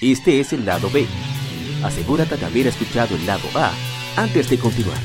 Este 0.00 0.40
es 0.40 0.54
el 0.54 0.64
lado 0.64 0.88
B. 0.90 1.06
Asegúrate 1.84 2.38
de 2.38 2.46
haber 2.46 2.66
escuchado 2.66 3.14
el 3.14 3.26
lado 3.26 3.46
A 3.54 3.70
antes 4.16 4.48
de 4.48 4.58
continuar. 4.58 4.98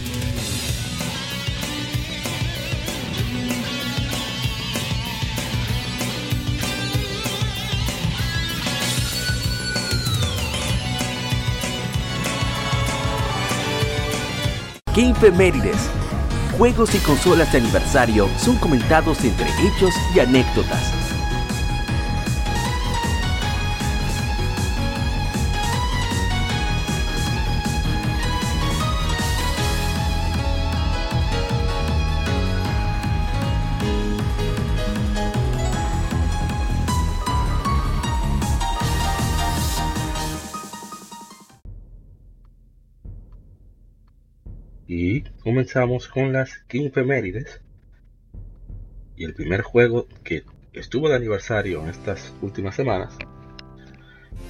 Game 14.96 15.32
Mérides. 15.32 15.90
Juegos 16.58 16.96
y 16.96 17.00
consolas 17.00 17.52
de 17.52 17.58
aniversario 17.58 18.30
son 18.38 18.56
comentados 18.60 19.26
entre 19.26 19.50
hechos 19.68 19.94
y 20.16 20.22
anécdotas. 20.22 21.05
Comenzamos 45.76 46.08
con 46.08 46.32
las 46.32 46.64
Efemérides. 46.70 47.60
Y 49.18 49.26
el 49.26 49.34
primer 49.34 49.62
juego 49.62 50.08
que 50.24 50.46
estuvo 50.72 51.10
de 51.10 51.16
aniversario 51.16 51.84
en 51.84 51.90
estas 51.90 52.34
últimas 52.42 52.76
semanas 52.76 53.18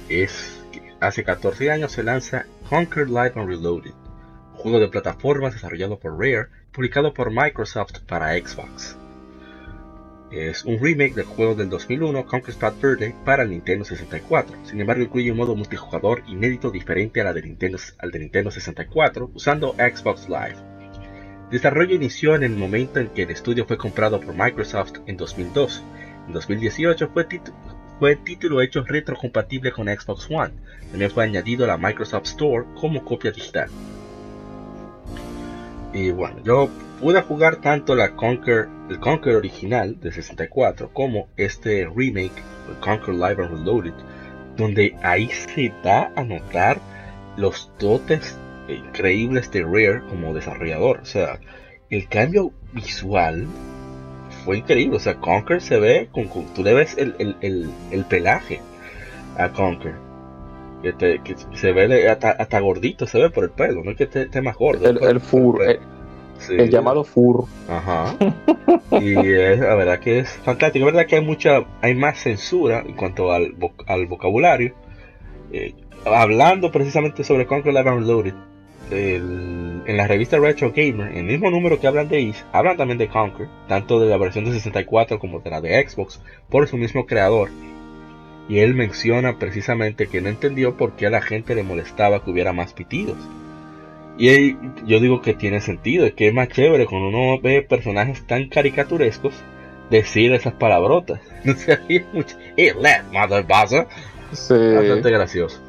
es 0.08 0.62
que 0.70 0.82
hace 1.00 1.24
14 1.24 1.72
años 1.72 1.90
se 1.90 2.04
lanza 2.04 2.46
Conquer 2.68 3.08
Live 3.08 3.32
and 3.34 3.48
Reloaded, 3.48 3.90
juego 4.54 4.78
de 4.78 4.86
plataformas 4.86 5.54
desarrollado 5.54 5.98
por 5.98 6.16
Rare, 6.16 6.46
publicado 6.70 7.12
por 7.12 7.32
Microsoft 7.32 8.02
para 8.06 8.38
Xbox. 8.38 8.96
Es 10.30 10.64
un 10.64 10.78
remake 10.78 11.16
del 11.16 11.24
juego 11.24 11.56
del 11.56 11.68
2001 11.70 12.24
Conquest 12.26 12.60
Bad 12.60 12.74
Verde 12.80 13.16
para 13.24 13.44
Nintendo 13.44 13.84
64. 13.84 14.64
Sin 14.64 14.80
embargo, 14.80 15.02
incluye 15.02 15.32
un 15.32 15.38
modo 15.38 15.56
multijugador 15.56 16.22
inédito 16.28 16.70
diferente 16.70 17.20
a 17.20 17.24
la 17.24 17.32
de 17.32 17.42
Nintendo, 17.42 17.78
al 17.98 18.12
de 18.12 18.20
Nintendo 18.20 18.52
64 18.52 19.32
usando 19.34 19.74
Xbox 19.74 20.28
Live. 20.28 20.75
Desarrollo 21.50 21.94
inició 21.94 22.34
en 22.34 22.42
el 22.42 22.56
momento 22.56 22.98
en 22.98 23.08
que 23.08 23.22
el 23.22 23.30
estudio 23.30 23.66
fue 23.66 23.78
comprado 23.78 24.20
por 24.20 24.34
Microsoft 24.34 24.94
en 25.06 25.16
2002. 25.16 25.82
En 26.26 26.32
2018 26.32 27.08
fue, 27.14 27.26
fue 28.00 28.16
título 28.16 28.60
hecho 28.60 28.82
retrocompatible 28.82 29.70
con 29.70 29.86
Xbox 29.86 30.28
One. 30.28 30.54
También 30.90 31.10
fue 31.10 31.22
añadido 31.22 31.64
a 31.64 31.68
la 31.68 31.78
Microsoft 31.78 32.26
Store 32.26 32.66
como 32.80 33.04
copia 33.04 33.30
digital. 33.30 33.68
Y 35.92 36.10
bueno, 36.10 36.42
yo 36.42 36.68
pude 37.00 37.22
jugar 37.22 37.60
tanto 37.60 37.94
la 37.94 38.16
Conquer, 38.16 38.68
el 38.90 38.98
Conquer 38.98 39.36
original 39.36 40.00
de 40.00 40.10
64 40.10 40.90
como 40.92 41.28
este 41.36 41.88
remake, 41.94 42.42
el 42.68 42.76
Conquer 42.80 43.14
Live 43.14 43.44
and 43.44 43.50
Reloaded, 43.50 43.94
donde 44.56 44.96
ahí 45.02 45.28
se 45.28 45.72
da 45.84 46.10
a 46.16 46.24
notar 46.24 46.80
los 47.36 47.70
dotes 47.78 48.36
increíbles 48.68 49.50
de 49.50 49.62
Rare 49.62 50.02
como 50.08 50.34
desarrollador. 50.34 51.00
O 51.00 51.04
sea, 51.04 51.40
el 51.90 52.08
cambio 52.08 52.52
visual 52.72 53.46
fue 54.44 54.58
increíble. 54.58 54.96
O 54.96 55.00
sea, 55.00 55.16
Conquer 55.16 55.60
se 55.60 55.78
ve, 55.78 56.08
con, 56.12 56.28
tú 56.54 56.62
le 56.62 56.74
ves 56.74 56.96
el, 56.98 57.14
el, 57.18 57.36
el, 57.40 57.70
el 57.90 58.04
pelaje 58.04 58.60
a 59.38 59.50
Conquer. 59.50 59.94
Que, 60.82 60.92
te, 60.92 61.18
que 61.22 61.34
se 61.54 61.72
ve 61.72 62.08
hasta, 62.08 62.30
hasta, 62.30 62.60
gordito, 62.60 63.06
se 63.06 63.18
ve 63.18 63.30
por 63.30 63.44
el 63.44 63.50
pelo, 63.50 63.82
no 63.82 63.90
es 63.90 63.96
que 63.96 64.04
esté, 64.04 64.42
más 64.42 64.56
gordo. 64.56 64.88
El, 64.88 65.02
el 65.02 65.20
fur, 65.20 65.62
el, 65.62 65.80
sí. 66.38 66.54
el, 66.56 66.70
llamado 66.70 67.02
fur. 67.02 67.46
Ajá. 67.68 68.14
y 69.00 69.16
es, 69.16 69.58
la 69.58 69.74
verdad 69.74 69.98
que 69.98 70.20
es 70.20 70.30
fantástico. 70.44 70.86
Es 70.86 70.94
verdad 70.94 71.08
que 71.08 71.16
hay 71.16 71.24
mucha, 71.24 71.64
hay 71.80 71.94
más 71.94 72.18
censura 72.18 72.84
en 72.86 72.94
cuanto 72.94 73.32
al, 73.32 73.56
al 73.86 74.06
vocabulario. 74.06 74.74
Eh, 75.50 75.74
hablando 76.04 76.70
precisamente 76.70 77.24
sobre 77.24 77.46
Conquer 77.46 77.72
Live 77.72 77.88
and 77.88 78.00
Reloaded, 78.00 78.34
el, 78.90 79.82
en 79.86 79.96
la 79.96 80.06
revista 80.06 80.38
Retro 80.38 80.72
Gamer, 80.74 81.12
en 81.12 81.18
el 81.18 81.24
mismo 81.24 81.50
número 81.50 81.80
que 81.80 81.86
hablan 81.86 82.08
de 82.08 82.20
Is, 82.20 82.44
hablan 82.52 82.76
también 82.76 82.98
de 82.98 83.08
Conquer, 83.08 83.48
tanto 83.68 84.00
de 84.00 84.08
la 84.08 84.16
versión 84.16 84.44
de 84.44 84.52
64 84.52 85.18
como 85.18 85.40
de 85.40 85.50
la 85.50 85.60
de 85.60 85.86
Xbox, 85.86 86.20
por 86.48 86.66
su 86.68 86.76
mismo 86.76 87.06
creador. 87.06 87.50
Y 88.48 88.58
él 88.60 88.74
menciona 88.74 89.38
precisamente 89.38 90.06
que 90.06 90.20
no 90.20 90.28
entendió 90.28 90.76
por 90.76 90.92
qué 90.92 91.06
a 91.06 91.10
la 91.10 91.22
gente 91.22 91.54
le 91.54 91.64
molestaba 91.64 92.22
que 92.22 92.30
hubiera 92.30 92.52
más 92.52 92.72
pitidos. 92.72 93.18
Y 94.18 94.28
él, 94.28 94.56
yo 94.86 95.00
digo 95.00 95.20
que 95.20 95.34
tiene 95.34 95.60
sentido, 95.60 96.06
es 96.06 96.14
que 96.14 96.28
es 96.28 96.34
más 96.34 96.48
chévere 96.48 96.86
cuando 96.86 97.08
uno 97.08 97.40
ve 97.40 97.62
personajes 97.62 98.26
tan 98.26 98.48
caricaturescos 98.48 99.34
decir 99.90 100.32
esas 100.32 100.54
palabrotas. 100.54 101.20
No 101.44 101.54
sé, 101.54 101.78
mucho. 102.12 102.36
mother 103.12 103.44
buzzer. 103.44 103.86
Sí. 104.32 104.54
Bastante 104.54 105.10
gracioso. 105.10 105.65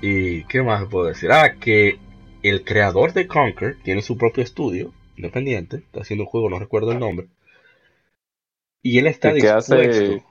¿Y 0.00 0.44
qué 0.44 0.62
más 0.62 0.84
puedo 0.86 1.06
decir? 1.06 1.30
Ah, 1.32 1.54
que 1.54 1.98
el 2.42 2.64
creador 2.64 3.12
de 3.12 3.26
Conquer 3.26 3.76
tiene 3.82 4.02
su 4.02 4.16
propio 4.16 4.42
estudio 4.42 4.92
independiente, 5.16 5.76
está 5.76 6.00
haciendo 6.00 6.24
un 6.24 6.30
juego, 6.30 6.48
no 6.48 6.58
recuerdo 6.58 6.92
el 6.92 6.98
nombre. 6.98 7.28
Y 8.82 8.98
él 8.98 9.06
está 9.06 9.32
dispuesto. 9.32 9.74
Hace... 9.74 10.22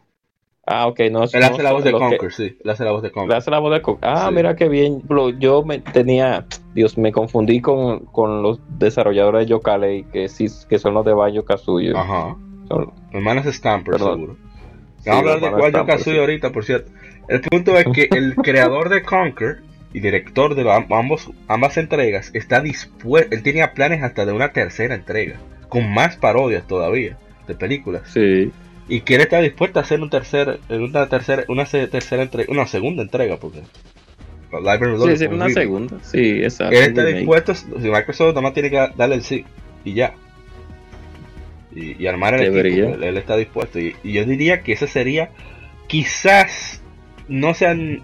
Ah, 0.65 0.87
ok, 0.87 0.99
no. 1.11 1.23
Él 1.23 1.43
hace 1.43 1.63
la 1.63 1.71
voz 1.71 1.83
de 1.83 1.91
Conquer, 1.91 2.19
que... 2.19 2.31
sí. 2.31 2.57
Él 2.63 2.69
hace 2.69 2.83
la 2.83 2.91
voz 2.91 3.01
de 3.01 3.11
Conquer. 3.11 3.31
Él 3.31 3.37
hace 3.37 3.51
la 3.51 3.59
voz 3.59 3.71
de 3.71 3.81
Conquer. 3.81 4.09
Ah, 4.09 4.25
sí. 4.29 4.35
mira 4.35 4.55
qué 4.55 4.69
bien. 4.69 5.01
Yo 5.39 5.63
me 5.63 5.79
tenía. 5.79 6.45
Dios, 6.73 6.97
me 6.97 7.11
confundí 7.11 7.61
con, 7.61 8.05
con 8.05 8.43
los 8.43 8.59
desarrolladores 8.77 9.41
de 9.41 9.51
Yokalei, 9.51 10.03
que 10.05 10.29
sí, 10.29 10.47
que 10.67 10.79
son 10.79 10.93
los 10.93 11.05
de 11.05 11.13
Banjo 11.13 11.43
Kazooie. 11.43 11.95
Ajá. 11.95 12.35
Son... 12.67 12.93
Hermanas 13.11 13.45
Stamper, 13.45 13.93
Perdón. 13.93 14.19
seguro. 14.19 14.37
Sí, 15.03 15.09
Vamos 15.09 15.25
a 15.25 15.33
hablar 15.33 15.39
de 15.39 15.61
Banjo 15.61 15.85
Kazooie 15.87 16.15
sí. 16.15 16.19
ahorita, 16.19 16.51
por 16.51 16.65
cierto. 16.65 16.91
El 17.29 17.41
punto 17.41 17.77
es 17.77 17.85
que 17.93 18.09
el 18.11 18.35
creador 18.35 18.89
de 18.89 19.03
Conquer 19.03 19.59
y 19.93 19.99
director 19.99 20.55
de 20.55 20.69
ambos, 20.89 21.29
ambas 21.47 21.77
entregas 21.77 22.31
está 22.33 22.59
dispuesto. 22.59 23.33
Él 23.33 23.43
tenía 23.43 23.73
planes 23.73 24.03
hasta 24.03 24.25
de 24.25 24.33
una 24.33 24.51
tercera 24.51 24.95
entrega, 24.95 25.37
con 25.69 25.93
más 25.93 26.17
parodias 26.17 26.67
todavía 26.67 27.17
de 27.47 27.53
películas. 27.53 28.01
Sí. 28.11 28.51
Y 28.87 29.01
que 29.01 29.15
él 29.15 29.21
está 29.21 29.39
dispuesto 29.41 29.77
a 29.77 29.83
hacer 29.83 30.01
un 30.01 30.09
tercer, 30.09 30.59
una 30.69 31.07
tercera, 31.07 31.43
una 31.47 31.65
tercera 31.65 32.23
entrega, 32.23 32.51
una 32.51 32.65
segunda 32.65 33.03
entrega, 33.03 33.37
porque 33.37 33.61
Library 34.51 34.97
sí, 35.15 35.17
sí, 35.17 35.25
una 35.27 35.49
segunda, 35.49 35.97
sí, 36.01 36.41
exacto. 36.41 36.75
Él 36.75 36.83
está 36.85 37.05
dispuesto, 37.05 37.53
si 37.53 37.65
Microsoft 37.75 38.29
nada 38.29 38.41
más 38.41 38.53
tiene 38.55 38.71
que 38.71 38.89
darle 38.97 39.15
el 39.15 39.21
sí 39.21 39.45
y 39.85 39.93
ya. 39.93 40.15
Y, 41.75 42.03
y 42.03 42.07
armar 42.07 42.33
el 42.33 42.57
equipo, 42.57 42.95
él, 42.95 43.03
él, 43.03 43.17
está 43.17 43.37
dispuesto. 43.37 43.77
Y, 43.77 43.95
y 44.03 44.13
yo 44.13 44.25
diría 44.25 44.61
que 44.61 44.71
ese 44.71 44.87
sería, 44.87 45.29
quizás 45.85 46.81
no 47.29 47.53
sean 47.53 48.01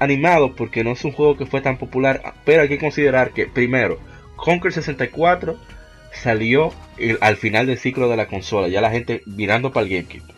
animados 0.00 0.52
porque 0.56 0.82
no 0.82 0.92
es 0.92 1.04
un 1.04 1.12
juego 1.12 1.36
que 1.36 1.46
fue 1.46 1.60
tan 1.60 1.78
popular, 1.78 2.34
pero 2.44 2.62
hay 2.62 2.68
que 2.68 2.78
considerar 2.78 3.30
que 3.30 3.46
primero, 3.46 3.98
Conquer 4.36 4.72
64 4.72 5.56
salió 6.12 6.72
el, 6.98 7.18
al 7.20 7.36
final 7.36 7.66
del 7.66 7.78
ciclo 7.78 8.08
de 8.08 8.16
la 8.16 8.26
consola, 8.26 8.68
ya 8.68 8.80
la 8.80 8.90
gente 8.90 9.22
mirando 9.26 9.72
para 9.72 9.86
el 9.86 9.92
GameCube. 9.92 10.34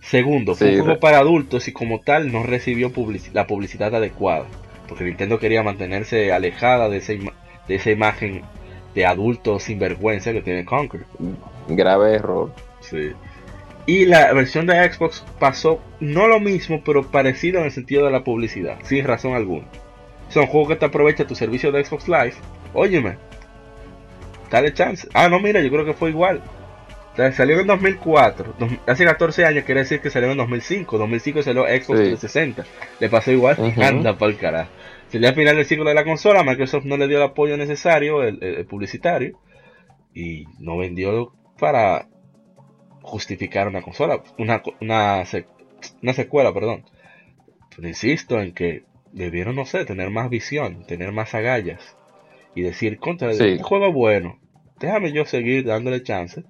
Segundo, 0.00 0.54
fue 0.54 0.68
sí, 0.68 0.74
un 0.76 0.82
juego 0.82 1.00
para 1.00 1.18
adultos 1.18 1.68
y 1.68 1.72
como 1.72 2.00
tal 2.00 2.32
no 2.32 2.42
recibió 2.42 2.92
public 2.92 3.22
la 3.32 3.46
publicidad 3.46 3.94
adecuada, 3.94 4.46
porque 4.88 5.04
Nintendo 5.04 5.38
quería 5.38 5.62
mantenerse 5.62 6.32
alejada 6.32 6.88
de 6.88 6.98
esa, 6.98 7.12
de 7.12 7.74
esa 7.74 7.90
imagen 7.90 8.42
de 8.94 9.06
adulto 9.06 9.58
sin 9.58 9.78
vergüenza 9.78 10.32
que 10.32 10.42
tiene 10.42 10.64
Conquer. 10.64 11.04
Grave 11.68 12.14
error. 12.14 12.52
Sí. 12.80 13.12
Y 13.86 14.06
la 14.06 14.32
versión 14.32 14.66
de 14.66 14.92
Xbox 14.92 15.24
pasó 15.40 15.80
no 15.98 16.28
lo 16.28 16.38
mismo, 16.38 16.82
pero 16.84 17.10
parecido 17.10 17.58
en 17.58 17.66
el 17.66 17.72
sentido 17.72 18.04
de 18.04 18.12
la 18.12 18.22
publicidad, 18.22 18.78
sin 18.84 19.04
razón 19.04 19.34
alguna. 19.34 19.66
Son 20.28 20.46
juegos 20.46 20.70
que 20.70 20.76
te 20.76 20.86
aprovecha 20.86 21.26
tu 21.26 21.34
servicio 21.34 21.72
de 21.72 21.84
Xbox 21.84 22.08
Live. 22.08 22.34
Óyeme, 22.72 23.16
dale 24.50 24.72
chance. 24.72 25.08
Ah, 25.12 25.28
no, 25.28 25.40
mira, 25.40 25.60
yo 25.60 25.70
creo 25.70 25.84
que 25.84 25.94
fue 25.94 26.10
igual. 26.10 26.40
O 27.12 27.16
sea, 27.16 27.30
salió 27.32 27.60
en 27.60 27.66
2004, 27.66 28.54
hace 28.86 29.04
14 29.04 29.44
años, 29.44 29.64
quiere 29.64 29.80
decir 29.82 30.00
que 30.00 30.08
salió 30.08 30.30
en 30.30 30.38
2005. 30.38 30.96
2005 30.96 31.42
salió 31.42 31.64
Xbox 31.64 31.98
sí. 31.98 32.04
360. 32.04 32.64
Le 33.00 33.08
pasó 33.10 33.32
igual, 33.32 33.56
uh 33.58 33.64
-huh. 33.64 33.84
anda 33.84 34.16
para 34.16 34.30
el 34.30 34.38
carajo. 34.38 34.70
Salió 35.08 35.28
al 35.28 35.34
final 35.34 35.56
del 35.56 35.66
ciclo 35.66 35.84
de 35.84 35.94
la 35.94 36.04
consola, 36.04 36.42
Microsoft 36.42 36.84
no 36.84 36.96
le 36.96 37.08
dio 37.08 37.18
el 37.18 37.24
apoyo 37.24 37.56
necesario, 37.58 38.22
el 38.22 38.64
publicitario, 38.64 39.38
y 40.14 40.46
no 40.58 40.78
vendió 40.78 41.34
para 41.58 42.06
justificar 43.02 43.68
una 43.68 43.82
consola, 43.82 44.22
una, 44.38 44.62
una, 44.80 45.24
una 46.02 46.12
secuela, 46.12 46.52
perdón. 46.52 46.84
Pero 47.74 47.88
insisto 47.88 48.40
en 48.40 48.52
que 48.52 48.84
debieron, 49.12 49.56
no 49.56 49.66
sé, 49.66 49.84
tener 49.84 50.10
más 50.10 50.30
visión, 50.30 50.84
tener 50.86 51.12
más 51.12 51.34
agallas 51.34 51.96
y 52.54 52.62
decir, 52.62 52.98
contra, 52.98 53.32
sí. 53.32 53.44
este 53.44 53.62
juego 53.62 53.86
es 53.88 53.94
bueno, 53.94 54.38
déjame 54.78 55.12
yo 55.12 55.24
seguir 55.24 55.64
dándole 55.64 56.02
chance, 56.02 56.44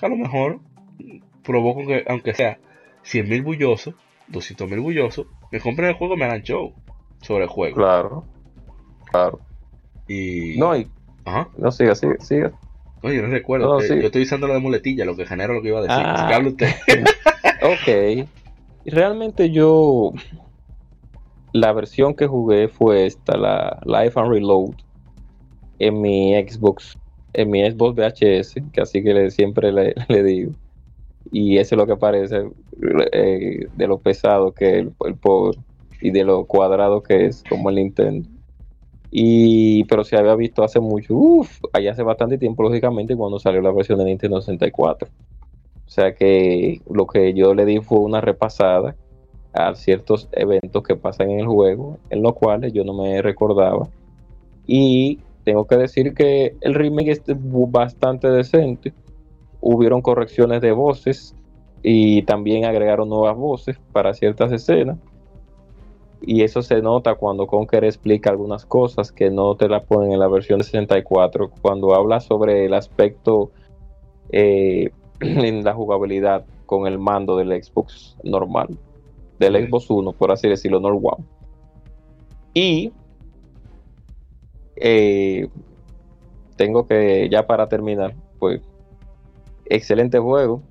a 0.00 0.08
lo 0.08 0.16
mejor 0.16 0.60
provoco 1.42 1.86
que, 1.86 2.04
aunque 2.08 2.34
sea 2.34 2.58
100 3.02 3.28
mil 3.28 3.42
bullosos, 3.42 3.94
200 4.28 4.68
mil 4.68 4.80
bullosos, 4.80 5.26
me 5.50 5.60
compren 5.60 5.88
el 5.88 5.94
juego, 5.94 6.16
me 6.16 6.24
hagan 6.24 6.42
show 6.42 6.74
sobre 7.22 7.44
el 7.44 7.50
juego. 7.50 7.76
Claro, 7.76 8.24
claro. 9.10 9.40
Y. 10.08 10.56
No, 10.58 10.76
y. 10.76 10.88
Ajá. 11.24 11.48
No, 11.56 11.70
siga, 11.70 11.94
siga, 11.94 12.16
siga. 12.20 12.52
No, 13.02 13.12
yo 13.12 13.22
no 13.22 13.28
recuerdo. 13.28 13.80
Sí. 13.80 13.94
Yo 14.00 14.06
estoy 14.06 14.22
usando 14.22 14.46
lo 14.46 14.54
de 14.54 14.60
muletilla, 14.60 15.04
lo 15.04 15.16
que 15.16 15.26
genera 15.26 15.54
lo 15.54 15.62
que 15.62 15.68
iba 15.68 15.78
a 15.78 15.82
decir. 15.82 15.96
Ah. 16.04 16.28
Hable 16.34 16.50
usted. 16.50 16.68
Ok. 17.62 18.26
Realmente 18.86 19.50
yo. 19.50 20.12
La 21.52 21.72
versión 21.72 22.14
que 22.14 22.26
jugué 22.26 22.68
fue 22.68 23.06
esta, 23.06 23.36
la 23.36 23.80
Life 23.84 24.18
and 24.18 24.30
Reload. 24.30 24.70
En 25.78 26.00
mi 26.00 26.32
Xbox. 26.34 26.96
En 27.32 27.50
mi 27.50 27.68
Xbox 27.70 27.96
VHS. 27.96 28.54
Que 28.72 28.80
así 28.80 29.02
que 29.02 29.12
le- 29.14 29.30
siempre 29.30 29.72
le, 29.72 29.94
le 30.08 30.22
digo. 30.22 30.52
Y 31.32 31.58
eso 31.58 31.74
es 31.74 31.78
lo 31.78 31.86
que 31.86 31.96
parece. 31.96 32.48
eh, 33.12 33.66
de 33.76 33.86
lo 33.86 33.98
pesado 33.98 34.52
que 34.52 34.66
es 34.70 34.74
el, 34.86 34.92
el 35.06 35.14
pobre. 35.16 35.58
Y 36.00 36.10
de 36.12 36.24
lo 36.24 36.44
cuadrado 36.46 37.02
que 37.02 37.26
es, 37.26 37.42
como 37.48 37.68
el 37.70 37.76
Nintendo. 37.76 38.28
Y, 39.10 39.84
pero 39.84 40.04
se 40.04 40.16
había 40.16 40.34
visto 40.36 40.62
hace 40.62 40.78
mucho, 40.78 41.14
uff, 41.14 41.60
allá 41.72 41.92
hace 41.92 42.02
bastante 42.02 42.38
tiempo, 42.38 42.62
lógicamente, 42.62 43.16
cuando 43.16 43.38
salió 43.38 43.60
la 43.60 43.72
versión 43.72 43.98
de 43.98 44.04
Nintendo 44.04 44.40
64. 44.40 45.08
O 45.08 45.90
sea 45.90 46.14
que 46.14 46.80
lo 46.88 47.06
que 47.06 47.34
yo 47.34 47.52
le 47.54 47.64
di 47.64 47.80
fue 47.80 47.98
una 47.98 48.20
repasada 48.20 48.94
a 49.52 49.74
ciertos 49.74 50.28
eventos 50.32 50.84
que 50.84 50.94
pasan 50.94 51.30
en 51.30 51.40
el 51.40 51.46
juego, 51.46 51.98
en 52.10 52.22
los 52.22 52.34
cuales 52.34 52.72
yo 52.72 52.84
no 52.84 52.94
me 52.94 53.20
recordaba. 53.20 53.88
Y 54.66 55.18
tengo 55.44 55.66
que 55.66 55.76
decir 55.76 56.14
que 56.14 56.54
el 56.60 56.74
remake 56.74 57.08
es 57.08 57.22
bastante 57.26 58.30
decente. 58.30 58.92
Hubieron 59.60 60.00
correcciones 60.00 60.60
de 60.60 60.70
voces 60.70 61.34
y 61.82 62.22
también 62.22 62.64
agregaron 62.64 63.08
nuevas 63.08 63.36
voces 63.36 63.76
para 63.92 64.14
ciertas 64.14 64.52
escenas. 64.52 64.98
Y 66.22 66.42
eso 66.42 66.62
se 66.62 66.82
nota 66.82 67.14
cuando 67.14 67.46
Conker 67.46 67.84
explica 67.84 68.30
algunas 68.30 68.66
cosas 68.66 69.10
que 69.10 69.30
no 69.30 69.56
te 69.56 69.68
la 69.68 69.82
ponen 69.82 70.12
en 70.12 70.20
la 70.20 70.28
versión 70.28 70.58
de 70.58 70.64
64. 70.64 71.50
Cuando 71.62 71.94
habla 71.94 72.20
sobre 72.20 72.66
el 72.66 72.74
aspecto 72.74 73.50
eh, 74.30 74.90
en 75.20 75.64
la 75.64 75.74
jugabilidad 75.74 76.44
con 76.66 76.86
el 76.86 76.98
mando 76.98 77.36
del 77.36 77.62
Xbox 77.62 78.16
normal. 78.22 78.78
Del 79.38 79.56
Sí. 79.56 79.66
Xbox 79.66 79.90
1, 79.90 80.12
por 80.12 80.32
así 80.32 80.48
decirlo, 80.48 80.80
no 80.80 80.88
el 80.88 81.00
One. 81.02 81.24
Y 82.52 82.92
eh, 84.76 85.48
tengo 86.56 86.86
que, 86.86 87.28
ya 87.30 87.46
para 87.46 87.68
terminar, 87.68 88.14
pues, 88.38 88.60
excelente 89.64 90.18
juego. 90.18 90.62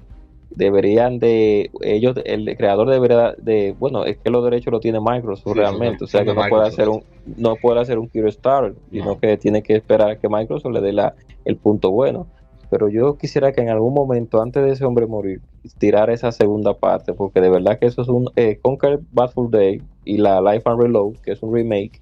Deberían 0.52 1.20
de, 1.20 1.70
ellos, 1.82 2.16
el 2.26 2.58
creador 2.58 2.90
debería 2.90 3.36
de, 3.38 3.76
bueno, 3.78 4.06
es 4.06 4.18
que 4.18 4.32
los 4.32 4.44
derechos 4.44 4.72
lo 4.74 4.80
tiene 4.80 5.00
Microsoft 5.00 5.54
Sí, 5.54 5.60
realmente, 5.60 6.04
o 6.04 6.08
sea 6.08 6.24
que 6.24 6.34
no 6.34 6.42
puede 6.50 6.68
hacer 6.68 6.90
un, 6.90 7.04
no 7.38 7.56
puede 7.56 7.80
hacer 7.82 8.00
un 8.00 8.10
Kickstarter, 8.10 8.76
sino 8.92 9.06
No. 9.06 9.20
que 9.20 9.38
tiene 9.38 9.62
que 9.62 9.76
esperar 9.76 10.10
a 10.10 10.16
que 10.18 10.28
Microsoft 10.28 10.74
le 10.74 10.82
dé 10.82 10.92
la, 10.92 11.14
el 11.46 11.58
punto 11.58 11.92
bueno. 11.92 12.28
Pero 12.72 12.88
yo 12.88 13.18
quisiera 13.18 13.52
que 13.52 13.62
en 13.62 13.70
algún 13.70 13.94
momento, 13.94 14.42
antes 14.42 14.64
de 14.64 14.72
ese 14.72 14.86
hombre 14.86 15.08
morir, 15.08 15.42
tirar 15.78 16.10
esa 16.10 16.32
segunda 16.32 16.74
parte, 16.76 17.14
porque 17.14 17.42
de 17.42 17.50
verdad 17.50 17.80
que 17.80 17.88
eso 17.88 18.02
es 18.02 18.08
un 18.08 18.30
eh, 18.36 18.60
Conquer 18.62 19.00
Bad 19.12 19.32
Day 19.50 19.82
y 20.06 20.18
la 20.18 20.42
Life 20.42 20.64
and 20.66 20.82
Reload, 20.82 21.16
que 21.24 21.32
es 21.32 21.42
un 21.42 21.54
remake 21.54 22.00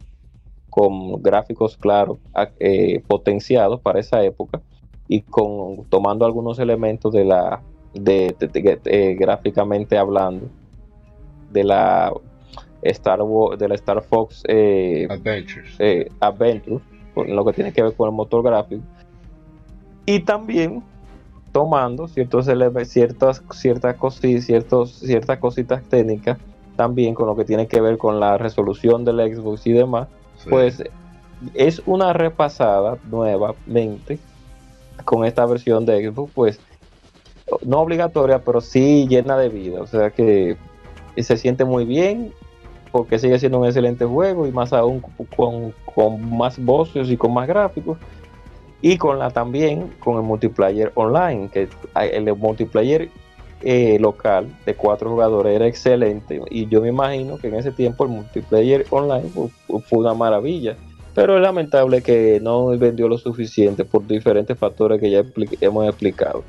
con 0.70 1.22
gráficos 1.22 1.78
claros, 1.78 2.18
eh, 2.60 3.02
potenciados 3.08 3.82
para 3.82 4.00
esa 4.00 4.24
época 4.24 4.62
y 5.08 5.22
con 5.22 5.86
tomando 5.90 6.26
algunos 6.26 6.60
elementos 6.60 7.14
de 7.14 7.26
la 7.26 7.64
de, 8.00 8.36
de- 8.40 8.48
de- 8.48 8.80
eh, 8.86 9.16
gráficamente 9.16 9.98
hablando 9.98 10.48
de 11.52 11.64
la 11.64 12.14
Star 12.82 13.22
Wa- 13.22 13.56
de 13.56 13.68
la 13.68 13.76
Star 13.76 14.02
Fox 14.02 14.44
eh, 14.48 15.08
Adventures. 15.10 15.76
eh, 15.80 16.10
Adventure, 16.20 16.80
con 17.14 17.36
lo 17.36 17.44
que 17.46 17.54
tiene 17.54 17.72
que 17.74 17.82
ver 17.84 17.94
con 17.96 18.10
el 18.10 18.16
motor 18.16 18.44
gráfico, 18.44 18.84
y 20.06 20.20
también 20.20 20.84
tomando 21.52 22.08
ciertos 22.08 22.46
ciertas 22.86 23.42
ciertas 23.54 23.98
cosi- 23.98 24.42
ciertos 24.42 24.92
ciertas 25.00 25.40
cositas 25.40 25.82
técnicas 25.90 26.38
también 26.76 27.16
con 27.16 27.26
lo 27.26 27.36
que 27.36 27.44
tiene 27.46 27.68
que 27.68 27.82
ver 27.82 27.98
con 27.98 28.20
la 28.20 28.38
resolución 28.38 29.04
del 29.04 29.36
Xbox 29.36 29.66
y 29.66 29.72
demás, 29.74 30.08
Sí. 30.38 30.50
pues 30.50 30.84
es 31.56 31.82
una 31.88 32.14
repasada 32.14 32.98
nuevamente 33.10 34.20
con 35.06 35.26
esta 35.26 35.46
versión 35.48 35.86
de 35.88 36.08
Xbox, 36.12 36.32
pues 36.36 36.60
no 37.64 37.80
obligatoria, 37.80 38.40
pero 38.40 38.62
sí 38.62 39.08
llena 39.08 39.38
de 39.38 39.50
vida, 39.50 39.82
o 39.82 39.88
sea 39.88 40.12
que 40.12 40.58
se 41.18 41.38
siente 41.38 41.66
muy 41.66 41.86
bien 41.86 42.32
porque 42.92 43.20
sigue 43.20 43.40
siendo 43.40 43.60
un 43.60 43.66
excelente 43.66 44.06
juego 44.06 44.48
y 44.48 44.52
más 44.52 44.74
aún 44.74 45.02
con, 45.36 45.74
con 45.94 46.38
más 46.38 46.58
voces 46.64 47.10
y 47.10 47.18
con 47.18 47.34
más 47.34 47.48
gráficos. 47.48 47.98
Y 48.82 48.98
con 48.98 49.18
la 49.18 49.32
también 49.32 49.92
con 50.00 50.18
el 50.18 50.22
multiplayer 50.22 50.92
online 50.94 51.50
que 51.50 51.68
el 51.96 52.36
multiplayer 52.36 53.10
eh, 53.64 53.98
local 54.00 54.48
de 54.66 54.76
cuatro 54.76 55.10
jugadores 55.10 55.56
era 55.56 55.68
excelente. 55.68 56.40
Y 56.52 56.68
yo 56.68 56.82
me 56.82 56.90
imagino 56.90 57.38
que 57.40 57.48
en 57.48 57.56
ese 57.56 57.72
tiempo 57.72 58.04
el 58.04 58.12
multiplayer 58.12 58.86
online 58.92 59.30
fu- 59.30 59.50
fue 59.80 60.00
una 60.00 60.14
maravilla. 60.14 60.78
Pero 61.16 61.36
es 61.36 61.42
lamentable 61.42 62.04
que 62.04 62.40
no 62.40 62.68
vendió 62.78 63.08
lo 63.08 63.18
suficiente 63.18 63.84
por 63.84 64.06
diferentes 64.06 64.58
factores 64.58 65.02
que 65.02 65.10
ya 65.10 65.24
hemos 65.60 65.88
explicado 65.88 66.44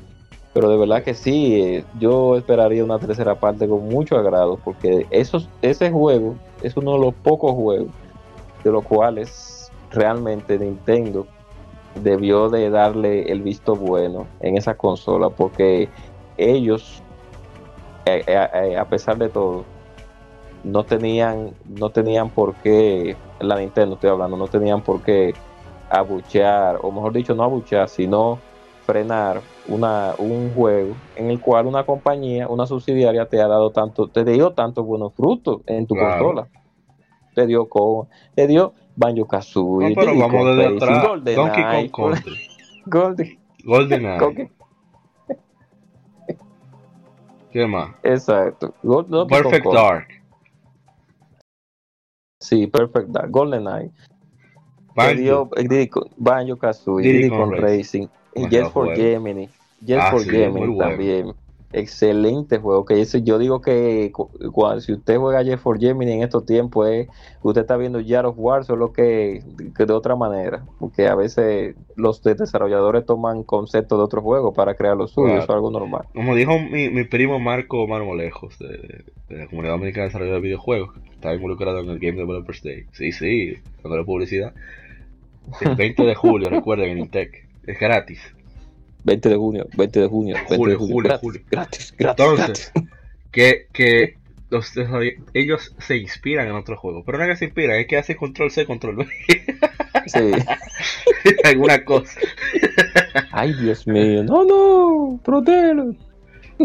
pero 0.59 0.71
de 0.71 0.77
verdad 0.77 1.03
que 1.03 1.13
sí, 1.13 1.61
eh, 1.61 1.85
yo 2.01 2.35
esperaría 2.35 2.83
una 2.83 2.99
tercera 2.99 3.35
parte 3.35 3.65
con 3.65 3.87
mucho 3.87 4.17
agrado, 4.17 4.59
porque 4.61 5.07
esos, 5.09 5.47
ese 5.61 5.89
juego 5.89 6.35
es 6.61 6.75
uno 6.75 6.95
de 6.95 6.99
los 6.99 7.13
pocos 7.13 7.53
juegos 7.53 7.87
de 8.61 8.69
los 8.69 8.83
cuales 8.83 9.71
realmente 9.89 10.59
Nintendo 10.59 11.25
debió 12.03 12.49
de 12.49 12.69
darle 12.69 13.31
el 13.31 13.41
visto 13.41 13.73
bueno 13.73 14.27
en 14.41 14.57
esa 14.57 14.75
consola, 14.75 15.29
porque 15.29 15.87
ellos, 16.35 17.01
eh, 18.05 18.21
eh, 18.27 18.47
eh, 18.53 18.77
a 18.77 18.83
pesar 18.83 19.17
de 19.17 19.29
todo, 19.29 19.63
no 20.65 20.83
tenían, 20.83 21.53
no 21.69 21.89
tenían 21.91 22.31
por 22.31 22.53
qué, 22.55 23.15
la 23.39 23.55
Nintendo 23.55 23.95
estoy 23.95 24.09
hablando, 24.09 24.35
no 24.35 24.49
tenían 24.49 24.81
por 24.81 25.01
qué 25.03 25.33
abuchear, 25.89 26.79
o 26.81 26.91
mejor 26.91 27.13
dicho, 27.13 27.33
no 27.33 27.43
abuchear, 27.43 27.87
sino 27.87 28.39
frenar 28.85 29.39
una, 29.69 30.15
un 30.17 30.51
juego 30.53 30.95
en 31.15 31.29
el 31.29 31.39
cual 31.39 31.67
una 31.67 31.85
compañía, 31.85 32.47
una 32.47 32.65
subsidiaria 32.65 33.27
te 33.27 33.41
ha 33.41 33.47
dado 33.47 33.71
tanto, 33.71 34.07
te 34.07 34.23
dio 34.25 34.51
tantos 34.53 34.85
buenos 34.85 35.13
frutos 35.13 35.61
en 35.67 35.85
tu 35.87 35.95
Claro. 35.95 36.17
consola. 36.25 36.47
Te 37.35 37.45
dio 37.45 37.69
con, 37.69 38.07
te 38.35 38.47
dio 38.47 38.73
Banjo 38.95 39.25
Kazooie, 39.27 39.89
No, 39.89 39.95
pero 39.95 40.17
vamos 40.17 40.45
desde 40.57 40.75
atrás. 40.75 41.03
Donkey 41.03 41.63
GoldenEye, 41.63 41.91
Kong 41.91 42.11
Country. 42.13 42.39
Golden. 42.85 43.39
Golden- 43.63 44.49
¿Qué 47.51 47.65
más? 47.65 47.95
exacto. 48.03 48.73
Donkey 48.83 49.09
Kong 49.27 49.27
Perfect. 49.27 49.65
Dark. 49.73 50.07
Sí, 52.41 52.67
Perfect 52.67 53.09
Dark, 53.09 53.31
GoldenEye. 53.31 53.89
Te 54.95 55.15
Banjo. 55.15 55.49
eh, 55.55 55.89
Banjo 56.17 56.57
Kazooie, 56.57 57.03
Diddy 57.03 57.29
Kong 57.29 57.51
Racing. 57.51 57.61
Racing, 57.63 58.07
y 58.35 58.39
Buen 58.41 58.51
Just 58.51 58.73
for. 58.73 58.95
Gemini. 58.95 59.49
Just 59.81 59.99
Ah, 60.01 60.11
for 60.11 60.21
sí, 60.21 60.29
bueno. 60.29 60.77
también. 60.77 61.33
Excelente 61.71 62.57
juego. 62.57 62.83
Que 62.83 63.05
yo 63.05 63.37
digo 63.37 63.61
que 63.61 64.11
cu- 64.11 64.31
cuando, 64.51 64.81
si 64.81 64.91
usted 64.93 65.17
juega 65.17 65.43
Just 65.43 65.61
for 65.63 65.79
Gemini 65.79 66.13
en 66.13 66.23
estos 66.23 66.43
tiempos, 66.45 66.89
es, 66.89 67.07
usted 67.43 67.61
está 67.61 67.77
viendo 67.77 67.99
Jar 68.03 68.25
of 68.25 68.33
War, 68.39 68.65
solo 68.65 68.91
que, 68.91 69.43
que 69.77 69.85
de 69.85 69.93
otra 69.93 70.15
manera. 70.15 70.65
Porque 70.79 71.07
a 71.07 71.13
veces 71.13 71.75
los 71.95 72.23
de- 72.23 72.33
desarrolladores 72.33 73.05
toman 73.05 73.43
conceptos 73.43 73.99
de 73.99 74.03
otros 74.03 74.23
juegos 74.23 74.55
para 74.55 74.73
crear 74.73 74.97
los 74.97 75.11
suyos. 75.11 75.27
Claro. 75.29 75.43
Eso 75.43 75.51
es 75.53 75.55
algo 75.55 75.69
normal. 75.69 76.05
Como 76.13 76.33
dijo 76.35 76.57
mi, 76.59 76.89
mi 76.89 77.03
primo 77.03 77.39
Marco 77.39 77.85
Marmolejos 77.87 78.57
de, 78.57 79.03
de 79.29 79.37
la 79.37 79.45
Comunidad 79.47 79.73
Dominicana 79.75 80.05
de 80.05 80.07
Desarrollo 80.09 80.33
de 80.33 80.39
Videojuegos, 80.41 80.93
que 80.93 81.09
está 81.11 81.35
involucrado 81.35 81.81
en 81.81 81.89
el 81.89 81.99
Game 81.99 82.17
Developers 82.17 82.63
Day. 82.63 82.85
Sí, 82.93 83.11
sí, 83.11 83.53
dándole 83.83 84.05
publicidad. 84.05 84.55
El 85.61 85.75
20 85.75 86.03
de 86.03 86.15
julio, 86.15 86.49
recuerden, 86.49 86.89
en 86.89 86.97
Intec. 86.97 87.47
Es 87.67 87.79
gratis. 87.79 88.19
20 89.03 89.29
de 89.29 89.35
junio, 89.35 89.67
20 89.77 89.99
de 90.01 90.07
junio, 90.07 90.35
20 90.35 90.55
Julio, 90.57 90.73
de 90.73 90.77
junio. 90.77 90.93
julio, 90.93 91.09
gratis, 91.09 91.21
julio. 91.21 91.41
gratis, 91.49 91.95
gratis, 91.97 92.25
Entonces, 92.25 92.71
gratis. 92.73 92.89
Que, 93.31 93.67
que 93.71 94.15
los 94.49 94.73
ellos 95.35 95.75
se 95.77 95.97
inspiran 95.97 96.47
en 96.47 96.53
otros 96.53 96.79
juegos. 96.79 97.03
Pero 97.05 97.19
no 97.19 97.23
es 97.25 97.29
que 97.29 97.35
se 97.35 97.45
inspiran, 97.45 97.77
es 97.77 97.85
que 97.85 97.97
hacen 97.97 98.17
control 98.17 98.49
C, 98.49 98.65
control 98.65 98.95
B. 98.95 99.07
Sí. 100.07 100.31
Alguna 101.43 101.85
cosa. 101.85 102.19
Ay, 103.31 103.53
Dios 103.53 103.85
mío. 103.85 104.23
No, 104.23 104.43
no, 104.43 105.19
protégelo. 105.23 105.93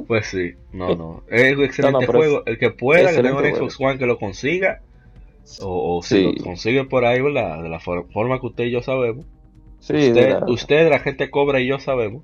Pues 0.09 0.27
sí, 0.29 0.55
no, 0.73 0.95
no. 0.97 1.23
Es 1.31 1.55
un 1.57 1.65
excelente 1.65 1.93
No, 1.93 2.01
no, 2.01 2.07
pero 2.07 2.19
juego. 2.19 2.43
El 2.47 2.59
que 2.59 2.71
pueda, 2.71 3.11
que 3.11 3.17
tenga 3.17 3.33
un 3.35 3.41
juego. 3.41 3.57
Xbox 3.59 3.77
One, 3.81 3.99
que 3.99 4.07
lo 4.07 4.19
consiga. 4.19 4.81
O, 5.61 5.99
o 5.99 6.03
si 6.03 6.17
Sí. 6.17 6.35
lo 6.39 6.45
consigue 6.45 6.85
por 6.85 7.05
ahí, 7.05 7.21
¿verdad? 7.21 7.63
De 7.63 7.69
la 7.69 7.79
for- 7.79 8.11
forma 8.13 8.41
que 8.41 8.47
usted 8.47 8.65
y 8.65 8.71
yo 8.71 8.81
sabemos. 8.83 9.27
Sí, 9.87 10.09
usted, 10.09 10.31
la- 10.41 10.47
usted, 10.47 10.91
la 10.91 10.99
gente 10.99 11.31
cobra 11.31 11.61
y 11.61 11.67
yo 11.67 11.79
sabemos. 11.79 12.23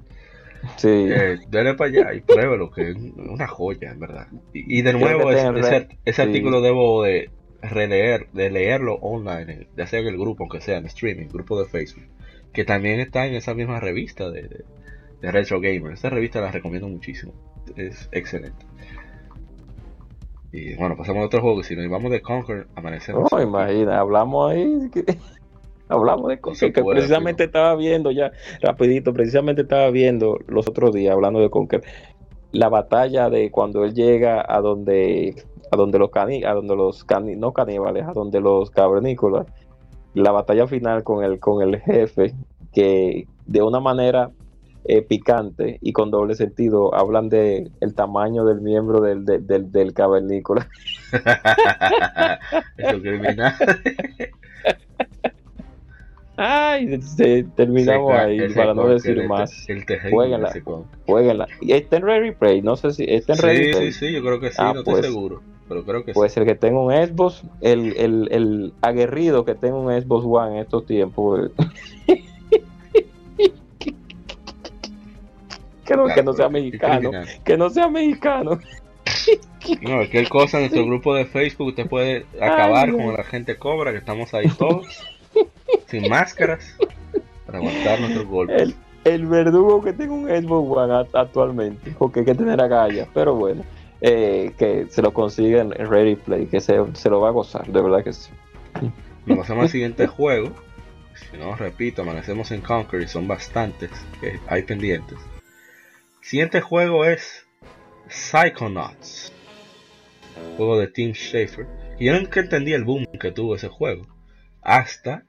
Sí. 0.77 0.89
Eh, 0.89 1.39
dale 1.51 1.75
para 1.75 1.91
allá 1.91 2.15
y 2.15 2.21
pruébelo, 2.21 2.71
que 2.71 2.91
es 2.91 2.97
una 3.17 3.47
joya, 3.47 3.91
en 3.93 4.01
verdad. 4.01 4.27
Y, 4.53 4.79
y 4.79 4.83
de 4.83 4.93
nuevo, 4.95 5.31
ese, 5.31 5.49
ese, 5.59 5.89
ese 6.05 6.23
artículo 6.23 6.61
debo 6.61 7.03
de 7.03 7.31
releer, 7.63 8.29
de 8.33 8.51
leerlo 8.51 8.95
online, 8.95 9.69
ya 9.77 9.87
sea 9.87 10.01
en 10.01 10.07
el 10.07 10.17
grupo, 10.19 10.45
aunque 10.45 10.61
sea 10.63 10.79
en 10.79 10.87
streaming, 10.87 11.29
grupo 11.29 11.61
de 11.63 11.69
Facebook, 11.69 12.05
que 12.55 12.65
también 12.65 13.01
está 13.01 13.27
en 13.27 13.35
esa 13.35 13.53
misma 13.55 13.79
revista 13.81 14.31
de, 14.31 14.43
de, 14.43 14.65
de 15.21 15.31
Retro 15.31 15.61
Gamer. 15.61 15.93
Esta 15.93 16.09
revista 16.11 16.41
la 16.41 16.51
recomiendo 16.51 16.89
muchísimo, 16.89 17.33
es 17.77 18.09
excelente. 18.13 18.65
Y 20.53 20.75
bueno, 20.75 20.97
pasamos 20.97 21.23
a 21.23 21.27
otro 21.27 21.41
juego. 21.43 21.63
Si 21.63 21.77
nos 21.77 21.89
vamos 21.89 22.11
de 22.11 22.21
Conquer, 22.23 22.67
amanecemos. 22.75 23.31
No, 23.31 23.41
imagina, 23.41 24.01
hablamos 24.01 24.51
ahí. 24.53 24.91
Que, 24.93 25.05
hablamos 25.91 26.29
de 26.29 26.41
cosas 26.41 26.73
que 26.73 26.83
puede, 26.83 26.97
precisamente 26.99 27.45
tío. 27.45 27.47
estaba 27.47 27.75
viendo 27.77 28.11
ya, 28.11 28.33
rapidito, 28.61 29.13
precisamente 29.13 29.63
estaba 29.63 29.91
viendo 29.91 30.39
los 30.47 30.67
otros 30.69 30.95
días, 30.95 31.13
hablando 31.13 31.41
de 31.41 31.51
Conquer, 31.51 31.83
la 32.53 32.69
batalla 32.69 33.29
de 33.29 33.51
cuando 33.51 33.85
él 33.85 33.95
llega 33.95 34.45
a 34.47 34.61
donde 34.61 35.35
a 35.73 35.77
donde 35.77 35.99
los 35.99 36.11
cani 36.11 36.43
a 36.43 36.53
donde 36.53 36.75
los 36.75 37.05
cani 37.05 37.37
no 37.37 37.53
caníbales, 37.53 38.07
a 38.07 38.13
donde 38.13 38.41
los 38.41 38.71
cavernícolas, 38.71 39.47
la 40.15 40.33
batalla 40.33 40.67
final 40.67 41.05
con 41.05 41.23
el 41.25 41.39
con 41.39 41.63
el 41.63 41.81
jefe 41.81 42.35
que 42.73 43.27
de 43.47 43.63
una 43.63 43.81
manera 43.81 44.31
eh, 44.85 45.03
picante 45.03 45.79
y 45.83 45.93
con 45.93 46.11
doble 46.11 46.35
sentido 46.35 46.95
hablan 46.95 47.29
de 47.29 47.71
el 47.81 47.95
tamaño 47.95 48.45
del 48.45 48.61
miembro 48.63 49.01
del, 49.01 49.25
del, 49.25 49.47
del, 49.47 49.71
del 49.71 49.93
cavernícola. 49.93 50.67
Eso 52.79 53.01
criminal. 53.01 53.55
Ay, 56.43 57.03
se, 57.03 57.45
terminamos 57.55 58.15
ahí 58.15 58.39
para 58.55 58.73
no 58.73 58.89
decir 58.89 59.29
más. 59.29 59.67
Jueguenla, 60.11 60.51
jueguenla. 61.05 61.47
Está 61.61 61.99
en 61.99 62.03
Ready 62.03 62.31
Play, 62.31 62.63
no 62.63 62.77
sé 62.77 62.93
si 62.93 63.05
está 63.05 63.35
en 63.35 63.39
sí, 63.39 63.47
Ready 63.47 63.73
Sí, 63.75 63.93
sí, 63.93 64.11
yo 64.13 64.23
creo 64.23 64.41
que 64.41 64.49
sí, 64.49 64.57
ah, 64.59 64.73
no 64.75 64.83
pues, 64.83 64.97
estoy 64.97 65.13
seguro. 65.13 65.43
Pero 65.69 65.85
creo 65.85 66.03
que 66.03 66.15
pues 66.15 66.33
sí. 66.33 66.41
el 66.41 66.47
que 66.47 66.55
tenga 66.55 66.81
un 66.81 66.93
Xbox, 66.93 67.43
el, 67.61 67.95
el, 67.95 68.29
el 68.31 68.73
aguerrido 68.81 69.45
que 69.45 69.55
tenga 69.55 69.77
un 69.77 69.93
Xbox 69.93 70.25
One 70.27 70.55
en 70.55 70.63
estos 70.63 70.87
tiempos. 70.87 71.51
que, 75.85 75.95
no, 75.95 76.07
que 76.07 76.23
no 76.23 76.33
sea 76.33 76.49
mexicano. 76.49 77.11
Que 77.45 77.59
no 77.59 77.69
sea 77.69 77.89
mexicano. 77.89 78.59
No, 79.83 79.97
cualquier 79.97 80.29
cosa 80.29 80.57
en 80.57 80.63
nuestro 80.65 80.87
grupo 80.87 81.15
de 81.15 81.27
Facebook 81.27 81.69
usted 81.69 81.87
puede 81.87 82.25
acabar 82.41 82.89
Ay, 82.89 82.93
con 82.93 83.13
la 83.13 83.25
gente 83.25 83.57
cobra, 83.57 83.93
que 83.93 83.99
estamos 83.99 84.33
ahí 84.33 84.49
todos, 84.59 84.87
sin 85.87 86.09
máscaras, 86.09 86.77
para 87.47 87.59
aguantar 87.59 88.01
nuestros 88.01 88.27
golpes. 88.27 88.63
El, 88.63 88.75
el 89.05 89.27
verdugo 89.27 89.83
que 89.83 89.93
tenga 89.93 90.13
un 90.13 90.29
Xbox 90.29 90.79
One 90.79 91.09
actualmente, 91.13 91.95
porque 91.99 92.21
hay 92.21 92.27
que 92.27 92.35
tener 92.35 92.61
agallas, 92.61 93.09
pero 93.15 93.35
bueno, 93.35 93.63
eh, 94.01 94.53
que 94.59 94.87
se 94.89 95.03
lo 95.03 95.13
consiguen 95.13 95.75
en 95.77 95.91
Ready 95.91 96.17
Play, 96.17 96.47
que 96.47 96.61
se, 96.61 96.79
se, 96.95 97.11
lo 97.11 97.21
va 97.21 97.29
a 97.29 97.33
gozar, 97.33 97.67
de 97.67 97.83
verdad 97.83 98.05
que 98.05 98.13
sí. 98.13 98.31
Nos 99.27 99.39
pasamos 99.39 99.65
al 99.65 99.69
siguiente 99.69 100.07
juego. 100.07 100.53
Si 101.15 101.37
no, 101.37 101.55
repito, 101.55 102.03
amanecemos 102.03 102.51
en 102.51 102.63
Conquer 102.63 103.03
y 103.03 103.09
son 103.09 103.29
bastantes 103.29 103.91
que 104.21 104.41
hay 104.47 104.63
pendientes. 104.63 105.19
Siguiente 106.23 106.61
juego 106.61 107.05
es 107.05 107.47
Psychonauts, 108.09 109.33
juego 110.57 110.79
de 110.79 110.87
Tim 110.89 111.13
Schafer. 111.13 111.67
Y 111.99 112.07
yo 112.07 112.15
nunca 112.15 112.41
entendí 112.41 112.73
el 112.73 112.85
boom 112.85 113.07
que 113.21 113.33
tuvo 113.33 113.57
ese 113.57 113.69
juego, 113.69 114.07
hasta 114.63 115.25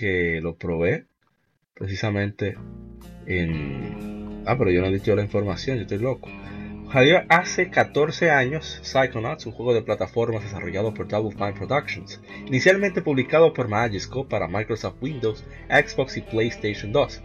que 0.00 0.40
lo 0.40 0.56
probé 0.56 1.04
precisamente 1.74 2.56
en... 3.26 4.42
Ah, 4.46 4.56
pero 4.56 4.70
yo 4.70 4.80
no 4.80 4.86
he 4.86 4.92
dicho 4.92 5.14
la 5.14 5.22
información, 5.22 5.76
yo 5.76 5.82
estoy 5.82 5.98
loco. 5.98 6.30
Hace 7.28 7.68
14 7.68 8.30
años 8.30 8.80
Psychonauts, 8.82 9.44
un 9.44 9.52
juego 9.52 9.74
de 9.74 9.82
plataformas 9.82 10.42
desarrollado 10.42 10.94
por 10.94 11.06
Double 11.06 11.36
Fine 11.36 11.52
Productions, 11.52 12.20
inicialmente 12.46 13.02
publicado 13.02 13.52
por 13.52 13.68
Magisco 13.68 14.26
para 14.26 14.48
Microsoft 14.48 14.96
Windows, 15.02 15.44
Xbox 15.68 16.16
y 16.16 16.22
PlayStation 16.22 16.92
2. 16.92 17.22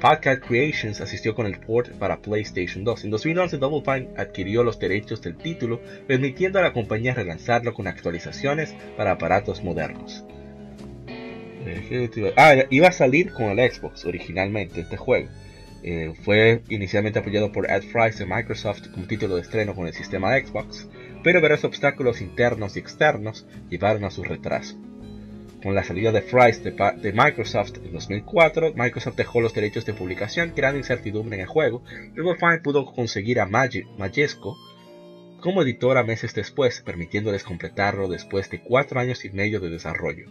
Podcat 0.00 0.46
Creations 0.46 1.00
asistió 1.00 1.34
con 1.34 1.46
el 1.46 1.58
port 1.58 1.90
para 1.98 2.22
PlayStation 2.22 2.84
2. 2.84 3.04
En 3.04 3.10
2011 3.10 3.58
Double 3.58 3.82
Fine 3.84 4.14
adquirió 4.16 4.62
los 4.62 4.78
derechos 4.78 5.20
del 5.22 5.36
título, 5.36 5.80
permitiendo 6.06 6.60
a 6.60 6.62
la 6.62 6.72
compañía 6.72 7.14
relanzarlo 7.14 7.74
con 7.74 7.88
actualizaciones 7.88 8.74
para 8.96 9.12
aparatos 9.12 9.62
modernos. 9.62 10.24
Ah, 12.36 12.54
iba 12.70 12.88
a 12.88 12.92
salir 12.92 13.32
con 13.32 13.58
el 13.58 13.72
Xbox 13.72 14.04
originalmente 14.04 14.80
este 14.80 14.96
juego. 14.96 15.28
Eh, 15.84 16.14
fue 16.22 16.62
inicialmente 16.68 17.18
apoyado 17.18 17.50
por 17.50 17.68
Ed 17.70 17.82
Fries 17.82 18.18
de 18.18 18.26
Microsoft 18.26 18.88
como 18.92 19.06
título 19.06 19.34
de 19.34 19.42
estreno 19.42 19.74
con 19.74 19.86
el 19.86 19.92
sistema 19.92 20.32
de 20.32 20.46
Xbox, 20.46 20.88
pero 21.24 21.40
varios 21.40 21.64
obstáculos 21.64 22.20
internos 22.20 22.76
y 22.76 22.80
externos 22.80 23.46
llevaron 23.68 24.04
a 24.04 24.10
su 24.10 24.22
retraso. 24.22 24.76
Con 25.62 25.74
la 25.74 25.84
salida 25.84 26.12
de 26.12 26.22
Fries 26.22 26.62
de, 26.62 26.72
de, 26.72 27.12
Microsoft 27.12 27.78
en 27.84 27.92
2004, 27.92 28.74
Microsoft 28.74 29.16
dejó 29.16 29.40
los 29.40 29.54
derechos 29.54 29.84
de 29.84 29.94
publicación 29.94 30.50
creando 30.50 30.78
incertidumbre 30.78 31.36
en 31.36 31.42
el 31.42 31.48
juego, 31.48 31.82
luego 32.14 32.36
Fine 32.36 32.58
pudo 32.58 32.84
conseguir 32.84 33.40
a 33.40 33.46
Magi 33.46 33.84
Majesco 33.98 34.56
como 35.40 35.62
editora 35.62 36.04
meses 36.04 36.34
después, 36.34 36.80
permitiéndoles 36.82 37.42
completarlo 37.42 38.08
después 38.08 38.48
de 38.50 38.60
4 38.60 39.00
años 39.00 39.24
y 39.24 39.30
medio 39.30 39.58
de 39.58 39.70
desarrollo. 39.70 40.26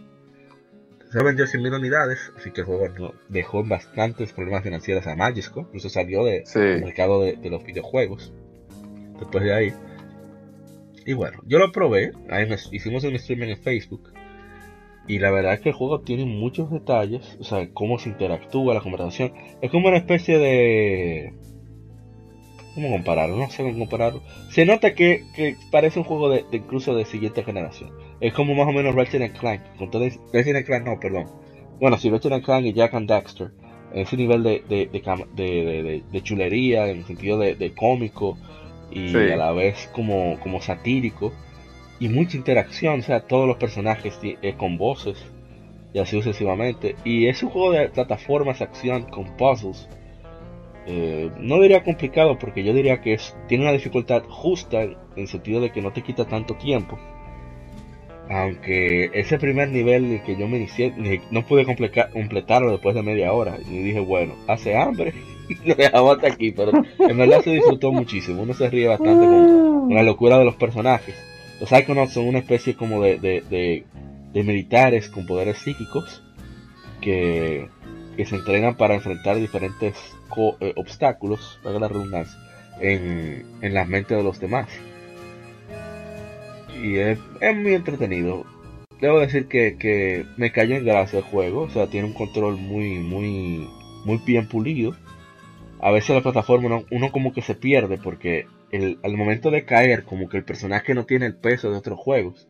Se 1.12 1.22
vendió 1.22 1.46
100.000 1.46 1.78
unidades, 1.78 2.32
así 2.38 2.52
que 2.52 2.62
el 2.62 2.68
juego 2.68 2.88
no, 2.88 3.14
dejó 3.28 3.66
bastantes 3.66 4.32
problemas 4.32 4.64
financieros 4.64 5.06
a 5.08 5.16
Magisco, 5.18 5.62
incluso 5.62 5.90
salió 5.90 6.24
del 6.24 6.46
sí. 6.46 6.60
mercado 6.60 7.22
de, 7.22 7.34
de, 7.34 7.50
los 7.50 7.66
videojuegos. 7.66 8.34
Después 9.20 9.44
de 9.44 9.54
ahí. 9.54 9.74
Y 11.06 11.12
bueno, 11.12 11.40
yo 11.46 11.60
lo 11.60 11.74
probé, 11.74 12.14
ahí 12.30 12.48
nos, 12.48 12.72
hicimos 12.74 13.04
un 13.04 13.16
streaming 13.16 13.50
en 13.50 13.58
Facebook. 13.58 14.14
Y 15.06 15.20
la 15.20 15.32
verdad 15.32 15.56
es 15.56 15.60
que 15.60 15.70
el 15.70 15.76
juego 15.76 16.00
tiene 16.00 16.24
muchos 16.24 16.72
detalles, 16.72 17.38
o 17.42 17.44
sea, 17.44 17.70
cómo 17.74 18.00
se 18.00 18.08
interactúa, 18.08 18.74
la 18.74 18.80
conversación. 18.80 19.34
Es 19.62 19.70
como 19.70 19.90
una 19.90 19.98
especie 19.98 20.38
de... 20.38 21.34
¿Cómo 22.74 22.90
compararlo? 22.90 23.36
No 23.36 23.50
sé 23.50 23.64
cómo 23.64 23.78
compararlo. 23.78 24.24
Se 24.50 24.66
nota 24.66 24.94
que, 24.94 25.26
que 25.36 25.58
parece 25.72 26.00
un 26.00 26.06
juego 26.06 26.30
de, 26.30 26.46
de, 26.50 26.58
incluso 26.58 26.96
de 26.96 27.04
siguiente 27.04 27.44
generación. 27.44 27.92
Es 28.22 28.34
como 28.34 28.54
más 28.54 28.68
o 28.68 28.72
menos 28.72 28.96
Ratchet 28.96 29.38
Clank. 29.38 29.62
Con 29.78 29.90
todo 29.90 30.08
Ratchet 30.32 30.66
Clank 30.66 30.86
no, 30.86 31.00
perdón. 31.00 31.26
Bueno, 31.80 31.98
sí, 31.98 32.10
Ratchet 32.10 32.44
Clank 32.44 32.66
y 32.66 32.74
Jack 32.74 32.94
and 32.94 33.10
Daxter. 33.10 33.52
Ese 33.94 34.16
nivel 34.16 34.44
de, 34.44 34.64
de, 34.70 34.88
de, 34.88 36.04
de 36.10 36.22
chulería, 36.24 36.88
en 36.88 37.00
el 37.00 37.06
sentido 37.06 37.38
de, 37.38 37.74
cómico 37.76 38.38
y 38.92 39.10
sí. 39.10 39.18
a 39.18 39.36
la 39.36 39.52
vez 39.52 39.90
como, 39.94 40.40
como 40.40 40.62
satírico. 40.62 41.34
Y 42.00 42.10
mucha 42.10 42.38
interacción, 42.38 43.00
o 43.00 43.04
sea, 43.04 43.22
todos 43.22 43.48
los 43.48 43.58
personajes 43.58 44.18
eh, 44.24 44.54
con 44.58 44.78
voces 44.78 45.18
y 45.94 46.00
así 46.00 46.16
sucesivamente. 46.16 46.96
Y 47.04 47.28
es 47.28 47.42
un 47.44 47.50
juego 47.50 47.72
de 47.72 47.90
plataformas, 47.90 48.62
acción 48.62 49.04
con 49.04 49.36
puzzles. 49.36 49.90
Eh, 50.88 51.30
no 51.40 51.60
diría 51.60 51.84
complicado 51.84 52.40
porque 52.40 52.64
yo 52.64 52.74
diría 52.74 53.02
que 53.02 53.14
es, 53.14 53.36
tiene 53.48 53.66
una 53.66 53.74
dificultad 53.74 54.24
justa 54.28 54.84
en 54.84 54.98
el 55.16 55.28
sentido 55.28 55.62
de 55.62 55.72
que 55.72 55.82
no 55.82 55.92
te 55.92 56.02
quita 56.02 56.26
tanto 56.26 56.56
tiempo. 56.56 56.98
Aunque 58.34 59.12
ese 59.14 59.38
primer 59.38 59.68
nivel 59.70 60.22
que 60.26 60.38
yo 60.38 60.48
me 60.48 60.58
inicié, 60.58 60.94
no 61.32 61.46
pude 61.46 61.66
completarlo 61.66 62.72
después 62.72 62.96
de 62.96 63.04
media 63.04 63.34
hora. 63.34 63.58
Y 63.70 63.80
dije, 63.80 64.00
bueno, 64.00 64.36
hace 64.48 64.78
hambre. 64.78 65.14
Y 65.50 65.56
lo 65.68 65.76
dejamos 65.76 66.16
hasta 66.16 66.28
aquí. 66.28 66.52
Pero 66.52 66.72
en 66.98 67.18
verdad 67.18 67.42
se 67.42 67.50
disfrutó 67.50 67.92
muchísimo. 67.92 68.44
Uno 68.44 68.54
se 68.54 68.70
ríe 68.70 68.88
bastante 68.88 69.26
con, 69.26 69.88
con 69.88 69.96
la 69.96 70.04
locura 70.04 70.38
de 70.38 70.46
los 70.46 70.56
personajes. 70.56 71.14
Los 71.60 71.70
Psychonauts 71.70 72.14
son 72.14 72.26
una 72.26 72.40
especie 72.40 72.74
como 72.74 73.04
de, 73.04 73.20
de, 73.20 73.44
de, 73.50 73.84
de 74.32 74.44
militares 74.44 75.10
con 75.10 75.26
poderes 75.26 75.58
psíquicos 75.58 76.24
que, 77.02 77.68
que, 78.16 78.26
se 78.26 78.36
entrenan 78.36 78.78
para 78.78 78.96
enfrentar 78.96 79.36
diferentes 79.36 79.96
eh, 80.62 80.74
obstáculos, 80.78 81.60
para 81.62 81.80
la 81.80 81.90
redundancia, 81.90 82.40
en, 82.80 83.46
en 83.62 83.74
las 83.74 83.90
mentes 83.90 84.18
de 84.18 84.24
los 84.24 84.40
demás 84.40 84.70
y 86.82 86.98
es, 86.98 87.20
es, 87.40 87.56
muy 87.56 87.74
entretenido. 87.74 88.46
Debo 89.00 89.20
decir 89.20 89.48
que, 89.48 89.78
que, 89.78 90.26
me 90.38 90.52
cayó 90.52 90.76
en 90.76 90.86
gracia 90.86 91.20
el 91.20 91.26
juego, 91.26 91.64
o 91.64 91.70
sea, 91.70 91.88
tiene 91.88 92.08
un 92.08 92.14
control 92.14 92.58
muy, 92.58 93.00
muy, 93.00 93.68
muy 94.06 94.18
bien 94.26 94.48
pulido. 94.48 94.96
A 95.80 95.92
veces 95.92 96.16
la 96.16 96.22
plataforma 96.22 96.68
uno, 96.68 96.84
uno 96.92 97.12
como 97.12 97.34
que 97.34 97.42
se 97.42 97.56
pierde 97.56 97.98
porque 97.98 98.46
el, 98.72 99.00
al 99.04 99.18
momento 99.18 99.50
de 99.50 99.66
caer, 99.66 100.04
como 100.04 100.30
que 100.30 100.38
el 100.38 100.44
personaje 100.44 100.94
no 100.94 101.06
tiene 101.06 101.26
el 101.26 101.36
peso 101.36 101.72
de 101.72 101.78
otros 101.78 102.00
juegos. 102.00 102.48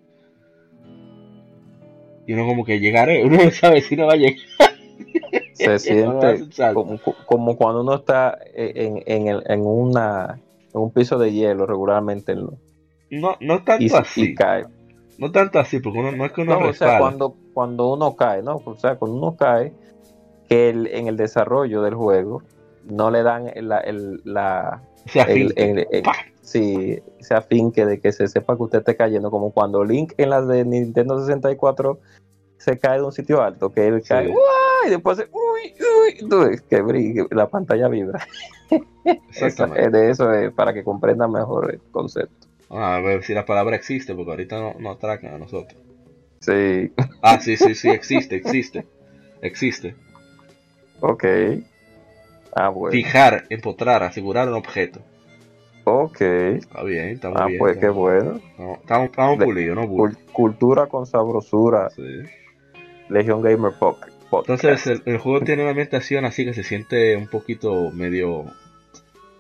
Y 2.27 2.33
uno 2.33 2.45
como 2.45 2.65
que 2.65 2.79
llegaré, 2.79 3.23
uno 3.23 3.37
no 3.43 3.51
sabe 3.51 3.81
si 3.81 3.95
no 3.95 4.07
va 4.07 4.13
a 4.13 4.17
llegar. 4.17 4.37
Se 5.53 5.79
siente 5.79 6.47
como, 6.73 6.99
como, 7.25 7.55
cuando 7.55 7.81
uno 7.81 7.95
está 7.95 8.37
en, 8.53 9.01
en, 9.05 9.27
el, 9.27 9.43
en, 9.47 9.61
una, 9.61 10.39
en 10.73 10.81
un 10.81 10.91
piso 10.91 11.17
de 11.17 11.31
hielo 11.31 11.65
regularmente. 11.65 12.35
¿no? 12.35 12.57
No, 13.11 13.35
no 13.39 13.63
tanto 13.63 13.83
y, 13.83 13.89
así. 13.93 14.21
Y 14.31 14.35
cae. 14.35 14.65
No 15.19 15.31
tanto 15.31 15.59
así, 15.59 15.79
porque 15.79 15.99
uno, 15.99 16.11
no 16.11 16.25
es 16.25 16.31
que 16.31 16.41
uno 16.41 16.59
no, 16.59 16.69
o 16.69 16.73
sea, 16.73 16.97
cuando, 16.97 17.35
cuando 17.53 17.93
uno 17.93 18.15
cae, 18.15 18.41
¿no? 18.41 18.55
O 18.65 18.75
sea, 18.77 18.95
cuando 18.95 19.17
uno 19.17 19.35
cae, 19.35 19.71
que 20.49 20.69
el, 20.69 20.87
en 20.87 21.07
el 21.07 21.17
desarrollo 21.17 21.81
del 21.83 21.93
juego, 21.93 22.41
no 22.85 23.11
le 23.11 23.21
dan 23.21 23.51
la, 23.55 23.77
el, 23.79 24.21
la 24.23 24.81
Se 25.05 25.19
el, 25.19 25.47
afinque. 25.47 25.71
el- 25.71 25.87
el- 25.91 26.03
sí, 26.41 26.99
afinque 27.29 27.85
de 27.85 27.99
que 27.99 28.11
se 28.11 28.27
sepa 28.27 28.55
que 28.57 28.63
usted 28.63 28.79
esté 28.79 28.95
cayendo, 28.95 29.29
como 29.29 29.51
cuando 29.51 29.83
Link 29.83 30.13
en 30.17 30.31
las 30.31 30.47
de 30.47 30.65
Nintendo 30.65 31.19
64 31.19 31.99
se 32.57 32.79
cae 32.79 32.97
de 32.99 33.03
un 33.05 33.11
sitio 33.11 33.41
alto, 33.41 33.69
que 33.71 33.87
él 33.87 34.01
Sí. 34.01 34.09
cae, 34.09 34.27
¡guay! 34.27 34.87
y 34.87 34.89
después 34.89 35.19
hace, 35.19 35.29
uy, 35.31 35.73
uy, 36.33 36.59
que 36.67 36.81
brinque, 36.81 37.27
la 37.35 37.47
pantalla 37.47 37.87
vibra. 37.87 38.19
Exactamente. 39.05 39.89
de 39.89 40.09
eso 40.09 40.31
es 40.31 40.51
para 40.53 40.73
que 40.73 40.83
comprenda 40.83 41.27
mejor 41.27 41.71
el 41.73 41.81
concepto. 41.91 42.47
Ah, 42.71 42.95
a 42.95 43.01
ver 43.01 43.23
si 43.23 43.33
la 43.33 43.45
palabra 43.45 43.75
existe, 43.75 44.15
porque 44.15 44.31
ahorita 44.31 44.59
no, 44.59 44.75
no 44.79 44.91
atracan 44.91 45.33
a 45.33 45.37
nosotros. 45.37 45.79
Sí, 46.39 46.91
Ah, 47.21 47.39
sí, 47.39 47.57
sí, 47.57 47.75
sí, 47.75 47.89
existe, 47.89 48.35
existe. 48.35 48.85
Existe. 49.41 49.95
ok. 51.01 51.23
Ah, 52.55 52.69
bueno. 52.69 52.91
Fijar, 52.91 53.45
empotrar, 53.49 54.03
asegurar 54.03 54.47
un 54.49 54.55
objeto. 54.55 55.01
Ok. 55.83 56.21
Está 56.21 56.83
bien, 56.83 57.09
está 57.09 57.29
muy 57.29 57.37
Ah, 57.41 57.45
bien. 57.47 57.59
pues 57.59 57.73
está 57.75 57.87
qué 57.87 57.89
bueno. 57.89 58.37
Estamos, 58.37 58.79
estamos, 58.79 59.05
estamos 59.09 59.43
pulidos, 59.43 59.75
¿no? 59.75 59.83
Cul- 59.87 60.17
cultura 60.31 60.87
con 60.87 61.05
sabrosura. 61.05 61.89
Sí. 61.91 62.01
Legion 63.09 63.41
Gamer 63.41 63.73
Pop- 63.79 63.97
Podcast. 64.29 64.63
Entonces 64.63 65.01
el, 65.05 65.13
el 65.13 65.17
juego 65.19 65.41
tiene 65.45 65.61
una 65.63 65.71
ambientación 65.71 66.23
así 66.25 66.45
que 66.45 66.53
se 66.53 66.63
siente 66.63 67.17
un 67.17 67.27
poquito 67.27 67.91
medio 67.91 68.45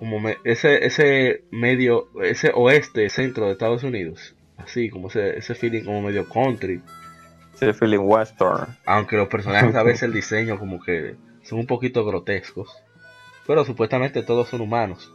como 0.01 0.19
me- 0.19 0.37
ese 0.43 0.83
ese 0.83 1.43
medio 1.51 2.07
ese 2.23 2.49
oeste 2.55 3.07
centro 3.09 3.45
de 3.45 3.51
Estados 3.51 3.83
Unidos. 3.83 4.33
Así 4.57 4.89
como 4.89 5.09
ese, 5.09 5.37
ese 5.37 5.53
feeling 5.53 5.83
como 5.83 6.01
medio 6.01 6.27
country. 6.27 6.81
Ese 7.53 7.71
feeling 7.75 7.99
western. 7.99 8.65
aunque 8.87 9.15
los 9.15 9.27
personajes 9.27 9.75
a 9.75 9.83
veces 9.83 10.01
el 10.03 10.13
diseño 10.21 10.57
como 10.57 10.81
que 10.81 11.17
son 11.43 11.59
un 11.59 11.67
poquito 11.67 12.03
grotescos. 12.03 12.67
Pero 13.45 13.63
supuestamente 13.63 14.23
todos 14.23 14.49
son 14.49 14.61
humanos. 14.61 15.13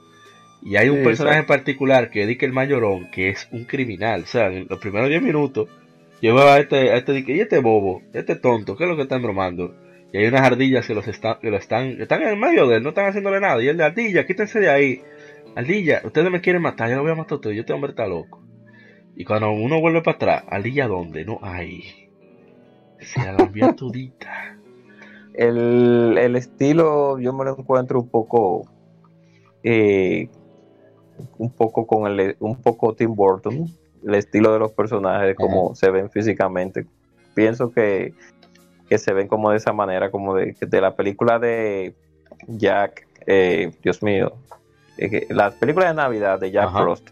Y 0.62 0.76
hay 0.76 0.88
un 0.88 0.98
Sí, 0.98 1.04
personaje 1.04 1.38
en 1.40 1.46
particular 1.46 2.08
que 2.10 2.22
es 2.22 2.42
el 2.42 2.52
Mayorón 2.52 3.10
que 3.10 3.30
es 3.30 3.48
un 3.50 3.64
criminal. 3.64 4.22
O 4.22 4.26
sea 4.26 4.46
en 4.52 4.68
los 4.70 4.78
primeros 4.78 5.08
10 5.08 5.20
minutos 5.20 5.68
yo 6.22 6.32
veo 6.36 6.46
a 6.48 6.60
este, 6.60 6.92
a 6.92 6.96
este 6.98 7.24
y 7.26 7.40
este 7.40 7.58
bobo, 7.58 8.02
este 8.12 8.36
tonto, 8.36 8.76
¿qué 8.76 8.84
es 8.84 8.88
lo 8.90 8.94
que 8.96 9.02
están 9.02 9.20
bromando? 9.22 9.74
Y 10.12 10.18
hay 10.18 10.26
unas 10.26 10.42
ardillas 10.42 10.86
que 10.86 10.94
los 10.94 11.06
están, 11.08 11.38
que 11.40 11.50
lo 11.50 11.56
están, 11.56 12.00
están 12.00 12.22
en 12.22 12.38
medio 12.38 12.66
de 12.66 12.76
él, 12.76 12.82
no 12.82 12.90
están 12.90 13.06
haciéndole 13.06 13.40
nada. 13.40 13.62
Y 13.62 13.68
él 13.68 13.76
de 13.76 13.84
ardilla, 13.84 14.26
quítense 14.26 14.60
de 14.60 14.70
ahí. 14.70 15.02
Ardilla, 15.54 16.02
ustedes 16.04 16.30
me 16.30 16.40
quieren 16.40 16.62
matar, 16.62 16.88
yo 16.88 16.96
lo 16.96 17.02
voy 17.02 17.12
a 17.12 17.16
matar 17.16 17.32
a 17.32 17.36
ustedes, 17.36 17.56
yo 17.56 17.60
este 17.60 17.72
hombre 17.72 17.90
está 17.90 18.06
loco. 18.06 18.42
Y 19.16 19.24
cuando 19.24 19.50
uno 19.50 19.80
vuelve 19.80 20.02
para 20.02 20.16
atrás, 20.16 20.44
ardilla 20.48 20.86
dónde, 20.86 21.24
no 21.24 21.38
hay. 21.42 22.08
Se 23.00 23.20
la 23.20 23.72
todita. 23.76 24.58
El, 25.34 26.16
el 26.18 26.36
estilo 26.36 27.18
yo 27.18 27.32
me 27.32 27.44
lo 27.44 27.58
encuentro 27.58 28.00
un 28.00 28.08
poco 28.08 28.66
eh, 29.62 30.30
un 31.36 31.50
poco 31.50 31.86
con 31.86 32.06
el 32.10 32.36
un 32.40 32.56
poco 32.62 32.94
Tim 32.94 33.14
Burton 33.14 33.66
el 34.02 34.14
estilo 34.14 34.50
de 34.54 34.60
los 34.60 34.72
personajes 34.72 35.26
de 35.26 35.34
cómo 35.34 35.74
se 35.74 35.90
ven 35.90 36.10
físicamente 36.10 36.86
pienso 37.36 37.70
que, 37.70 38.14
que 38.88 38.98
se 38.98 39.12
ven 39.12 39.28
como 39.28 39.50
de 39.50 39.56
esa 39.56 39.72
manera 39.72 40.10
como 40.10 40.34
de, 40.34 40.56
de 40.60 40.80
la 40.80 40.94
película 40.94 41.38
de 41.38 41.94
Jack 42.48 43.06
eh, 43.26 43.72
Dios 43.82 44.02
mío 44.02 44.32
eh, 44.98 45.26
las 45.30 45.54
películas 45.54 45.90
de 45.90 45.94
Navidad 45.94 46.40
de 46.40 46.50
Jack 46.50 46.68
Ajá. 46.68 46.82
Frost 46.82 47.08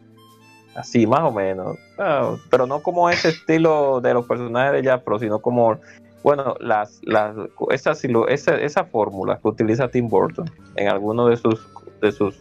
así 0.74 1.06
más 1.06 1.22
o 1.22 1.32
menos 1.32 1.76
Ah, 1.98 2.36
pero 2.50 2.66
no 2.66 2.82
como 2.82 3.08
ese 3.08 3.28
estilo 3.28 4.00
de 4.00 4.14
los 4.14 4.26
personajes 4.26 4.72
de 4.72 4.82
Jack 4.82 5.04
Frost 5.04 5.22
sino 5.22 5.40
como 5.40 5.78
bueno, 6.24 6.56
las, 6.58 7.02
las, 7.04 7.36
esa, 7.70 7.92
esa, 8.28 8.56
esa 8.56 8.84
fórmula 8.84 9.38
que 9.40 9.46
utiliza 9.46 9.88
Tim 9.88 10.08
Burton 10.08 10.50
en 10.74 10.88
alguno 10.88 11.26
de 11.26 11.36
sus, 11.36 11.68
de 12.00 12.12
sus 12.12 12.34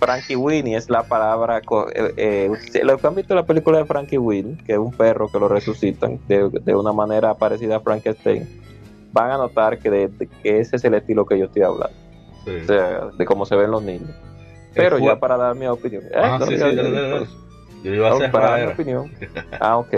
Frankie 0.00 0.34
Winnie 0.36 0.76
es 0.76 0.88
la 0.88 1.02
palabra. 1.02 1.58
eh, 1.94 2.14
eh, 2.16 2.50
lo 2.82 2.96
que 2.98 3.06
han 3.06 3.14
visto 3.14 3.34
en 3.34 3.36
la 3.36 3.46
película 3.46 3.78
de 3.78 3.84
Frankie 3.84 4.18
Winnie, 4.18 4.56
que 4.64 4.72
es 4.72 4.78
un 4.78 4.92
perro 4.92 5.28
que 5.28 5.38
lo 5.38 5.46
resucitan 5.48 6.18
de, 6.26 6.48
de 6.48 6.74
una 6.74 6.92
manera 6.92 7.34
parecida 7.34 7.76
a 7.76 7.80
Frankenstein, 7.80 8.48
van 9.12 9.30
a 9.30 9.36
notar 9.36 9.78
que, 9.78 9.90
de- 9.90 10.08
de- 10.08 10.26
que 10.42 10.60
ese 10.60 10.76
es 10.76 10.84
el 10.84 10.94
estilo 10.94 11.26
que 11.26 11.38
yo 11.38 11.44
estoy 11.46 11.62
hablando, 11.62 11.96
Sí. 12.44 12.50
o 12.62 12.66
sea, 12.66 13.06
de 13.16 13.24
cómo 13.26 13.44
se 13.44 13.54
ven 13.56 13.70
los 13.70 13.82
niños. 13.82 14.10
Pero 14.74 14.98
ya 14.98 15.18
para 15.18 15.36
dar 15.36 15.54
mi 15.56 15.66
opinión. 15.66 16.02
Eh, 16.04 16.10
Ah, 16.14 16.38
no, 16.38 16.46
sí, 16.46 16.56
sí. 16.56 16.62
Yo 17.82 17.94
iba 17.94 18.08
a 18.08 18.18
no, 18.18 18.30
para 18.32 18.50
dar 18.50 18.66
mi 18.66 18.72
opinión. 18.72 19.10
Ah, 19.60 19.76
ok. 19.78 19.94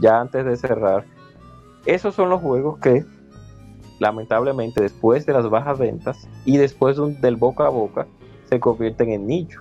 Ya 0.00 0.20
antes 0.20 0.44
de 0.44 0.56
cerrar, 0.56 1.04
esos 1.86 2.14
son 2.14 2.28
los 2.28 2.40
juegos 2.42 2.78
que, 2.78 3.04
lamentablemente, 3.98 4.82
después 4.82 5.24
de 5.26 5.32
las 5.32 5.48
bajas 5.48 5.78
ventas 5.78 6.28
y 6.44 6.58
después 6.58 6.96
de 6.96 7.02
un- 7.02 7.20
del 7.20 7.36
boca 7.36 7.66
a 7.66 7.70
boca, 7.70 8.06
se 8.48 8.60
convierten 8.60 9.10
en 9.10 9.26
nicho. 9.26 9.60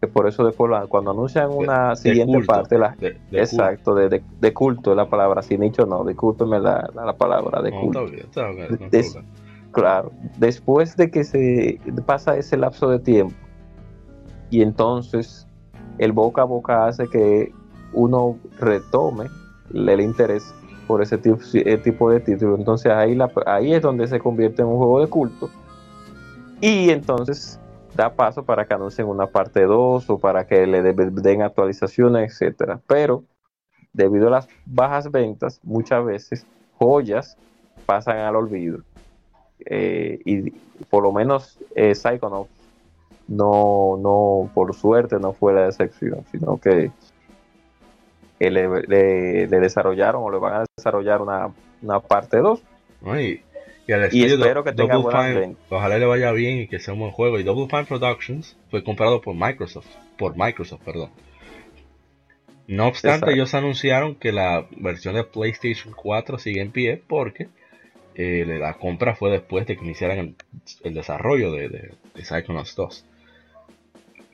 Que 0.00 0.08
por 0.08 0.28
eso 0.28 0.44
después 0.44 0.70
cuando 0.88 1.12
anuncian 1.12 1.50
una 1.50 1.90
de 1.90 1.96
siguiente 1.96 2.40
parte, 2.40 2.78
la, 2.78 2.94
De, 2.98 3.16
exacto, 3.32 3.94
de, 3.94 4.52
culto 4.52 4.90
es 4.90 4.96
la 4.96 5.08
palabra, 5.08 5.40
si 5.40 5.56
nicho 5.56 5.86
no, 5.86 6.04
discúlpeme 6.04 6.60
la, 6.60 6.90
la, 6.94 7.06
la 7.06 7.16
palabra 7.16 7.62
de 7.62 7.70
culto. 7.70 8.00
No, 8.00 8.06
culto. 8.06 8.22
está 8.22 8.50
bien, 8.50 8.62
está 8.62 8.66
bien, 8.66 8.78
no 8.80 8.84
hay 8.84 8.90
Des- 8.90 9.12
problema. 9.12 9.34
Claro, 9.72 10.12
después 10.36 10.96
de 10.96 11.10
que 11.10 11.24
se 11.24 11.80
pasa 12.06 12.36
ese 12.36 12.56
lapso 12.56 12.88
de 12.88 13.00
tiempo 13.00 13.34
y 14.48 14.62
entonces 14.62 15.48
el 15.98 16.12
boca 16.12 16.42
a 16.42 16.44
boca 16.44 16.86
hace 16.86 17.08
que 17.08 17.52
uno 17.92 18.38
retome 18.60 19.26
el 19.72 20.00
interés 20.00 20.54
por 20.86 21.02
ese 21.02 21.18
tipo, 21.18 21.38
eh, 21.54 21.76
tipo 21.78 22.08
de 22.10 22.20
título, 22.20 22.56
entonces 22.56 22.92
ahí, 22.92 23.16
la, 23.16 23.32
ahí 23.46 23.74
es 23.74 23.82
donde 23.82 24.06
se 24.06 24.20
convierte 24.20 24.62
en 24.62 24.68
un 24.68 24.76
juego 24.76 25.00
de 25.00 25.08
culto 25.08 25.50
y 26.60 26.90
entonces 26.90 27.58
da 27.94 28.14
paso 28.14 28.44
para 28.44 28.64
que 28.66 28.74
anuncien 28.74 29.06
una 29.06 29.26
parte 29.26 29.62
2 29.62 30.08
o 30.10 30.18
para 30.18 30.46
que 30.46 30.66
le 30.66 30.82
de- 30.82 31.10
den 31.10 31.42
actualizaciones, 31.42 32.32
etcétera. 32.32 32.80
Pero 32.86 33.24
debido 33.92 34.28
a 34.28 34.30
las 34.30 34.48
bajas 34.66 35.10
ventas, 35.10 35.60
muchas 35.62 36.04
veces 36.04 36.46
joyas 36.78 37.36
pasan 37.86 38.18
al 38.18 38.36
olvido 38.36 38.80
eh, 39.66 40.20
y 40.24 40.50
por 40.90 41.02
lo 41.02 41.12
menos 41.12 41.58
eh, 41.74 41.94
Psychonauts 41.94 42.50
no, 43.28 43.96
no, 43.98 44.50
por 44.52 44.74
suerte 44.74 45.18
no 45.18 45.32
fue 45.32 45.54
la 45.54 45.66
excepción, 45.66 46.24
sino 46.30 46.58
que 46.58 46.90
le, 48.38 49.46
desarrollaron 49.48 50.22
o 50.22 50.30
le 50.30 50.38
van 50.38 50.54
a 50.54 50.64
desarrollar 50.76 51.22
una, 51.22 51.50
una 51.82 52.00
parte 52.00 52.38
2. 52.38 52.62
No, 53.02 53.12
y, 53.86 53.92
al 53.92 54.14
Y 54.14 54.24
espero 54.24 54.64
que 54.64 54.72
tenga 54.72 54.94
Double 54.94 55.16
Fine, 55.16 55.56
ojalá 55.68 55.98
le 55.98 56.06
vaya 56.06 56.32
bien 56.32 56.58
y 56.58 56.68
que 56.68 56.78
sea 56.78 56.94
un 56.94 57.00
buen 57.00 57.12
juego. 57.12 57.38
Y 57.38 57.42
Double 57.42 57.68
Fine 57.68 57.84
Productions 57.84 58.56
fue 58.70 58.82
comprado 58.82 59.20
por 59.20 59.34
Microsoft, 59.34 59.86
por 60.16 60.36
Microsoft, 60.36 60.82
perdón. 60.84 61.10
No 62.66 62.88
obstante, 62.88 63.16
Exacto. 63.16 63.34
ellos 63.34 63.54
anunciaron 63.54 64.14
que 64.14 64.32
la 64.32 64.66
versión 64.76 65.14
de 65.14 65.24
PlayStation 65.24 65.92
4 65.94 66.38
sigue 66.38 66.62
en 66.62 66.70
pie 66.70 67.02
porque 67.06 67.48
eh, 68.14 68.46
la 68.58 68.74
compra 68.74 69.14
fue 69.14 69.30
después 69.30 69.66
de 69.66 69.76
que 69.76 69.84
iniciaran 69.84 70.18
el, 70.18 70.34
el 70.82 70.94
desarrollo 70.94 71.52
de, 71.52 71.68
de, 71.68 71.90
de 72.14 72.24
Psychonauts 72.24 72.74
2. 72.74 73.04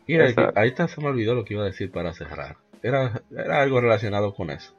Y 0.06 0.18
ahí, 0.18 0.34
ahí 0.54 0.68
está, 0.68 0.86
se 0.88 1.00
me 1.00 1.08
olvidó 1.08 1.34
lo 1.34 1.44
que 1.44 1.54
iba 1.54 1.62
a 1.62 1.66
decir 1.66 1.90
para 1.90 2.12
cerrar. 2.12 2.56
Era, 2.82 3.22
era 3.30 3.62
algo 3.62 3.80
relacionado 3.80 4.34
con 4.34 4.50
eso. 4.50 4.74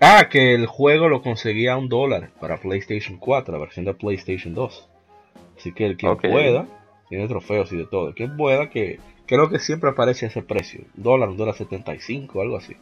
Ah, 0.00 0.28
que 0.30 0.54
el 0.54 0.66
juego 0.66 1.08
lo 1.08 1.22
conseguía 1.22 1.74
a 1.74 1.76
un 1.78 1.88
dólar 1.88 2.30
para 2.40 2.58
PlayStation 2.58 3.16
4, 3.18 3.52
la 3.52 3.60
versión 3.60 3.84
de 3.84 3.94
PlayStation 3.94 4.54
2. 4.54 4.88
Así 5.56 5.72
que 5.72 5.86
el 5.86 5.96
que 5.96 6.06
pueda, 6.32 6.66
tiene 7.08 7.28
trofeos 7.28 7.72
y 7.72 7.76
de 7.76 7.86
todo. 7.86 8.08
El 8.08 8.14
que 8.14 8.28
pueda, 8.28 8.68
que 8.70 8.98
creo 9.26 9.48
que 9.48 9.58
siempre 9.58 9.90
aparece 9.90 10.26
ese 10.26 10.42
precio. 10.42 10.80
Un 10.96 11.02
dólar, 11.02 11.28
un 11.30 11.36
dólar 11.36 11.54
75, 11.54 12.40
algo 12.40 12.56
así. 12.56 12.76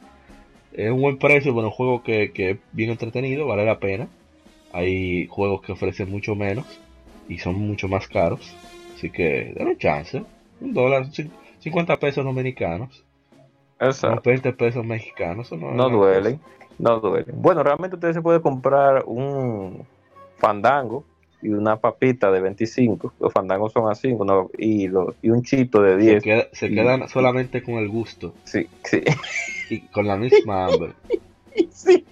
Es 0.72 0.90
un 0.90 1.03
buen 1.03 1.18
precio, 1.18 1.53
bueno, 1.53 1.68
un 1.68 1.75
juego 1.75 2.03
que, 2.03 2.33
que 2.33 2.51
es 2.51 2.57
bien 2.72 2.90
entretenido, 2.90 3.46
vale 3.46 3.64
la 3.66 3.79
pena. 3.79 4.09
Hay 4.72 5.27
juegos 5.27 5.61
que 5.62 5.72
ofrecen 5.72 6.11
mucho 6.11 6.35
menos 6.35 6.64
y 7.29 7.38
son 7.38 7.57
mucho 7.57 7.88
más 7.88 8.09
caros. 8.09 8.57
Así 8.94 9.11
que, 9.11 9.53
denle 9.55 9.72
un 9.72 9.79
chance. 9.79 10.22
Un 10.61 10.72
dólar, 10.72 11.05
cin- 11.11 11.31
50 11.61 11.98
pesos 11.98 12.25
dominicanos. 12.25 13.05
Exacto. 13.79 14.12
unos 14.12 14.25
20 14.25 14.53
pesos 14.55 14.85
mexicanos. 14.85 15.46
eso 15.46 15.57
no, 15.57 15.90
duelen, 15.90 16.40
no 16.79 17.01
duelen. 17.01 17.35
Bueno, 17.41 17.63
realmente 17.63 17.97
usted 17.97 18.13
se 18.13 18.23
puede 18.23 18.41
comprar 18.41 19.05
un 19.07 19.85
fandango 20.39 21.05
y 21.41 21.49
una 21.49 21.77
papita 21.77 22.31
de 22.31 22.41
25. 22.41 23.15
Los 23.21 23.33
fandangos 23.33 23.73
son 23.73 23.91
así, 23.91 24.09
uno- 24.13 24.51
y, 24.57 24.89
lo- 24.89 25.15
y 25.23 25.31
un 25.31 25.43
chito 25.43 25.83
de 25.83 25.93
cosa. 25.95 26.01
Se, 26.05 26.11
10. 26.11 26.23
queda- 26.23 26.47
se 26.53 26.67
Y- 26.67 26.75
quedan 26.75 27.09
solamente 27.09 27.63
con 27.63 27.75
el 27.75 27.89
gusto 27.89 28.33
Sí, 28.45 28.67
sí. 28.85 29.03
y 29.71 29.81
con 29.89 30.07
la 30.07 30.17
misma 30.17 30.67
hambre. 30.67 30.93
sí. 31.71 32.05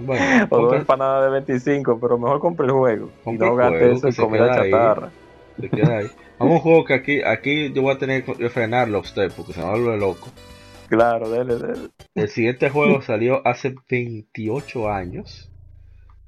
Bueno, 0.00 0.46
O 0.50 0.60
dos 0.62 0.74
empanadas 0.74 1.24
de 1.24 1.30
25, 1.30 1.98
pero 2.00 2.18
mejor 2.18 2.38
compre 2.40 2.66
el 2.66 2.72
juego. 2.72 3.10
Y 3.26 3.32
no 3.32 3.56
gaste 3.56 3.90
eso 3.92 4.08
en 4.08 4.14
comida 4.14 4.44
queda 4.52 4.62
ahí. 4.62 4.70
chatarra. 4.70 5.10
se 5.60 5.68
queda 5.70 5.98
ahí. 5.98 6.06
Vamos 6.38 6.52
a 6.52 6.56
un 6.56 6.60
juego 6.60 6.84
que 6.84 6.94
aquí, 6.94 7.22
aquí 7.22 7.72
yo 7.72 7.82
voy 7.82 7.94
a 7.94 7.98
tener 7.98 8.24
que 8.24 8.48
frenarlo 8.48 8.98
a 8.98 9.00
usted 9.00 9.32
porque 9.36 9.52
se 9.52 9.58
me 9.60 9.66
va 9.66 9.72
a 9.72 9.76
volver 9.76 9.98
loco. 9.98 10.28
Claro, 10.88 11.30
dele, 11.30 11.56
dele. 11.56 11.88
El 12.14 12.28
siguiente 12.28 12.70
juego 12.70 13.02
salió 13.02 13.46
hace 13.46 13.74
28 13.90 14.90
años. 14.90 15.50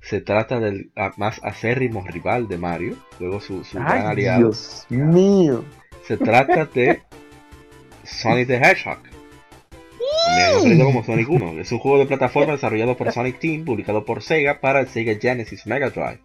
se 0.02 0.20
trata 0.20 0.58
del 0.60 0.92
más 1.16 1.40
acérrimo 1.42 2.02
rival 2.06 2.48
de 2.48 2.56
Mario, 2.56 2.96
luego 3.18 3.40
su, 3.40 3.64
su 3.64 3.78
gran 3.78 3.98
Ay, 3.98 4.06
aliado. 4.06 4.40
Dios 4.40 4.86
mío. 4.88 5.64
Se 6.06 6.16
trata 6.16 6.64
de 6.66 7.02
Sonic 8.04 8.48
the 8.48 8.56
Hedgehog. 8.56 8.98
También 10.26 10.58
conocido 10.58 10.84
como 10.86 11.04
Sonic 11.04 11.28
1. 11.28 11.60
Es 11.60 11.72
un 11.72 11.78
juego 11.78 11.98
de 11.98 12.06
plataforma 12.06 12.52
desarrollado 12.52 12.96
por 12.96 13.12
Sonic 13.12 13.38
Team, 13.38 13.64
publicado 13.64 14.04
por 14.04 14.22
Sega 14.22 14.60
para 14.60 14.80
el 14.80 14.88
Sega 14.88 15.14
Genesis 15.20 15.66
Mega 15.66 15.90
Drive. 15.90 16.20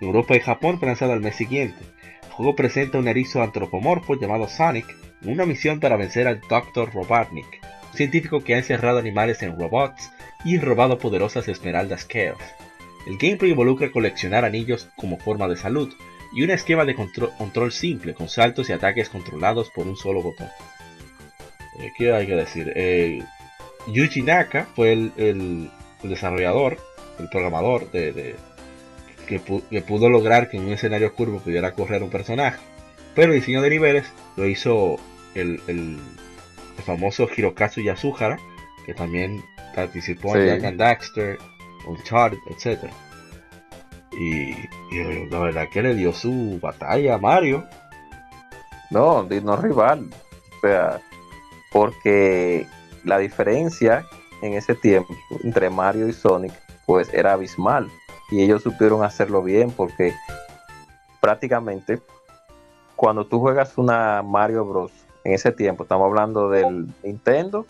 En 0.00 0.08
Europa 0.08 0.36
y 0.36 0.40
Japón 0.40 0.78
fue 0.78 0.88
lanzado 0.88 1.12
al 1.12 1.20
mes 1.20 1.36
siguiente. 1.36 1.78
El 2.24 2.30
juego 2.32 2.54
presenta 2.54 2.98
un 2.98 3.08
erizo 3.08 3.42
antropomorfo 3.42 4.14
llamado 4.14 4.46
Sonic 4.46 4.86
una 5.24 5.46
misión 5.46 5.80
para 5.80 5.96
vencer 5.96 6.26
al 6.28 6.40
Dr. 6.48 6.92
Robotnik, 6.92 7.46
científico 7.96 8.42
que 8.44 8.54
ha 8.54 8.58
encerrado 8.58 8.98
animales 8.98 9.42
en 9.42 9.58
robots 9.58 10.10
y 10.44 10.58
robado 10.58 10.98
poderosas 10.98 11.48
esmeraldas 11.48 12.06
Chaos. 12.08 12.38
El 13.06 13.18
gameplay 13.18 13.50
involucra 13.52 13.90
coleccionar 13.90 14.44
anillos 14.44 14.88
como 14.96 15.18
forma 15.18 15.48
de 15.48 15.56
salud 15.56 15.92
y 16.32 16.42
un 16.42 16.50
esquema 16.50 16.84
de 16.84 16.94
contro- 16.94 17.30
control 17.38 17.72
simple 17.72 18.14
con 18.14 18.28
saltos 18.28 18.68
y 18.68 18.72
ataques 18.72 19.08
controlados 19.08 19.70
por 19.70 19.86
un 19.86 19.96
solo 19.96 20.22
botón. 20.22 20.48
Eh, 21.80 21.92
¿Qué 21.96 22.12
hay 22.12 22.26
que 22.26 22.34
decir? 22.36 22.72
Eh, 22.74 23.22
Yuji 23.88 24.22
Naka 24.22 24.66
fue 24.74 24.92
el, 24.92 25.70
desarrollador, 26.02 26.78
el 27.20 27.28
programador 27.28 27.90
de, 27.92 28.34
que, 29.28 29.40
pu- 29.40 29.62
que 29.68 29.80
pudo 29.82 30.08
lograr 30.08 30.48
que 30.50 30.56
en 30.56 30.64
un 30.64 30.72
escenario 30.72 31.14
curvo 31.14 31.38
pudiera 31.40 31.72
correr 31.72 32.02
un 32.02 32.10
personaje. 32.10 32.58
Pero 33.14 33.32
el 33.32 33.38
diseño 33.40 33.62
de 33.62 33.70
niveles 33.70 34.06
lo 34.36 34.46
hizo 34.46 34.96
el- 35.34 35.60
el 36.76 36.82
famoso 36.82 37.26
Hirokazu 37.34 37.80
Yasuhara, 37.80 38.38
que 38.84 38.94
también 38.94 39.44
participó 39.74 40.32
Sí. 40.32 40.38
en 40.40 40.46
Jack 40.46 40.64
and 40.64 40.78
Daxter, 40.78 41.38
Uncharted, 41.86 42.38
etc. 42.48 42.84
Y, 44.12 44.50
y 44.90 45.26
la 45.30 45.38
verdad 45.40 45.66
que 45.72 45.82
le 45.82 45.94
dio 45.94 46.12
su 46.12 46.58
batalla 46.60 47.14
a 47.14 47.18
Mario. 47.18 47.64
No, 48.90 49.22
no 49.24 49.56
rival. 49.56 50.08
O 50.56 50.60
sea, 50.66 51.00
porque 51.72 52.66
la 53.04 53.18
diferencia 53.18 54.06
en 54.42 54.54
ese 54.54 54.74
tiempo 54.74 55.14
entre 55.42 55.70
Mario 55.70 56.08
y 56.08 56.12
Sonic, 56.12 56.52
pues 56.86 57.12
era 57.12 57.32
abismal. 57.32 57.90
Y 58.30 58.42
ellos 58.42 58.62
supieron 58.62 59.04
hacerlo 59.04 59.42
bien 59.42 59.70
porque 59.70 60.14
prácticamente 61.20 62.00
cuando 62.96 63.26
tú 63.26 63.40
juegas 63.40 63.76
una 63.76 64.22
Mario 64.22 64.64
Bros. 64.64 64.92
En 65.26 65.32
ese 65.32 65.50
tiempo, 65.50 65.82
estamos 65.82 66.06
hablando 66.06 66.48
del 66.50 66.86
Nintendo, 67.02 67.66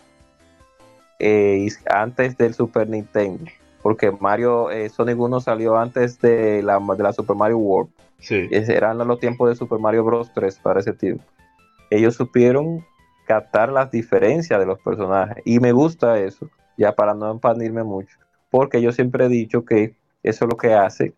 eh, 1.17 1.67
y 1.67 1.89
antes 1.91 2.37
del 2.37 2.53
Super 2.53 2.87
Nintendo, 2.87 3.45
porque 3.81 4.11
Mario 4.11 4.69
eh, 4.69 4.89
Sonic 4.89 5.19
1 5.19 5.39
salió 5.41 5.75
antes 5.75 6.21
de 6.21 6.61
la, 6.61 6.79
de 6.79 7.03
la 7.03 7.13
Super 7.13 7.35
Mario 7.35 7.57
World. 7.57 7.89
Sí. 8.19 8.47
Eran 8.51 8.99
los 8.99 9.19
tiempos 9.19 9.49
de 9.49 9.55
Super 9.55 9.79
Mario 9.79 10.03
Bros. 10.03 10.31
3 10.33 10.59
para 10.59 10.81
ese 10.81 10.93
tiempo. 10.93 11.23
Ellos 11.89 12.15
supieron 12.15 12.85
captar 13.25 13.71
las 13.71 13.89
diferencias 13.89 14.59
de 14.59 14.65
los 14.65 14.79
personajes. 14.79 15.41
Y 15.43 15.59
me 15.59 15.71
gusta 15.71 16.19
eso, 16.19 16.49
ya 16.77 16.93
para 16.93 17.15
no 17.15 17.31
empanirme 17.31 17.83
mucho. 17.83 18.17
Porque 18.51 18.81
yo 18.81 18.91
siempre 18.91 19.25
he 19.25 19.29
dicho 19.29 19.65
que 19.65 19.95
eso 20.21 20.45
es 20.45 20.51
lo 20.51 20.57
que 20.57 20.73
hace 20.73 21.13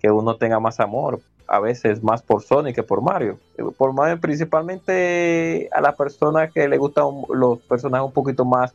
que 0.00 0.10
uno 0.10 0.36
tenga 0.36 0.60
más 0.60 0.78
amor. 0.78 1.20
A 1.50 1.58
veces 1.58 2.02
más 2.02 2.22
por 2.22 2.42
Sonic 2.42 2.76
que 2.76 2.82
por 2.84 3.02
Mario. 3.02 3.36
Por 3.76 3.92
Mario, 3.92 4.20
principalmente 4.20 5.68
a 5.72 5.80
la 5.80 5.92
persona 5.96 6.48
que 6.48 6.68
le 6.68 6.78
gustan 6.78 7.06
los 7.28 7.58
personajes 7.60 8.06
un 8.06 8.12
poquito 8.12 8.44
más, 8.44 8.72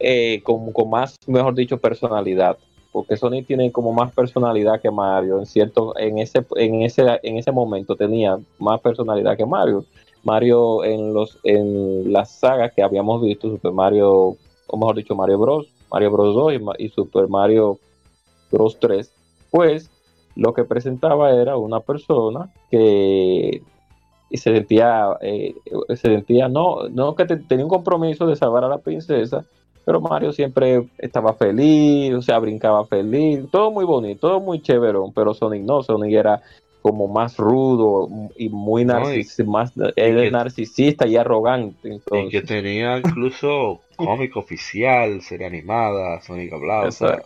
eh, 0.00 0.42
con, 0.42 0.72
con 0.72 0.90
más, 0.90 1.16
mejor 1.28 1.54
dicho, 1.54 1.78
personalidad. 1.78 2.58
Porque 2.90 3.16
Sonic 3.16 3.46
tiene 3.46 3.70
como 3.70 3.92
más 3.92 4.12
personalidad 4.12 4.80
que 4.80 4.90
Mario. 4.90 5.38
En 5.38 5.46
cierto 5.46 5.96
en 5.96 6.18
ese 6.18 6.44
en 6.56 6.82
ese 6.82 7.02
en 7.22 7.38
ese 7.38 7.52
momento 7.52 7.94
tenía 7.94 8.36
más 8.58 8.80
personalidad 8.80 9.36
que 9.36 9.46
Mario. 9.46 9.84
Mario 10.24 10.84
en 10.84 11.14
los 11.14 11.38
en 11.44 12.12
las 12.12 12.32
sagas 12.32 12.72
que 12.72 12.82
habíamos 12.82 13.22
visto 13.22 13.48
Super 13.48 13.72
Mario 13.72 14.36
o 14.66 14.76
mejor 14.76 14.96
dicho 14.96 15.14
Mario 15.14 15.38
Bros. 15.38 15.66
Mario 15.90 16.10
Bros. 16.10 16.34
2 16.34 16.52
y, 16.78 16.84
y 16.84 16.88
Super 16.88 17.28
Mario 17.28 17.78
Bros. 18.50 18.78
3 18.80 19.22
pues 19.52 19.90
lo 20.36 20.52
que 20.54 20.64
presentaba 20.64 21.30
era 21.30 21.56
una 21.56 21.80
persona 21.80 22.50
que 22.70 23.62
y 24.30 24.36
se 24.38 24.54
sentía 24.54 25.08
eh, 25.20 25.54
se 25.90 25.96
sentía 25.96 26.48
no 26.48 26.88
no 26.88 27.14
que 27.14 27.26
te- 27.26 27.36
tenía 27.36 27.64
un 27.64 27.70
compromiso 27.70 28.26
de 28.26 28.36
salvar 28.36 28.64
a 28.64 28.68
la 28.68 28.78
princesa 28.78 29.44
pero 29.84 30.00
Mario 30.00 30.32
siempre 30.32 30.88
estaba 30.98 31.34
feliz, 31.34 32.14
o 32.14 32.22
sea, 32.22 32.38
brincaba 32.38 32.84
feliz, 32.86 33.40
todo 33.50 33.72
muy 33.72 33.84
bonito, 33.84 34.28
todo 34.28 34.38
muy 34.40 34.62
chéverón, 34.62 35.12
pero 35.12 35.34
Sonic 35.34 35.62
no, 35.64 35.82
Sonic 35.82 36.12
era 36.14 36.40
como 36.80 37.08
más 37.08 37.36
rudo 37.36 38.08
y 38.36 38.48
muy 38.48 38.84
No, 38.84 38.94
narcis 39.00 39.44
más 39.44 39.72
era 39.96 40.22
que- 40.22 40.30
narcisista 40.30 41.04
y 41.08 41.16
arrogante. 41.16 41.88
Y 41.88 41.92
Entonces, 41.94 42.30
que 42.30 42.42
tenía 42.46 42.98
incluso 42.98 43.80
cómic 43.96 44.36
oficial, 44.36 45.20
serie 45.20 45.48
animada, 45.48 46.20
Sonic 46.20 46.52
hablaba. 46.52 46.86
O 46.86 46.92
sea. 46.92 47.20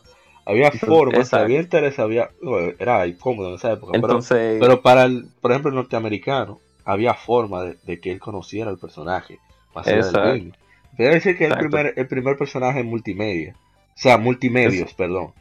Había 0.47 0.71
formas, 0.71 1.35
había 1.35 1.61
interés, 1.61 1.99
había. 1.99 2.31
era 2.79 3.07
incómodo 3.07 3.49
en 3.51 3.55
esa 3.57 3.73
época. 3.73 3.93
pero- 3.93 4.05
entonces 4.07 4.59
pero, 4.61 4.81
para 4.81 5.05
el, 5.05 5.27
por 5.41 5.51
ejemplo, 5.51 5.71
el 5.71 5.75
norteamericano, 5.77 6.61
había 6.85 7.15
forma 7.15 7.65
de, 7.65 7.77
de 7.85 8.01
que 8.01 8.13
él 8.13 8.21
conociera 8.21 8.71
al 8.71 8.79
personaje. 8.79 9.39
Más 9.75 9.87
allá 9.87 10.33
del. 10.33 10.55
Debe 10.97 11.15
decir 11.15 11.37
que 11.37 11.45
es 11.45 11.51
el 11.51 11.59
primer, 11.59 11.93
el 11.97 12.09
primer 12.09 12.39
personaje 12.39 12.81
en 12.81 12.87
multimedia. 12.87 13.55
O 13.97 13.99
sea, 13.99 14.17
multimedios, 14.17 14.95
perdón. 14.95 15.33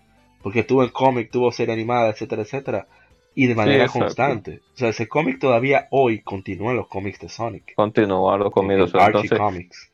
Porque 0.42 0.64
tuvo 0.64 0.84
el 0.84 0.92
cómic, 0.92 1.32
tuvo 1.32 1.52
serie 1.52 1.74
animada, 1.74 2.10
etcétera, 2.10 2.42
etcétera. 2.42 2.88
Y 3.36 3.48
de 3.48 3.56
manera 3.56 3.88
constante. 3.88 4.62
O 4.74 4.78
sea, 4.78 4.90
ese 4.90 5.08
cómic 5.08 5.40
todavía 5.40 5.88
hoy 5.92 6.20
continúa 6.22 6.72
en 6.72 6.78
los 6.78 6.88
cómics 6.88 7.20
de 7.20 7.30
Sonic. 7.30 7.74
continúa 7.76 8.38
los. 8.38 8.52
En 8.56 9.00
Archie 9.00 9.30
Comics. 9.38 9.92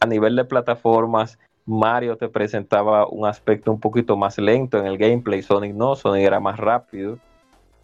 a 0.00 0.06
nivel 0.06 0.36
de 0.36 0.44
plataformas, 0.44 1.38
Mario 1.66 2.16
te 2.16 2.28
presentaba 2.28 3.06
un 3.06 3.26
aspecto 3.26 3.72
un 3.72 3.80
poquito 3.80 4.16
más 4.16 4.38
lento 4.38 4.78
en 4.78 4.86
el 4.86 4.98
gameplay, 4.98 5.42
Sonic 5.42 5.74
no, 5.74 5.96
Sonic 5.96 6.24
era 6.24 6.40
más 6.40 6.58
rápido, 6.58 7.18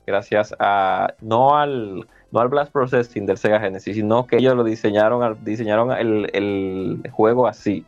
gracias 0.07 0.55
a 0.59 1.15
no 1.21 1.57
al 1.57 2.07
no 2.33 2.41
al 2.41 2.49
blast 2.49 2.73
processing 2.73 3.27
del 3.27 3.39
Sega 3.39 3.61
Genesis, 3.61 3.97
sino 3.97 4.27
que 4.27 4.37
ellos 4.37 4.55
lo 4.55 4.65
diseñaron 4.65 5.39
diseñaron 5.45 5.93
el, 5.93 6.31
el 6.33 7.11
juego 7.11 7.47
así 7.47 7.85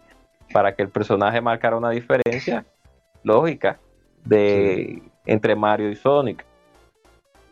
para 0.53 0.75
que 0.75 0.83
el 0.83 0.89
personaje 0.89 1.41
marcara 1.41 1.77
una 1.77 1.91
diferencia 1.91 2.65
lógica 3.23 3.79
de 4.25 5.03
entre 5.27 5.57
Mario 5.57 5.91
y 5.91 5.97
Sonic. 5.97 6.45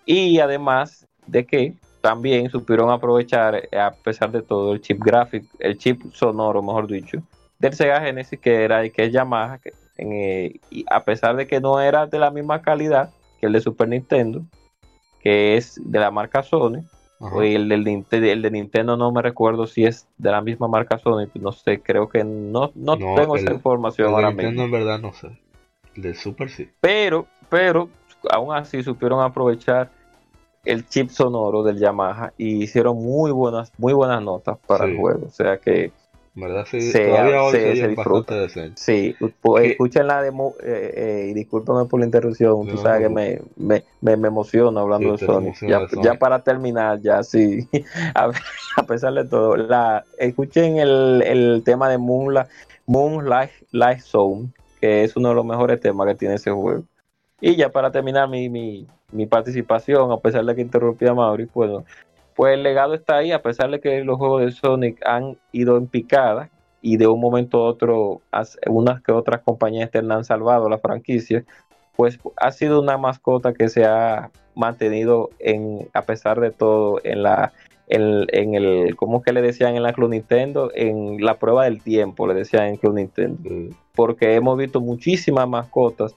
Y 0.05 0.41
además 0.41 1.07
de 1.27 1.47
que 1.47 1.75
también 2.01 2.51
supieron 2.51 2.91
aprovechar, 2.91 3.69
a 3.77 3.91
pesar 3.93 4.31
de 4.33 4.43
todo, 4.43 4.73
el 4.73 4.81
chip 4.81 5.03
gráfico, 5.03 5.47
el 5.59 5.79
chip 5.79 6.03
sonoro, 6.13 6.63
mejor 6.63 6.87
dicho, 6.87 7.23
del 7.61 7.75
Sega 7.75 8.01
Genesis, 8.01 8.41
que 8.41 8.65
era 8.65 8.89
que 8.89 9.05
es 9.05 9.13
Yamaha, 9.13 9.59
que, 9.59 9.73
en, 9.97 10.13
eh, 10.13 10.61
y 10.71 10.85
a 10.91 11.05
pesar 11.05 11.37
de 11.37 11.47
que 11.47 11.61
no 11.61 11.81
era 11.81 12.07
de 12.07 12.19
la 12.19 12.31
misma 12.33 12.61
calidad 12.63 13.11
que 13.39 13.47
el 13.47 13.53
de 13.53 13.61
Super 13.61 13.89
Nintendo, 13.89 14.43
que 15.21 15.57
es 15.57 15.81
de 15.85 15.99
la 16.01 16.11
marca 16.11 16.43
Sony, 16.43 16.83
Ajá. 17.21 17.37
o 17.37 17.43
el, 17.43 17.69
del, 17.69 17.87
el 18.11 18.43
de 18.43 18.51
Nintendo 18.51 18.97
no 18.97 19.13
me 19.13 19.21
recuerdo 19.23 19.67
si 19.67 19.85
es 19.85 20.09
de 20.17 20.31
la 20.31 20.41
misma 20.41 20.69
marca 20.69 20.99
Sony, 20.99 21.27
no 21.39 21.53
sé, 21.53 21.81
creo 21.83 22.09
que 22.09 22.25
no, 22.25 22.73
no, 22.75 22.97
No, 22.97 23.15
tengo 23.15 23.37
el- 23.37 23.43
esa 23.45 23.53
información 23.53 24.07
El 24.09 24.13
de 24.13 24.17
ahora 24.17 24.29
Nintendo 24.31 24.63
mismo. 24.63 24.65
en 24.65 24.71
verdad 24.85 24.99
no 24.99 25.13
sé. 25.13 25.39
El 25.95 26.03
de 26.03 26.15
Super 26.15 26.49
sí. 26.49 26.69
Pero, 26.81 27.27
pero, 27.51 27.89
aún 28.31 28.55
así 28.55 28.83
supieron 28.83 29.21
aprovechar 29.21 29.91
el 30.65 30.87
chip 30.89 31.09
sonoro 31.11 31.63
del 31.63 31.79
Yamaha 31.79 32.33
y 32.39 32.63
hicieron 32.63 32.97
muy 32.97 33.31
buenas, 33.33 33.73
muy 33.79 33.93
buenas 33.93 34.23
notas 34.23 34.57
para 34.67 34.85
Sí. 34.87 34.93
el 34.93 34.97
juego. 34.99 35.27
O 35.27 35.31
sea 35.31 35.59
que 35.59 35.91
verdad 36.35 36.67
sí. 36.71 36.81
Se- 36.81 37.05
todavía 37.05 37.43
hoy 37.43 37.53
se- 37.53 37.59
se, 37.59 37.63
se 37.63 37.71
oyen 37.71 37.91
disfruta. 37.91 38.35
decente. 38.41 38.81
sí, 38.81 39.17
pues, 39.41 39.71
escuchen 39.71 40.07
la 40.07 40.23
demo 40.23 40.55
eh, 40.63 40.93
eh, 40.97 41.27
y 41.31 41.35
discúlpame 41.35 41.87
por 41.87 42.01
la 42.01 42.07
interrupción. 42.07 42.67
Tú 42.67 42.77
No, 42.77 42.83
sabes 42.83 43.03
que 43.03 43.09
no. 43.09 43.15
me, 43.15 43.41
me, 43.57 43.85
me, 44.01 44.17
me 44.17 44.29
emociono 44.29 44.81
hablando 44.81 45.17
Sí, 45.17 45.27
de 45.27 45.33
emociona 45.33 45.73
Ya, 45.73 45.87
de 45.87 45.89
Sonic. 45.91 46.05
ya 46.05 46.15
para 46.19 46.43
terminar, 46.43 47.01
ya 47.01 47.23
sí, 47.23 47.69
a, 48.15 48.31
a 48.77 48.83
pesar 48.87 49.13
de 49.15 49.25
todo, 49.25 49.57
la, 49.57 50.05
escuchen 50.19 50.77
el, 50.79 51.23
el 51.27 51.63
tema 51.65 51.89
de 51.89 51.99
Moonlight, 51.99 52.49
Moonlight 52.87 53.51
Light 53.73 54.01
Zone, 54.01 54.51
que 54.81 55.05
es 55.05 55.17
uno 55.17 55.31
de 55.31 55.35
los 55.35 55.45
mejores 55.45 55.81
temas 55.81 56.07
que 56.07 56.15
tiene 56.15 56.37
ese 56.37 56.51
juego. 56.51 56.85
Y 57.41 57.57
ya 57.57 57.71
para 57.71 57.91
terminar 57.91 58.29
mi, 58.29 58.49
mi, 58.49 58.87
mi 59.13 59.27
participación, 59.27 60.13
a 60.13 60.19
pesar 60.19 60.45
de 60.45 60.55
que 60.55 60.61
interrumpí 60.61 61.07
a 61.07 61.15
Mauri, 61.15 61.47
pues, 61.47 61.71
pues 62.41 62.55
el 62.55 62.63
legado 62.63 62.95
está 62.95 63.19
ahí, 63.19 63.33
a 63.33 63.43
pesar 63.43 63.71
de 63.71 63.81
que 63.81 64.03
los 64.03 64.17
juegos 64.17 64.41
de 64.43 64.51
Sonic 64.51 64.99
han 65.05 65.37
ido 65.53 65.77
en 65.77 65.87
picada 65.87 66.49
y 66.81 66.97
de 66.97 67.07
un 67.07 67.21
momento 67.21 67.59
a 67.59 67.65
otro 67.67 68.23
as- 68.31 68.57
unas 68.67 69.03
que 69.03 69.13
otras 69.13 69.43
compañías 69.43 69.85
externas 69.85 70.17
han 70.17 70.25
salvado 70.25 70.67
la 70.71 70.79
franquicia, 70.79 71.45
pues 71.97 72.19
ha 72.39 72.51
sido 72.51 72.81
una 72.81 72.97
mascota 72.97 73.53
que 73.53 73.69
se 73.69 73.85
ha 73.85 74.31
mantenido 74.55 75.29
en, 75.39 75.87
a 75.93 76.01
pesar 76.07 76.41
de 76.41 76.51
todo, 76.51 76.99
en 77.05 77.25
la 77.25 77.53
en, 77.89 78.25
en 78.33 78.55
el, 78.55 78.97
¿cómo 78.97 79.21
que 79.21 79.35
le 79.35 79.43
decían 79.43 79.77
en 79.77 79.83
la 79.83 79.93
Club 79.93 80.09
Nintendo? 80.09 80.71
En 80.75 81.23
la 81.23 81.35
prueba 81.39 81.65
del 81.65 81.83
tiempo, 81.83 82.27
le 82.27 82.33
decían 82.33 82.69
en 82.69 82.77
Club 82.79 82.95
Nintendo 82.95 83.39
Eh, 83.51 83.69
porque 83.95 84.35
hemos 84.35 84.57
visto 84.57 84.81
muchísimas 84.81 85.47
mascotas 85.47 86.15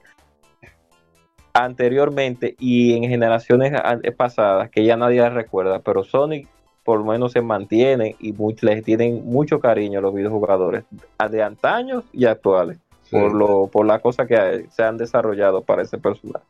anteriormente 1.54 2.56
y 2.58 2.96
en 2.96 3.04
generaciones 3.04 3.72
pasadas 4.16 4.70
que 4.70 4.84
ya 4.84 4.96
nadie 4.96 5.28
recuerda, 5.30 5.78
pero 5.78 6.04
Sonic 6.04 6.48
por 6.82 6.98
lo 6.98 7.04
menos 7.06 7.32
se 7.32 7.40
mantiene 7.40 8.16
y 8.18 8.34
les 8.60 8.84
tienen 8.84 9.24
mucho 9.24 9.58
cariño 9.60 10.00
a 10.00 10.02
los 10.02 10.14
videojugadores 10.14 10.84
de 11.30 11.42
antaños 11.42 12.04
y 12.12 12.26
actuales 12.26 12.78
por 13.10 13.32
lo 13.32 13.68
por 13.68 13.86
la 13.86 14.00
cosa 14.00 14.26
que 14.26 14.66
se 14.70 14.82
han 14.82 14.96
desarrollado 14.96 15.62
para 15.62 15.82
ese 15.82 15.98
personaje. 15.98 16.44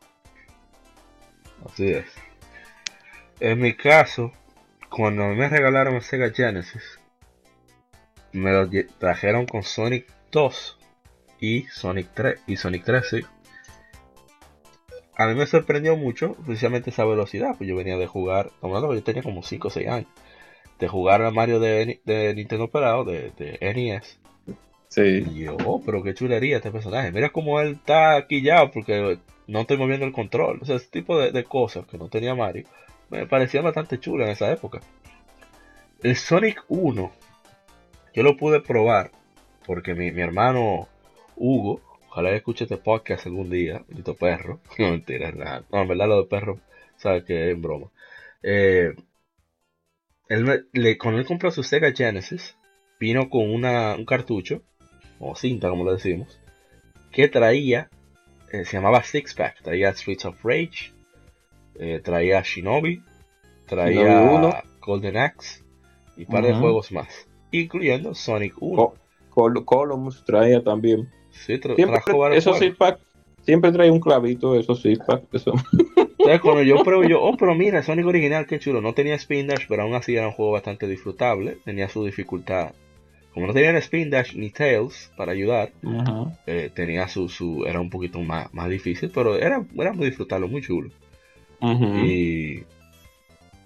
Así 1.65 1.91
es. 1.91 2.07
En 3.41 3.61
mi 3.61 3.75
caso, 3.75 4.33
cuando 4.89 5.27
me 5.29 5.49
regalaron 5.49 6.01
Sega 6.01 6.31
Genesis, 6.31 7.01
me 8.33 8.53
lo 8.53 8.69
trajeron 8.99 9.47
con 9.47 9.63
Sonic 9.63 10.07
2 10.31 10.79
y 11.41 11.63
Sonic 11.65 12.09
3 12.15 12.41
y 12.47 12.57
Sonic 12.57 12.85
3, 12.85 13.09
sí. 13.09 13.21
A 15.17 15.27
mí 15.27 15.35
me 15.35 15.47
sorprendió 15.47 15.97
mucho, 15.97 16.35
precisamente 16.45 16.91
esa 16.91 17.05
velocidad, 17.05 17.55
pues 17.57 17.69
yo 17.69 17.77
venía 17.77 17.97
de 17.97 18.07
jugar, 18.07 18.51
yo 18.63 19.03
tenía 19.03 19.23
como 19.23 19.43
5 19.43 19.69
o 19.69 19.71
6 19.71 19.89
años, 19.89 20.09
de 20.79 20.89
jugar 20.89 21.23
a 21.23 21.31
Mario 21.31 21.61
de, 21.61 22.01
Nintendo 22.35 22.65
Operado, 22.65 23.05
de, 23.05 23.31
de 23.37 23.59
NES. 23.75 24.19
Sí. 24.89 25.25
Y 25.35 25.45
yo, 25.45 25.57
oh, 25.65 25.83
pero 25.85 26.03
qué 26.03 26.15
chulería 26.15 26.57
este 26.57 26.71
personaje. 26.71 27.11
Mira 27.11 27.31
cómo 27.31 27.61
él 27.61 27.73
está 27.73 28.17
aquí 28.17 28.43
ya, 28.43 28.71
porque 28.71 29.19
no 29.47 29.61
estoy 29.61 29.77
moviendo 29.77 30.07
el 30.07 30.13
control. 30.13 30.59
O 30.63 30.65
sea, 30.65 30.77
ese 30.77 30.89
tipo 30.89 31.19
de, 31.19 31.45
cosas 31.45 31.87
que 31.87 31.99
no 31.99 32.09
tenía 32.09 32.35
Mario 32.35 32.67
me 33.11 33.27
parecía 33.27 33.61
bastante 33.61 33.99
chulo 33.99 34.25
en 34.25 34.31
esa 34.31 34.51
época. 34.51 34.81
El 36.03 36.17
Sonic 36.17 36.65
1, 36.69 37.13
yo 38.15 38.23
lo 38.23 38.37
pude 38.37 38.61
probar 38.61 39.11
porque 39.67 39.95
mi, 39.95 40.09
hermano 40.21 40.89
Hugo, 41.37 41.81
ojalá 42.15 42.31
escuche 42.31 42.63
este 42.65 42.77
podcast 42.77 43.27
algún 43.27 43.51
día, 43.51 43.85
bonito 43.89 44.15
perro. 44.15 44.61
No 44.79 44.91
mentira, 44.91 45.33
nada. 45.33 45.65
No, 45.73 45.83
en 45.83 45.89
verdad 45.89 46.07
lo 46.07 46.23
de 46.23 46.29
perro, 46.29 46.61
sabe 46.97 47.25
que 47.25 47.49
es 47.49 47.55
en 47.55 47.61
broma. 47.61 47.91
Eh, 48.41 48.95
él 50.29 50.69
le, 50.73 50.97
cuando 50.97 51.19
él 51.19 51.27
compró 51.27 51.51
su 51.51 51.65
Sega 51.65 51.93
Genesis, 51.93 52.57
vino 53.01 53.29
con 53.29 53.51
una, 53.51 53.97
un 53.97 54.05
cartucho, 54.05 54.63
o 55.19 55.35
cinta 55.35 55.69
como 55.69 55.85
lo 55.85 55.93
decimos, 55.93 56.41
que 57.11 57.27
traía 57.27 57.91
eh, 58.53 58.65
se 58.65 58.77
llamaba 58.77 59.03
Six 59.03 59.35
Pack. 59.35 59.63
Traía 59.63 59.93
Streets 59.93 60.25
of 60.27 60.45
Rage, 60.45 60.93
eh, 61.75 62.01
traía 62.01 62.43
Shinobi, 62.43 63.03
traía 63.67 64.63
Golden 64.81 65.17
Axe 65.17 65.65
y 66.17 66.21
un 66.21 66.27
par 66.29 66.45
de 66.45 66.55
juegos 66.55 66.93
más, 66.93 67.27
incluyendo 67.51 68.15
Sonic 68.15 68.55
1. 68.61 68.95
Columns 69.35 70.25
traía 70.25 70.63
también. 70.63 71.11
Sí, 71.35 71.59
siempre, 71.59 72.01
Esos 72.33 72.59
Six 72.59 72.77
Pack 72.77 72.99
siempre 73.43 73.73
traía 73.73 73.93
un 73.93 74.01
clavito, 74.01 74.59
esos 74.59 74.81
Six 74.81 75.01
Pack. 75.07 75.25
Eso. 75.33 75.53
cuando 76.43 76.63
yo 76.63 76.83
pruebo, 76.83 77.05
yo, 77.05 77.23
oh, 77.23 77.37
pero 77.37 77.55
mira, 77.55 77.83
Sonic 77.83 78.07
original, 78.07 78.47
qué 78.47 78.59
chulo. 78.59 78.81
No 78.81 78.95
tenía 78.95 79.15
Spin 79.17 79.47
Dash, 79.47 79.67
pero 79.69 79.83
aún 79.83 79.95
así 79.95 80.17
era 80.17 80.29
un 80.29 80.33
juego 80.33 80.53
bastante 80.53 80.87
disfrutable. 80.87 81.59
Tenía 81.65 81.89
su 81.89 82.05
dificultad 82.05 82.73
como 83.35 83.49
no 83.49 83.53
tenían 83.53 83.75
Spin 83.77 84.11
Dash 84.11 84.37
ni 84.37 84.51
Tails 84.51 85.13
para 85.17 85.33
ayudar, 85.33 85.73
eh, 86.47 86.71
tenía 86.73 87.09
su, 87.09 87.29
su, 87.29 87.65
era 87.67 87.81
un 87.81 87.91
poquito 87.91 88.21
más, 88.21 88.55
más 88.55 88.71
difícil, 88.71 89.11
pero 89.13 89.37
era, 89.37 89.65
era 89.77 89.93
muy 89.93 90.07
disfrutarlo, 90.07 90.47
muy 90.47 90.63
chulo. 90.63 90.91
y, 91.61 92.63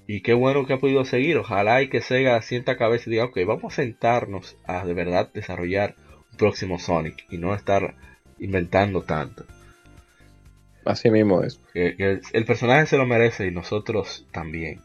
y 0.07 0.21
qué 0.23 0.33
bueno 0.33 0.65
que 0.65 0.73
ha 0.73 0.79
podido 0.79 1.05
seguir. 1.05 1.37
Ojalá 1.37 1.83
y 1.83 1.91
que 1.91 2.01
Sega 2.01 2.41
sienta 2.41 2.79
cabeza 2.79 3.11
y 3.11 3.13
diga, 3.13 3.27
ok, 3.27 3.41
vamos 3.47 3.75
a 3.75 3.77
sentarnos 3.77 4.57
a 4.65 4.87
de 4.87 4.95
verdad 4.95 5.31
desarrollar 5.35 5.97
próximo 6.39 6.79
Sonic 6.79 7.27
y 7.29 7.37
no 7.37 7.55
estar 7.55 7.95
inventando 8.39 9.03
tanto. 9.03 9.45
Así 10.87 11.11
mismo 11.11 11.43
es. 11.43 11.61
Que, 11.75 12.21
el, 12.33 12.45
personaje 12.47 12.87
se 12.87 12.97
lo 12.97 13.05
merece 13.05 13.47
y 13.47 13.51
nosotros 13.51 14.27
también. 14.33 14.81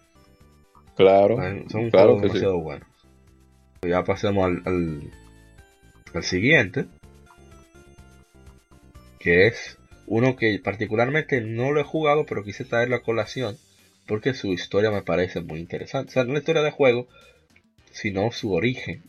Claro. 0.98 1.38
Son 1.70 1.89
claro 1.89 2.20
demasiado 2.20 2.60
buenos. 2.60 2.89
Ya 3.82 4.04
pasemos 4.04 4.46
al, 4.46 4.62
al, 6.13 6.24
siguiente. 6.24 6.88
Que 9.18 9.48
es 9.48 9.78
uno 10.06 10.36
que 10.36 10.60
particularmente 10.62 11.39
no 11.39 11.72
lo 11.72 11.80
he 11.80 11.86
jugado, 11.86 12.26
pero 12.26 12.44
quise 12.44 12.66
traerlo 12.66 12.98
a 12.98 13.04
colación 13.04 13.58
porque 14.08 14.34
su 14.34 14.54
historia 14.54 14.92
me 14.92 15.02
parece 15.02 15.42
muy 15.42 15.60
interesante. 15.60 16.10
O 16.10 16.13
sea, 16.13 16.24
no 16.24 16.34
la 16.34 16.39
historia 16.39 16.62
de 16.62 16.72
juego, 16.72 17.08
sino 17.92 18.32
su 18.32 18.54
origen, 18.54 19.04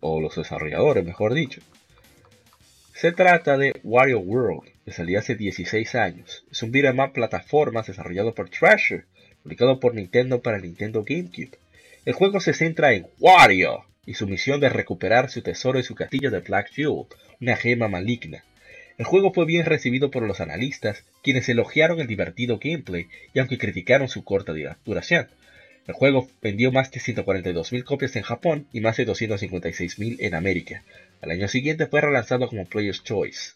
o 0.00 0.20
los 0.20 0.36
desarrolladores, 0.36 1.04
mejor 1.04 1.34
dicho. 1.34 1.60
Se 2.94 3.12
trata 3.12 3.56
de 3.56 3.78
Wario 3.84 4.18
World, 4.18 4.70
que 4.84 4.92
salió 4.92 5.18
hace 5.18 5.36
16 5.36 5.94
años. 5.94 6.44
Es 6.50 6.62
un 6.62 6.72
beat'em 6.72 6.98
up 6.98 7.12
plataformas 7.12 7.86
desarrollado 7.86 8.34
por 8.34 8.50
Treasure, 8.50 9.04
publicado 9.42 9.78
por 9.78 9.94
Nintendo 9.94 10.42
para 10.42 10.58
Nintendo 10.58 11.04
GameCube. 11.04 11.58
El 12.04 12.14
juego 12.14 12.40
se 12.40 12.54
centra 12.54 12.92
en 12.92 13.06
Wario, 13.20 13.84
y 14.08 14.14
su 14.14 14.26
misión 14.26 14.58
de 14.58 14.70
recuperar 14.70 15.30
su 15.30 15.42
tesoro 15.42 15.78
y 15.78 15.82
su 15.82 15.94
castillo 15.94 16.30
de 16.30 16.40
Black 16.40 16.70
Jewel, 16.72 17.06
una 17.42 17.56
gema 17.56 17.88
maligna. 17.88 18.42
El 18.96 19.04
juego 19.04 19.32
fue 19.34 19.44
bien 19.44 19.66
recibido 19.66 20.10
por 20.10 20.22
los 20.22 20.40
analistas, 20.40 21.04
quienes 21.22 21.48
elogiaron 21.48 22.00
el 22.00 22.06
divertido 22.06 22.58
gameplay 22.58 23.06
y 23.34 23.38
aunque 23.38 23.58
criticaron 23.58 24.08
su 24.08 24.24
corta 24.24 24.54
duración. 24.84 25.28
El 25.88 25.94
juego 25.94 26.28
vendió 26.40 26.70
más 26.70 26.92
de 26.92 27.00
142.000 27.00 27.82
copias 27.82 28.14
en 28.14 28.22
Japón 28.22 28.68
y 28.72 28.80
más 28.80 28.96
de 28.96 29.06
256.000 29.06 30.18
en 30.20 30.34
América. 30.34 30.84
Al 31.20 31.32
año 31.32 31.48
siguiente 31.48 31.86
fue 31.86 32.00
relanzado 32.00 32.48
como 32.48 32.66
Player's 32.66 33.02
Choice. 33.02 33.54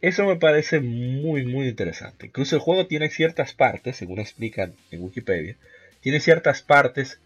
Eso 0.00 0.26
me 0.26 0.36
parece 0.36 0.80
muy 0.80 1.44
muy 1.46 1.68
interesante. 1.68 2.26
Incluso 2.26 2.56
el 2.56 2.62
juego 2.62 2.86
tiene 2.86 3.08
ciertas 3.10 3.54
partes, 3.54 3.96
según 3.96 4.18
explican 4.18 4.74
en 4.90 5.02
Wikipedia, 5.02 5.56
tiene 6.00 6.18
ciertas 6.20 6.62
partes 6.62 7.20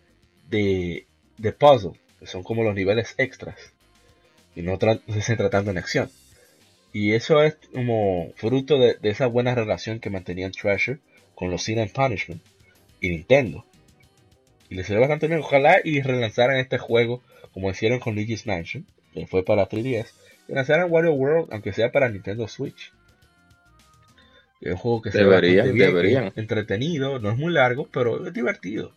de 0.51 1.07
de 1.39 1.53
puzzle, 1.53 1.99
que 2.19 2.27
son 2.27 2.43
como 2.43 2.65
los 2.65 2.75
niveles 2.75 3.15
extras, 3.17 3.57
y 4.55 4.63
no, 4.63 4.79
se 4.79 5.23
centra 5.23 5.51
tanto 5.51 5.71
en 5.71 5.79
acción. 5.79 6.11
Y 6.93 7.13
eso 7.13 7.43
es 7.43 7.57
como 7.73 8.33
fruto 8.37 8.79
de, 8.79 8.99
esa 9.03 9.27
buena 9.27 9.55
relación 9.55 10.01
que 10.01 10.11
mantenían 10.11 10.53
Treasure 10.53 10.99
con 11.35 11.51
los 11.51 11.63
Sin 11.63 11.79
and 11.79 11.93
Punishment 11.93 12.43
y 13.01 13.11
Nintendo. 13.11 13.65
Y 14.71 14.75
les 14.75 14.87
salió 14.87 15.01
bastante 15.01 15.29
bien. 15.29 15.41
Ojalá 15.41 15.81
y 15.83 16.01
relanzaran 16.01 16.57
este 16.57 16.79
juego 16.79 17.23
como 17.53 17.71
hicieron 17.71 18.01
con 18.01 18.15
Luigi's 18.15 18.47
Mansion, 18.47 18.87
que 19.13 19.27
fue 19.27 19.45
para 19.45 19.69
3DS, 19.69 20.09
y 20.49 20.53
lanzaran 20.53 20.91
Wario 20.91 21.13
World, 21.13 21.49
aunque 21.53 21.73
sea 21.73 21.91
para 21.91 22.09
Nintendo 22.09 22.47
Switch. 22.47 22.93
Es 24.61 24.73
un 24.73 24.79
juego 24.79 25.03
que 25.03 25.13
se 25.13 25.19
deberían, 25.19 25.77
deberían. 25.77 26.33
entretenido, 26.37 27.19
no 27.19 27.31
es 27.31 27.37
muy 27.37 27.53
largo, 27.53 27.89
pero 27.91 28.27
es 28.27 28.33
divertido 28.35 28.93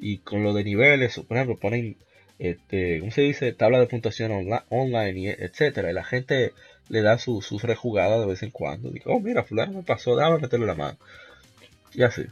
y 0.00 0.18
con 0.18 0.42
lo 0.42 0.52
de 0.52 0.64
niveles, 0.64 1.20
por 1.20 1.36
ejemplo, 1.36 1.56
ponen, 1.56 1.96
este, 2.38 3.00
¿cómo 3.00 3.12
se 3.12 3.22
dice? 3.22 3.52
Tabla 3.52 3.78
de 3.78 3.86
puntuación 3.86 4.32
online, 4.70 5.20
y 5.20 5.28
etcétera. 5.28 5.90
Y 5.90 5.94
la 5.94 6.04
gente 6.04 6.52
le 6.88 7.02
da 7.02 7.18
sus 7.18 7.46
su 7.46 7.58
rejugadas 7.58 8.20
de 8.20 8.26
vez 8.26 8.42
en 8.42 8.50
cuando. 8.50 8.90
Digo, 8.90 9.14
oh, 9.14 9.20
mira, 9.20 9.44
fulano 9.44 9.72
me 9.72 9.82
pasó, 9.82 10.16
dame 10.16 10.38
meterle 10.38 10.66
la 10.66 10.74
mano. 10.74 10.98
Y 11.92 12.02
así. 12.02 12.24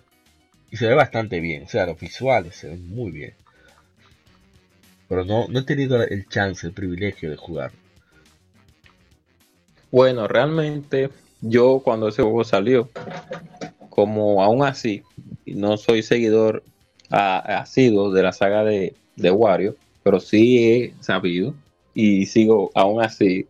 Y 0.70 0.76
se 0.76 0.86
ve 0.86 0.94
bastante 0.94 1.40
bien, 1.40 1.64
o 1.64 1.68
sea, 1.68 1.86
los 1.86 1.98
visuales 1.98 2.56
se 2.56 2.68
ven 2.68 2.88
muy 2.88 3.10
bien. 3.10 3.34
Pero 5.08 5.24
no, 5.24 5.46
no 5.48 5.60
he 5.60 5.62
tenido 5.62 6.02
el 6.02 6.28
chance, 6.28 6.66
el 6.66 6.72
privilegio 6.72 7.30
de 7.30 7.36
jugar. 7.36 7.72
Bueno, 9.90 10.28
realmente 10.28 11.08
yo 11.40 11.80
cuando 11.82 12.08
ese 12.08 12.22
juego 12.22 12.44
salió, 12.44 12.90
como 13.88 14.42
aún 14.42 14.62
así, 14.62 15.02
no 15.46 15.78
soy 15.78 16.02
seguidor 16.02 16.62
ha, 17.10 17.64
sido 17.66 18.12
de 18.12 18.22
la 18.22 18.32
saga 18.32 18.64
de, 18.64 18.94
de, 19.16 19.30
Wario, 19.30 19.76
pero 20.02 20.20
sí 20.20 20.58
he 20.58 20.94
sabido 21.00 21.54
y 21.94 22.26
sigo 22.26 22.70
aún 22.74 23.02
así, 23.02 23.46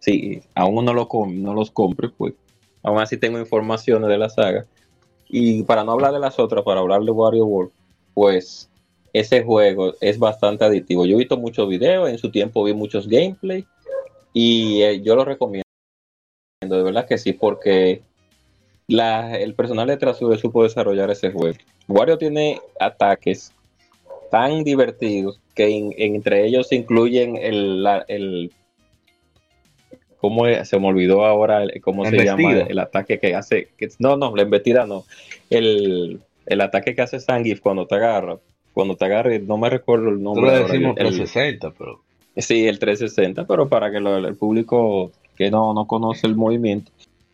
sí, 0.00 0.42
aún 0.54 0.84
no, 0.84 0.92
lo 0.92 1.08
no 1.28 1.54
los 1.54 1.70
compre, 1.70 2.08
pues 2.08 2.34
aún 2.82 3.00
así 3.00 3.16
tengo 3.16 3.38
informaciones 3.38 4.08
de 4.08 4.18
la 4.18 4.28
saga. 4.28 4.66
Y 5.38 5.64
para 5.64 5.84
no 5.84 5.92
hablar 5.92 6.14
de 6.14 6.18
las 6.18 6.38
otras, 6.38 6.64
para 6.64 6.80
hablar 6.80 7.02
de 7.02 7.10
Wario 7.10 7.44
World, 7.44 7.70
pues 8.14 8.70
ese 9.12 9.44
juego 9.44 9.92
es 10.00 10.18
bastante 10.18 10.64
adictivo. 10.64 11.04
Yo 11.04 11.14
he 11.14 11.18
visto 11.18 11.36
muchos 11.36 11.68
videos, 11.68 12.08
en 12.08 12.16
su 12.16 12.30
tiempo 12.30 12.64
vi 12.64 12.72
muchos 12.72 13.06
gameplay 13.06 13.66
y 14.32 14.80
eh, 14.80 15.02
yo 15.02 15.14
lo 15.14 15.26
recomiendo. 15.26 15.66
De 16.62 16.82
verdad 16.82 17.06
que 17.06 17.18
sí, 17.18 17.34
porque 17.34 18.00
el 18.88 19.54
personal 19.54 19.88
de 19.88 19.98
Trasure 19.98 20.38
supo 20.38 20.62
desarrollar 20.62 21.10
ese 21.10 21.30
juego. 21.30 21.58
Wario 21.86 22.16
tiene 22.16 22.58
ataques 22.80 23.52
tan 24.30 24.64
divertidos 24.64 25.38
que 25.54 25.92
entre 25.98 26.46
ellos 26.46 26.72
incluyen 26.72 27.36
el, 27.36 27.86
el 28.08 28.54
¿cómo 30.20 30.44
se 30.64 30.78
me 30.78 30.86
olvidó 30.86 31.24
ahora 31.24 31.64
cómo 31.82 32.04
se 32.04 32.24
llama 32.24 32.60
el 32.60 32.78
ataque 32.78 33.18
que 33.18 33.34
hace 33.34 33.68
no 33.98 34.16
no 34.16 34.34
la 34.34 34.42
embestida 34.42 34.86
no. 34.86 35.04
El, 35.50 36.20
el 36.46 36.60
ataque 36.60 36.94
que 36.94 37.02
hace 37.02 37.20
Sangif 37.20 37.60
cuando 37.60 37.86
te 37.86 37.94
agarra 37.96 38.38
cuando 38.72 38.96
te 38.96 39.04
agarra 39.04 39.38
no 39.38 39.58
me 39.58 39.70
recuerdo 39.70 40.08
el 40.08 40.22
nombre 40.22 40.46
Nosotros 40.46 40.70
decimos 40.70 40.94
360 40.96 41.72
pero 41.78 42.00
sí 42.36 42.66
el 42.66 42.78
360 42.78 43.46
pero 43.46 43.68
para 43.68 43.90
que 43.90 43.98
el 43.98 44.36
público 44.36 45.12
que 45.36 45.50
no, 45.50 45.74
no 45.74 45.86
conoce 45.86 46.26
el 46.26 46.34
movimiento 46.34 46.90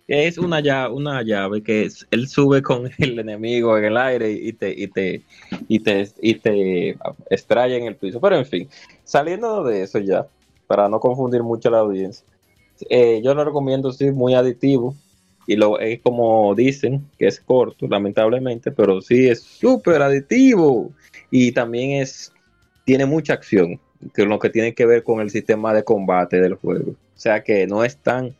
que 0.06 0.26
es 0.26 0.38
una 0.38 0.60
llave, 0.60 0.94
una 0.94 1.22
llave 1.22 1.62
que 1.62 1.88
él 2.10 2.28
sube 2.28 2.62
con 2.62 2.90
el 2.98 3.18
enemigo 3.18 3.78
en 3.78 3.84
el 3.84 3.96
aire 3.96 4.30
y 4.32 4.52
te, 4.52 4.70
y 4.70 4.88
te, 4.88 5.22
y 5.68 5.78
te, 5.80 6.08
y 6.20 6.34
te 6.34 6.98
extrae 7.30 7.76
en 7.76 7.86
el 7.86 7.96
piso. 7.96 8.20
Pero 8.20 8.36
en 8.36 8.46
fin, 8.46 8.68
saliendo 9.04 9.64
de 9.64 9.82
eso 9.82 9.98
ya, 9.98 10.26
para 10.66 10.88
no 10.88 11.00
confundir 11.00 11.42
mucho 11.42 11.68
a 11.68 11.72
la 11.72 11.78
audiencia, 11.78 12.26
eh, 12.90 13.20
yo 13.22 13.34
lo 13.34 13.44
recomiendo, 13.44 13.92
sí, 13.92 14.10
muy 14.10 14.34
aditivo. 14.34 14.94
Y 15.46 15.56
lo 15.56 15.80
es 15.80 16.00
como 16.00 16.54
dicen, 16.54 17.04
que 17.18 17.26
es 17.26 17.40
corto, 17.40 17.88
lamentablemente, 17.88 18.70
pero 18.70 19.00
sí 19.00 19.28
es 19.28 19.42
súper 19.42 20.00
aditivo. 20.02 20.92
Y 21.30 21.52
también 21.52 22.02
es, 22.02 22.32
tiene 22.84 23.06
mucha 23.06 23.34
acción, 23.34 23.80
que 24.14 24.24
lo 24.24 24.38
que 24.38 24.50
tiene 24.50 24.74
que 24.74 24.86
ver 24.86 25.02
con 25.02 25.20
el 25.20 25.30
sistema 25.30 25.74
de 25.74 25.82
combate 25.82 26.40
del 26.40 26.54
juego. 26.54 26.92
O 26.92 27.18
sea 27.22 27.42
que 27.42 27.66
no 27.66 27.84
es 27.84 27.96
tan 27.96 28.34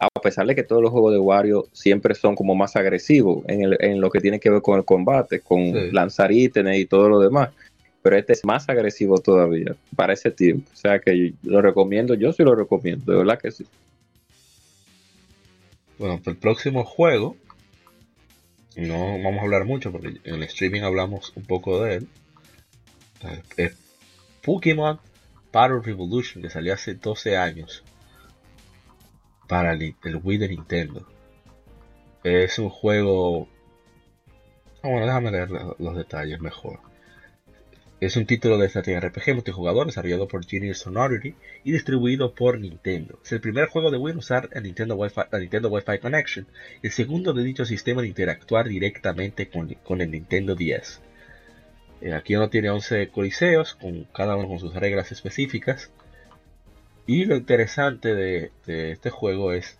a 0.00 0.20
pesar 0.20 0.46
de 0.46 0.54
que 0.54 0.62
todos 0.62 0.82
los 0.82 0.90
juegos 0.90 1.12
de 1.12 1.18
Wario 1.18 1.66
siempre 1.72 2.14
son 2.14 2.34
como 2.34 2.54
más 2.54 2.74
agresivos 2.74 3.44
en, 3.46 4.00
lo 4.00 4.10
que 4.10 4.20
tiene 4.20 4.40
que 4.40 4.48
ver 4.48 4.62
con 4.62 4.78
el 4.78 4.84
combate, 4.84 5.40
con 5.40 5.92
lanzar 5.92 6.32
ítems 6.32 6.78
y 6.78 6.86
todo 6.86 7.10
lo 7.10 7.20
demás. 7.20 7.50
Pero 8.02 8.16
este 8.16 8.32
es 8.32 8.44
más 8.44 8.68
agresivo 8.68 9.18
todavía 9.18 9.76
para 9.94 10.14
ese 10.14 10.30
tiempo. 10.30 10.70
O 10.72 10.76
sea 10.76 11.00
que 11.00 11.34
lo 11.42 11.60
recomiendo, 11.60 12.14
yo 12.14 12.32
sí 12.32 12.42
lo 12.42 12.54
recomiendo, 12.54 13.12
de 13.12 13.18
verdad 13.18 13.38
que 13.38 13.50
sí. 13.50 13.66
Bueno, 15.98 16.16
pues 16.16 16.34
el 16.34 16.40
próximo 16.40 16.84
juego, 16.84 17.36
no 18.76 19.22
vamos 19.22 19.40
a 19.40 19.42
hablar 19.42 19.66
mucho 19.66 19.92
porque 19.92 20.20
en 20.24 20.34
el 20.36 20.42
streaming 20.44 20.80
hablamos 20.80 21.32
un 21.36 21.44
poco 21.44 21.82
de 21.84 21.96
él. 21.96 22.08
Es 23.56 23.76
Pokémon 24.42 24.98
Battle 25.52 25.80
Revolution, 25.82 26.42
que 26.42 26.50
salió 26.50 26.74
hace 26.74 26.94
12 26.94 27.36
años 27.36 27.84
para 29.48 29.72
el, 29.72 29.94
Wii 30.22 30.38
de 30.38 30.48
Nintendo. 30.48 31.06
Es 32.22 32.58
un 32.58 32.70
juego... 32.70 33.48
Ah, 34.82 34.88
bueno, 34.88 35.06
déjame 35.06 35.30
leer 35.32 35.50
los, 35.50 35.96
detalles 35.96 36.40
mejor. 36.40 36.78
Es 38.00 38.16
un 38.16 38.24
título 38.24 38.56
de 38.56 38.66
estrategia 38.66 38.98
RPG 38.98 39.34
multijugador 39.34 39.84
desarrollado 39.84 40.26
por 40.26 40.46
Genius 40.46 40.78
Sonority 40.78 41.34
y 41.64 41.72
distribuido 41.72 42.34
por 42.34 42.58
Nintendo. 42.58 43.18
Es 43.22 43.32
el 43.32 43.42
primer 43.42 43.66
juego 43.68 43.90
de 43.90 43.98
Wii 43.98 44.12
en 44.12 44.18
usar 44.18 44.48
el 44.52 44.62
Nintendo 44.62 44.96
Wi-Fi, 44.96 45.98
Connection, 45.98 46.46
el 46.82 46.90
segundo 46.92 47.34
de 47.34 47.44
dicho 47.44 47.66
sistema 47.66 48.00
de 48.00 48.08
interactuar 48.08 48.68
directamente 48.68 49.50
con, 49.50 50.00
el 50.00 50.10
Nintendo 50.10 50.54
10. 50.54 51.02
Eh, 52.00 52.14
aquí 52.14 52.36
uno 52.36 52.48
tiene 52.48 52.70
11 52.70 53.08
coliseos, 53.08 53.74
con 53.74 54.04
cada 54.04 54.34
uno 54.34 54.48
con 54.48 54.60
sus 54.60 54.74
reglas 54.74 55.12
específicas. 55.12 55.90
Y 57.06 57.26
lo 57.26 57.36
interesante 57.36 58.14
de, 58.14 58.50
este 58.92 59.10
juego 59.10 59.52
es 59.52 59.78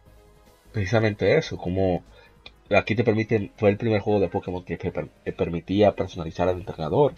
precisamente 0.73 1.39
eso, 1.39 1.57
como 1.57 2.05
aquí 2.69 2.95
te 2.95 3.03
permiten, 3.03 3.51
fue 3.57 3.71
el 3.71 3.79
primer 3.79 4.03
juego 4.03 4.21
de 4.21 4.29
Pokémon 4.29 4.63
que 4.63 4.77
te 4.77 5.33
permitía 5.33 5.97
personalizar 5.97 6.51
al 6.51 6.59
entrenador. 6.59 7.15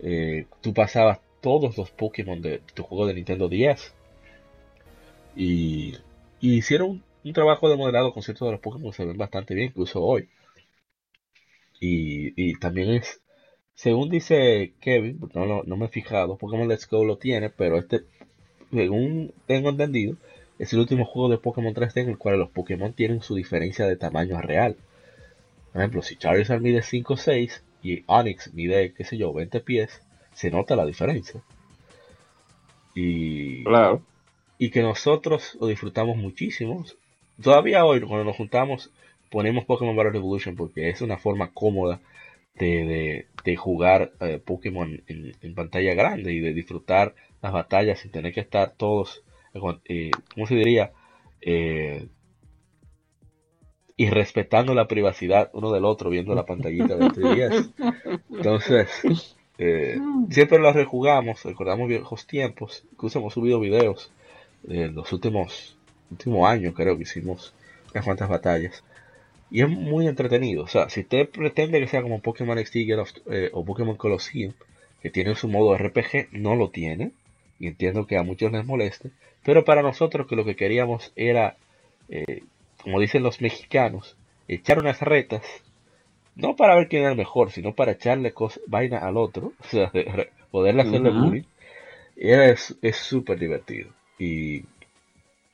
Eh, 0.00 0.46
tú 0.60 0.74
pasabas 0.74 1.20
todos 1.40 1.76
los 1.76 1.90
Pokémon 1.90 2.40
de 2.40 2.60
tu 2.74 2.82
juego 2.82 3.06
de 3.06 3.14
Nintendo 3.14 3.48
10. 3.48 3.94
Y, 5.36 5.96
hicieron 6.40 7.02
un, 7.24 7.32
trabajo 7.32 7.68
de 7.68 7.76
modelado 7.76 8.12
con 8.12 8.22
ciertos 8.22 8.46
de 8.46 8.52
los 8.52 8.60
Pokémon 8.60 8.90
que 8.90 8.96
se 8.96 9.04
ven 9.04 9.18
bastante 9.18 9.54
bien, 9.54 9.68
incluso 9.68 10.02
hoy. 10.02 10.28
Y, 11.80 12.54
también 12.58 12.90
es, 12.90 13.20
según 13.74 14.10
dice 14.10 14.74
Kevin, 14.80 15.20
no, 15.34 15.62
no 15.62 15.76
me 15.76 15.86
he 15.86 15.88
fijado, 15.88 16.38
Pokémon 16.38 16.68
Let's 16.68 16.88
Go 16.88 17.04
lo 17.04 17.18
tiene, 17.18 17.50
pero 17.50 17.78
este 17.78 18.04
según 18.72 19.32
tengo 19.46 19.70
entendido, 19.70 20.16
es 20.58 20.72
el 20.72 20.80
último 20.80 21.04
juego 21.04 21.28
de 21.28 21.38
Pokémon 21.38 21.74
3D 21.74 22.02
en 22.02 22.08
el 22.10 22.18
cual 22.18 22.38
los 22.38 22.50
Pokémon 22.50 22.92
tienen 22.92 23.22
su 23.22 23.34
diferencia 23.34 23.86
de 23.86 23.96
tamaño 23.96 24.40
real. 24.40 24.76
Por 25.72 25.82
ejemplo, 25.82 26.02
si 26.02 26.16
Charizard 26.16 26.60
mide 26.60 26.82
5 26.82 27.16
6 27.16 27.62
y 27.82 28.02
Onix 28.06 28.52
mide, 28.54 28.92
qué 28.92 29.04
sé 29.04 29.16
yo, 29.16 29.32
20 29.32 29.60
pies, 29.60 30.02
se 30.34 30.50
nota 30.50 30.76
la 30.76 30.86
diferencia. 30.86 31.42
Y, 32.94 33.64
claro. 33.64 34.02
y 34.58 34.70
que 34.70 34.82
nosotros 34.82 35.56
lo 35.60 35.66
disfrutamos 35.66 36.16
muchísimo. 36.16 36.84
Todavía 37.42 37.84
hoy, 37.84 38.00
cuando 38.00 38.24
nos 38.24 38.36
juntamos, 38.36 38.90
ponemos 39.30 39.64
Pokémon 39.64 39.96
Battle 39.96 40.12
Revolution 40.12 40.56
porque 40.56 40.88
es 40.88 41.00
una 41.02 41.18
forma 41.18 41.50
cómoda 41.52 42.00
de, 42.54 43.56
jugar 43.56 44.12
eh, 44.20 44.40
Pokémon 44.44 45.02
en, 45.06 45.54
pantalla 45.54 45.94
grande 45.94 46.32
y 46.32 46.40
de 46.40 46.54
disfrutar 46.54 47.14
las 47.42 47.52
batallas 47.52 48.00
sin 48.00 48.10
tener 48.10 48.32
que 48.32 48.40
estar 48.40 48.72
todos, 48.76 49.22
eh, 49.84 50.10
¿cómo 50.34 50.46
se 50.46 50.54
diría? 50.54 50.92
Eh, 51.40 52.08
y 53.96 54.10
respetando 54.10 54.74
la 54.74 54.88
privacidad 54.88 55.50
uno 55.52 55.72
del 55.72 55.84
otro 55.84 56.10
viendo 56.10 56.34
la 56.34 56.44
pantallita 56.44 56.96
de 56.96 57.06
3DS. 57.06 57.72
Entonces, 58.30 59.34
eh, 59.58 59.98
siempre 60.30 60.58
lo 60.58 60.72
rejugamos, 60.72 61.42
recordamos 61.44 61.88
viejos 61.88 62.26
tiempos, 62.26 62.84
incluso 62.92 63.18
hemos 63.18 63.34
subido 63.34 63.58
videos 63.58 64.10
de 64.62 64.88
los 64.88 65.12
últimos, 65.12 65.76
últimos 66.10 66.48
años, 66.48 66.74
creo 66.74 66.96
que 66.96 67.04
hicimos 67.04 67.54
unas 67.92 68.04
cuantas 68.04 68.28
batallas. 68.28 68.84
Y 69.50 69.62
es 69.62 69.68
muy 69.68 70.08
entretenido. 70.08 70.64
O 70.64 70.68
sea, 70.68 70.90
si 70.90 71.00
usted 71.00 71.28
pretende 71.28 71.80
que 71.80 71.86
sea 71.86 72.02
como 72.02 72.20
Pokémon 72.20 72.58
XD 72.58 73.50
o 73.52 73.64
Pokémon 73.64 73.96
Colosseum, 73.96 74.52
que 75.00 75.10
tiene 75.10 75.36
su 75.36 75.48
modo 75.48 75.76
RPG, 75.76 76.28
no 76.32 76.56
lo 76.56 76.70
tiene 76.70 77.12
y 77.58 77.68
entiendo 77.68 78.06
que 78.06 78.18
a 78.18 78.22
muchos 78.22 78.52
les 78.52 78.66
moleste, 78.66 79.10
pero 79.44 79.64
para 79.64 79.82
nosotros 79.82 80.26
que 80.26 80.36
lo 80.36 80.44
que 80.44 80.56
queríamos 80.56 81.12
era, 81.16 81.56
eh, 82.08 82.42
como 82.86 83.00
dicen 83.00 83.24
los 83.24 83.40
mexicanos, 83.40 84.16
echar 84.46 84.78
unas 84.78 85.00
retas, 85.00 85.42
no 86.36 86.54
para 86.54 86.76
ver 86.76 86.86
quién 86.86 87.02
era 87.02 87.10
el 87.10 87.18
mejor, 87.18 87.50
sino 87.50 87.74
para 87.74 87.90
echarle 87.90 88.32
vaina 88.68 88.98
al 88.98 89.16
otro, 89.16 89.54
o 89.60 89.64
sea, 89.64 89.90
poderle 90.52 90.82
hacerle 90.82 91.10
bullying, 91.10 91.42
es 92.14 92.76
súper 92.92 93.40
divertido. 93.40 93.90
Y 94.20 94.66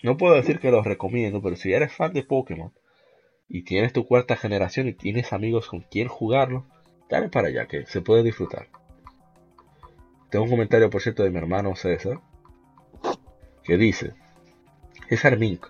no 0.03 0.19
puedo 0.19 0.35
decir 0.35 0.59
que 0.59 0.71
lo 0.71 0.83
recomiendo, 0.83 1.41
pero 1.41 1.57
si 1.57 1.73
eres 1.73 1.95
fan 1.95 2.13
de 2.13 2.23
Pokémon 2.23 2.71
y 3.49 3.63
tienes 3.63 3.95
tu 3.95 4.07
cuarta 4.07 4.37
generación 4.37 4.89
y 4.89 4.93
tienes 4.93 5.33
amigos 5.33 5.69
con 5.69 5.81
quien 5.81 6.09
jugarlo, 6.09 6.67
dale 7.09 7.31
para 7.31 7.49
allá, 7.49 7.67
que 7.67 7.87
se 7.87 8.03
puede 8.03 8.23
disfrutar. 8.23 8.67
Tengo 10.29 10.45
un 10.45 10.51
comentario, 10.51 10.91
por 10.91 11.01
cierto, 11.01 11.23
de 11.23 11.31
mi 11.31 11.39
hermano 11.39 11.75
César, 11.77 12.21
que 13.65 13.79
dice, 13.79 14.13
César 15.09 15.39
Mink, 15.39 15.67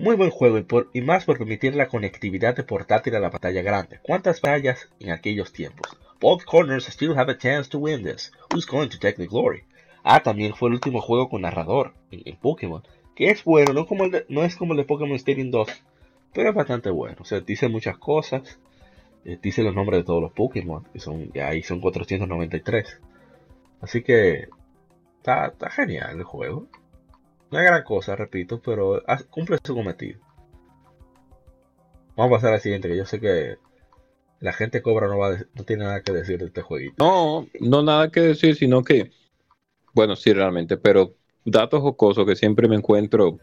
muy 0.00 0.16
buen 0.16 0.30
juego 0.30 0.58
y, 0.92 1.00
más 1.02 1.24
por 1.24 1.38
permitir 1.38 1.74
la 1.74 1.88
conectividad 1.88 2.56
de 2.56 2.64
portátil 2.64 3.14
a 3.16 3.20
la 3.20 3.30
pantalla 3.30 3.62
grande. 3.62 4.00
¿Cuántas 4.02 4.40
fallas 4.40 4.88
en 4.98 5.10
aquellos 5.10 5.52
tiempos? 5.52 5.96
Both 6.20 6.44
corners 6.44 6.88
still 6.88 7.18
have 7.18 7.30
a 7.30 7.38
chance 7.38 7.68
to 7.70 7.78
win 7.78 8.02
this. 8.02 8.32
Who's 8.52 8.66
going 8.66 8.88
to 8.88 8.98
take 8.98 9.16
the 9.16 9.26
glory? 9.26 9.64
Ah, 10.02 10.22
también 10.22 10.54
fue 10.54 10.68
el 10.68 10.74
último 10.74 11.00
juego 11.00 11.28
con 11.28 11.42
narrador 11.42 11.94
en, 12.10 12.36
Pokémon, 12.36 12.82
que 13.14 13.30
es 13.30 13.44
bueno, 13.44 13.72
no, 13.72 13.86
como 13.86 14.04
el 14.04 14.24
no 14.28 14.44
es 14.44 14.56
como 14.56 14.72
el 14.72 14.78
de 14.78 14.84
Pokémon 14.84 15.16
Stadium 15.16 15.50
2, 15.50 15.68
pero 16.32 16.48
es 16.50 16.54
bastante 16.54 16.90
bueno. 16.90 17.16
O 17.20 17.24
sea, 17.24 17.40
dice 17.40 17.68
muchas 17.68 17.98
cosas, 17.98 18.58
eh, 19.24 19.38
dice 19.42 19.62
los 19.62 19.74
nombres 19.74 20.00
de 20.00 20.04
todos 20.04 20.22
los 20.22 20.32
Pokémon, 20.32 20.84
que 20.92 21.00
son, 21.00 21.30
ahí 21.42 21.62
son 21.62 21.80
493. 21.80 23.00
Así 23.82 24.02
que 24.02 24.48
está, 25.18 25.52
genial 25.70 26.16
el 26.16 26.24
juego. 26.24 26.66
No 27.50 27.58
es 27.58 27.64
gran 27.64 27.82
cosa, 27.82 28.14
repito, 28.14 28.60
pero 28.62 29.02
cumple 29.30 29.58
su 29.62 29.74
cometido. 29.74 30.20
Vamos 32.16 32.32
a 32.32 32.36
pasar 32.36 32.54
al 32.54 32.60
siguiente, 32.60 32.88
que 32.88 32.96
yo 32.96 33.06
sé 33.06 33.20
que 33.20 33.58
la 34.40 34.52
gente 34.52 34.82
cobra 34.82 35.08
no, 35.08 35.18
va 35.18 35.36
no 35.54 35.64
tiene 35.64 35.84
nada 35.84 36.02
que 36.02 36.12
decir 36.12 36.38
de 36.38 36.46
este 36.46 36.62
jueguito. 36.62 36.94
No, 36.98 37.46
no 37.60 37.82
nada 37.82 38.10
que 38.10 38.20
decir, 38.20 38.56
sino 38.56 38.82
que, 38.82 39.10
bueno, 39.94 40.16
sí, 40.16 40.32
realmente, 40.32 40.76
pero 40.76 41.14
datos 41.44 41.80
jocosos 41.80 42.26
que 42.26 42.36
siempre 42.36 42.68
me 42.68 42.76
encuentro, 42.76 43.38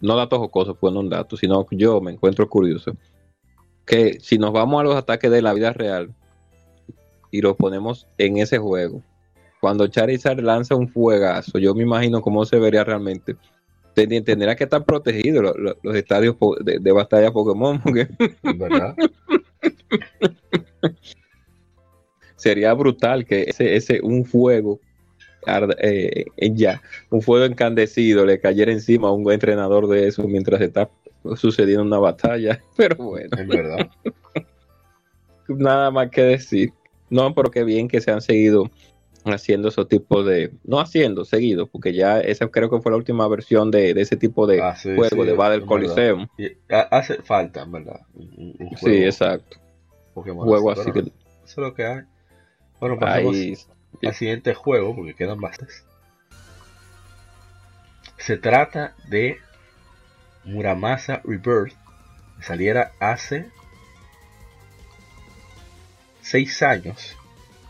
no 0.00 0.16
datos 0.16 0.38
jocosos, 0.38 0.76
pues 0.80 0.92
no 0.92 1.00
un 1.00 1.10
dato, 1.10 1.36
sino 1.36 1.64
que 1.66 1.76
yo 1.76 2.00
me 2.00 2.12
encuentro 2.12 2.48
curioso. 2.48 2.96
Que 3.86 4.18
si 4.20 4.38
nos 4.38 4.52
vamos 4.52 4.80
a 4.80 4.84
los 4.84 4.96
ataques 4.96 5.30
de 5.30 5.42
la 5.42 5.52
vida 5.52 5.72
real 5.72 6.14
y 7.30 7.40
los 7.40 7.56
ponemos 7.56 8.06
en 8.18 8.38
ese 8.38 8.58
juego, 8.58 9.02
cuando 9.62 9.86
Charizard 9.86 10.40
lanza 10.40 10.74
un 10.74 10.88
fuegazo, 10.88 11.56
yo 11.56 11.72
me 11.72 11.84
imagino 11.84 12.20
cómo 12.20 12.44
se 12.44 12.58
vería 12.58 12.82
realmente. 12.82 13.36
Tendrá 13.94 14.56
que 14.56 14.64
estar 14.64 14.84
protegidos 14.84 15.54
los, 15.84 15.94
estadios 15.94 16.34
de, 16.64 16.90
batalla 16.90 17.30
Pokémon. 17.30 17.80
¿Verdad? 18.42 18.96
Sería 22.34 22.74
brutal 22.74 23.24
que 23.24 23.42
ese, 23.42 23.76
ese 23.76 24.00
un 24.02 24.24
fuego 24.24 24.80
eh, 25.78 26.24
ya, 26.54 26.82
un 27.10 27.22
fuego 27.22 27.44
encandecido 27.44 28.26
le 28.26 28.40
cayera 28.40 28.72
encima 28.72 29.08
a 29.08 29.12
un 29.12 29.30
entrenador 29.30 29.86
de 29.86 30.08
eso 30.08 30.26
mientras 30.26 30.60
está 30.60 30.90
sucediendo 31.36 31.84
una 31.84 32.00
batalla. 32.00 32.60
Pero 32.76 32.96
bueno. 32.96 33.30
Es 33.38 33.46
verdad. 33.46 33.88
Nada 35.46 35.92
más 35.92 36.10
que 36.10 36.22
decir. 36.22 36.72
No, 37.10 37.34
pero 37.34 37.50
qué 37.50 37.62
bien 37.62 37.88
que 37.88 38.00
se 38.00 38.10
han 38.10 38.22
seguido 38.22 38.70
haciendo 39.24 39.68
esos 39.68 39.88
tipos 39.88 40.26
de, 40.26 40.52
no 40.64 40.80
haciendo, 40.80 41.24
seguido, 41.24 41.66
porque 41.66 41.92
ya 41.92 42.20
esa 42.20 42.48
creo 42.48 42.70
que 42.70 42.80
fue 42.80 42.90
la 42.92 42.98
última 42.98 43.26
versión 43.28 43.70
de, 43.70 43.90
ese 43.92 44.16
tipo 44.16 44.46
de 44.46 44.60
Ah, 44.60 44.74
sí, 44.76 44.94
juego 44.94 45.22
sí, 45.22 45.28
de 45.30 45.32
Battle 45.36 45.66
Coliseum. 45.66 46.26
Y, 46.36 46.46
ha- 46.72 46.88
hace 46.90 47.22
falta, 47.22 47.62
en 47.62 47.72
¿verdad? 47.72 48.00
Un, 48.14 48.54
un 48.58 48.76
Sí, 48.76 49.04
exacto. 49.04 49.58
Pokémon 50.14 50.46
Juego 50.46 50.70
así, 50.70 50.92
que 50.92 51.00
Eso 51.00 51.12
es 51.44 51.56
lo 51.56 51.74
que 51.74 51.86
hay. 51.86 52.02
Bueno, 52.80 52.98
pasamos 52.98 53.34
ahí 53.34 53.54
al 54.04 54.14
siguiente 54.14 54.54
juego, 54.54 54.94
porque 54.96 55.14
quedan 55.14 55.40
bastantes. 55.40 55.84
Se 58.18 58.36
trata 58.36 58.94
de 59.08 59.38
Muramasa 60.44 61.20
Rebirth, 61.24 61.74
que 62.36 62.42
saliera 62.42 62.92
hace 63.00 63.46
6 66.22 66.62
años 66.62 67.16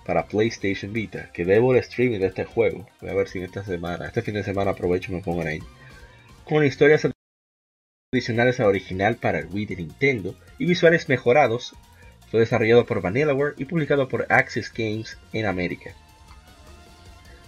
para 0.05 0.27
PlayStation 0.27 0.93
Vita, 0.93 1.31
que 1.33 1.45
debo 1.45 1.73
el 1.73 1.81
streaming 1.81 2.21
de 2.21 2.27
este 2.27 2.45
juego. 2.45 2.87
Voy 3.01 3.11
a 3.11 3.15
ver 3.15 3.29
si 3.29 3.41
esta 3.41 3.65
semana, 3.65 4.07
este 4.07 4.23
fin 4.23 4.35
de 4.35 4.45
semana 4.45 4.73
aprovecho 4.73 5.13
y 5.13 5.17
me 5.17 5.23
pongo 5.23 5.43
en 5.43 5.49
ahí. 5.49 5.63
Con 6.45 6.65
historias 6.65 7.07
adicionales 8.13 8.61
a 8.61 8.65
la 8.65 8.69
original 8.69 9.17
para 9.17 9.39
el 9.39 9.47
Wii 9.47 9.67
de 9.67 9.77
Nintendo 9.77 10.35
y 10.59 10.67
visuales 10.67 11.09
mejorados. 11.09 11.75
Fue 12.31 12.41
desarrollado 12.41 12.87
por 12.87 13.03
Vanillaware 13.03 13.55
y 13.59 13.67
publicado 13.67 14.09
por 14.09 14.27
Access 14.31 14.73
Games 14.73 15.19
en 15.33 15.47
América. 15.47 15.95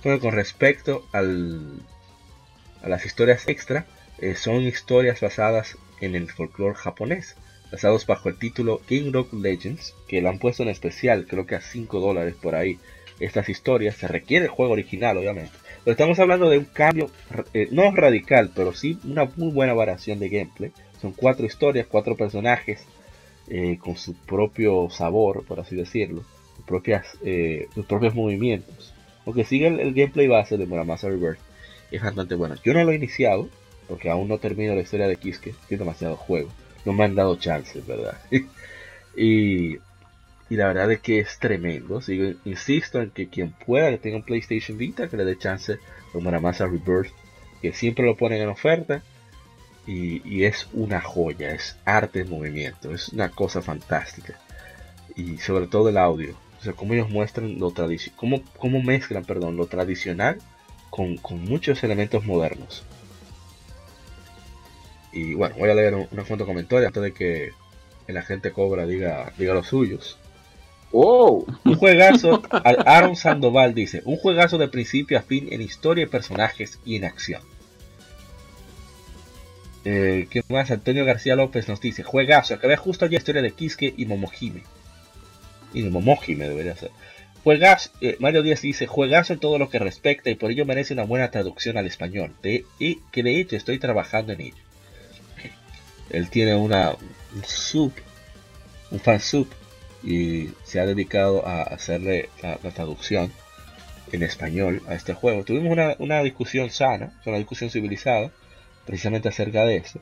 Bueno, 0.02 0.20
con 0.20 0.32
respecto 0.32 1.06
al, 1.12 1.80
a 2.82 2.88
las 2.90 3.06
historias 3.06 3.48
extra, 3.48 3.86
eh, 4.18 4.34
son 4.34 4.62
historias 4.62 5.20
basadas 5.20 5.78
en 6.00 6.14
el 6.14 6.30
folclore 6.30 6.74
japonés, 6.74 7.36
basados 7.74 8.06
bajo 8.06 8.28
el 8.28 8.36
título 8.38 8.80
Game 8.88 9.10
Rock 9.10 9.32
Legends, 9.32 9.94
que 10.06 10.22
lo 10.22 10.28
han 10.28 10.38
puesto 10.38 10.62
en 10.62 10.68
especial, 10.68 11.26
creo 11.26 11.44
que 11.44 11.56
a 11.56 11.60
5 11.60 11.98
dólares 11.98 12.36
por 12.40 12.54
ahí. 12.54 12.78
Estas 13.18 13.48
historias, 13.48 13.96
se 13.96 14.06
requiere 14.06 14.44
el 14.44 14.50
juego 14.50 14.74
original, 14.74 15.16
obviamente. 15.16 15.52
Pero 15.82 15.92
estamos 15.92 16.18
hablando 16.20 16.48
de 16.48 16.58
un 16.58 16.66
cambio, 16.66 17.10
eh, 17.52 17.66
no 17.72 17.90
radical, 17.90 18.52
pero 18.54 18.74
sí 18.74 18.98
una 19.04 19.24
muy 19.36 19.50
buena 19.50 19.74
variación 19.74 20.20
de 20.20 20.28
gameplay. 20.28 20.70
Son 21.02 21.12
cuatro 21.12 21.46
historias, 21.46 21.88
cuatro 21.88 22.16
personajes, 22.16 22.86
eh, 23.48 23.76
con 23.78 23.96
su 23.96 24.14
propio 24.14 24.88
sabor, 24.90 25.44
por 25.44 25.58
así 25.58 25.74
decirlo, 25.74 26.22
sus, 26.56 26.64
propias, 26.64 27.18
eh, 27.24 27.66
sus 27.74 27.86
propios 27.86 28.14
movimientos. 28.14 28.94
Aunque 29.26 29.44
sigue 29.44 29.66
el, 29.66 29.94
gameplay 29.94 30.28
base 30.28 30.56
de 30.56 30.66
Muramasa 30.66 31.08
Rebirth, 31.08 31.40
es 31.90 32.00
bastante 32.00 32.36
bueno. 32.36 32.54
Yo 32.64 32.72
no 32.72 32.84
lo 32.84 32.92
he 32.92 32.96
iniciado, 32.96 33.48
porque 33.88 34.10
aún 34.10 34.28
no 34.28 34.38
termino 34.38 34.76
la 34.76 34.80
historia 34.80 35.08
de 35.08 35.16
Kiske, 35.16 35.54
tiene 35.68 35.82
demasiado 35.82 36.16
juego. 36.16 36.50
No 36.84 36.92
me 36.92 37.04
han 37.04 37.14
dado 37.14 37.36
chances, 37.36 37.86
¿verdad? 37.86 38.18
y, 39.16 39.76
y 40.50 40.56
la 40.56 40.68
verdad 40.68 40.92
es 40.92 41.00
que 41.00 41.20
es 41.20 41.38
tremendo. 41.38 42.00
Sigo, 42.00 42.38
insisto 42.44 43.00
en 43.00 43.10
que 43.10 43.28
quien 43.28 43.52
pueda 43.52 43.90
que 43.90 43.98
tenga 43.98 44.16
un 44.16 44.22
PlayStation 44.22 44.76
Vita, 44.76 45.08
que 45.08 45.16
le 45.16 45.24
dé 45.24 45.38
chance 45.38 45.78
a 46.14 46.18
Muramasa 46.18 46.66
Rebirth, 46.66 47.12
que 47.62 47.72
siempre 47.72 48.04
lo 48.04 48.16
ponen 48.16 48.42
en 48.42 48.48
oferta. 48.48 49.02
Y, 49.86 50.26
y 50.26 50.44
es 50.44 50.66
una 50.72 51.02
joya, 51.02 51.50
es 51.50 51.76
arte 51.84 52.20
en 52.20 52.30
movimiento, 52.30 52.94
es 52.94 53.10
una 53.10 53.28
cosa 53.28 53.60
fantástica. 53.60 54.38
Y 55.14 55.36
sobre 55.38 55.66
todo 55.66 55.90
el 55.90 55.98
audio, 55.98 56.34
o 56.58 56.62
sea, 56.64 56.72
cómo 56.72 56.94
ellos 56.94 57.10
muestran 57.10 57.58
lo 57.58 57.70
tradicional, 57.72 58.18
cómo, 58.18 58.42
cómo 58.56 58.82
mezclan, 58.82 59.24
perdón, 59.26 59.58
lo 59.58 59.66
tradicional 59.66 60.38
con, 60.88 61.18
con 61.18 61.44
muchos 61.44 61.84
elementos 61.84 62.24
modernos. 62.24 62.84
Y 65.14 65.34
bueno, 65.34 65.54
voy 65.58 65.70
a 65.70 65.74
leer 65.74 65.94
un- 65.94 66.08
unos 66.10 66.26
cuantos 66.26 66.46
comentarios 66.46 66.88
antes 66.88 67.02
de 67.02 67.12
que 67.14 67.50
el 68.08 68.16
agente 68.16 68.50
Cobra 68.50 68.84
diga, 68.86 69.32
diga 69.38 69.54
los 69.54 69.68
suyos. 69.68 70.18
¡Wow! 70.92 71.46
Un 71.64 71.74
juegazo, 71.76 72.42
Al- 72.50 72.82
Aaron 72.86 73.16
Sandoval 73.16 73.74
dice, 73.74 74.02
un 74.04 74.16
juegazo 74.16 74.58
de 74.58 74.68
principio 74.68 75.18
a 75.18 75.22
fin 75.22 75.48
en 75.50 75.62
historia, 75.62 76.06
personajes 76.08 76.78
y 76.84 76.96
en 76.96 77.04
acción. 77.04 77.42
Eh, 79.84 80.26
¿Qué 80.30 80.42
más? 80.48 80.70
Antonio 80.70 81.04
García 81.04 81.36
López 81.36 81.68
nos 81.68 81.80
dice, 81.80 82.02
juegazo, 82.02 82.54
acabé 82.54 82.76
justo 82.76 83.04
ayer 83.04 83.12
la 83.14 83.18
historia 83.18 83.42
de 83.42 83.50
Kiske 83.52 83.94
y 83.96 84.06
Momohime. 84.06 84.62
Y 85.74 85.82
de 85.82 85.90
Momohime 85.90 86.48
debería 86.48 86.76
ser. 86.76 86.90
Juegazo, 87.42 87.90
eh, 88.00 88.16
Mario 88.20 88.42
Díaz 88.42 88.62
dice, 88.62 88.86
juegazo 88.86 89.34
en 89.34 89.40
todo 89.40 89.58
lo 89.58 89.68
que 89.68 89.78
respecta 89.78 90.30
y 90.30 90.34
por 90.36 90.50
ello 90.50 90.64
merece 90.64 90.94
una 90.94 91.04
buena 91.04 91.30
traducción 91.30 91.76
al 91.76 91.86
español. 91.86 92.32
De, 92.42 92.64
y 92.78 93.00
que 93.12 93.22
de 93.22 93.38
hecho 93.40 93.56
estoy 93.56 93.78
trabajando 93.78 94.32
en 94.32 94.40
ello. 94.40 94.63
Él 96.10 96.28
tiene 96.30 96.54
una 96.54 96.92
un 97.34 97.44
sub, 97.44 97.92
un 98.90 99.00
fan 99.00 99.20
sub 99.20 99.48
y 100.02 100.50
se 100.64 100.80
ha 100.80 100.86
dedicado 100.86 101.46
a 101.46 101.62
hacerle 101.62 102.28
la, 102.42 102.56
traducción 102.58 103.32
en 104.12 104.22
español 104.22 104.82
a 104.86 104.94
este 104.94 105.14
juego. 105.14 105.44
Tuvimos 105.44 105.72
una, 105.72 105.96
una 105.98 106.22
discusión 106.22 106.70
sana, 106.70 107.12
una 107.24 107.38
discusión 107.38 107.70
civilizada, 107.70 108.30
precisamente 108.84 109.28
acerca 109.28 109.64
de 109.64 109.76
eso, 109.76 110.00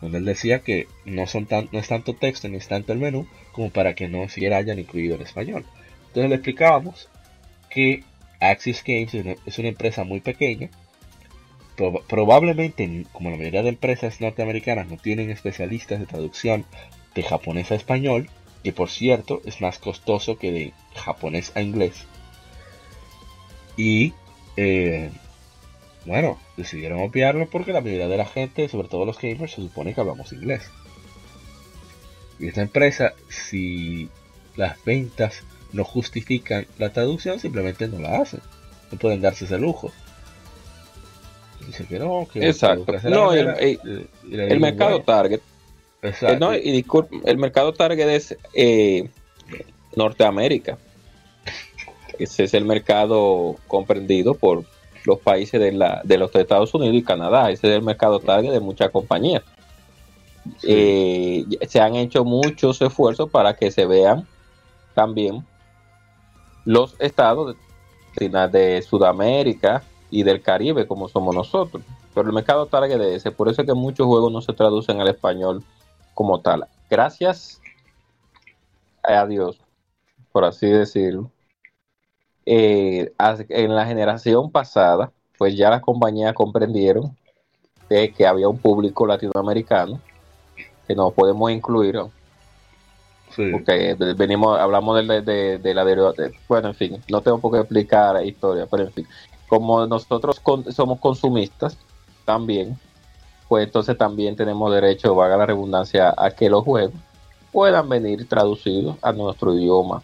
donde 0.00 0.18
él 0.18 0.24
decía 0.24 0.60
que 0.60 0.86
no, 1.04 1.26
son 1.26 1.46
tan, 1.46 1.68
no 1.72 1.78
es 1.78 1.88
tanto 1.88 2.14
texto 2.14 2.48
ni 2.48 2.56
es 2.56 2.68
tanto 2.68 2.92
el 2.92 2.98
menú 2.98 3.26
como 3.52 3.70
para 3.70 3.94
que 3.94 4.08
no 4.08 4.28
siquiera 4.28 4.58
hayan 4.58 4.78
incluido 4.78 5.16
el 5.16 5.22
español. 5.22 5.66
Entonces 6.08 6.30
le 6.30 6.36
explicábamos 6.36 7.08
que 7.68 8.04
Axis 8.40 8.82
Games 8.84 9.14
es 9.46 9.58
una 9.58 9.68
empresa 9.68 10.04
muy 10.04 10.20
pequeña, 10.20 10.70
proba- 11.82 12.02
probablemente 12.06 13.06
como 13.12 13.30
la 13.30 13.36
mayoría 13.36 13.62
de 13.62 13.70
empresas 13.70 14.20
norteamericanas 14.20 14.88
no 14.88 14.96
tienen 14.96 15.30
especialistas 15.30 16.00
de 16.00 16.06
traducción 16.06 16.64
de 17.14 17.22
japonés 17.22 17.72
a 17.72 17.74
español, 17.74 18.30
que 18.62 18.72
por 18.72 18.88
cierto 18.88 19.42
es 19.44 19.60
más 19.60 19.78
costoso 19.78 20.38
que 20.38 20.52
de 20.52 20.72
japonés 20.94 21.52
a 21.54 21.62
inglés. 21.62 22.04
Y 23.76 24.12
eh, 24.56 25.10
bueno, 26.04 26.38
decidieron 26.56 27.00
obviarlo 27.00 27.48
porque 27.48 27.72
la 27.72 27.80
mayoría 27.80 28.08
de 28.08 28.16
la 28.16 28.26
gente, 28.26 28.68
sobre 28.68 28.88
todo 28.88 29.04
los 29.04 29.18
gamers, 29.20 29.52
se 29.52 29.62
supone 29.62 29.94
que 29.94 30.00
hablamos 30.00 30.32
inglés. 30.32 30.62
Y 32.38 32.48
esta 32.48 32.62
empresa, 32.62 33.12
si 33.28 34.08
las 34.56 34.82
ventas 34.84 35.42
no 35.72 35.84
justifican 35.84 36.66
la 36.78 36.92
traducción, 36.92 37.38
simplemente 37.40 37.88
no 37.88 37.98
la 37.98 38.18
hacen. 38.18 38.40
No 38.90 38.98
pueden 38.98 39.20
darse 39.20 39.44
ese 39.44 39.58
lujo. 39.58 39.90
Dice 41.66 41.84
que 41.86 41.98
no, 41.98 42.26
que 42.32 42.46
Exacto. 42.48 42.86
que 42.86 43.10
No, 43.10 43.32
el- 43.32 43.46
mercado 44.60 44.90
bueno, 44.90 45.04
target. 45.04 45.40
exacto. 46.02 46.38
no, 46.38 46.54
y 46.54 46.70
disculpe, 46.72 47.20
el 47.24 47.38
mercado 47.38 47.72
target 47.72 48.08
es 48.08 48.36
eh, 48.54 49.08
Norteamérica. 49.96 50.78
Ese 52.18 52.44
es 52.44 52.54
el 52.54 52.64
mercado 52.64 53.56
comprendido 53.66 54.34
por 54.34 54.64
los 55.04 55.18
países 55.20 55.60
de, 55.60 55.72
la, 55.72 56.00
de 56.04 56.18
los 56.18 56.34
Estados 56.34 56.72
Unidos 56.74 56.94
y 56.96 57.02
Canadá. 57.02 57.50
Ese 57.50 57.68
es 57.68 57.74
el 57.76 57.82
mercado 57.82 58.20
target 58.20 58.52
de 58.52 58.60
muchas 58.60 58.90
compañías. 58.90 59.42
Sí. 60.58 60.66
Eh, 60.68 61.66
se 61.68 61.80
han 61.80 61.96
hecho 61.96 62.24
muchos 62.24 62.80
esfuerzos 62.82 63.30
para 63.30 63.54
que 63.54 63.70
se 63.70 63.86
vean 63.86 64.26
también 64.94 65.44
los 66.64 66.94
estados 66.98 67.56
de, 68.18 68.28
de 68.48 68.82
Sudamérica 68.82 69.82
y 70.12 70.22
del 70.22 70.42
Caribe 70.42 70.86
como 70.86 71.08
somos 71.08 71.34
nosotros. 71.34 71.82
Pero 72.14 72.28
el 72.28 72.34
mercado 72.34 72.66
target 72.66 73.00
es 73.00 73.16
ese, 73.16 73.32
por 73.32 73.48
eso 73.48 73.62
es 73.62 73.66
que 73.66 73.74
muchos 73.74 74.06
juegos 74.06 74.30
no 74.30 74.40
se 74.42 74.52
traducen 74.52 75.00
al 75.00 75.08
español 75.08 75.64
como 76.14 76.40
tal. 76.40 76.66
Gracias 76.88 77.60
a 79.02 79.26
Dios, 79.26 79.58
por 80.30 80.44
así 80.44 80.66
decirlo. 80.68 81.30
eh, 82.44 83.12
en 83.48 83.74
la 83.74 83.86
generación 83.86 84.50
pasada, 84.50 85.10
pues 85.38 85.56
ya 85.56 85.70
las 85.70 85.80
compañías 85.80 86.34
comprendieron 86.34 87.16
de 87.88 88.12
que 88.12 88.26
había 88.26 88.48
un 88.48 88.58
público 88.58 89.06
latinoamericano 89.06 90.00
que 90.86 90.94
no 90.94 91.10
podemos 91.10 91.50
incluir, 91.50 91.94
¿no? 91.94 92.10
Sí. 93.34 93.48
porque 93.50 93.94
venimos, 94.14 94.58
hablamos 94.58 95.06
de, 95.08 95.22
de- 95.22 95.58
de 95.58 95.74
la 95.74 95.84
de- 95.86 96.34
bueno, 96.46 96.68
en 96.68 96.74
fin, 96.74 97.02
no 97.08 97.22
tengo 97.22 97.38
por 97.38 97.52
qué 97.52 97.60
explicar 97.60 98.14
la 98.14 98.22
historia, 98.24 98.66
pero 98.70 98.82
en 98.82 98.92
fin, 98.92 99.06
como 99.52 99.86
nosotros 99.86 100.40
con- 100.40 100.72
somos 100.72 100.98
consumistas 100.98 101.76
también, 102.24 102.78
pues 103.48 103.66
entonces 103.66 103.98
también 103.98 104.34
tenemos 104.34 104.72
derecho, 104.72 105.14
valga 105.14 105.36
la 105.36 105.44
redundancia, 105.44 106.14
a 106.16 106.30
que 106.30 106.48
los 106.48 106.64
juegos 106.64 106.94
puedan 107.52 107.86
venir 107.86 108.26
traducidos 108.26 108.96
a 109.02 109.12
nuestro 109.12 109.54
idioma. 109.54 110.02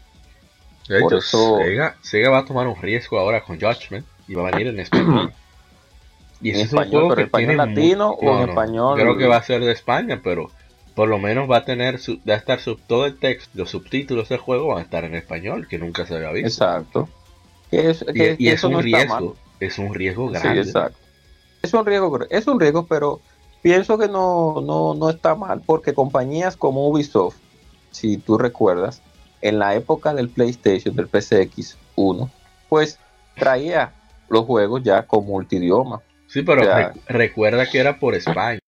De 0.87 1.01
Por 1.01 1.15
hecho, 1.15 1.19
eso- 1.21 1.57
Sega, 1.57 1.97
Sega 2.03 2.29
va 2.29 2.39
a 2.41 2.45
tomar 2.45 2.67
un 2.69 2.77
riesgo 2.77 3.19
ahora 3.19 3.43
con 3.43 3.59
Judgment 3.59 4.05
y 4.27 4.35
va 4.35 4.49
a 4.49 4.51
venir 4.51 4.67
en 4.67 4.81
español. 4.81 5.33
Y 6.43 6.51
En 6.51 6.57
es 6.57 6.63
español, 6.67 6.91
juego 6.91 7.09
pero 7.09 7.17
que 7.17 7.23
español 7.25 7.57
latino 7.57 8.09
mu- 8.21 8.29
o 8.29 8.43
en 8.43 8.49
español- 8.51 9.01
Creo 9.01 9.17
que 9.17 9.27
va 9.29 9.37
a 9.39 9.43
ser 9.43 9.65
de 9.65 9.73
España, 9.73 10.21
pero 10.23 10.51
por 10.95 11.09
lo 11.09 11.19
menos 11.19 11.51
va 11.51 11.57
a 11.59 11.65
tener 11.65 11.99
va 12.29 12.35
a 12.35 12.37
estar 12.37 12.61
sub, 12.61 12.79
todo 12.87 13.07
el 13.07 13.19
texto, 13.19 13.51
los 13.55 13.71
subtítulos 13.71 14.29
del 14.29 14.41
juego 14.41 14.67
van 14.69 14.79
a 14.81 14.83
estar 14.83 15.05
en 15.05 15.15
español, 15.15 15.67
que 15.69 15.79
nunca 15.79 16.05
se 16.05 16.17
había 16.17 16.33
visto. 16.33 16.49
Exacto. 16.49 17.09
Que 17.71 17.91
es, 17.91 18.03
Y, 18.03 18.13
que- 18.13 18.33
y 18.33 18.37
que 18.45 18.49
es 18.49 18.55
eso 18.55 18.69
un 18.69 18.73
no 18.75 18.81
está 18.81 18.97
mal. 19.07 19.19
riesgo, 19.21 19.37
es 19.61 19.79
un 19.79 19.95
riesgo 19.95 20.29
Sí, 20.29 20.35
grande. 20.41 20.61
exacto. 20.63 20.99
Es 21.63 21.75
un 21.75 21.85
riesgo, 21.87 22.19
es 22.31 22.47
un 22.47 22.61
riesgo, 22.61 22.87
pero 22.87 23.21
pienso 23.63 23.99
que 23.99 24.09
no, 24.09 24.61
no, 24.65 24.95
no 24.95 25.11
está 25.11 25.35
mal 25.35 25.61
porque 25.67 25.93
compañías 25.93 26.57
como 26.57 26.89
Ubisoft, 26.89 27.37
si 27.91 28.17
tú 28.17 28.39
recuerdas, 28.39 29.03
en 29.41 29.59
la 29.59 29.75
época 29.75 30.15
del 30.15 30.29
PlayStation, 30.29 30.95
del 30.97 31.09
PCX 31.09 31.77
1, 31.97 32.31
pues 32.69 32.99
traía 33.37 33.93
los 34.29 34.45
juegos 34.45 34.83
ya 34.83 35.03
con 35.07 35.27
multidioma. 35.27 36.01
Sí, 36.27 36.43
pero 36.43 36.63
O 36.63 36.65
sea- 36.65 36.93
re- 36.93 37.01
recuerda 37.09 37.69
que 37.69 37.79
era 37.79 37.99
por 37.99 38.15
España. 38.15 38.59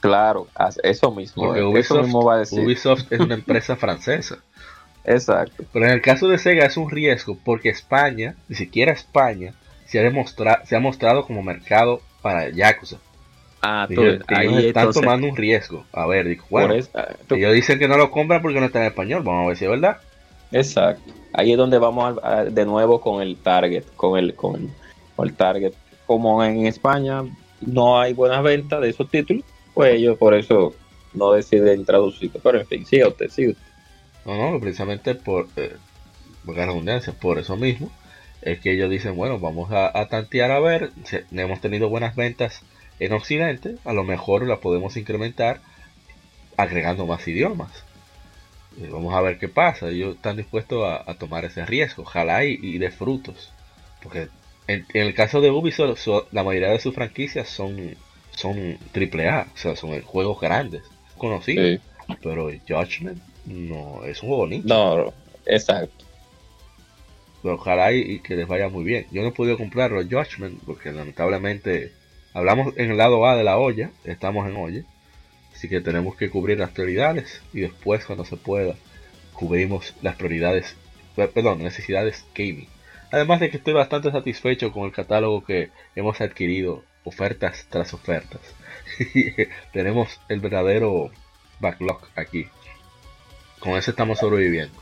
Claro, 0.00 0.46
eso 0.82 1.10
mismo. 1.10 1.46
Porque 1.46 1.78
eso 1.80 2.02
mismo 2.02 2.22
va 2.24 2.34
a 2.34 2.38
decir. 2.38 2.60
Ubisoft 2.64 3.10
es 3.10 3.20
una 3.20 3.34
empresa 3.34 3.76
francesa. 3.76 4.38
Exacto. 5.06 5.64
Pero 5.72 5.86
en 5.86 5.92
el 5.92 6.02
caso 6.02 6.28
de 6.28 6.38
Sega 6.38 6.66
es 6.66 6.76
un 6.76 6.90
riesgo 6.90 7.38
porque 7.44 7.68
España, 7.68 8.34
ni 8.48 8.56
siquiera 8.56 8.92
España, 8.92 9.54
se 9.86 9.98
ha, 10.00 10.02
demostra- 10.02 10.62
se 10.66 10.74
ha 10.76 10.80
mostrado 10.80 11.24
como 11.26 11.42
mercado 11.42 12.00
para 12.22 12.48
Yakuza. 12.50 12.96
Ah, 13.62 13.86
tú, 13.92 14.02
ellos, 14.02 14.22
ahí 14.28 14.46
ellos 14.48 14.64
están 14.64 14.82
entonces, 14.82 15.02
tomando 15.02 15.28
un 15.28 15.36
riesgo. 15.36 15.84
A 15.92 16.06
ver, 16.06 16.28
digo, 16.28 16.44
bueno, 16.50 16.74
eso- 16.74 16.90
ah, 16.94 17.08
tú- 17.26 17.36
ellos 17.36 17.54
dicen 17.54 17.78
que 17.78 17.88
no 17.88 17.96
lo 17.96 18.10
compran 18.10 18.42
porque 18.42 18.60
no 18.60 18.66
está 18.66 18.80
en 18.80 18.86
español. 18.86 19.22
Vamos 19.22 19.44
a 19.44 19.48
ver 19.48 19.56
si 19.56 19.64
es 19.64 19.70
verdad. 19.70 19.98
Exacto. 20.52 21.12
Ahí 21.32 21.52
es 21.52 21.58
donde 21.58 21.78
vamos 21.78 22.18
a- 22.22 22.38
a- 22.40 22.44
de 22.44 22.64
nuevo 22.64 23.00
con 23.00 23.22
el 23.22 23.36
target, 23.36 23.84
con 23.96 24.18
el, 24.18 24.34
con 24.34 24.56
el, 24.56 24.70
con 25.14 25.28
el 25.28 25.34
target. 25.34 25.72
Como 26.06 26.42
en 26.44 26.66
España 26.66 27.22
no 27.60 27.98
hay 28.00 28.12
buenas 28.12 28.42
ventas 28.42 28.80
de 28.80 28.90
esos 28.90 29.10
títulos, 29.10 29.44
pues 29.74 29.94
ellos 29.94 30.16
por 30.18 30.34
eso 30.34 30.74
no 31.14 31.32
deciden 31.32 31.84
traducirlo. 31.84 32.40
Pero 32.42 32.60
en 32.60 32.66
fin, 32.66 32.86
siga 32.86 33.08
usted, 33.08 33.28
siga 33.28 33.50
usted. 33.52 33.65
No, 34.26 34.50
no, 34.52 34.60
precisamente 34.60 35.14
por, 35.14 35.48
eh, 35.56 35.76
la 36.46 36.66
redundancia, 36.66 37.12
por 37.14 37.38
eso 37.38 37.56
mismo, 37.56 37.90
es 38.42 38.60
que 38.60 38.72
ellos 38.72 38.90
dicen, 38.90 39.16
bueno, 39.16 39.38
vamos 39.38 39.70
a, 39.72 39.98
a 39.98 40.08
tantear 40.08 40.50
a 40.50 40.60
ver, 40.60 40.90
si 41.04 41.18
hemos 41.32 41.60
tenido 41.60 41.88
buenas 41.88 42.14
ventas 42.16 42.60
en 42.98 43.12
Occidente, 43.12 43.76
a 43.84 43.92
lo 43.92 44.04
mejor 44.04 44.46
la 44.46 44.58
podemos 44.58 44.96
incrementar 44.96 45.60
agregando 46.56 47.06
más 47.06 47.26
idiomas. 47.28 47.70
Eh, 48.80 48.88
vamos 48.90 49.14
a 49.14 49.20
ver 49.20 49.38
qué 49.38 49.48
pasa, 49.48 49.88
ellos 49.88 50.16
están 50.16 50.36
dispuestos 50.36 50.84
a, 50.84 51.08
a 51.10 51.14
tomar 51.14 51.44
ese 51.44 51.64
riesgo, 51.64 52.02
ojalá 52.02 52.44
y, 52.44 52.58
y 52.60 52.78
de 52.78 52.90
frutos, 52.90 53.50
porque 54.02 54.28
en, 54.66 54.84
en 54.92 55.02
el 55.06 55.14
caso 55.14 55.40
de 55.40 55.50
Ubisoft, 55.50 55.98
so- 55.98 56.26
la 56.32 56.42
mayoría 56.42 56.70
de 56.70 56.78
sus 56.80 56.94
franquicias 56.94 57.48
son, 57.48 57.96
son 58.32 58.78
AAA, 58.94 59.46
o 59.54 59.56
sea, 59.56 59.76
son 59.76 60.00
juegos 60.02 60.40
grandes, 60.40 60.82
conocidos, 61.16 61.80
pero 62.22 62.50
Judgment 62.68 63.22
no 63.46 64.04
es 64.04 64.22
un 64.22 64.28
juego 64.28 64.46
nicho. 64.46 64.68
No, 64.68 65.14
exacto. 65.46 66.04
Pero 67.42 67.54
ojalá 67.54 67.92
y, 67.92 68.00
y 68.00 68.18
que 68.20 68.36
les 68.36 68.46
vaya 68.48 68.68
muy 68.68 68.84
bien. 68.84 69.06
Yo 69.10 69.22
no 69.22 69.28
he 69.28 69.32
podido 69.32 69.56
comprar 69.56 69.90
los 69.92 70.06
Judgment 70.06 70.60
porque 70.64 70.92
lamentablemente 70.92 71.92
hablamos 72.34 72.74
en 72.76 72.90
el 72.90 72.96
lado 72.96 73.26
A 73.26 73.36
de 73.36 73.44
la 73.44 73.58
olla, 73.58 73.90
estamos 74.04 74.46
en 74.48 74.56
olla, 74.56 74.82
así 75.54 75.68
que 75.68 75.80
tenemos 75.80 76.16
que 76.16 76.28
cubrir 76.30 76.58
las 76.58 76.70
prioridades 76.70 77.40
y 77.52 77.60
después 77.60 78.04
cuando 78.04 78.24
se 78.24 78.36
pueda 78.36 78.74
cubrimos 79.32 79.94
las 80.02 80.16
prioridades, 80.16 80.74
per- 81.14 81.30
perdón, 81.30 81.62
necesidades 81.62 82.24
gaming. 82.34 82.68
Además 83.12 83.38
de 83.40 83.50
que 83.50 83.58
estoy 83.58 83.74
bastante 83.74 84.10
satisfecho 84.10 84.72
con 84.72 84.84
el 84.84 84.92
catálogo 84.92 85.44
que 85.44 85.70
hemos 85.94 86.20
adquirido, 86.20 86.82
ofertas 87.04 87.66
tras 87.70 87.94
ofertas. 87.94 88.40
tenemos 89.72 90.20
el 90.28 90.40
verdadero 90.40 91.10
backlog 91.60 92.00
aquí. 92.16 92.46
Con 93.60 93.76
eso 93.76 93.90
estamos 93.90 94.18
sobreviviendo. 94.18 94.74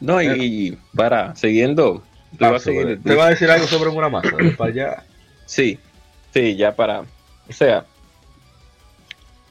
No, 0.00 0.20
y, 0.20 0.28
y 0.28 0.78
para, 0.96 1.34
siguiendo, 1.36 2.02
te 2.38 2.44
Ah, 2.44 2.50
va 2.50 2.56
a 2.56 2.60
¿Te 2.60 3.14
va 3.14 3.26
a 3.26 3.30
decir 3.30 3.50
algo 3.50 3.66
sobre 3.66 3.90
Muramasa? 3.90 4.36
Para 4.56 4.70
allá. 4.70 5.04
Sí, 5.46 5.78
sí, 6.32 6.56
ya 6.56 6.74
para. 6.74 7.00
O 7.48 7.52
sea, 7.52 7.86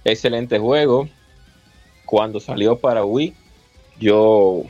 excelente 0.04 0.60
juego. 0.60 1.08
Cuando 2.06 2.40
salió 2.42 2.78
para 2.78 3.06
Wii, 3.06 3.34
yo 4.00 4.64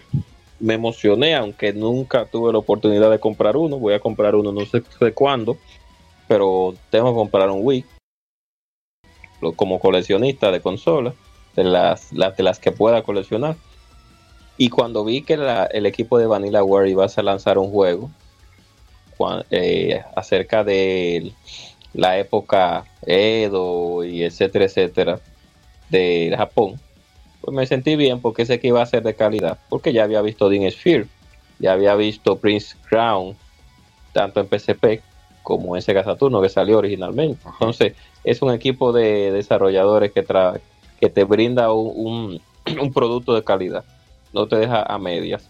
me 0.59 0.75
emocioné, 0.75 1.35
aunque 1.35 1.73
nunca 1.73 2.25
tuve 2.25 2.51
la 2.51 2.59
oportunidad 2.59 3.09
de 3.09 3.19
comprar 3.19 3.57
uno. 3.57 3.79
Voy 3.79 3.93
a 3.95 3.99
comprar 3.99 4.35
uno, 4.35 4.51
no 4.51 4.65
sé 4.65 4.83
de 4.99 5.13
cuándo, 5.13 5.57
pero 6.27 6.75
tengo 6.91 7.09
que 7.11 7.15
comprar 7.15 7.49
un 7.49 7.61
Wii. 7.63 7.85
Lo- 9.41 9.53
Como 9.53 9.79
coleccionista 9.79 10.51
de 10.51 10.61
consolas, 10.61 11.15
de 11.55 11.63
las, 11.63 12.11
las 12.13 12.35
de 12.37 12.43
las 12.43 12.59
que 12.59 12.71
pueda 12.71 13.03
coleccionar. 13.03 13.55
Y 14.57 14.69
cuando 14.69 15.03
vi 15.03 15.21
que 15.23 15.37
la- 15.37 15.65
el 15.65 15.85
equipo 15.85 16.17
de 16.17 16.27
Vanillaware 16.27 16.89
iba 16.89 17.05
a 17.05 17.21
lanzar 17.21 17.57
un 17.57 17.71
juego 17.71 18.09
eh, 19.51 20.01
acerca 20.15 20.63
de 20.63 21.31
la 21.93 22.17
época 22.17 22.85
Edo 23.05 24.03
y 24.03 24.23
etcétera, 24.23 24.65
etcétera, 24.65 25.19
de 25.89 26.33
Japón, 26.35 26.79
pues 27.41 27.55
me 27.55 27.65
sentí 27.67 27.95
bien 27.95 28.19
porque 28.21 28.45
sé 28.45 28.59
que 28.59 28.67
iba 28.69 28.81
a 28.81 28.85
ser 28.85 29.03
de 29.03 29.13
calidad, 29.15 29.59
porque 29.69 29.93
ya 29.93 30.03
había 30.03 30.21
visto 30.21 30.49
Dean 30.49 30.69
Sphere, 30.71 31.07
ya 31.59 31.73
había 31.73 31.93
visto 31.95 32.37
Prince 32.39 32.75
Crown, 32.89 33.35
tanto 34.13 34.39
en 34.39 34.47
PSP 34.47 35.01
como 35.43 35.75
en 35.75 35.81
Sega 35.81 36.03
Saturno 36.03 36.41
que 36.41 36.49
salió 36.49 36.77
originalmente. 36.79 37.39
Entonces, 37.45 37.93
es 38.23 38.41
un 38.41 38.51
equipo 38.53 38.91
de 38.91 39.31
desarrolladores 39.31 40.11
que, 40.11 40.23
tra 40.23 40.59
que 41.01 41.09
te 41.09 41.23
brinda 41.25 41.73
un, 41.73 42.39
un- 42.65 42.79
un 42.79 42.93
producto 42.93 43.33
de 43.33 43.43
calidad, 43.43 43.83
no 44.31 44.47
te 44.47 44.55
deja 44.55 44.83
a 44.83 44.97
medias. 44.97 45.49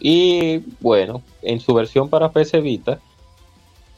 Y 0.00 0.58
bueno, 0.80 1.22
en 1.42 1.60
su 1.60 1.74
versión 1.74 2.08
para 2.08 2.30
PC 2.32 2.60
Vita, 2.60 3.00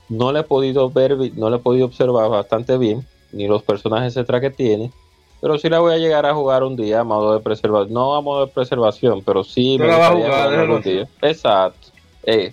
no 0.08 0.32
le 0.32 0.40
he 0.40 0.44
podido 0.44 0.90
ver, 0.90 1.16
no 1.34 1.50
le 1.50 1.56
he 1.56 1.60
podido 1.60 1.86
observar 1.86 2.28
bastante 2.30 2.76
bien, 2.78 3.06
ni 3.32 3.46
los 3.46 3.62
personajes 3.62 4.16
extra 4.16 4.40
que 4.40 4.50
tiene, 4.50 4.90
pero 5.40 5.58
sí 5.58 5.68
la 5.68 5.78
voy 5.78 5.92
a 5.94 5.98
llegar 5.98 6.26
a 6.26 6.34
jugar 6.34 6.64
un 6.64 6.74
día 6.76 7.00
a 7.00 7.04
modo 7.04 7.34
de 7.34 7.40
preservación, 7.40 7.92
no 7.92 8.14
a 8.14 8.20
modo 8.20 8.46
de 8.46 8.52
preservación, 8.52 9.22
pero 9.24 9.44
sí 9.44 9.76
Tú 9.76 9.84
me 9.84 9.88
la 9.88 9.98
vas 9.98 10.10
a 10.10 10.14
gustaría 10.14 10.34
jugar, 10.44 10.58
algún 10.60 10.82
día. 10.82 11.08
Exacto. 11.22 11.88
Eh, 12.24 12.52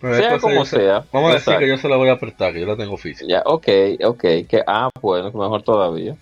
Pero 0.00 0.14
sea 0.16 0.38
como 0.38 0.64
se- 0.64 0.76
sea. 0.80 1.04
Vamos 1.12 1.30
a 1.30 1.34
decir 1.34 1.56
que 1.58 1.68
yo 1.68 1.78
se 1.78 1.88
la 1.88 1.96
voy 1.96 2.08
a 2.08 2.12
apretar, 2.12 2.52
que 2.52 2.60
yo 2.60 2.66
la 2.66 2.76
tengo 2.76 2.96
física. 2.96 3.26
Ya, 3.28 3.42
ok, 3.46 3.68
ok, 4.04 4.20
que 4.48 4.62
ah, 4.66 4.90
bueno, 5.00 5.32
mejor 5.32 5.62
todavía. 5.62 6.16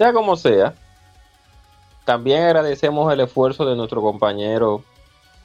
Sea 0.00 0.14
como 0.14 0.34
sea, 0.34 0.72
también 2.06 2.42
agradecemos 2.42 3.12
el 3.12 3.20
esfuerzo 3.20 3.66
de 3.66 3.76
nuestro 3.76 4.00
compañero 4.00 4.82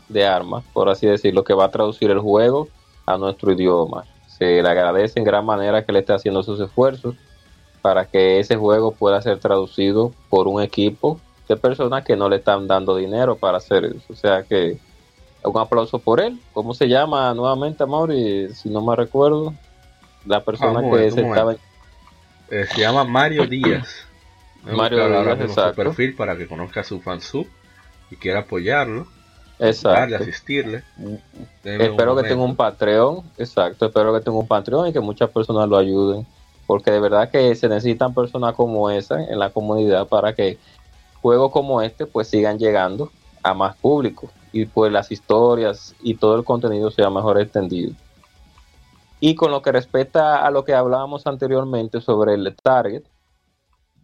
de 0.08 0.26
armas, 0.26 0.64
por 0.72 0.88
así 0.88 1.06
decirlo, 1.06 1.44
que 1.44 1.54
va 1.54 1.66
a 1.66 1.72
traducir 1.72 2.10
el 2.10 2.20
juego 2.20 2.70
a 3.06 3.18
nuestro 3.18 3.52
idioma. 3.52 4.06
Se 4.28 4.64
le 4.64 4.70
agradece 4.70 5.20
en 5.20 5.26
gran 5.26 5.46
manera 5.46 5.84
que 5.84 5.92
le 5.92 6.00
esté 6.00 6.14
haciendo 6.14 6.42
sus 6.42 6.58
esfuerzos 6.62 7.16
para 7.82 8.06
que 8.06 8.40
ese 8.40 8.56
juego 8.56 8.94
pueda 8.94 9.22
ser 9.22 9.40
traducido 9.40 10.14
por 10.30 10.48
un 10.48 10.62
equipo 10.62 11.20
de 11.50 11.58
personas 11.58 12.06
que 12.06 12.16
no 12.16 12.30
le 12.30 12.38
están 12.38 12.66
dando 12.66 12.96
dinero 12.96 13.36
para 13.36 13.58
hacer 13.58 13.84
eso. 13.84 14.06
O 14.08 14.16
sea 14.16 14.44
que 14.44 14.78
un 15.44 15.58
aplauso 15.58 16.00
por 16.00 16.22
él. 16.22 16.40
¿Cómo 16.54 16.74
se 16.74 16.88
llama 16.88 17.34
nuevamente, 17.34 17.86
Mauri? 17.86 18.54
Si 18.54 18.70
no 18.70 18.82
me 18.82 18.96
recuerdo. 18.96 19.54
La 20.26 20.40
persona 20.40 20.80
Ah, 20.80 20.82
que 20.82 20.88
momento, 20.88 21.16
se 21.16 21.28
estaba... 21.28 21.56
Eh, 22.52 22.66
se 22.74 22.80
llama 22.80 23.04
Mario 23.04 23.46
Díaz. 23.46 24.06
A 24.66 24.76
Mario 24.76 25.08
Díaz, 25.08 25.38
mismo 25.38 25.64
su 25.64 25.76
perfil 25.76 26.16
para 26.16 26.38
que 26.38 26.48
conozca 26.48 26.84
su 26.84 27.00
fansub 27.00 27.48
y 28.10 28.16
quiera 28.16 28.42
apoyarlo, 28.42 29.08
Exacto. 29.60 30.00
darle, 30.00 30.16
asistirle. 30.18 30.84
Espero 31.64 32.16
que 32.16 32.24
tenga 32.24 32.44
un. 32.44 32.56
Patreon, 32.56 33.24
exacto, 33.38 33.86
espero 33.86 34.14
que 34.14 34.22
tenga 34.22 34.38
un 34.38 34.48
Patreon 34.48 34.88
y 34.88 34.94
que 34.94 35.00
muchas 35.00 35.30
personas 35.30 35.70
lo 35.70 35.78
ayuden, 35.78 36.26
porque 36.68 36.92
de 36.92 37.00
verdad 37.00 37.30
que 37.30 37.56
se 37.56 37.70
necesitan 37.70 38.14
personas 38.14 38.56
como 38.56 38.90
esa 38.90 39.24
en 39.24 39.40
la 39.40 39.52
comunidad 39.52 40.08
para 40.08 40.34
que 40.34 40.58
juegos 41.22 41.52
como 41.52 41.82
este 41.82 42.06
pues 42.06 42.28
sigan 42.28 42.58
llegando 42.58 43.12
a 43.44 43.54
más 43.54 43.76
público 43.76 44.30
y 44.52 44.66
pues 44.66 44.92
las 44.92 45.12
historias 45.12 45.96
y 46.02 46.16
todo 46.16 46.36
el 46.36 46.44
contenido 46.44 46.90
sea 46.90 47.10
mejor 47.10 47.40
extendido. 47.40 47.94
Y 49.20 49.36
con 49.36 49.52
lo 49.52 49.62
que 49.62 49.72
respecta 49.72 50.46
a 50.46 50.52
lo 50.52 50.66
que 50.66 50.74
hablábamos 50.74 51.26
anteriormente 51.28 52.02
sobre 52.02 52.34
el 52.34 52.56
target, 52.62 53.04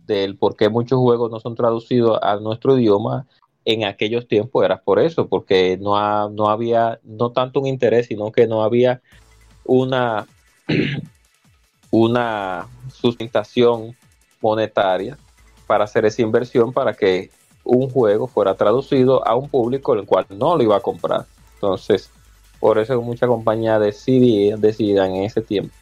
del 0.05 0.37
por 0.37 0.55
qué 0.55 0.69
muchos 0.69 0.99
juegos 0.99 1.31
no 1.31 1.39
son 1.39 1.55
traducidos 1.55 2.19
a 2.21 2.35
nuestro 2.37 2.77
idioma, 2.77 3.27
en 3.65 3.83
aquellos 3.83 4.27
tiempos 4.27 4.65
era 4.65 4.81
por 4.81 4.99
eso, 4.99 5.27
porque 5.27 5.77
no, 5.79 5.95
ha- 5.97 6.29
no 6.31 6.49
había 6.49 6.99
no 7.03 7.31
tanto 7.31 7.59
un 7.59 7.67
interés, 7.67 8.07
sino 8.07 8.31
que 8.31 8.47
no 8.47 8.63
había 8.63 9.01
una, 9.65 10.27
una 11.91 12.67
sustentación 12.91 13.95
monetaria 14.41 15.17
para 15.67 15.83
hacer 15.83 16.05
esa 16.05 16.21
inversión 16.21 16.73
para 16.73 16.93
que 16.93 17.29
un 17.63 17.89
juego 17.89 18.27
fuera 18.27 18.55
traducido 18.55 19.25
a 19.27 19.35
un 19.35 19.47
público 19.47 19.93
el 19.93 20.05
cual 20.05 20.25
no 20.29 20.57
lo 20.57 20.63
iba 20.63 20.77
a 20.77 20.81
comprar. 20.81 21.25
Entonces, 21.55 22.09
por 22.59 22.79
eso 22.79 22.99
muchas 23.01 23.29
compañías 23.29 23.79
decidían, 23.79 24.59
decidan 24.59 25.15
en 25.15 25.23
ese 25.25 25.41
tiempo 25.41 25.73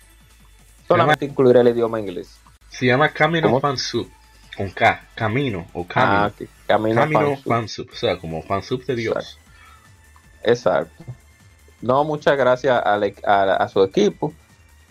solamente 0.87 1.25
incluir 1.25 1.55
el 1.57 1.67
idioma 1.69 1.99
inglés. 1.99 2.39
Se 2.69 2.85
llama 2.85 3.09
Camino 3.09 3.47
¿Cómo? 3.47 3.59
Fansub. 3.59 4.07
Con 4.55 4.69
K. 4.71 5.07
Camino 5.15 5.65
o 5.73 5.85
Camino. 5.87 6.13
Ah, 6.25 6.31
que 6.37 6.47
Camino 6.67 7.01
Camino. 7.01 7.37
O 7.45 7.95
sea, 7.95 8.17
como 8.17 8.41
Fansub 8.43 8.85
de 8.85 8.95
Dios. 8.95 9.39
Exacto. 10.43 11.03
No, 11.81 12.03
muchas 12.03 12.37
gracias 12.37 12.81
al 12.85 13.03
e- 13.03 13.15
a, 13.25 13.55
a 13.55 13.67
su 13.69 13.81
equipo. 13.83 14.33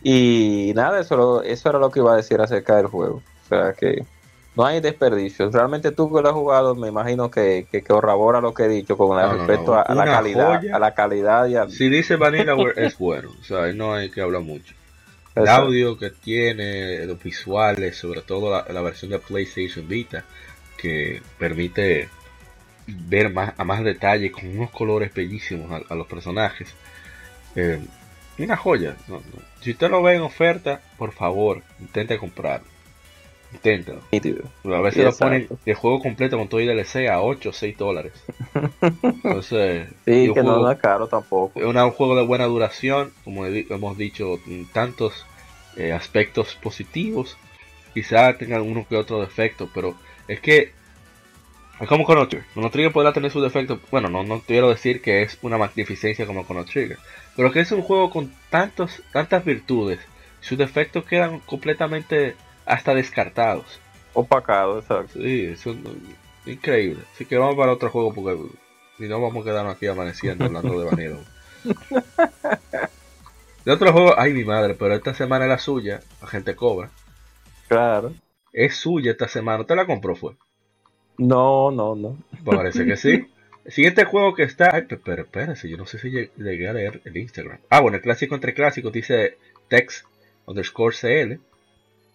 Y 0.03 0.73
nada, 0.75 1.01
eso, 1.01 1.17
lo- 1.17 1.43
eso 1.43 1.69
era 1.69 1.79
lo 1.79 1.91
que 1.91 2.01
iba 2.01 2.13
a 2.13 2.17
decir 2.17 2.41
acerca 2.41 2.77
del 2.77 2.87
juego. 2.87 3.23
O 3.45 3.49
sea 3.49 3.73
que 3.75 4.05
no 4.55 4.65
hay 4.65 4.81
desperdicio. 4.81 5.51
Realmente 5.51 5.93
tú 5.93 6.13
que 6.13 6.23
lo 6.23 6.29
has 6.29 6.35
jugado, 6.35 6.75
me 6.75 6.89
imagino 6.89 7.31
que, 7.31 7.67
que, 7.71 7.83
corrobora 7.83 8.41
lo 8.41 8.55
que 8.55 8.65
he 8.65 8.69
dicho 8.69 8.97
con 8.97 9.17
respecto 9.19 9.75
A, 9.75 9.95
la 9.95 10.05
calidad, 10.05 10.61
a 10.73 10.79
la 10.79 10.95
calidad 10.95 11.47
y 11.47 11.71
Si 11.73 11.89
dice 11.89 12.17
Vanillaware 12.17 12.75
es 12.87 12.97
bueno, 12.99 13.31
o 13.41 13.45
sea, 13.45 13.73
no 13.73 13.95
hay 13.95 14.11
que 14.11 14.21
hablar 14.21 14.43
mucho. 14.43 14.75
El 15.43 15.49
audio 15.49 15.99
que 15.99 16.11
tiene, 16.11 17.05
los 17.07 17.23
visuales, 17.23 17.97
sobre 17.97 18.23
todo 18.23 18.65
la, 18.69 18.81
versión 18.83 19.11
de 19.11 19.19
PlayStation 19.19 19.87
Vita, 19.87 20.25
que 20.77 21.23
permite 21.39 22.09
ver 22.87 23.33
más 23.33 23.55
a 23.59 23.65
más 23.65 23.85
detalle 23.85 24.31
con 24.33 24.47
unos 24.49 24.71
colores 24.71 25.13
bellísimos 25.13 25.83
a, 25.89 25.95
los 25.95 26.07
personajes. 26.07 26.69
Eh, 27.55 27.81
una 28.39 28.57
joya. 28.57 28.97
Si 29.61 29.73
usted 29.73 29.91
lo 29.91 30.03
ve 30.03 30.15
en 30.15 30.23
oferta, 30.23 30.81
por 30.97 31.13
favor, 31.13 31.63
intente 31.81 32.19
comprarlo. 32.19 32.78
Inténtalo. 33.53 34.01
A 34.77 34.81
veces 34.81 35.05
lo 35.05 35.13
ponen 35.13 35.49
el 35.65 35.75
juego 35.75 36.01
completo 36.01 36.37
con 36.37 36.49
todo 36.49 36.61
el 36.61 36.67
DLC 36.67 37.09
a 37.09 37.23
8 37.23 37.49
o 37.49 37.53
6 37.53 37.79
dólares. 37.79 38.13
Entonces, 39.03 39.89
sí, 40.05 40.31
que 40.35 40.43
no 40.43 40.71
es 40.71 40.79
caro 40.79 41.07
tampoco. 41.07 41.59
Es 41.59 41.65
un 41.65 41.91
juego 41.91 42.17
de 42.17 42.25
buena 42.25 42.45
duración, 42.45 43.13
como 43.25 43.47
hemos 43.47 43.97
dicho, 43.97 44.39
tantos 44.73 45.25
eh, 45.77 45.93
aspectos 45.93 46.55
positivos. 46.57 47.39
Quizá 47.95 48.37
tenga 48.37 48.57
alguno 48.57 48.87
que 48.87 48.97
otro 48.97 49.21
defecto, 49.21 49.69
pero 49.73 49.95
es 50.29 50.41
que 50.41 50.73
es 51.81 51.89
como 51.89 52.05
Chrono 52.05 52.29
Trigger. 52.29 52.47
Chrono 52.53 52.71
Trigger 52.71 52.93
podrá 52.93 53.13
tener 53.13 53.31
sus 53.31 53.43
defectos. 53.43 53.79
Bueno, 53.91 54.09
no, 54.09 54.25
no 54.25 54.41
quiero 54.41 54.69
decir 54.69 55.01
que 55.01 55.23
es 55.23 55.39
una 55.43 55.57
magnificencia 55.57 56.27
como 56.27 56.45
Chrono 56.45 56.65
Trigger. 56.65 56.99
Pero 57.37 57.51
que 57.51 57.61
es 57.61 57.73
un 57.73 57.83
juego 57.83 58.11
con 58.11 58.33
tantos, 58.51 59.03
tantas 59.13 59.45
virtudes. 59.45 60.01
Sus 60.41 60.59
defectos 60.59 61.05
quedan 61.05 61.41
completamente 61.41 62.35
hasta 62.69 62.95
descartados. 62.95 63.81
Opacados, 64.13 64.85
exacto. 64.85 65.21
Sí, 65.21 65.45
es 65.47 65.65
increíble. 66.47 67.03
Así 67.13 67.25
que 67.25 67.37
vamos 67.37 67.57
para 67.57 67.73
otro 67.73 67.91
juego 67.91 68.13
porque 68.15 68.37
si 68.99 69.09
no 69.09 69.21
vamos 69.21 69.43
a 69.43 69.51
quedarnos 69.51 69.77
aquí 69.77 69.87
amaneciendo 69.87 70.45
hablando 70.45 70.79
de 70.79 70.87
Vanilla. 70.87 71.17
de 73.65 73.73
otro 73.73 73.93
juego, 73.93 74.15
ay 74.19 74.33
mi 74.33 74.45
madre, 74.45 74.75
pero 74.75 74.95
esta 74.95 75.15
semana 75.15 75.45
es 75.45 75.51
la 75.51 75.59
suya, 75.59 76.01
la 76.21 76.29
gente 76.29 76.55
cobra. 76.55 76.91
Claro. 77.69 78.13
Es 78.53 78.77
suya 78.77 79.13
esta 79.13 79.29
semana, 79.29 79.65
¿te 79.65 79.77
la 79.77 79.87
compró 79.87 80.15
fue? 80.15 80.37
No, 81.19 81.71
no, 81.71 81.95
no. 81.97 82.17
Parece 82.45 82.85
que 82.85 82.97
sí. 82.97 83.27
El 83.65 83.73
siguiente 83.73 84.05
juego 84.05 84.35
que 84.35 84.45
está. 84.45 84.75
Ay, 84.75 84.87
pero 85.05 85.23
espérese, 85.25 85.69
yo 85.69 85.77
no 85.77 85.85
sé 85.85 85.99
si 85.99 86.11
llegué 86.11 86.69
a 86.71 86.73
leer 86.73 87.03
el 87.05 87.19
Instagram. 87.19 87.59
Ah, 87.69 87.81
bueno, 87.81 87.99
el 87.99 88.03
clásico 88.03 88.35
entre 88.35 88.55
clásicos 88.55 88.91
dice 88.91 89.37
text 89.69 90.07
underscore 90.47 90.97
CL. 90.97 91.39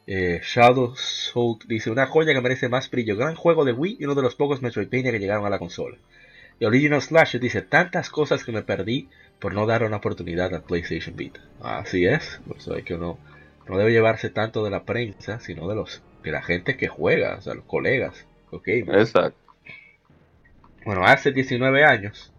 Eh, 0.05 0.41
Shadow 0.43 0.95
Soul 0.95 1.59
dice: 1.67 1.89
Una 1.89 2.07
joya 2.07 2.33
que 2.33 2.41
merece 2.41 2.69
más 2.69 2.89
brillo. 2.89 3.15
Gran 3.15 3.35
juego 3.35 3.65
de 3.65 3.73
Wii 3.73 3.97
y 3.99 4.05
uno 4.05 4.15
de 4.15 4.21
los 4.21 4.35
pocos 4.35 4.61
Metroidvania 4.61 5.11
que 5.11 5.19
llegaron 5.19 5.45
a 5.45 5.49
la 5.49 5.59
consola. 5.59 5.97
Y 6.59 6.65
Original 6.65 7.01
Slash 7.01 7.37
dice: 7.37 7.61
Tantas 7.61 8.09
cosas 8.09 8.43
que 8.43 8.51
me 8.51 8.63
perdí 8.63 9.09
por 9.39 9.53
no 9.53 9.65
dar 9.65 9.83
una 9.83 9.97
oportunidad 9.97 10.53
a 10.53 10.61
PlayStation 10.61 11.15
Vita. 11.15 11.41
Así 11.61 12.05
es, 12.05 12.39
por 12.47 12.57
eso 12.57 12.73
hay 12.73 12.83
que 12.83 12.95
uno 12.95 13.17
no 13.67 13.77
debe 13.77 13.91
llevarse 13.91 14.29
tanto 14.29 14.63
de 14.63 14.69
la 14.69 14.83
prensa, 14.83 15.39
sino 15.39 15.67
de 15.67 15.75
los 15.75 16.01
de 16.23 16.31
la 16.31 16.41
gente 16.41 16.77
que 16.77 16.87
juega, 16.87 17.35
o 17.37 17.41
sea, 17.41 17.53
los 17.53 17.65
colegas. 17.65 18.25
Okay, 18.51 18.81
Exacto. 18.81 19.37
Bueno, 20.85 21.05
hace 21.05 21.31
19 21.31 21.85
años 21.85 22.31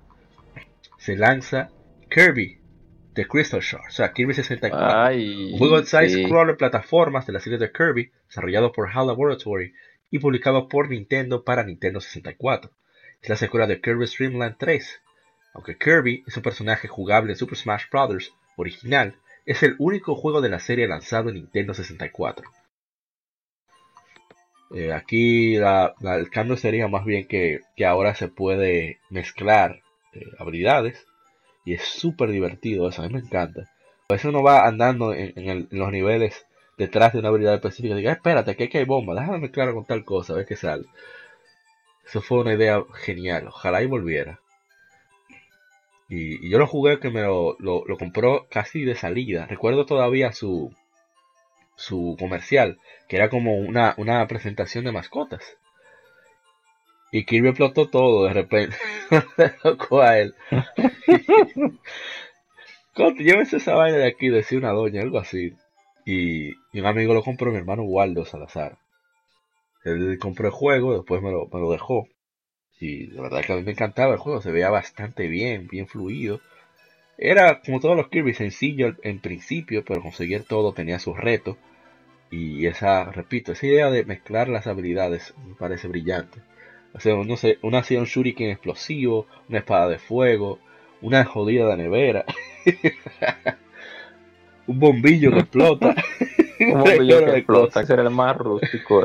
se 0.98 1.16
lanza 1.16 1.70
Kirby 2.10 2.58
The 3.14 3.26
Crystal 3.26 3.60
Shard, 3.60 3.88
o 3.88 3.92
sea, 3.92 4.12
Kirby 4.12 4.34
64. 4.34 5.16
un 5.16 5.58
juego 5.58 5.80
de 5.80 5.86
side-scroller 5.86 6.56
plataformas 6.56 7.26
de 7.26 7.32
la 7.32 7.40
serie 7.40 7.58
de 7.58 7.70
Kirby, 7.70 8.10
desarrollado 8.26 8.72
por 8.72 8.88
HAL 8.88 9.06
Laboratory 9.06 9.72
y 10.10 10.18
publicado 10.18 10.68
por 10.68 10.88
Nintendo 10.88 11.44
para 11.44 11.62
Nintendo 11.62 12.00
64. 12.00 12.70
Es 13.22 13.28
la 13.28 13.36
secuela 13.36 13.66
de 13.66 13.80
Kirby 13.80 14.06
Dream 14.06 14.56
3. 14.58 15.00
Aunque 15.54 15.78
Kirby 15.78 16.24
es 16.26 16.36
un 16.36 16.42
personaje 16.42 16.88
jugable 16.88 17.32
en 17.32 17.38
Super 17.38 17.56
Smash 17.56 17.84
Bros. 17.90 18.34
original, 18.56 19.16
es 19.46 19.62
el 19.62 19.76
único 19.78 20.16
juego 20.16 20.40
de 20.40 20.48
la 20.48 20.58
serie 20.58 20.88
lanzado 20.88 21.28
en 21.28 21.36
Nintendo 21.36 21.72
64. 21.72 22.50
Eh, 24.74 24.92
aquí 24.92 25.54
el 25.54 26.30
cambio 26.30 26.56
sería 26.56 26.88
más 26.88 27.04
bien 27.04 27.28
que, 27.28 27.60
ahora 27.86 28.16
se 28.16 28.28
puede 28.28 28.98
mezclar 29.08 29.82
eh, 30.14 30.26
habilidades 30.38 31.06
y 31.64 31.74
es 31.74 31.82
súper 31.82 32.30
divertido 32.30 32.88
eso, 32.88 33.02
a 33.02 33.06
mí 33.06 33.14
me 33.14 33.20
encanta. 33.20 33.62
A 34.08 34.14
veces 34.14 34.26
uno 34.26 34.42
va 34.42 34.66
andando 34.66 35.14
en, 35.14 35.68
los 35.70 35.90
niveles 35.90 36.46
detrás 36.76 37.12
de 37.12 37.20
una 37.20 37.28
habilidad 37.28 37.54
específica 37.54 37.94
y 37.94 37.98
diga, 37.98 38.12
espérate, 38.12 38.56
que 38.56 38.64
aquí 38.64 38.78
hay 38.78 38.84
bomba, 38.84 39.14
déjame 39.14 39.38
mezclar 39.38 39.72
con 39.72 39.84
tal 39.84 40.04
cosa, 40.04 40.32
a 40.32 40.36
ver 40.36 40.46
qué 40.46 40.56
sale. 40.56 40.84
Eso 42.06 42.20
fue 42.20 42.40
una 42.40 42.54
idea 42.54 42.82
genial, 42.94 43.48
ojalá 43.48 43.82
y 43.82 43.86
volviera. 43.86 44.40
Y, 46.08 46.48
yo 46.50 46.58
lo 46.58 46.66
jugué 46.66 47.00
que 47.00 47.10
me 47.10 47.22
lo, 47.22 47.56
lo 47.58 47.96
compró 47.98 48.46
casi 48.50 48.84
de 48.84 48.94
salida. 48.94 49.46
Recuerdo 49.46 49.86
todavía 49.86 50.32
su, 50.32 50.70
su 51.76 52.16
comercial, 52.18 52.78
que 53.08 53.16
era 53.16 53.28
como 53.28 53.56
una, 53.56 53.94
una 53.96 54.26
presentación 54.26 54.84
de 54.84 54.92
mascotas. 54.92 55.56
Y 57.14 57.24
Kirby 57.26 57.50
explotó 57.50 57.88
todo 57.88 58.24
de 58.24 58.32
repente. 58.32 58.76
loco 59.62 60.02
a 60.02 60.18
él. 60.18 60.34
llévese 63.20 63.58
esa 63.58 63.76
vaina 63.76 63.98
de 63.98 64.08
aquí, 64.08 64.30
decía 64.30 64.58
una 64.58 64.72
doña, 64.72 65.00
algo 65.00 65.20
así. 65.20 65.54
Y, 66.04 66.56
un 66.76 66.86
amigo 66.86 67.14
lo 67.14 67.22
compró, 67.22 67.52
mi 67.52 67.58
hermano 67.58 67.84
Waldo 67.84 68.24
Salazar. 68.24 68.78
Él 69.84 70.18
compró 70.20 70.48
el 70.48 70.52
juego, 70.52 70.92
después 70.92 71.22
me 71.22 71.30
lo, 71.30 71.46
me 71.52 71.60
lo 71.60 71.70
dejó. 71.70 72.08
Y 72.80 73.06
la 73.06 73.22
verdad 73.22 73.44
que 73.44 73.52
a 73.52 73.56
mí 73.58 73.62
me 73.62 73.70
encantaba 73.70 74.14
el 74.14 74.18
juego, 74.18 74.42
se 74.42 74.50
veía 74.50 74.70
bastante 74.70 75.28
bien, 75.28 75.68
bien 75.68 75.86
fluido. 75.86 76.40
Era 77.16 77.60
como 77.60 77.78
todos 77.78 77.96
los 77.96 78.08
Kirby 78.08 78.34
sencillo 78.34 78.92
en 79.04 79.20
principio, 79.20 79.84
pero 79.84 80.02
conseguir 80.02 80.42
todo 80.48 80.72
tenía 80.72 80.98
sus 80.98 81.16
retos. 81.16 81.58
Y 82.32 82.66
esa, 82.66 83.04
repito, 83.12 83.52
esa 83.52 83.66
idea 83.68 83.88
de 83.92 84.04
mezclar 84.04 84.48
las 84.48 84.66
habilidades 84.66 85.32
me 85.46 85.54
parece 85.54 85.86
brillante. 85.86 86.40
O 86.94 87.00
sea, 87.00 87.16
no 87.16 87.36
sé, 87.36 87.58
una 87.62 87.78
hacía 87.78 87.98
un 87.98 88.04
shuriken 88.04 88.50
explosivo, 88.50 89.26
una 89.48 89.58
espada 89.58 89.88
de 89.88 89.98
fuego, 89.98 90.58
una 91.02 91.24
jodida 91.24 91.66
de 91.68 91.76
nevera, 91.76 92.24
un 94.66 94.78
bombillo 94.78 95.32
que 95.32 95.40
explota. 95.40 95.94
un 96.60 96.72
bombillo 96.78 97.24
que 97.24 97.38
explota, 97.38 97.80
ese 97.80 97.94
era 97.94 98.02
el 98.02 98.10
más 98.10 98.36
rústico. 98.36 99.02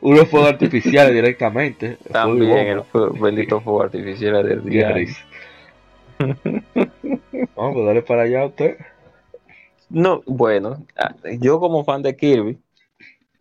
Unos 0.00 0.28
fuegos 0.28 0.48
artificiales 0.48 1.12
directamente. 1.12 1.98
También 2.10 2.68
el 2.68 2.82
bendito 3.20 3.60
fuego 3.60 3.82
artificial 3.82 4.46
del 4.46 4.64
día. 4.64 4.94
Vamos 7.54 7.76
a 7.76 7.84
darle 7.84 8.02
para 8.02 8.22
allá 8.22 8.42
a 8.42 8.46
usted. 8.46 8.78
No, 9.90 10.22
bueno, 10.24 10.86
ah, 10.96 11.14
yo 11.40 11.58
como 11.58 11.84
fan 11.84 12.02
de 12.02 12.16
Kirby, 12.16 12.58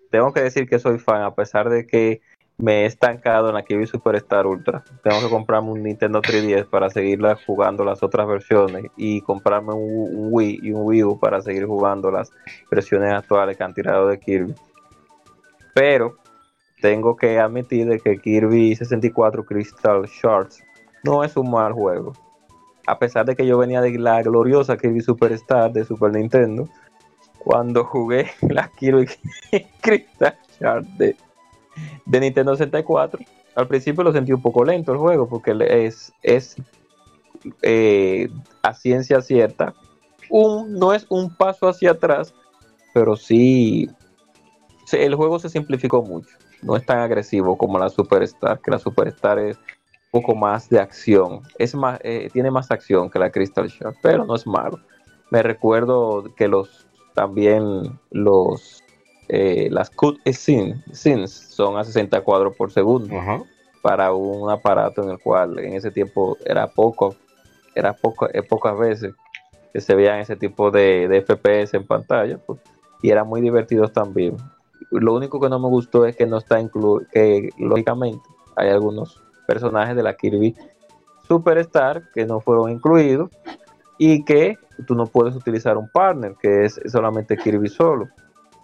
tengo 0.10 0.34
que 0.34 0.42
decir 0.42 0.68
que 0.68 0.80
soy 0.80 0.98
fan, 0.98 1.22
a 1.22 1.36
pesar 1.36 1.70
de 1.70 1.86
que 1.86 2.22
me 2.60 2.84
he 2.84 2.86
estancado 2.86 3.50
en 3.50 3.56
la 3.56 3.64
Kirby 3.64 3.88
Superstar 3.88 4.46
Ultra. 4.46 4.84
Tengo 5.02 5.20
que 5.22 5.30
comprarme 5.30 5.72
un 5.72 5.84
Nintendo 5.84 6.22
3DS 6.22 6.70
para 6.70 6.90
seguir 6.90 7.20
jugando 7.46 7.84
las 7.84 8.04
otras 8.04 8.28
versiones 8.28 8.86
y 8.96 9.22
comprarme 9.22 9.74
un, 9.74 10.28
Wii 10.32 10.60
y 10.62 10.72
un 10.72 10.84
Wii 10.86 11.04
U 11.04 11.20
para 11.20 11.42
seguir 11.42 11.66
jugando 11.66 12.12
las 12.12 12.32
versiones 12.70 13.12
actuales 13.14 13.58
que 13.58 13.64
han 13.64 13.74
tirado 13.74 14.08
de 14.08 14.20
Kirby. 14.20 14.54
Pero 15.74 16.18
tengo 16.82 17.16
que 17.16 17.40
admitir 17.40 18.02
que 18.02 18.18
Kirby 18.18 18.76
64 18.76 19.46
Crystal 19.46 20.06
Shards 20.06 20.62
no 21.04 21.24
es 21.24 21.36
un 21.38 21.50
mal 21.50 21.74
juego 21.74 22.14
a 22.90 22.98
pesar 22.98 23.24
de 23.24 23.36
que 23.36 23.46
yo 23.46 23.60
venía 23.60 23.82
de 23.82 23.92
la 24.00 24.20
gloriosa 24.24 24.76
Kirby 24.76 25.02
Superstar 25.02 25.72
de 25.72 25.86
Super 25.86 26.12
Nintendo, 26.12 26.68
cuando 27.38 27.86
jugué 27.86 28.32
la 28.50 28.68
Kirby 28.80 29.08
Crystal 29.82 30.36
Shard 30.60 30.86
de, 30.98 31.16
Nintendo 32.06 32.56
64, 32.56 33.20
al 33.56 33.68
principio 33.68 34.04
lo 34.04 34.12
sentí 34.12 34.32
un 34.32 34.42
poco 34.42 34.64
lento 34.64 34.92
el 34.92 34.98
juego, 34.98 35.28
porque 35.28 35.56
es, 35.86 36.14
es 36.24 36.56
eh, 37.62 38.30
a 38.64 38.74
ciencia 38.74 39.22
cierta, 39.22 39.74
un, 40.30 40.74
no 40.74 40.94
es 40.94 41.06
un 41.10 41.36
paso 41.36 41.68
hacia 41.68 41.92
atrás, 41.92 42.34
pero 42.94 43.16
sí, 43.16 43.90
el 44.92 45.16
juego 45.16 45.40
se 45.40 45.50
simplificó 45.50 46.02
mucho. 46.02 46.36
No 46.62 46.76
es 46.76 46.86
tan 46.86 47.00
agresivo 47.00 47.58
como 47.58 47.80
la 47.80 47.90
Superstar, 47.90 48.60
que 48.60 48.72
la 48.72 48.80
Superstar 48.80 49.40
es 49.40 49.58
poco 50.12 50.36
más 50.36 50.70
de 50.70 50.80
acción. 50.80 51.42
Es 51.58 51.76
más, 51.76 52.00
eh, 52.04 52.30
tiene 52.34 52.52
más 52.52 52.72
acción 52.72 53.10
que 53.10 53.20
la 53.20 53.32
Crystal 53.32 53.68
Shard, 53.68 53.96
pero 54.02 54.26
no 54.26 54.36
es 54.36 54.46
malo. 54.46 54.80
Me 55.32 55.44
recuerdo 55.44 56.26
que 56.36 56.48
los 56.48 56.88
también 57.14 58.00
los 58.12 58.84
eh, 59.30 59.70
las 59.72 59.92
cut 59.92 60.20
scenes 60.28 61.32
son 61.32 61.78
a 61.78 61.84
60 61.84 62.20
cuadros 62.22 62.56
por 62.56 62.72
segundo. 62.72 63.16
Para 63.82 64.12
un 64.12 64.50
aparato 64.50 65.04
en 65.04 65.12
el 65.12 65.20
cual 65.20 65.60
en 65.60 65.74
ese 65.74 65.92
tiempo 65.92 66.36
era 66.44 66.68
poco, 66.68 67.16
era 67.76 67.94
poco, 67.94 68.28
eh, 68.34 68.42
pocas 68.42 68.78
veces 68.78 69.14
que 69.72 69.80
se 69.80 69.96
veían 69.96 70.20
ese 70.20 70.36
tipo 70.36 70.72
de, 70.72 71.24
FPS 71.26 71.76
en 71.76 71.86
pantalla 71.86 72.40
pues, 72.40 72.60
y 73.02 73.12
eran 73.12 73.28
muy 73.28 73.40
divertidos 73.40 73.94
también. 73.94 74.36
lo 74.92 75.14
único 75.14 75.40
que 75.40 75.48
no 75.48 75.60
me 75.60 75.68
gustó 75.68 76.06
es 76.06 76.16
que 76.16 76.26
no 76.26 76.40
está 76.40 76.60
incluido, 76.60 77.08
que 77.14 77.52
lógicamente 77.58 78.22
hay 78.58 78.70
algunos 78.70 79.22
personajes 79.48 79.96
de 79.96 80.04
la 80.04 80.18
Kirby 80.18 80.56
Superstar 81.28 82.10
que 82.14 82.26
no 82.26 82.42
fueron 82.42 82.72
incluidos 82.72 83.30
y 84.00 84.26
que 84.26 84.58
tú 84.88 84.96
no 84.96 85.06
puedes 85.06 85.36
utilizar 85.36 85.78
un 85.78 85.88
partner, 85.88 86.36
que 86.42 86.66
es 86.66 86.82
solamente 86.88 87.38
Kirby 87.38 87.70
solo, 87.70 88.10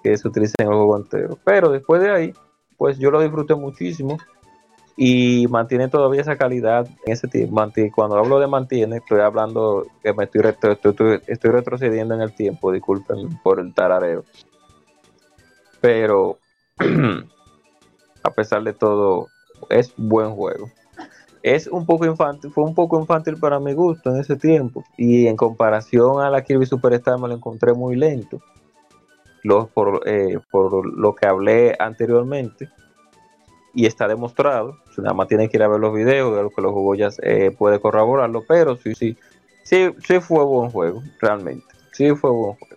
que 0.05 0.17
se 0.17 0.27
utiliza 0.27 0.53
en 0.59 0.67
el 0.67 0.73
juego 0.75 0.97
entero. 0.97 1.39
Pero 1.43 1.71
después 1.71 1.99
de 1.99 2.11
ahí, 2.11 2.33
pues 2.77 2.99
yo 2.99 3.09
lo 3.09 3.21
disfruté 3.21 3.55
muchísimo 3.55 4.17
y 4.95 5.47
mantiene 5.49 5.87
todavía 5.87 6.21
esa 6.21 6.37
calidad 6.37 6.87
en 7.07 7.13
ese 7.13 7.27
tiempo. 7.27 7.59
Cuando 7.95 8.17
hablo 8.17 8.39
de 8.39 8.45
mantiene, 8.45 8.97
estoy 8.97 9.21
hablando 9.21 9.87
que 10.03 10.13
me 10.13 10.25
estoy, 10.25 11.21
estoy, 11.25 11.51
retrocediendo 11.51 12.13
en 12.13 12.21
el 12.21 12.35
tiempo, 12.35 12.71
disculpen 12.71 13.39
por 13.41 13.59
el 13.59 13.73
tarareo. 13.73 14.23
Pero 15.81 16.37
a 18.23 18.29
pesar 18.29 18.63
de 18.63 18.73
todo, 18.73 19.27
es 19.71 19.91
buen 19.97 20.35
juego. 20.35 20.69
Es 21.41 21.65
un 21.65 21.87
poco 21.87 22.05
infantil, 22.05 22.51
fue 22.51 22.63
un 22.63 22.75
poco 22.75 22.99
infantil 22.99 23.37
para 23.37 23.59
mi 23.59 23.73
gusto 23.73 24.11
en 24.11 24.17
ese 24.17 24.35
tiempo. 24.35 24.83
Y 24.97 25.25
en 25.25 25.35
comparación 25.35 26.21
a 26.21 26.29
la 26.29 26.43
Kirby 26.43 26.67
Superstar 26.67 27.19
me 27.19 27.27
lo 27.27 27.33
encontré 27.33 27.73
muy 27.73 27.95
lento. 27.95 28.39
Por, 29.73 30.01
eh, 30.05 30.39
por 30.51 30.85
lo 30.97 31.15
que 31.15 31.27
hablé 31.27 31.75
anteriormente 31.77 32.69
y 33.73 33.85
está 33.85 34.07
demostrado. 34.07 34.77
Nada 34.97 35.13
más 35.13 35.27
tiene 35.27 35.49
que 35.49 35.57
ir 35.57 35.63
a 35.63 35.67
ver 35.67 35.79
los 35.79 35.93
videos, 35.93 36.35
de 36.35 36.43
lo 36.43 36.49
que 36.49 36.61
los 36.61 36.71
juegos 36.71 36.97
ya 36.97 37.09
eh, 37.21 37.51
puede 37.51 37.79
corroborarlo, 37.79 38.43
pero 38.47 38.77
sí, 38.77 38.95
sí, 38.95 39.17
sí, 39.63 39.89
sí 40.05 40.19
fue 40.19 40.43
buen 40.45 40.71
juego, 40.71 41.03
realmente. 41.19 41.65
Sí 41.91 42.15
fue 42.15 42.31
buen 42.31 42.55
juego. 42.55 42.75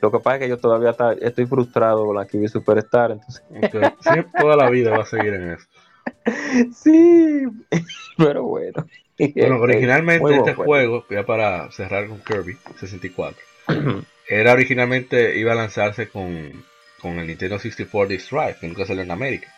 Lo 0.00 0.10
que 0.10 0.18
pasa 0.18 0.36
es 0.36 0.42
que 0.42 0.48
yo 0.48 0.58
todavía 0.58 0.96
estoy 1.20 1.46
frustrado 1.46 2.06
con 2.06 2.16
la 2.16 2.26
Kiwi 2.26 2.48
Superstar, 2.48 3.18
entonces. 3.50 3.92
Sí, 4.00 4.10
toda 4.38 4.56
la 4.56 4.68
vida 4.68 4.90
va 4.90 5.02
a 5.02 5.06
seguir 5.06 5.34
en 5.34 5.50
eso. 5.52 5.66
Sí, 6.74 7.44
pero 8.18 8.42
bueno. 8.44 8.86
Bueno, 9.18 9.60
originalmente 9.60 10.36
este 10.36 10.54
juego, 10.54 11.04
ya 11.08 11.24
para 11.24 11.70
cerrar 11.70 12.08
con 12.08 12.20
Kirby 12.20 12.56
64, 12.76 13.38
era 14.28 14.52
originalmente 14.52 15.38
iba 15.38 15.52
a 15.52 15.56
lanzarse 15.56 16.08
con, 16.08 16.64
con 17.00 17.18
el 17.18 17.26
Nintendo 17.26 17.58
64 17.58 18.08
Disk 18.08 18.30
Drive, 18.30 18.56
que 18.60 18.68
nunca 18.68 18.86
salió 18.86 19.02
en 19.02 19.10
América. 19.10 19.52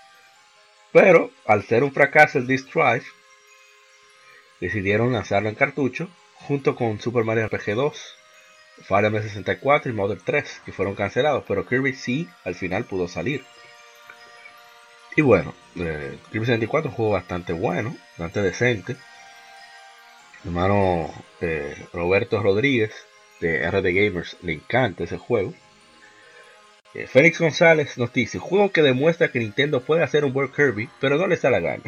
Pero 0.92 1.30
al 1.46 1.64
ser 1.64 1.84
un 1.84 1.92
fracaso 1.92 2.38
el 2.38 2.46
Disk 2.46 2.72
Drive, 2.72 3.04
decidieron 4.60 5.12
lanzarlo 5.12 5.48
en 5.48 5.54
cartucho 5.54 6.08
junto 6.34 6.76
con 6.76 7.00
Super 7.00 7.24
Mario 7.24 7.46
RPG 7.48 7.74
2, 7.74 8.16
Fire 8.82 9.04
Emblem 9.06 9.22
64 9.22 9.90
y 9.90 9.94
Model 9.94 10.20
3, 10.24 10.62
que 10.64 10.72
fueron 10.72 10.94
cancelados, 10.94 11.44
pero 11.46 11.66
Kirby 11.66 11.94
sí 11.94 12.28
al 12.44 12.54
final 12.54 12.84
pudo 12.84 13.08
salir. 13.08 13.44
Y 15.16 15.22
bueno, 15.22 15.54
eh, 15.76 16.18
Kirby 16.32 16.46
64 16.46 16.88
es 16.88 16.92
un 16.92 16.96
juego 16.96 17.12
bastante 17.12 17.52
bueno, 17.52 17.96
bastante 18.18 18.42
decente. 18.42 18.96
Mi 20.42 20.50
hermano 20.50 21.12
eh, 21.40 21.76
Roberto 21.92 22.42
Rodríguez 22.42 22.92
de 23.40 23.70
RD 23.70 23.92
Gamers 23.92 24.36
le 24.42 24.54
encanta 24.54 25.04
ese 25.04 25.18
juego. 25.18 25.52
Eh, 26.94 27.06
Félix 27.08 27.40
González 27.40 27.98
nos 27.98 28.12
dice, 28.12 28.38
juego 28.38 28.70
que 28.70 28.82
demuestra 28.82 29.30
que 29.32 29.40
Nintendo 29.40 29.80
puede 29.80 30.02
hacer 30.02 30.24
un 30.24 30.34
World 30.34 30.54
Kirby, 30.54 30.88
pero 31.00 31.16
no 31.16 31.26
le 31.26 31.34
está 31.34 31.50
la 31.50 31.60
gana. 31.60 31.82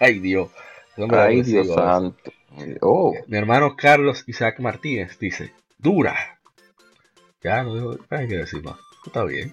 Ay 0.00 0.18
Dios. 0.18 0.50
Ay 1.10 1.42
Dios 1.42 1.68
santo. 1.68 2.32
Oh. 2.80 3.14
Mi 3.26 3.36
hermano 3.36 3.76
Carlos 3.76 4.24
Isaac 4.26 4.60
Martínez 4.60 5.18
dice, 5.18 5.52
dura. 5.78 6.38
Ya, 7.42 7.62
no 7.62 7.98
hay 8.08 8.28
que 8.28 8.38
decir 8.38 8.62
más. 8.62 8.78
Está 9.04 9.24
bien. 9.24 9.52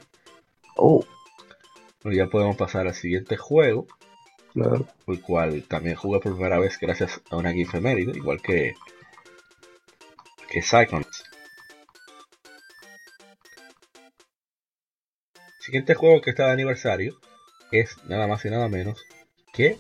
Oh. 0.77 1.03
Bueno, 2.03 2.17
ya 2.17 2.27
podemos 2.27 2.55
pasar 2.55 2.87
al 2.87 2.93
siguiente 2.93 3.35
juego. 3.35 3.87
Claro. 4.53 4.85
El 5.07 5.21
cual 5.21 5.63
también 5.63 5.95
jugué 5.95 6.19
por 6.19 6.33
primera 6.33 6.59
vez 6.59 6.77
gracias 6.79 7.21
a 7.29 7.37
una 7.37 7.53
GIF 7.53 7.73
igual 8.13 8.41
que 8.41 8.75
Psychonauts. 10.59 11.23
siguiente 15.61 15.93
juego 15.93 16.21
que 16.21 16.31
está 16.31 16.47
de 16.47 16.53
aniversario 16.53 17.17
es 17.71 17.95
nada 18.05 18.27
más 18.27 18.43
y 18.43 18.49
nada 18.49 18.67
menos 18.67 19.05
que 19.53 19.77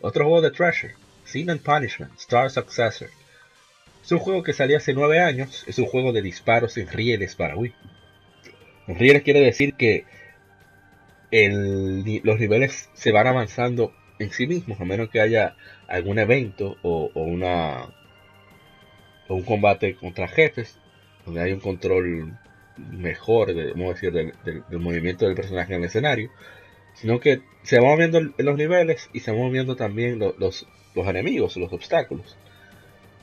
otro 0.00 0.24
juego 0.24 0.40
de 0.40 0.52
Treasure, 0.52 0.94
Sin 1.24 1.50
and 1.50 1.60
Punishment, 1.60 2.14
Star 2.18 2.50
Successor. 2.50 3.10
Es 4.02 4.12
un 4.12 4.20
juego 4.20 4.42
que 4.42 4.52
salió 4.52 4.78
hace 4.78 4.94
9 4.94 5.18
años, 5.18 5.64
es 5.66 5.78
un 5.78 5.86
juego 5.86 6.12
de 6.12 6.22
disparos 6.22 6.78
en 6.78 6.88
rieles 6.88 7.34
para 7.34 7.56
Wii. 7.56 7.74
En 8.86 8.98
rieles 8.98 9.22
quiere 9.22 9.40
decir 9.40 9.74
que 9.74 10.06
los 11.30 12.38
niveles 12.38 12.88
se 12.94 13.12
van 13.12 13.26
avanzando 13.26 13.92
en 14.18 14.30
sí 14.30 14.46
mismos, 14.46 14.80
a 14.80 14.84
menos 14.84 15.10
que 15.10 15.20
haya 15.20 15.56
algún 15.88 16.18
evento 16.18 16.76
o, 16.82 17.10
una 17.14 17.94
o 19.28 19.34
un 19.34 19.42
combate 19.42 19.94
contra 19.94 20.26
jefes, 20.28 20.78
donde 21.24 21.42
hay 21.42 21.52
un 21.52 21.60
control 21.60 22.36
mejor, 22.76 23.54
de, 23.54 23.74
decir, 23.74 24.12
del, 24.12 24.64
movimiento 24.78 25.26
del 25.26 25.34
personaje 25.34 25.74
en 25.74 25.80
el 25.80 25.86
escenario, 25.86 26.30
sino 26.94 27.20
que 27.20 27.42
se 27.62 27.78
van 27.78 27.90
moviendo 27.90 28.20
los 28.38 28.56
niveles 28.56 29.10
y 29.12 29.20
se 29.20 29.30
van 29.30 29.40
moviendo 29.40 29.76
también 29.76 30.18
los, 30.18 30.36
los, 30.38 30.66
enemigos, 31.06 31.56
los 31.56 31.72
obstáculos. 31.72 32.36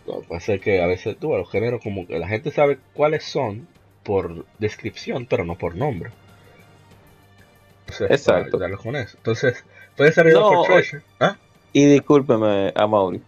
Lo 0.05 0.21
que 0.21 0.27
pasa 0.27 0.53
es 0.53 0.61
que 0.61 0.81
a 0.81 0.87
veces 0.87 1.17
tú, 1.17 1.33
a 1.33 1.39
los 1.39 1.49
géneros, 1.49 1.81
como 1.81 2.05
que 2.05 2.19
la 2.19 2.27
gente 2.27 2.51
sabe 2.51 2.77
cuáles 2.93 3.23
son 3.23 3.67
por 4.03 4.45
descripción, 4.59 5.25
pero 5.25 5.45
no 5.45 5.57
por 5.57 5.75
nombre. 5.75 6.11
Exacto. 8.09 8.59
Con 8.81 8.95
eso. 8.95 9.17
Entonces, 9.17 9.63
puede 9.95 10.11
ser 10.11 10.31
por 10.33 10.65
Treasure. 10.65 11.03
¿Ah? 11.19 11.37
Y 11.73 11.85
discúlpeme, 11.85 12.71
a 12.75 12.87
Mauri. 12.87 13.21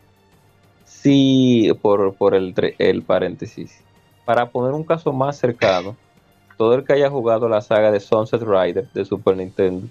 Sí, 0.87 1.69
por, 1.81 2.15
por 2.15 2.33
el, 2.33 2.55
el 2.79 3.03
paréntesis. 3.03 3.83
Para 4.25 4.49
poner 4.49 4.73
un 4.73 4.83
caso 4.83 5.11
más 5.13 5.37
cercano, 5.37 5.95
todo 6.57 6.73
el 6.73 6.85
que 6.85 6.93
haya 6.93 7.09
jugado 7.09 7.47
la 7.47 7.61
saga 7.61 7.91
de 7.91 7.99
Sunset 7.99 8.41
Rider 8.41 8.89
de 8.93 9.05
Super 9.05 9.37
Nintendo 9.37 9.87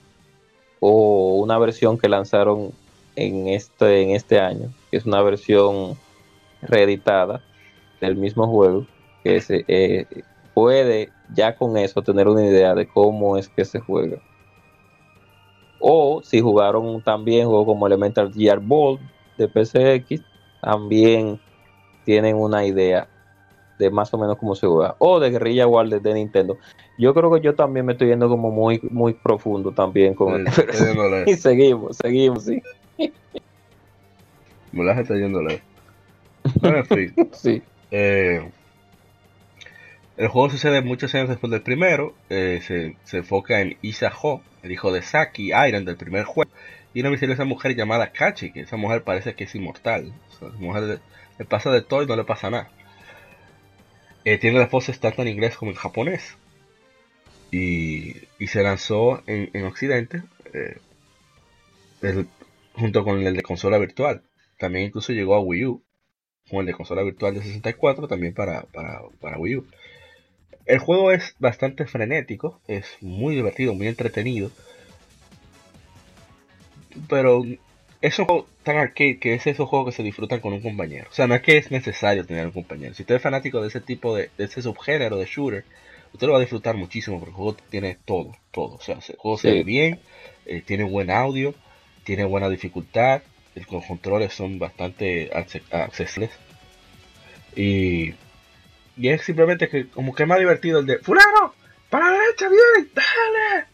o 0.80 1.36
una 1.36 1.58
versión 1.58 1.98
que 1.98 2.08
lanzaron 2.08 2.72
en 3.14 3.48
este, 3.48 4.02
en 4.02 4.10
este 4.10 4.40
año, 4.40 4.72
que 4.90 4.96
es 4.96 5.06
una 5.06 5.22
versión 5.22 5.96
reeditada 6.62 7.40
del 8.00 8.16
mismo 8.16 8.46
juego, 8.46 8.86
que 9.22 9.40
se, 9.40 9.64
eh, 9.68 10.06
puede 10.54 11.10
ya 11.34 11.54
con 11.56 11.76
eso 11.76 12.02
tener 12.02 12.26
una 12.28 12.44
idea 12.44 12.74
de 12.74 12.88
cómo 12.88 13.36
es 13.36 13.48
que 13.48 13.64
se 13.64 13.80
juega. 13.80 14.18
O 15.78 16.22
si 16.22 16.40
jugaron 16.40 17.02
también 17.02 17.46
juegos 17.46 17.66
como 17.66 17.86
Elemental 17.86 18.32
Gear 18.32 18.60
Ball 18.60 18.98
de 19.36 19.48
PCX, 19.48 20.22
también 20.66 21.38
tienen 22.04 22.34
una 22.34 22.66
idea 22.66 23.06
de 23.78 23.88
más 23.88 24.12
o 24.12 24.18
menos 24.18 24.36
cómo 24.36 24.56
se 24.56 24.66
juega. 24.66 24.96
O 24.98 25.20
de 25.20 25.30
Guerrilla 25.30 25.64
War 25.68 25.88
de, 25.88 26.14
Nintendo. 26.14 26.58
Yo 26.98 27.14
creo 27.14 27.32
que 27.32 27.40
yo 27.40 27.54
también 27.54 27.86
me 27.86 27.92
estoy 27.92 28.08
yendo 28.08 28.28
como 28.28 28.50
muy, 28.50 28.80
muy 28.90 29.14
profundo 29.14 29.70
también 29.70 30.14
con 30.14 30.44
y 31.26 31.34
seguimos, 31.34 31.98
seguimos, 31.98 32.46
sí. 32.46 32.60
Me 34.72 35.00
está 35.00 35.14
yendo 35.14 35.40
lejos. 35.40 35.62
Bueno, 36.60 36.82
sí. 37.32 37.62
Eh, 37.92 38.50
el 40.16 40.26
juego 40.26 40.50
sucede 40.50 40.82
muchos 40.82 41.14
años 41.14 41.28
después 41.28 41.52
del 41.52 41.62
primero. 41.62 42.12
Eh, 42.28 42.60
se, 42.66 42.96
se, 43.04 43.18
enfoca 43.18 43.60
en 43.60 43.76
Isaho, 43.82 44.40
el 44.64 44.72
hijo 44.72 44.90
de 44.90 45.02
Saki 45.02 45.52
Iron 45.68 45.84
del 45.84 45.96
primer 45.96 46.24
juego. 46.24 46.50
Y 46.96 47.00
una 47.00 47.10
misteriosa 47.10 47.44
mujer 47.44 47.76
llamada 47.76 48.10
Kachi, 48.10 48.52
que 48.52 48.60
esa 48.60 48.78
mujer 48.78 49.02
parece 49.02 49.34
que 49.34 49.44
es 49.44 49.54
inmortal. 49.54 50.14
O 50.40 50.48
mujer 50.52 50.98
le 51.38 51.44
pasa 51.44 51.70
de 51.70 51.82
todo 51.82 52.02
y 52.02 52.06
no 52.06 52.16
le 52.16 52.24
pasa 52.24 52.48
nada. 52.48 52.70
Eh, 54.24 54.38
tiene 54.38 54.58
las 54.58 54.70
voces 54.70 54.98
tanto 54.98 55.20
en 55.20 55.28
inglés 55.28 55.58
como 55.58 55.72
en 55.72 55.76
japonés. 55.76 56.38
Y, 57.50 58.14
se 58.46 58.62
lanzó 58.62 59.22
en, 59.26 59.66
Occidente 59.66 60.22
eh, 60.54 60.78
junto 62.72 63.04
con 63.04 63.20
el 63.20 63.36
de 63.36 63.42
consola 63.42 63.76
virtual. 63.76 64.22
También 64.58 64.86
incluso 64.86 65.12
llegó 65.12 65.34
a 65.34 65.40
Wii 65.40 65.66
U, 65.66 65.84
con 66.48 66.60
el 66.60 66.66
de 66.66 66.72
consola 66.72 67.02
virtual 67.02 67.34
de 67.34 67.42
64 67.42 68.08
también 68.08 68.32
para, 68.32 68.62
para, 68.72 69.38
Wii 69.38 69.56
U. 69.56 69.66
El 70.64 70.78
juego 70.78 71.12
es 71.12 71.36
bastante 71.40 71.84
frenético, 71.84 72.62
es 72.66 72.86
muy 73.02 73.34
divertido, 73.34 73.74
muy 73.74 73.86
entretenido. 73.86 74.50
Pero 77.08 77.44
es 78.00 78.18
un 78.18 78.26
juego 78.26 78.46
tan 78.62 78.76
arcade 78.76 79.18
que 79.18 79.34
es 79.34 79.46
esos 79.46 79.68
juegos 79.68 79.88
que 79.88 79.96
se 79.96 80.02
disfrutan 80.02 80.40
con 80.40 80.52
un 80.52 80.60
compañero. 80.60 81.08
O 81.10 81.14
sea, 81.14 81.26
no 81.26 81.34
es 81.34 81.42
que 81.42 81.56
es 81.56 81.70
necesario 81.70 82.24
tener 82.24 82.46
un 82.46 82.52
compañero. 82.52 82.94
Si 82.94 83.02
usted 83.02 83.16
es 83.16 83.22
fanático 83.22 83.60
de 83.60 83.68
ese 83.68 83.80
tipo 83.80 84.16
de, 84.16 84.30
de 84.36 84.44
ese 84.44 84.62
subgénero 84.62 85.16
de 85.16 85.26
shooter, 85.26 85.64
usted 86.12 86.26
lo 86.26 86.32
va 86.32 86.38
a 86.38 86.42
disfrutar 86.42 86.76
muchísimo 86.76 87.18
porque 87.18 87.30
el 87.30 87.36
juego 87.36 87.56
tiene 87.70 87.98
todo, 88.04 88.36
todo. 88.50 88.76
O 88.76 88.80
sea, 88.80 88.96
el 88.96 89.16
juego 89.16 89.38
se 89.38 89.52
ve 89.52 89.64
bien, 89.64 90.00
eh, 90.46 90.62
tiene 90.64 90.84
buen 90.84 91.10
audio, 91.10 91.54
tiene 92.04 92.24
buena 92.24 92.48
dificultad, 92.48 93.22
los 93.54 93.84
controles 93.84 94.32
son 94.32 94.58
bastante 94.58 95.30
accesibles. 95.70 96.30
Y, 97.54 98.14
y 98.96 99.08
es 99.08 99.22
simplemente 99.22 99.68
que 99.68 99.88
como 99.88 100.14
que 100.14 100.22
es 100.24 100.28
más 100.28 100.38
divertido 100.38 100.80
el 100.80 100.86
de 100.86 100.98
fulano, 100.98 101.54
para 101.90 102.10
la 102.10 102.18
derecha, 102.18 102.48
bien, 102.48 102.90
dale. 102.94 103.66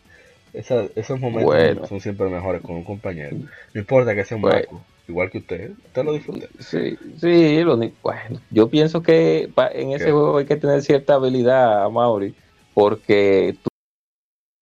Esa- 0.52 0.86
esos 0.96 1.18
momentos 1.18 1.54
Bueno. 1.54 1.86
son 1.86 2.00
siempre 2.00 2.28
mejores 2.28 2.60
con 2.62 2.76
un 2.76 2.84
compañero. 2.84 3.36
No 3.72 3.80
importa 3.80 4.14
que 4.14 4.24
sea 4.24 4.36
un 4.36 4.42
Bueno. 4.42 4.84
igual 5.08 5.30
que 5.30 5.38
usted, 5.38 5.70
usted 5.86 6.04
lo 6.04 6.12
disfruta. 6.12 6.46
Sí, 6.60 6.96
sí, 7.18 7.60
lo 7.62 7.76
bueno, 8.02 8.40
yo 8.50 8.68
pienso 8.68 9.02
que 9.02 9.50
en 9.72 9.92
ese 9.92 10.06
¿Qué? 10.06 10.10
juego 10.12 10.38
hay 10.38 10.44
que 10.44 10.56
tener 10.56 10.82
cierta 10.82 11.14
habilidad, 11.14 11.88
Mauri, 11.90 12.34
porque 12.74 13.56
tú, 13.62 13.68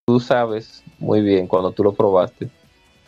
tú 0.07 0.21
sabes 0.21 0.83
muy 0.99 1.23
bien 1.23 1.47
cuando 1.49 1.73
tú 1.73 1.83
lo 1.83 1.93
probaste 1.93 2.49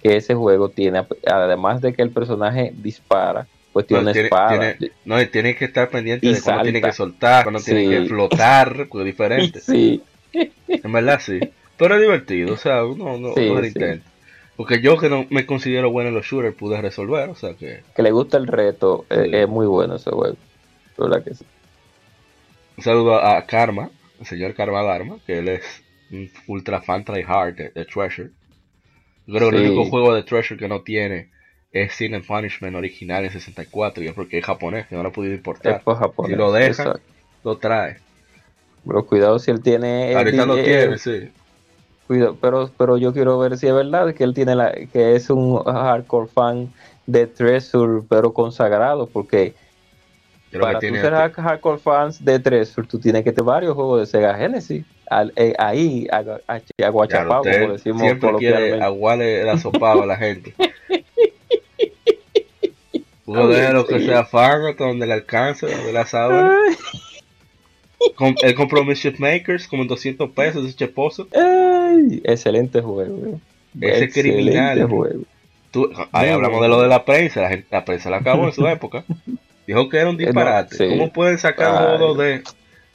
que 0.02 0.16
ese 0.16 0.34
juego 0.34 0.68
tiene, 0.68 1.04
además 1.26 1.80
de 1.80 1.92
que 1.92 2.02
el 2.02 2.10
personaje 2.10 2.72
dispara, 2.76 3.46
pues 3.72 3.86
tiene 3.86 4.00
No, 4.02 4.06
una 4.06 4.12
tiene- 4.12 4.26
espada. 4.26 4.76
tiene- 4.76 4.92
No, 5.04 5.22
y 5.22 5.26
tiene 5.26 5.54
que 5.54 5.66
estar 5.66 5.88
pendiente 5.88 6.26
de 6.26 6.40
cuando 6.42 6.62
tiene 6.64 6.80
salta. 6.80 6.88
que 6.90 6.96
soltar, 6.96 7.44
cuando 7.44 7.60
tiene 7.60 7.88
que 7.88 8.06
flotar, 8.08 8.88
porque 8.88 8.98
es 8.98 9.04
diferente. 9.16 9.60
Sí, 9.60 10.02
En 10.34 10.90
verdad 10.92 11.20
sí. 11.20 11.38
Pero 11.76 11.94
es 11.96 12.00
divertido, 12.00 12.54
o 12.54 12.56
sea, 12.56 12.84
uno 12.84 13.18
no, 13.18 13.34
Sí, 13.34 13.50
no 13.50 13.60
sí. 13.60 13.66
intenta. 13.68 14.08
Porque 14.56 14.80
yo 14.80 14.98
que 14.98 15.08
no 15.08 15.26
me 15.30 15.46
considero 15.46 15.90
bueno 15.90 16.10
en 16.10 16.14
los 16.14 16.26
shooters 16.26 16.54
pude 16.54 16.80
resolver, 16.80 17.28
o 17.30 17.34
sea 17.34 17.54
que 17.54 17.82
que 17.96 18.02
le 18.02 18.10
gusta 18.12 18.36
el 18.36 18.46
reto, 18.46 19.06
eh, 19.10 19.24
Sí. 19.24 19.30
es 19.36 19.48
muy 19.48 19.66
bueno 19.66 19.96
ese 19.96 20.10
juego. 20.10 20.36
Verdad 20.98 21.24
que 21.24 21.34
sí. 21.34 21.44
un 22.76 22.84
saludo 22.84 23.14
a 23.16 23.44
Karma, 23.46 23.90
el 24.20 24.26
señor 24.26 24.54
Karma 24.54 24.82
Dharma, 24.82 25.16
que 25.26 25.38
él 25.38 25.48
es 25.48 25.62
un 26.10 26.30
ultra 26.46 26.82
fan 26.82 27.04
tryhard 27.04 27.54
de, 27.56 27.70
de 27.70 27.84
Treasure. 27.86 28.30
Yo 29.26 29.34
creo 29.36 29.50
que 29.50 29.56
el 29.56 29.66
único 29.70 29.86
juego 29.86 30.14
de 30.14 30.22
Treasure 30.22 30.58
que 30.60 30.68
no 30.68 30.82
tiene 30.82 31.30
es 31.72 31.94
Sin 31.94 32.14
and 32.14 32.26
Punishment 32.26 32.76
original 32.76 33.24
en 33.24 33.30
64 33.30 34.04
y 34.04 34.08
es 34.08 34.12
porque 34.12 34.38
es 34.38 34.44
japonés, 34.44 34.86
que 34.88 34.94
no 34.94 35.02
lo 35.02 35.08
ha 35.08 35.12
podido 35.12 35.32
Es 35.32 35.38
importar. 35.38 35.80
por 35.82 35.96
japonés. 35.96 36.32
Si 36.32 36.36
lo 36.36 36.52
dejan, 36.52 36.70
exacto. 36.88 37.00
lo 37.44 37.56
trae. 37.56 37.96
Pero 38.86 39.06
cuidado 39.06 39.38
si 39.38 39.50
él 39.50 39.62
tiene. 39.62 40.14
Ahorita 40.14 40.42
eh, 40.42 40.46
lo 40.46 40.56
eh, 40.58 40.64
tiene, 40.64 40.98
sí. 40.98 41.30
Cuida- 42.06 42.34
pero, 42.40 42.70
pero 42.76 42.96
yo 42.98 43.12
quiero 43.12 43.38
ver 43.38 43.56
si 43.56 43.66
es 43.68 43.74
verdad 43.74 44.12
que 44.14 44.24
él 44.24 44.34
tiene 44.34 44.54
la, 44.54 44.72
que 44.72 45.14
es 45.16 45.30
un 45.30 45.62
hardcore 45.62 46.28
fan 46.28 46.68
de 47.06 47.26
Treasure, 47.26 48.02
pero 48.08 48.32
consagrado, 48.32 49.06
porque 49.06 49.54
Creo 50.50 50.62
para 50.62 50.74
tú 50.74 50.80
tiene 50.80 51.00
ser 51.00 51.12
hard- 51.14 51.34
hardcore 51.34 51.78
fans 51.78 52.24
de 52.24 52.38
Treasure, 52.38 52.86
tú 52.86 52.98
tienes 52.98 53.24
que 53.24 53.32
tener 53.32 53.46
varios 53.46 53.74
juegos 53.74 54.00
de 54.00 54.06
Sega 54.06 54.34
Genesis. 54.34 54.84
Al- 55.08 55.32
eh, 55.36 55.54
ahí, 55.58 56.06
usted 57.40 57.60
como 57.60 57.72
decimos 57.72 58.00
siempre 58.02 58.28
quiere 58.38 58.82
aguarle 58.82 59.44
la 59.44 59.58
sopa 59.58 60.02
a 60.02 60.06
la 60.06 60.16
gente. 60.16 60.54
Uno 63.24 63.46
de 63.48 63.72
lo 63.72 63.86
que 63.86 64.00
sea 64.00 64.24
fan 64.24 64.62
hasta 64.66 64.84
donde 64.84 65.06
le 65.06 65.12
alcance, 65.14 65.66
donde 65.66 65.92
la 65.92 66.04
sabe. 66.06 66.50
Com- 68.16 68.34
él 68.42 68.54
compró 68.54 68.84
Mischief 68.84 69.18
Makers 69.18 69.66
como 69.68 69.82
en 69.82 69.88
200 69.88 70.30
pesos, 70.30 70.64
ese 70.66 70.76
cheposo. 70.76 71.28
ay, 71.34 72.20
excelente 72.24 72.80
juego. 72.80 73.38
Ese 73.80 74.04
Excelente 74.04 74.20
criminal. 74.42 74.82
juego. 74.88 75.20
Tú- 75.70 75.90
ahí 76.12 76.28
hablamos 76.28 76.60
de 76.60 76.68
lo 76.68 76.80
de 76.82 76.88
la 76.88 77.04
prensa, 77.04 77.40
la, 77.42 77.48
gente- 77.48 77.68
la 77.70 77.84
prensa 77.84 78.10
la 78.10 78.18
acabó 78.18 78.44
en 78.46 78.52
su 78.52 78.66
época. 78.68 79.04
Dijo 79.66 79.88
que 79.88 79.96
era 79.98 80.10
un 80.10 80.16
Eh, 80.16 80.24
no, 80.24 80.26
disparate. 80.26 80.76
sí. 80.76 80.88
¿Cómo 80.88 81.12
pueden 81.12 81.38
sacar 81.38 81.94
un 81.94 82.00
2D 82.16 82.42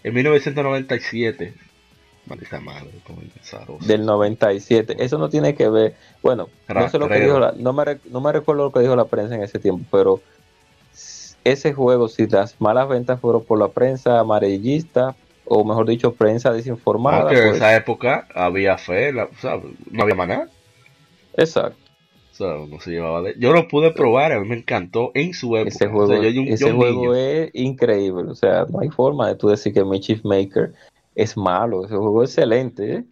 en 0.04 0.14
1997? 0.14 1.54
Maldita 2.28 2.60
madre. 2.60 2.90
Del 3.86 4.06
97. 4.06 4.98
Eso 5.00 5.18
no 5.18 5.30
tiene 5.30 5.56
que 5.56 5.70
ver. 5.70 5.96
Bueno, 6.22 6.50
no 6.68 6.90
sé 6.90 7.00
lo 7.00 7.08
que 7.08 7.22
dijo 7.22 7.40
la, 7.40 7.54
no 7.58 7.72
me, 7.72 7.84
no 8.12 8.20
me 8.22 8.32
recuerdo 8.34 8.66
lo 8.66 8.72
que 8.72 8.82
dijo 8.82 8.96
la 8.98 9.06
prensa 9.06 9.36
en 9.36 9.44
ese 9.44 9.60
tiempo, 9.60 9.86
pero 9.90 10.22
ese 11.52 11.74
juego, 11.74 12.08
si 12.08 12.28
las 12.28 12.60
malas 12.60 12.88
ventas 12.90 13.20
fueron 13.20 13.44
por 13.44 13.60
la 13.60 13.68
prensa 13.70 14.20
amarillista, 14.20 15.16
o 15.46 15.64
mejor 15.64 15.88
dicho, 15.88 16.14
prensa 16.14 16.52
desinformada. 16.52 17.22
Porque 17.22 17.38
en 17.38 17.44
pues, 17.50 17.56
esa 17.58 17.76
época 17.76 18.28
había 18.36 18.78
fe, 18.78 19.14
la- 19.14 19.26
o 19.26 19.36
sea, 19.42 19.60
no 19.92 20.04
había 20.04 20.16
maná. 20.16 20.48
exacto. 21.36 21.78
O 22.32 22.36
sea, 22.38 22.54
no 22.70 22.80
se 22.80 22.92
llevaba 22.92 23.24
de... 23.24 23.34
Yo 23.40 23.52
lo 23.52 23.68
pude 23.68 23.90
probar, 23.92 24.32
a 24.32 24.40
mí 24.40 24.48
me 24.48 24.58
encantó 24.58 25.10
en 25.16 25.34
su 25.34 25.58
época. 25.58 25.70
Ese 25.70 25.88
O 25.88 25.92
juego, 25.92 26.08
sea, 26.22 26.30
yo- 26.30 26.44
ese 26.46 26.72
juego 26.72 27.16
es 27.16 27.50
increíble. 27.54 28.30
O 28.30 28.36
sea, 28.36 28.66
no 28.72 28.80
hay 28.82 28.90
forma 28.90 29.28
de 29.28 29.36
tú 29.36 29.48
decir 29.48 29.74
que 29.74 29.84
Mischief 29.84 30.24
Maker 30.24 30.72
es 31.16 31.36
malo. 31.36 31.84
Ese 31.86 31.96
juego 31.96 32.22
es 32.24 32.30
excelente. 32.30 32.94
¿eh? 32.98 33.04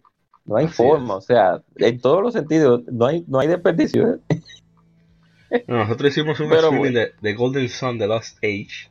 No 0.44 0.54
hay 0.56 0.66
Así 0.66 0.74
forma. 0.76 1.14
es. 1.14 1.24
O 1.24 1.26
sea, 1.26 1.60
en 1.74 2.00
todos 2.00 2.22
los 2.22 2.34
sentidos, 2.34 2.82
no 2.86 3.06
hay, 3.06 3.24
no 3.26 3.40
hay 3.40 3.48
desperdicio. 3.48 4.14
¿eh? 4.14 4.18
No, 5.66 5.76
nosotros 5.78 6.10
hicimos 6.12 6.40
un 6.40 6.48
Pero 6.48 6.62
streaming 6.62 6.92
bueno. 6.92 6.98
de, 7.00 7.12
de 7.20 7.34
Golden 7.34 7.68
Sun 7.68 7.98
The 7.98 8.06
Lost 8.06 8.38
Age 8.44 8.90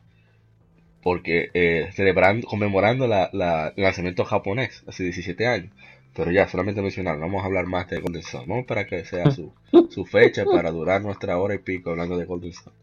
porque 1.01 1.49
eh, 1.53 1.89
celebrando, 1.93 2.47
conmemorando 2.47 3.07
la, 3.07 3.29
la- 3.31 3.73
el 3.75 3.83
lanzamiento 3.83 4.25
japonés 4.25 4.83
hace 4.87 5.03
17 5.03 5.45
años. 5.47 5.71
Pero 6.15 6.31
ya, 6.31 6.47
solamente 6.47 6.81
mencionar, 6.81 7.15
no 7.17 7.25
vamos 7.27 7.43
a 7.43 7.45
hablar 7.45 7.65
más 7.67 7.87
de 7.89 7.99
Golden 7.99 8.23
Sun. 8.23 8.47
Vamos 8.47 8.65
para 8.65 8.87
que 8.87 9.05
sea 9.05 9.29
su, 9.31 9.53
su 9.89 10.05
fecha 10.05 10.45
para 10.45 10.71
durar 10.71 11.01
nuestra 11.01 11.37
hora 11.37 11.53
y 11.55 11.59
pico 11.59 11.91
hablando 11.91 12.17
de 12.17 12.25
Golden 12.25 12.53
Sun. 12.53 12.73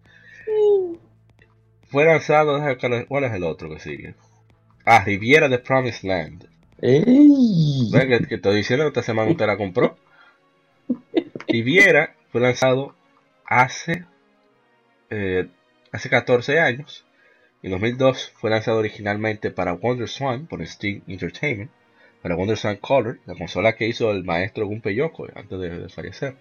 Fue 1.91 2.05
lanzado, 2.05 2.61
¿cuál 3.09 3.25
es 3.25 3.33
el 3.33 3.45
otro 3.45 3.70
que 3.70 3.81
sigue? 3.81 4.14
Ah, 4.85 5.03
Riviera 5.05 5.49
de 5.49 5.59
Promised 5.59 6.09
Land. 6.09 6.47
¡Ey! 6.81 7.89
¿Ven 7.93 8.09
que, 8.09 8.27
que 8.29 8.35
estoy 8.37 8.57
diciendo 8.57 8.85
que 8.85 8.89
esta 8.89 9.03
semana 9.03 9.31
usted 9.31 9.47
la 9.47 9.57
compró? 9.57 9.97
Riviera 11.49 12.14
fue 12.31 12.41
lanzado 12.41 12.95
hace, 13.61 14.07
eh, 15.11 15.48
hace 15.90 16.09
14 16.09 16.59
años. 16.59 17.05
En 17.62 17.70
2002 17.70 18.32
fue 18.34 18.50
lanzado 18.50 18.78
originalmente 18.78 19.50
para 19.50 19.74
WonderSwan 19.74 20.46
por 20.46 20.66
Steam 20.66 21.03
Entertainment, 21.07 21.70
para 22.22 22.34
WonderSwan 22.34 22.76
Color, 22.76 23.20
la 23.26 23.34
consola 23.34 23.76
que 23.76 23.86
hizo 23.86 24.11
el 24.11 24.24
maestro 24.24 24.66
Gunpei 24.66 24.96
Yoko 24.96 25.28
antes 25.34 25.59
de, 25.61 25.78
de 25.78 25.88
fallecer. 25.88 26.36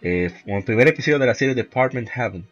Eh, 0.00 0.30
como 0.44 0.58
el 0.58 0.64
primer 0.64 0.88
episodio 0.88 1.18
de 1.18 1.26
la 1.26 1.34
serie 1.34 1.54
Department 1.54 2.08
Heaven, 2.08 2.48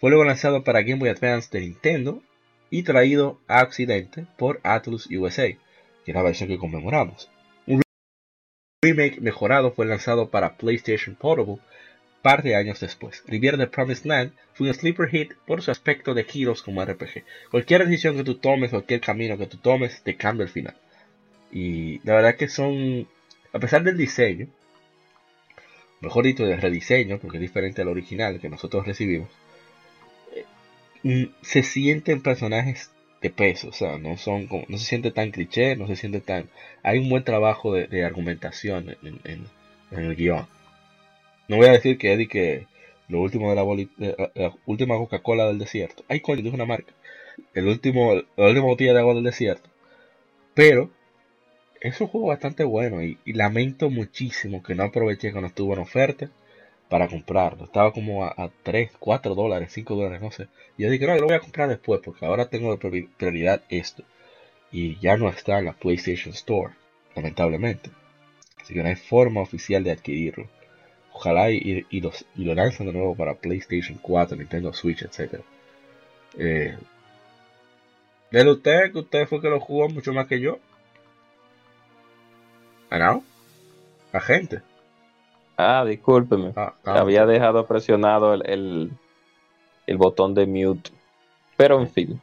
fue 0.00 0.10
luego 0.10 0.24
lanzado 0.24 0.64
para 0.64 0.82
Game 0.82 0.98
Boy 0.98 1.10
Advance 1.10 1.48
de 1.52 1.60
Nintendo 1.60 2.22
y 2.70 2.82
traído 2.82 3.40
a 3.48 3.62
Occidente 3.62 4.26
por 4.38 4.60
Atlus 4.62 5.06
USA, 5.06 5.48
que 5.48 6.10
es 6.10 6.14
la 6.14 6.22
versión 6.22 6.48
que 6.48 6.58
conmemoramos. 6.58 7.30
Un 7.66 7.82
remake 8.82 9.20
mejorado 9.20 9.72
fue 9.72 9.86
lanzado 9.86 10.30
para 10.30 10.56
PlayStation 10.56 11.14
Portable 11.14 11.58
par 12.22 12.42
de 12.42 12.56
años 12.56 12.80
después. 12.80 13.22
Riviera 13.26 13.56
de 13.58 13.66
Promised 13.66 14.06
Land 14.06 14.32
fue 14.54 14.68
un 14.68 14.74
sleeper 14.74 15.08
hit 15.08 15.32
por 15.46 15.62
su 15.62 15.70
aspecto 15.70 16.14
de 16.14 16.24
giros 16.24 16.62
como 16.62 16.82
RPG. 16.82 17.24
Cualquier 17.50 17.84
decisión 17.84 18.16
que 18.16 18.24
tú 18.24 18.36
tomes, 18.36 18.70
cualquier 18.70 19.00
camino 19.00 19.38
que 19.38 19.46
tú 19.46 19.58
tomes, 19.58 20.02
te 20.02 20.16
cambia 20.16 20.44
el 20.44 20.50
final. 20.50 20.74
Y 21.52 22.00
la 22.06 22.14
verdad 22.16 22.36
que 22.36 22.48
son, 22.48 23.08
a 23.52 23.58
pesar 23.60 23.82
del 23.84 23.96
diseño, 23.98 24.48
mejor 26.00 26.24
dicho, 26.24 26.44
del 26.44 26.60
rediseño, 26.60 27.18
porque 27.18 27.36
es 27.38 27.40
diferente 27.40 27.80
al 27.82 27.88
original 27.88 28.40
que 28.40 28.48
nosotros 28.48 28.86
recibimos, 28.86 29.28
eh, 30.34 30.44
mm, 31.02 31.24
se 31.42 31.62
sienten 31.62 32.22
personajes 32.22 32.90
de 33.22 33.30
peso, 33.30 33.68
o 33.68 33.72
sea, 33.72 33.98
no 33.98 34.16
son 34.16 34.46
como- 34.48 34.64
no 34.68 34.78
se 34.78 34.84
siente 34.86 35.10
tan 35.12 35.30
cliché, 35.30 35.76
no 35.76 35.86
se 35.86 35.96
siente 35.96 36.20
tan, 36.20 36.48
hay 36.82 36.98
un 36.98 37.08
buen 37.08 37.24
trabajo 37.24 37.72
de, 37.74 38.04
argumentación 38.04 38.96
en, 39.02 39.20
en- 39.24 39.46
en 39.92 40.00
el 40.04 40.16
guion. 40.16 40.46
No 41.52 41.58
voy 41.58 41.68
a 41.68 41.72
decir 41.72 41.98
que 41.98 42.12
Eddie 42.14 42.28
que 42.28 42.66
lo 43.08 43.20
último 43.22 43.50
de 43.50 43.56
la, 43.56 43.64
de 43.64 44.32
la- 44.34 44.54
última 44.66 44.96
Coca-Cola 44.96 45.46
del 45.46 45.58
desierto. 45.58 46.04
Ay, 46.08 46.20
coño, 46.20 46.42
dije 46.42 46.54
una 46.56 46.66
marca. 46.66 46.92
El 47.54 47.68
último, 47.68 48.14
la 48.36 48.46
última 48.48 48.66
botella 48.66 48.94
de 48.94 49.00
agua 49.00 49.14
del 49.14 49.24
desierto. 49.24 49.70
Pero 50.54 50.90
es 51.82 52.00
un 52.00 52.08
juego 52.08 52.28
bastante 52.28 52.64
bueno 52.64 53.02
y, 53.02 53.18
lamento 53.26 53.90
muchísimo 53.90 54.62
que 54.62 54.74
no 54.74 54.84
aproveché 54.84 55.32
cuando 55.32 55.48
estuvo 55.48 55.74
en 55.74 55.80
oferta 55.80 56.30
para 56.90 57.08
comprarlo. 57.08 57.64
Estaba 57.66 57.92
como 57.92 58.24
a, 58.24 58.34
a 58.36 58.50
3, 58.62 58.92
4 58.98 59.34
dólares, 59.34 59.72
5 59.72 59.96
dólares, 59.96 60.22
no 60.22 60.30
sé. 60.32 60.48
Y 60.78 60.84
yo 60.84 60.90
dije, 60.90 61.06
no, 61.06 61.16
lo 61.16 61.26
voy 61.26 61.36
a 61.36 61.40
comprar 61.40 61.68
después 61.68 62.00
porque 62.04 62.26
ahora 62.26 62.48
tengo 62.50 62.70
de 62.76 62.78
priori- 62.80 63.10
prioridad 63.18 63.62
esto. 63.70 64.04
Y 64.72 64.98
ya 65.00 65.16
no 65.18 65.28
está 65.28 65.58
en 65.60 65.66
la 65.66 65.74
PlayStation 65.74 66.34
Store, 66.34 66.74
lamentablemente. 67.16 67.90
Así 68.60 68.74
que 68.74 68.82
no 68.82 68.88
hay 68.88 68.96
forma 68.96 69.42
oficial 69.42 69.84
de 69.84 69.92
adquirirlo. 69.92 70.48
Ojalá 71.22 71.52
y, 71.52 71.86
y, 71.88 72.00
los, 72.00 72.24
y 72.36 72.44
lo 72.44 72.52
lancen 72.52 72.86
de 72.86 72.92
nuevo 72.92 73.14
para 73.14 73.34
PlayStation 73.34 73.96
4, 74.02 74.36
Nintendo 74.36 74.72
Switch, 74.72 75.02
etc. 75.02 75.40
Eh, 76.36 76.76
Dele 78.32 78.50
usted, 78.50 78.90
que 78.90 78.98
usted 78.98 79.28
fue 79.28 79.40
que 79.40 79.48
lo 79.48 79.60
jugó 79.60 79.88
mucho 79.88 80.12
más 80.12 80.26
que 80.26 80.40
yo. 80.40 80.58
¿Ah, 82.90 82.98
no? 82.98 83.22
Agente. 84.12 84.62
Ah, 85.56 85.84
discúlpeme. 85.86 86.54
Ah, 86.56 86.74
ah, 86.84 86.98
Había 86.98 87.24
dejado 87.24 87.66
presionado 87.68 88.34
el, 88.34 88.42
el, 88.50 88.90
el 89.86 89.96
botón 89.98 90.34
de 90.34 90.46
mute. 90.46 90.90
Pero 91.56 91.78
en 91.80 91.88
fin, 91.88 92.20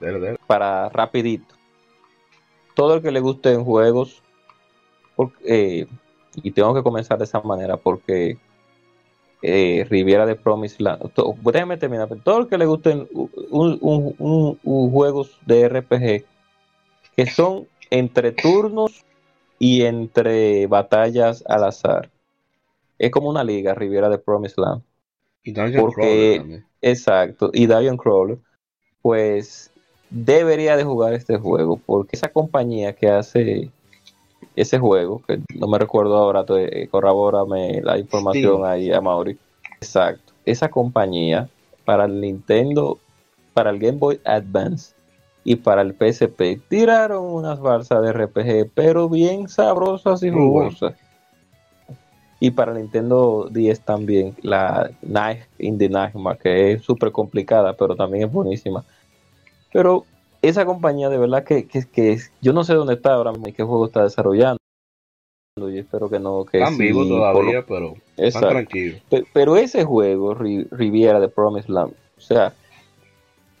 dele, 0.00 0.20
dele. 0.20 0.38
para 0.46 0.88
rapidito. 0.88 1.54
Todo 2.74 2.94
el 2.94 3.02
que 3.02 3.10
le 3.10 3.20
guste 3.20 3.52
en 3.52 3.62
juegos, 3.64 4.22
por- 5.16 5.32
eh, 5.44 5.86
y 6.42 6.50
tengo 6.52 6.74
que 6.74 6.82
comenzar 6.82 7.18
de 7.18 7.24
esa 7.24 7.40
manera 7.40 7.76
porque 7.76 8.38
eh, 9.42 9.86
Riviera 9.88 10.26
de 10.26 10.34
Promise 10.34 10.82
Land, 10.82 11.12
to- 11.12 11.36
déjeme 11.44 11.76
terminar, 11.76 12.08
todo 12.24 12.40
el 12.40 12.48
que 12.48 12.58
le 12.58 12.66
gusten 12.66 13.08
un, 13.12 13.78
un- 13.80 14.14
un- 14.18 14.58
un 14.62 14.90
juegos 14.90 15.38
de 15.46 15.68
RPG 15.68 16.24
que 17.16 17.26
son 17.26 17.66
entre 17.90 18.32
turnos 18.32 19.04
y 19.58 19.82
entre 19.82 20.66
batallas 20.66 21.44
al 21.46 21.64
azar. 21.64 22.10
Es 22.98 23.10
como 23.10 23.28
una 23.28 23.44
liga, 23.44 23.74
Riviera 23.74 24.08
de 24.08 24.18
Promised 24.18 24.56
Land. 24.58 24.82
Y 25.44 25.52
Dungeon 25.52 25.84
Porque- 25.84 26.36
Crawler. 26.40 26.64
Exacto, 26.82 27.50
y 27.52 27.66
Dion 27.66 27.96
Crawler, 27.96 28.38
pues 29.02 29.72
debería 30.10 30.76
de 30.76 30.84
jugar 30.84 31.12
este 31.12 31.36
juego, 31.36 31.76
porque 31.84 32.16
esa 32.16 32.28
compañía 32.28 32.92
que 32.94 33.08
hace 33.08 33.70
ese 34.56 34.78
juego, 34.78 35.22
que 35.26 35.40
no 35.54 35.68
me 35.68 35.78
recuerdo 35.78 36.16
ahora, 36.16 36.44
eh, 36.56 36.88
corrobórame 36.90 37.80
la 37.82 37.98
información 37.98 38.58
Steam. 38.58 38.64
ahí 38.64 38.92
a 38.92 39.00
Mauri. 39.00 39.38
Exacto, 39.80 40.32
esa 40.44 40.68
compañía 40.68 41.48
para 41.84 42.04
el 42.04 42.20
Nintendo, 42.20 42.98
para 43.54 43.70
el 43.70 43.78
Game 43.78 43.98
Boy 43.98 44.20
Advance 44.24 44.94
y 45.44 45.56
para 45.56 45.82
el 45.82 45.94
PSP 45.94 46.60
tiraron 46.68 47.24
unas 47.24 47.60
balsas 47.60 48.02
de 48.02 48.12
RPG, 48.12 48.70
pero 48.74 49.08
bien 49.08 49.48
sabrosas 49.48 50.22
y 50.22 50.30
jugosas. 50.30 50.94
Y 52.40 52.50
para 52.50 52.74
Nintendo 52.74 53.48
10 53.50 53.80
también, 53.80 54.36
la 54.42 54.90
Night 55.02 55.40
in 55.58 55.78
the 55.78 55.88
Nightmare, 55.88 56.38
que 56.38 56.72
es 56.72 56.82
súper 56.82 57.10
complicada, 57.10 57.72
pero 57.72 57.96
también 57.96 58.24
es 58.28 58.32
buenísima. 58.32 58.84
Pero 59.72 60.04
esa 60.42 60.64
compañía 60.64 61.08
de 61.08 61.18
verdad 61.18 61.44
que, 61.44 61.66
que, 61.66 61.84
que 61.90 62.18
yo 62.40 62.52
no 62.52 62.64
sé 62.64 62.74
dónde 62.74 62.94
está 62.94 63.14
ahora 63.14 63.32
mismo 63.32 63.48
y 63.48 63.52
qué 63.52 63.62
juego 63.62 63.86
está 63.86 64.02
desarrollando. 64.02 64.58
Y 65.56 65.78
espero 65.78 66.08
que 66.08 66.20
no, 66.20 66.44
que 66.44 66.58
Están 66.58 66.76
sí, 66.76 66.84
vivos 66.84 67.08
lo- 67.08 67.16
todavía, 67.16 67.64
pero 67.66 67.94
están 68.16 68.48
tranquilos. 68.50 69.02
Pero 69.32 69.56
ese 69.56 69.84
juego, 69.84 70.34
Ri- 70.36 70.68
Riviera 70.70 71.18
de 71.18 71.28
Promised 71.28 71.68
Land, 71.70 71.92
o 72.16 72.20
sea, 72.20 72.52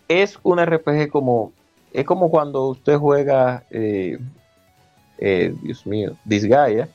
es 0.06 0.38
un 0.42 0.58
RPG 0.60 1.10
como, 1.10 1.52
es 1.92 2.04
como 2.04 2.30
cuando 2.30 2.66
usted 2.68 2.96
juega, 2.98 3.64
eh, 3.70 4.18
eh, 5.18 5.54
Dios 5.60 5.86
mío, 5.86 6.12
Disgaea, 6.24 6.88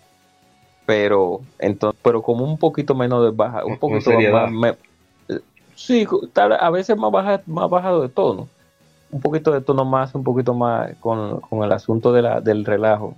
pero 0.86 1.42
entonces, 1.60 2.00
pero 2.04 2.22
como 2.22 2.46
un 2.46 2.58
poquito 2.58 2.96
menos 2.96 3.24
de 3.24 3.32
baja, 3.32 3.66
un 3.66 3.78
poquito 3.78 4.12
más, 4.32 4.52
me- 4.52 4.78
sí, 5.76 6.08
tal- 6.32 6.54
a 6.54 6.70
veces 6.70 6.96
más 6.98 7.12
baja, 7.12 7.42
más 7.46 7.70
bajado 7.70 8.02
de 8.02 8.10
tono, 8.10 8.48
un 9.14 9.22
poquito 9.22 9.52
de 9.52 9.62
tono 9.62 9.86
más, 9.86 10.14
un 10.16 10.24
poquito 10.24 10.54
más 10.54 10.96
con, 11.00 11.40
con 11.42 11.64
el 11.64 11.72
asunto 11.72 12.12
de 12.12 12.22
la, 12.22 12.42
del 12.42 12.66
relajo, 12.66 13.16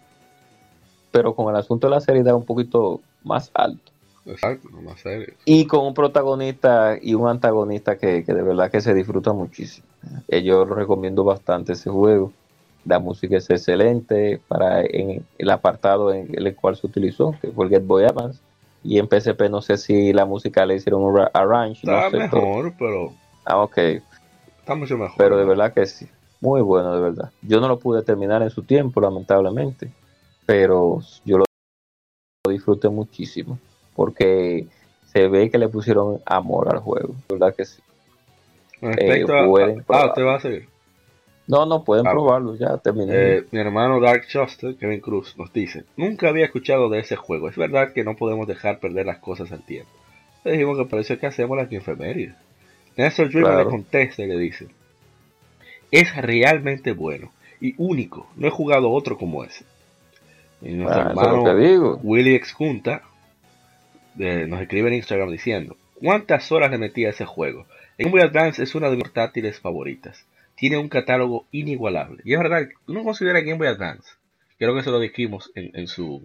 pero 1.12 1.34
con 1.34 1.54
el 1.54 1.60
asunto 1.60 1.88
de 1.88 1.92
la 1.92 2.02
seriedad 2.02 2.36
un 2.36 2.46
poquito 2.46 3.02
más 3.24 3.50
alto 3.54 3.92
Exacto, 4.26 4.70
no 4.72 4.82
más 4.82 5.00
serio. 5.00 5.34
y 5.46 5.66
con 5.68 5.86
un 5.86 5.94
protagonista 5.94 6.96
y 7.02 7.14
un 7.14 7.28
antagonista 7.30 7.98
que, 7.98 8.24
que 8.24 8.34
de 8.34 8.42
verdad 8.42 8.72
que 8.72 8.82
se 8.82 8.94
disfruta 8.94 9.32
muchísimo. 9.34 9.86
Eh, 10.28 10.42
Yo 10.44 10.66
lo 10.66 10.74
recomiendo 10.76 11.24
bastante 11.24 11.74
ese 11.74 11.90
juego. 11.92 12.32
La 12.86 12.98
música 13.00 13.38
es 13.38 13.48
excelente 13.52 14.40
para 14.48 14.82
en 14.82 15.24
el 15.38 15.50
apartado 15.52 16.12
en 16.12 16.28
el 16.34 16.56
cual 16.56 16.76
se 16.76 16.88
utilizó, 16.88 17.36
que 17.40 17.50
fue 17.52 17.66
el 17.66 17.72
Get 17.72 17.86
Boy 17.86 18.04
Advance. 18.06 18.40
Y 18.84 18.98
en 19.00 19.08
PSP 19.08 19.50
no 19.50 19.62
sé 19.62 19.78
si 19.78 20.12
la 20.14 20.26
música 20.26 20.66
le 20.66 20.76
hicieron 20.76 21.04
un 21.04 21.16
ra- 21.18 21.32
arrange, 21.34 21.86
no 21.88 21.94
Está 21.98 22.10
sé, 22.10 22.18
pero- 22.30 22.42
mejor, 22.48 22.74
pero 22.80 23.14
ah, 23.46 23.58
ok, 23.62 23.78
está 24.66 24.76
mucho 24.76 24.98
mejor. 24.98 25.16
pero 25.18 25.38
de 25.38 25.46
verdad 25.46 25.74
que 25.74 25.86
sí, 25.86 26.08
muy 26.42 26.62
bueno 26.62 26.94
de 26.96 27.02
verdad. 27.02 27.32
Yo 27.44 27.62
no 27.62 27.68
lo 27.68 27.78
pude 27.78 28.02
terminar 28.02 28.42
en 28.42 28.50
su 28.50 28.64
tiempo, 28.64 29.00
lamentablemente, 29.00 29.92
pero 30.48 31.02
yo 31.24 31.38
lo 31.38 31.46
disfruté 32.50 32.90
muchísimo 32.90 33.60
porque 33.96 34.68
se 35.06 35.28
ve 35.28 35.50
que 35.52 35.58
le 35.60 35.70
pusieron 35.70 36.20
amor 36.26 36.70
al 36.70 36.80
juego, 36.80 37.16
de 37.30 37.36
verdad 37.36 37.56
que 37.56 37.66
sí. 37.66 37.82
Eh, 38.82 39.24
a- 39.30 39.46
pueden 39.46 39.86
a- 39.88 39.98
ah, 40.02 40.06
usted 40.08 40.26
va 40.26 40.36
a 40.36 40.40
seguir. 40.40 40.68
No, 41.48 41.66
no 41.68 41.84
pueden 41.84 42.08
Ah, 42.08 42.12
probarlo, 42.12 42.56
ya 42.56 42.78
terminé. 42.78 43.14
Eh, 43.16 43.46
mi 43.52 43.60
hermano 43.60 44.00
Dark 44.02 44.24
Juster, 44.32 44.76
Kevin 44.78 45.00
Cruz, 45.00 45.38
nos 45.38 45.54
dice: 45.54 45.84
Nunca 45.96 46.30
había 46.30 46.46
escuchado 46.46 46.90
de 46.90 47.00
ese 47.00 47.16
juego. 47.16 47.50
Es 47.50 47.56
verdad 47.56 47.94
que 47.94 48.04
no 48.04 48.16
podemos 48.16 48.48
dejar 48.48 48.80
perder 48.80 49.06
las 49.06 49.20
cosas 49.20 49.52
al 49.52 49.64
tiempo. 49.64 49.92
Le 50.44 50.54
dijimos 50.54 50.78
que 50.78 50.86
por 50.86 51.00
eso 51.00 51.14
es 51.14 51.20
que 51.20 51.28
hacemos 51.28 51.56
las 51.56 51.72
infemérides. 51.72 52.36
Néstor 52.98 53.30
Dreamer 53.30 53.52
Claro. 53.52 53.64
le 53.66 53.70
contesta 53.70 54.24
y 54.24 54.28
le 54.28 54.38
dice: 54.38 54.68
Es 55.92 56.16
realmente 56.16 56.92
bueno 56.94 57.32
y 57.62 57.74
único. 57.78 58.30
No 58.36 58.48
he 58.48 58.52
jugado 58.52 58.92
otro 58.92 59.18
como 59.18 59.44
ese. 59.44 59.66
Y 60.62 60.74
nuestro 60.74 61.02
Ah, 61.02 61.10
hermano 61.10 61.56
digo. 61.58 62.00
Willy 62.04 62.36
X 62.36 62.54
Junta 62.54 63.02
eh, 64.20 64.46
nos 64.48 64.62
escribe 64.62 64.88
en 64.90 64.96
Instagram 64.96 65.30
diciendo: 65.30 65.78
¿Cuántas 65.96 66.52
horas 66.52 66.72
le 66.72 66.78
metí 66.78 67.06
a 67.06 67.10
ese 67.10 67.26
juego? 67.26 67.66
El 67.98 68.06
Game 68.06 68.12
Boy 68.12 68.22
Advance 68.28 68.62
es 68.64 68.76
una 68.76 68.90
de 68.90 68.96
mis 68.96 69.04
portátiles 69.06 69.60
favoritas. 69.60 70.26
Tiene 70.56 70.78
un 70.78 70.90
catálogo 70.90 71.46
inigualable. 71.52 72.22
Y 72.26 72.34
es 72.34 72.40
verdad, 72.40 72.68
uno 72.88 73.04
considera 73.04 73.42
Game 73.42 73.58
Boy 73.58 73.68
Advance. 73.68 74.10
Creo 74.58 74.74
que 74.74 74.80
eso 74.82 74.92
lo 74.92 75.00
dijimos 75.00 75.52
en, 75.56 75.72
en 75.74 75.88
su 75.88 76.24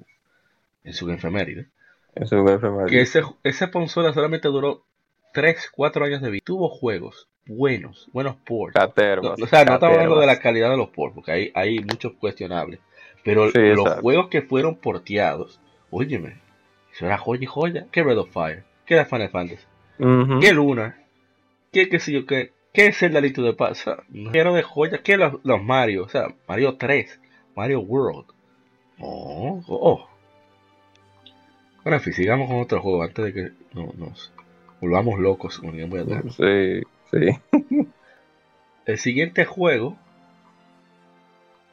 en 0.85 0.93
su 0.95 1.11
efeméride. 1.11 1.67
Eso 2.15 2.45
es 2.45 2.53
enfermedad. 2.53 2.87
Que 2.87 3.01
ese, 3.03 3.23
esa 3.45 3.71
consola 3.71 4.13
solamente 4.13 4.49
duró 4.49 4.85
3, 5.33 5.71
4 5.75 6.05
años 6.05 6.23
de 6.23 6.31
vida. 6.31 6.43
Tuvo 6.45 6.69
juegos 6.69 7.29
buenos, 7.47 8.09
buenos 8.13 8.37
ports. 8.37 8.75
No, 8.77 9.35
o 9.35 9.47
sea, 9.47 9.65
no 9.65 9.75
estamos 9.75 9.83
hablando 9.97 10.21
de 10.21 10.27
la 10.27 10.39
calidad 10.39 10.71
de 10.71 10.77
los 10.77 10.91
ports, 10.91 11.15
porque 11.15 11.33
hay, 11.33 11.53
hay 11.55 11.81
muchos 11.81 12.13
cuestionables. 12.15 12.81
Pero 13.25 13.51
Sí, 13.51 13.59
los 13.59 13.81
exacto. 13.81 14.03
juegos 14.03 14.29
que 14.29 14.43
fueron 14.43 14.77
porteados, 14.77 15.61
óyeme, 15.91 16.41
eso 16.93 17.07
era 17.07 17.19
joya 17.19 17.43
y 17.43 17.47
joya. 17.47 17.87
¿Qué 17.91 18.03
Red 18.03 18.19
of 18.19 18.31
Fire? 18.33 18.65
¿Qué 18.87 18.95
era 18.95 19.05
Final 19.05 19.31
Fantasy? 19.31 19.65
Ujú. 19.99 20.41
¿Qué 20.41 20.53
Luna? 20.53 20.99
¿Qué 21.73 21.89
qué 21.89 22.01
sé 22.01 22.13
yo 22.13 22.27
qué? 22.27 22.53
¿Qué 22.73 22.87
es 22.87 23.03
el 23.03 23.13
delito 23.13 23.43
de 23.43 23.53
paz? 23.53 23.73
O 23.73 23.75
sea, 23.75 23.97
no 24.09 24.33
era 24.33 24.53
de 24.53 24.63
joya. 24.63 25.03
¿Qué 25.03 25.17
los, 25.17 25.35
los 25.45 25.63
Mario? 25.63 26.05
O 26.05 26.09
sea, 26.09 26.29
Mario 26.49 26.77
3, 26.77 27.21
Mario 27.55 27.81
World. 27.81 28.27
Oh, 29.01 29.61
oh. 29.69 30.09
Ahora, 31.85 31.99
sigamos 32.01 32.49
con 32.49 32.61
otro 32.61 32.81
juego 32.81 33.03
antes 33.03 33.25
de 33.25 33.33
que 33.33 33.51
no, 33.73 33.93
nos 33.97 34.33
volvamos 34.81 35.19
locos 35.19 35.59
con 35.59 35.71
Game 35.77 35.87
Boy 35.87 36.01
Advance. 36.01 36.83
Sí, 37.11 37.19
sí. 37.61 37.77
El 38.87 38.99
siguiente 38.99 39.45
juego 39.45 39.97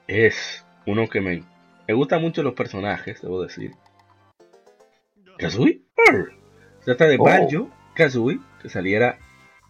es 0.08 0.66
uno 0.86 1.08
que 1.10 1.22
me, 1.22 1.44
me 1.88 1.94
gustan 1.94 2.22
mucho 2.22 2.44
los 2.44 2.54
personajes, 2.54 3.22
debo 3.22 3.42
decir. 3.42 3.72
Kazooie. 5.38 5.82
Se 6.80 6.86
trata 6.86 7.08
de 7.08 7.18
Oh. 7.20 7.24
Banjo 7.24 7.70
Kazooie, 7.96 8.40
que 8.62 8.70
saliera 8.70 9.18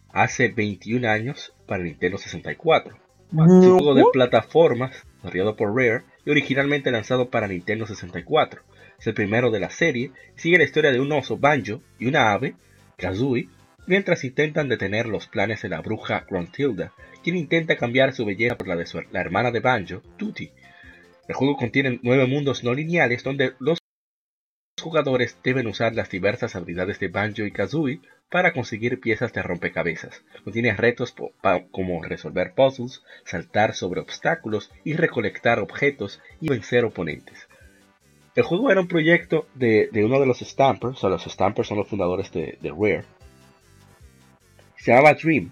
hace 0.09 0.49
21 0.49 1.07
años 1.07 1.53
para 1.65 1.83
Nintendo 1.83 2.17
64. 2.17 2.95
Es 2.95 3.33
un 3.33 3.79
juego 3.79 3.93
de 3.93 4.05
plataformas 4.13 5.05
desarrollado 5.17 5.55
por 5.55 5.75
Rare 5.75 6.03
y 6.25 6.31
originalmente 6.31 6.91
lanzado 6.91 7.29
para 7.29 7.47
Nintendo 7.47 7.85
64. 7.85 8.61
Es 8.99 9.07
el 9.07 9.13
primero 9.13 9.51
de 9.51 9.59
la 9.59 9.69
serie 9.69 10.11
sigue 10.35 10.57
la 10.57 10.63
historia 10.63 10.91
de 10.91 10.99
un 10.99 11.11
oso 11.11 11.38
Banjo 11.38 11.81
y 11.99 12.07
una 12.07 12.31
ave, 12.31 12.55
Kazooie, 13.00 13.48
mientras 13.86 14.24
intentan 14.24 14.70
detener 14.70 15.06
los 15.06 15.28
planes 15.28 15.62
de 15.62 15.70
la 15.70 15.82
bruja 15.82 16.26
Gruntilda, 16.28 16.93
quien 17.24 17.38
intenta 17.38 17.78
cambiar 17.78 18.12
su 18.12 18.26
belleza 18.26 18.58
por 18.58 18.68
la 18.68 18.76
de 18.76 18.88
su, 18.88 19.00
la 19.12 19.22
hermana 19.22 19.52
de 19.52 19.60
Banjo, 19.60 20.02
Tutti. 20.18 20.50
El 21.28 21.36
juego 21.36 21.58
contiene 21.58 22.00
nueve 22.02 22.26
mundos 22.26 22.64
no 22.64 22.74
lineales 22.74 23.24
donde 23.24 23.54
los 23.60 23.78
jugadores 24.82 25.38
deben 25.43 25.68
usar 25.68 25.93
las 25.93 26.10
diversas 26.10 26.56
habilidades 26.56 27.00
de 27.00 27.10
Banjo 27.10 27.43
y 27.43 27.52
Kazooie 27.52 28.02
para 28.32 28.52
conseguir 28.52 29.00
piezas 29.00 29.32
de 29.32 29.43
rompecabezas. 29.43 30.24
Contiene 30.43 30.76
retos 30.76 31.14
como 31.70 32.04
resolver 32.04 32.56
puzzles, 32.56 33.04
saltar 33.26 33.76
sobre 33.76 34.02
obstáculos 34.02 34.72
y 34.84 34.95
recolectar 34.95 35.60
objetos 35.60 36.20
y 36.41 36.50
vencer 36.50 36.84
oponentes. 36.84 37.47
El 38.38 38.43
juego 38.43 38.69
era 38.71 38.79
un 38.79 38.88
proyecto 38.88 39.47
de, 39.55 39.89
de 39.91 40.05
uno 40.05 40.19
de 40.19 40.27
los 40.27 40.39
Stampers, 40.39 40.95
o 40.97 40.99
sea, 40.99 41.09
los 41.09 41.23
Stampers 41.23 41.67
son 41.67 41.79
los 41.79 41.88
fundadores 41.88 42.31
de, 42.31 42.57
de 42.61 42.69
Rare. 42.69 43.03
Se 44.77 44.91
llamaba 44.91 45.15
Dream. 45.15 45.51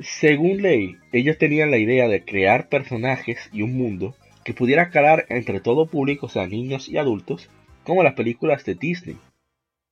Según 0.00 0.62
ley, 0.62 0.96
ellos 1.12 1.36
tenían 1.36 1.70
la 1.70 1.76
idea 1.76 2.08
de 2.08 2.24
crear 2.24 2.70
personajes 2.70 3.50
y 3.52 3.60
un 3.60 3.76
mundo 3.76 4.16
que 4.44 4.54
pudiera 4.54 4.88
calar 4.88 5.26
entre 5.28 5.60
todo 5.60 5.86
público, 5.86 6.24
o 6.26 6.28
sea, 6.30 6.46
niños 6.46 6.88
y 6.88 6.96
adultos, 6.96 7.50
como 7.84 8.02
las 8.02 8.14
películas 8.14 8.64
de 8.64 8.74
Disney, 8.74 9.18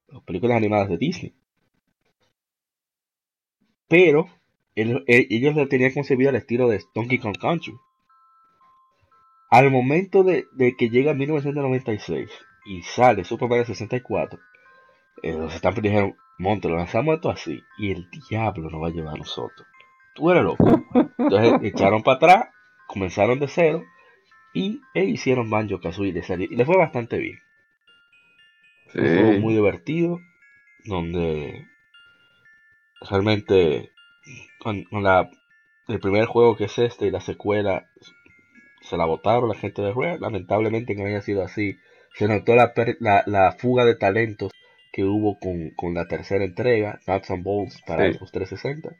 las 0.08 0.22
películas 0.22 0.56
animadas 0.56 0.88
de 0.88 0.96
Disney. 0.96 1.34
Pero 3.86 4.30
el- 4.74 5.04
ellos 5.06 5.54
lo 5.54 5.68
tenían 5.68 5.92
concebido 5.92 6.30
al 6.30 6.36
estilo 6.36 6.68
de 6.68 6.80
Donkey 6.94 7.18
Kong 7.18 7.36
Country. 7.38 7.74
Al 9.50 9.70
momento 9.70 10.24
de, 10.24 10.46
de 10.52 10.76
que 10.76 10.90
llega 10.90 11.14
1996 11.14 12.30
y 12.66 12.82
sale 12.82 13.24
Super 13.24 13.48
Mario 13.48 13.64
64, 13.64 14.40
eh, 15.22 15.32
los 15.32 15.52
Stampers 15.54 15.82
dijeron, 15.82 16.16
Monte, 16.38 16.68
lo 16.68 16.76
lanzamos 16.76 17.14
esto 17.14 17.30
así 17.30 17.62
y 17.78 17.92
el 17.92 18.10
diablo 18.28 18.68
nos 18.70 18.82
va 18.82 18.88
a 18.88 18.90
llevar 18.90 19.14
a 19.14 19.18
nosotros. 19.18 19.66
Tú 20.14 20.30
eres 20.30 20.44
loco. 20.44 20.64
Entonces 21.18 21.52
echaron 21.62 22.02
para 22.02 22.16
atrás, 22.16 22.48
comenzaron 22.86 23.38
de 23.38 23.48
cero 23.48 23.84
y 24.52 24.80
e 24.94 25.04
hicieron 25.04 25.50
Banjo 25.50 25.80
Kazooie 25.80 26.12
de 26.12 26.22
salir. 26.22 26.52
Y 26.52 26.56
le 26.56 26.64
fue 26.64 26.76
bastante 26.76 27.18
bien. 27.18 27.38
Sí. 28.92 28.98
Un 28.98 29.16
juego 29.16 29.40
muy 29.40 29.54
divertido, 29.54 30.18
donde 30.84 31.66
realmente 33.08 33.92
con, 34.58 34.84
con 34.84 35.02
la, 35.02 35.30
el 35.88 36.00
primer 36.00 36.26
juego 36.26 36.56
que 36.56 36.64
es 36.64 36.78
este 36.78 37.06
y 37.06 37.10
la 37.10 37.20
secuela 37.20 37.88
se 38.88 38.96
la 38.96 39.04
votaron 39.04 39.48
la 39.48 39.54
gente 39.54 39.82
de 39.82 39.92
Rare. 39.92 40.18
Lamentablemente 40.18 40.94
que 40.94 41.02
no 41.02 41.08
haya 41.08 41.20
sido 41.20 41.42
así. 41.42 41.76
Se 42.14 42.28
notó 42.28 42.54
la, 42.54 42.72
la, 43.00 43.22
la 43.26 43.52
fuga 43.52 43.84
de 43.84 43.94
talentos 43.94 44.52
que 44.92 45.04
hubo 45.04 45.38
con, 45.38 45.70
con 45.76 45.92
la 45.92 46.08
tercera 46.08 46.44
entrega, 46.44 47.00
Nuts 47.06 47.30
and 47.30 47.44
Bolts 47.44 47.82
para 47.86 48.08
los 48.08 48.32
360. 48.32 48.96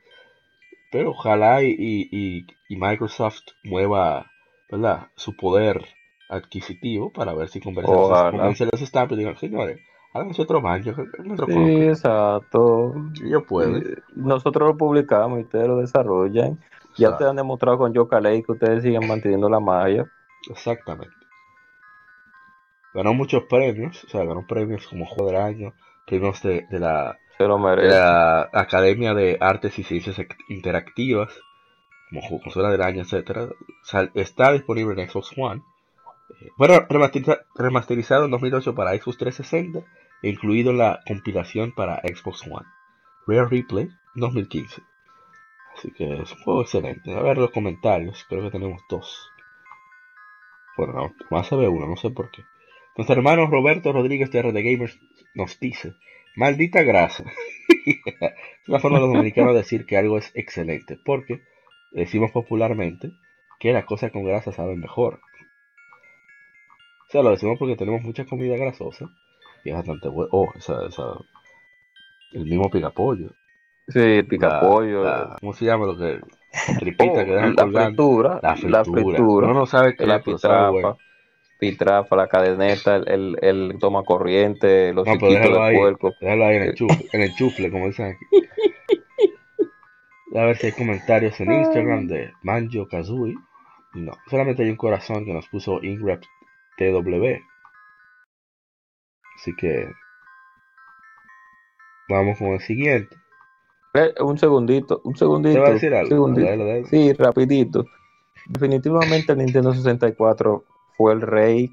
Pero 0.93 1.11
ojalá 1.11 1.63
y, 1.63 1.75
y, 1.79 2.47
y, 2.69 2.77
Microsoft 2.77 3.41
mueva 3.65 4.31
¿verdad? 4.71 5.09
su 5.17 5.35
poder 5.37 5.85
adquisitivo 6.29 7.13
para 7.13 7.35
ver 7.35 7.49
si 7.49 7.61
convence 7.61 7.91
a 7.93 8.67
los 8.71 8.81
stamps 8.81 9.15
y 9.15 9.17
digan, 9.17 9.37
señores, 9.37 9.81
háganse 10.13 10.43
otro 10.43 10.61
baño. 10.61 10.95
Sí, 11.47 11.83
exacto. 11.83 12.95
Yo 13.25 13.45
puedo. 13.47 13.81
Nosotros 14.15 14.69
lo 14.69 14.77
publicamos 14.77 15.39
y 15.39 15.43
ustedes 15.43 15.67
lo 15.67 15.79
desarrollan. 15.79 16.59
Ya 16.97 17.11
ustedes 17.11 17.31
han 17.31 17.37
demostrado 17.37 17.79
con 17.79 17.93
Yoka 17.93 18.21
que 18.21 18.45
ustedes 18.53 18.83
siguen 18.83 19.07
manteniendo 19.07 19.49
la 19.49 19.61
magia. 19.61 20.11
Exactamente. 20.51 21.15
Ganó 22.95 23.13
muchos 23.13 23.45
premios, 23.45 24.03
o 24.05 24.09
sea, 24.09 24.25
ganó 24.25 24.47
premios 24.47 24.87
como 24.87 25.05
Juego 25.05 25.31
del 25.31 25.41
Año, 25.41 25.75
premios 26.07 26.43
de, 26.43 26.67
de 26.71 26.79
la, 26.79 27.19
la 27.39 28.49
Academia 28.53 29.13
de 29.13 29.37
Artes 29.39 29.79
y 29.79 29.83
Ciencias 29.83 30.17
Interactivas, 30.49 31.31
como 32.09 32.41
Consola 32.41 32.71
del 32.71 32.81
Año, 32.81 33.03
etc. 33.03 33.53
está 34.15 34.53
disponible 34.53 35.03
en 35.03 35.11
Xbox 35.11 35.33
One. 35.37 35.61
Eh, 36.41 36.49
bueno, 36.57 36.87
remasterizado 37.55 38.25
en 38.25 38.31
2008 38.31 38.75
para 38.75 38.93
Xbox 38.93 39.19
360 39.19 39.81
e 40.23 40.31
incluido 40.31 40.71
en 40.71 40.79
la 40.79 41.01
compilación 41.07 41.73
para 41.73 42.01
Xbox 42.01 42.47
One. 42.47 42.67
Rare 43.27 43.49
Replay 43.49 43.89
2015. 44.15 44.83
Así 45.77 45.91
que 45.93 46.23
es 46.23 46.33
un 46.33 46.39
juego 46.39 46.63
excelente. 46.63 47.15
A 47.15 47.21
ver 47.21 47.37
los 47.37 47.51
comentarios, 47.51 48.25
creo 48.29 48.43
que 48.43 48.51
tenemos 48.51 48.83
dos. 48.89 49.31
Bueno, 50.77 50.95
no, 50.95 51.15
más 51.31 51.47
se 51.47 51.57
ve 51.57 51.69
uno, 51.69 51.87
no 51.87 51.97
sé 51.97 52.11
por 52.11 52.31
qué. 52.31 52.43
Nuestro 52.97 53.17
hermano 53.17 53.47
Roberto 53.47 53.93
Rodríguez 53.93 54.31
de 54.31 54.41
RD 54.41 54.55
Gamers 54.55 54.99
nos 55.35 55.61
dice, 55.61 55.95
maldita 56.35 56.83
grasa. 56.83 57.25
es 57.87 58.69
una 58.69 58.81
forma 58.81 58.99
de 58.99 59.07
los 59.07 59.13
dominicanos 59.13 59.53
de 59.53 59.59
decir 59.59 59.85
que 59.85 59.99
algo 59.99 60.17
es 60.17 60.33
excelente, 60.35 60.99
porque 61.05 61.43
decimos 61.93 62.31
popularmente 62.31 63.13
que 63.61 63.73
las 63.73 63.85
cosas 63.85 64.13
con 64.13 64.25
grasa 64.25 64.53
saben 64.53 64.81
mejor. 64.81 65.21
O 67.09 67.11
sea, 67.11 67.23
lo 67.23 67.31
decimos 67.31 67.59
porque 67.59 67.77
tenemos 67.77 68.03
mucha 68.03 68.25
comida 68.25 68.57
grasosa 68.57 69.11
y 69.63 69.71
es 69.71 69.77
bastante 69.77 70.09
bueno. 70.09 70.31
Oh, 70.33 70.53
esa, 70.57 70.87
esa, 70.87 71.19
el 72.33 72.45
mismo 72.45 72.71
picapollo. 72.71 73.31
Sí, 73.89 74.23
picapollo. 74.25 75.37
¿Cómo 75.41 75.53
se 75.53 75.65
llama 75.65 75.87
lo 75.87 75.97
que? 75.97 76.21
Tripita 76.79 77.25
que 77.25 77.33
dejan 77.33 77.55
la 77.55 77.67
fritura, 77.67 78.41
la 78.43 78.57
fritura. 78.57 78.79
La 78.79 78.85
fritura. 78.85 79.53
no 79.53 79.67
sabe 79.67 79.95
que 79.95 80.07
la 80.07 80.21
pitrafa 80.21 80.97
pitrafa, 81.59 82.17
la 82.17 82.29
cadeneta, 82.29 82.97
el, 82.97 83.37
el, 83.41 83.77
toma 83.79 84.03
corriente, 84.05 84.93
los 84.93 85.07
no, 85.07 85.17
del 85.17 85.59
ahí, 85.59 85.77
puerco. 85.77 86.13
Déjalo 86.21 86.47
ahí 86.47 86.57
en 86.57 86.63
el 86.63 86.75
chufle, 86.75 87.09
en 87.13 87.23
el 87.23 87.35
chufle 87.35 87.71
como 87.71 87.87
dicen 87.87 88.15
aquí. 88.15 88.25
A 90.37 90.45
ver 90.45 90.57
si 90.57 90.67
hay 90.67 90.73
comentarios 90.73 91.41
en 91.41 91.53
Instagram 91.53 92.09
de 92.09 92.33
Manjo 92.43 92.87
Kazui. 92.89 93.35
No, 93.95 94.13
solamente 94.29 94.63
hay 94.63 94.71
un 94.71 94.77
corazón 94.77 95.25
que 95.25 95.33
nos 95.33 95.49
puso 95.49 95.83
Ingrep 95.83 96.23
TW. 96.77 97.41
Así 99.37 99.55
que 99.57 99.89
vamos 102.09 102.39
con 102.39 102.49
el 102.49 102.61
siguiente. 102.61 103.17
Un 104.21 104.39
segundito, 104.39 105.01
un 105.05 105.17
segundito. 105.17 105.63
¿Te 105.63 105.71
a 105.71 105.73
decir 105.73 105.95
algo? 105.95 106.35
Sí, 106.91 107.13
rapidito. 107.13 107.85
Definitivamente 108.49 109.33
el 109.33 109.39
Nintendo 109.39 109.73
64 109.73 110.65
fue 110.97 111.13
el 111.13 111.21
rey 111.21 111.71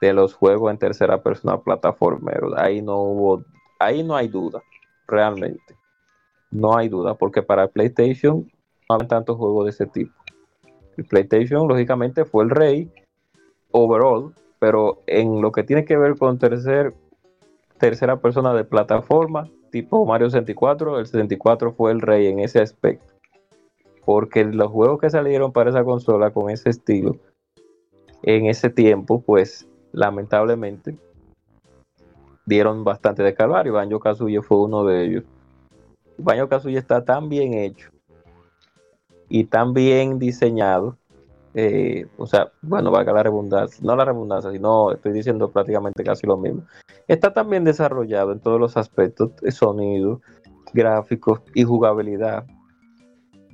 de 0.00 0.12
los 0.12 0.34
juegos 0.34 0.70
en 0.70 0.78
tercera 0.78 1.22
persona 1.22 1.60
plataformero. 1.60 2.58
Ahí 2.58 2.82
no 2.82 2.98
hubo, 2.98 3.44
ahí 3.78 4.02
no 4.02 4.16
hay 4.16 4.28
duda, 4.28 4.62
realmente. 5.06 5.76
No 6.50 6.76
hay 6.76 6.88
duda, 6.88 7.14
porque 7.14 7.42
para 7.42 7.68
PlayStation 7.68 8.50
no 8.88 8.98
hay 9.00 9.06
tantos 9.06 9.38
juegos 9.38 9.64
de 9.64 9.70
ese 9.70 9.86
tipo. 9.86 10.12
El 10.96 11.04
PlayStation, 11.06 11.66
lógicamente, 11.66 12.24
fue 12.24 12.44
el 12.44 12.50
rey 12.50 12.90
overall, 13.70 14.34
pero 14.58 15.00
en 15.06 15.40
lo 15.40 15.52
que 15.52 15.62
tiene 15.62 15.84
que 15.84 15.96
ver 15.96 16.18
con 16.18 16.38
tercer, 16.38 16.94
tercera 17.82 18.20
persona 18.20 18.54
de 18.54 18.62
plataforma, 18.62 19.50
tipo 19.72 20.06
Mario 20.06 20.30
64, 20.30 21.00
el 21.00 21.06
64 21.06 21.72
fue 21.72 21.90
el 21.90 22.00
rey 22.00 22.28
en 22.28 22.38
ese 22.38 22.60
aspecto. 22.60 23.12
Porque 24.04 24.44
los 24.44 24.70
juegos 24.70 25.00
que 25.00 25.10
salieron 25.10 25.50
para 25.50 25.70
esa 25.70 25.82
consola 25.82 26.30
con 26.30 26.48
ese 26.48 26.70
estilo 26.70 27.16
en 28.22 28.46
ese 28.46 28.70
tiempo, 28.70 29.20
pues 29.20 29.68
lamentablemente 29.90 30.96
dieron 32.46 32.84
bastante 32.84 33.24
de 33.24 33.34
calvario. 33.34 33.72
Banjo 33.72 33.98
Kazooie 33.98 34.42
fue 34.42 34.58
uno 34.58 34.84
de 34.84 35.04
ellos. 35.04 35.24
Banjo 36.18 36.48
Kazooie 36.48 36.78
está 36.78 37.04
tan 37.04 37.28
bien 37.28 37.54
hecho 37.54 37.90
y 39.28 39.42
tan 39.42 39.74
bien 39.74 40.20
diseñado. 40.20 40.98
Eh, 41.54 42.06
o 42.16 42.26
sea, 42.26 42.50
bueno, 42.62 42.90
valga 42.90 43.12
la 43.12 43.22
redundancia, 43.22 43.78
no 43.84 43.94
la 43.94 44.04
redundancia, 44.04 44.50
sino 44.50 44.92
estoy 44.92 45.12
diciendo 45.12 45.50
prácticamente 45.50 46.02
casi 46.02 46.26
lo 46.26 46.36
mismo. 46.36 46.64
Está 47.08 47.32
tan 47.32 47.50
bien 47.50 47.64
desarrollado 47.64 48.32
en 48.32 48.40
todos 48.40 48.58
los 48.58 48.76
aspectos, 48.76 49.36
de 49.36 49.50
sonido, 49.50 50.20
gráficos 50.72 51.40
y 51.54 51.64
jugabilidad, 51.64 52.46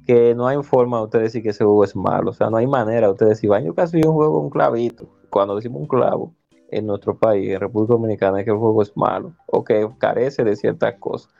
que 0.07 0.35
no 0.35 0.47
hay 0.47 0.63
forma 0.63 0.99
de 0.99 1.05
usted 1.05 1.21
decir 1.21 1.43
que 1.43 1.51
ese 1.51 1.65
juego 1.65 1.85
es 1.85 1.97
malo. 1.97 2.31
O 2.31 2.33
sea, 2.33 2.51
no 2.51 2.57
hay 2.57 2.67
manera 2.67 3.09
de 3.09 3.13
usted 3.13 3.27
decir, 3.27 3.51
yo 3.65 3.75
casi 3.75 3.99
un 3.99 4.15
juego 4.15 4.41
un 4.41 4.51
clavito. 4.51 5.09
Cuando 5.29 5.57
decimos 5.57 5.83
un 5.83 5.89
clavo 5.89 6.35
en 6.71 6.87
nuestro 6.87 7.19
país, 7.19 7.51
en 7.51 7.61
República 7.61 7.95
Dominicana, 7.95 8.39
es 8.39 8.45
que 8.45 8.51
el 8.53 8.57
juego 8.57 8.83
es 8.83 8.97
malo 8.97 9.35
o 9.47 9.65
que 9.65 9.89
carece 9.99 10.45
de 10.45 10.57
ciertas 10.57 10.95
cosas. 10.99 11.35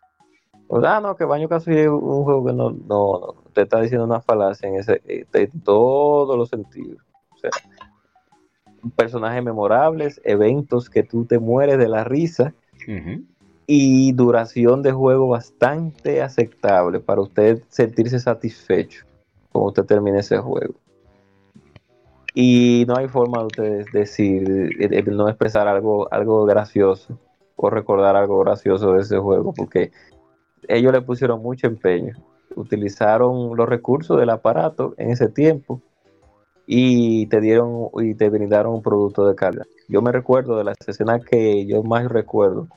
Sea, 0.71 1.01
no, 1.01 1.17
que 1.17 1.25
Baño 1.25 1.49
casi 1.49 1.73
es 1.73 1.89
un 1.89 2.25
juego 2.25 2.47
que 2.47 2.53
no, 2.53 2.71
no, 2.71 2.79
no, 2.87 3.35
usted 3.47 3.63
está 3.63 3.81
diciendo 3.81 4.05
una 4.05 4.21
falacia 4.21 4.69
en, 4.69 4.77
ese, 4.77 5.01
en 5.07 5.61
todos 5.63 6.37
los 6.37 6.49
sentidos. 6.49 6.99
O 7.35 7.39
sea, 7.39 7.51
personajes 8.97 9.43
memorables, 9.43 10.21
eventos 10.25 10.91
que 10.91 11.03
tú 11.03 11.25
te 11.25 11.39
mueres 11.39 11.79
de 11.79 11.89
la 11.89 12.05
risa 12.05 12.55
y 13.67 14.13
duración 14.13 14.83
de 14.83 14.93
juego 14.93 15.29
bastante 15.29 16.23
aceptable 16.23 17.01
para 17.01 17.21
usted 17.21 17.63
sentirse 17.69 18.19
satisfecho 18.19 19.05
cuando 19.53 19.69
usted 19.69 19.85
termine 19.85 20.21
ese 20.21 20.39
juego. 20.39 20.75
Y 22.35 22.85
no 22.87 22.97
hay 22.97 23.09
forma 23.09 23.41
de 23.41 23.47
usted 23.47 23.85
decir, 23.93 24.47
de 24.47 25.03
no 25.03 25.29
expresar 25.29 25.67
algo, 25.67 26.13
algo 26.13 26.45
gracioso 26.45 27.19
o 27.57 27.69
recordar 27.69 28.17
algo 28.17 28.39
gracioso 28.39 28.93
de 28.93 29.01
ese 29.01 29.19
juego, 29.19 29.53
porque 29.53 29.91
ellos 30.69 30.93
le 30.93 31.03
pusieron 31.03 31.43
mucho 31.43 31.67
empeño. 31.67 32.15
Utilizaron 32.55 33.57
los 33.57 33.69
recursos 33.69 34.19
del 34.19 34.31
aparato 34.31 34.95
en 34.97 35.11
ese 35.11 35.29
tiempo 35.29 35.81
y 36.67 37.27
te 37.27 37.41
dieron 37.41 37.89
y 37.95 38.15
te 38.15 38.29
brindaron 38.29 38.75
un 38.75 38.83
producto 38.83 39.27
de 39.27 39.35
calidad. 39.35 39.67
Yo 39.89 40.03
me 40.03 40.13
recuerdo 40.13 40.59
de 40.59 40.65
las 40.65 40.77
escenas 40.87 41.25
que 41.25 41.67
yo 41.67 41.83
más 41.83 42.07
recuerdo 42.09 42.69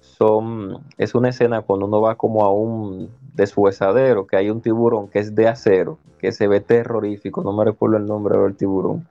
son, 0.00 0.84
es 0.96 1.14
una 1.14 1.28
escena 1.28 1.62
cuando 1.62 1.86
uno 1.86 2.00
va 2.00 2.16
como 2.16 2.44
a 2.44 2.52
un 2.52 3.10
deshuesadero, 3.34 4.26
que 4.26 4.36
hay 4.36 4.50
un 4.50 4.60
tiburón 4.60 5.08
que 5.08 5.20
es 5.20 5.34
de 5.34 5.46
acero, 5.46 5.98
que 6.18 6.32
se 6.32 6.48
ve 6.48 6.60
terrorífico, 6.60 7.42
no 7.42 7.52
me 7.52 7.64
recuerdo 7.64 7.98
el 7.98 8.06
nombre 8.06 8.36
del 8.38 8.56
tiburón, 8.56 9.06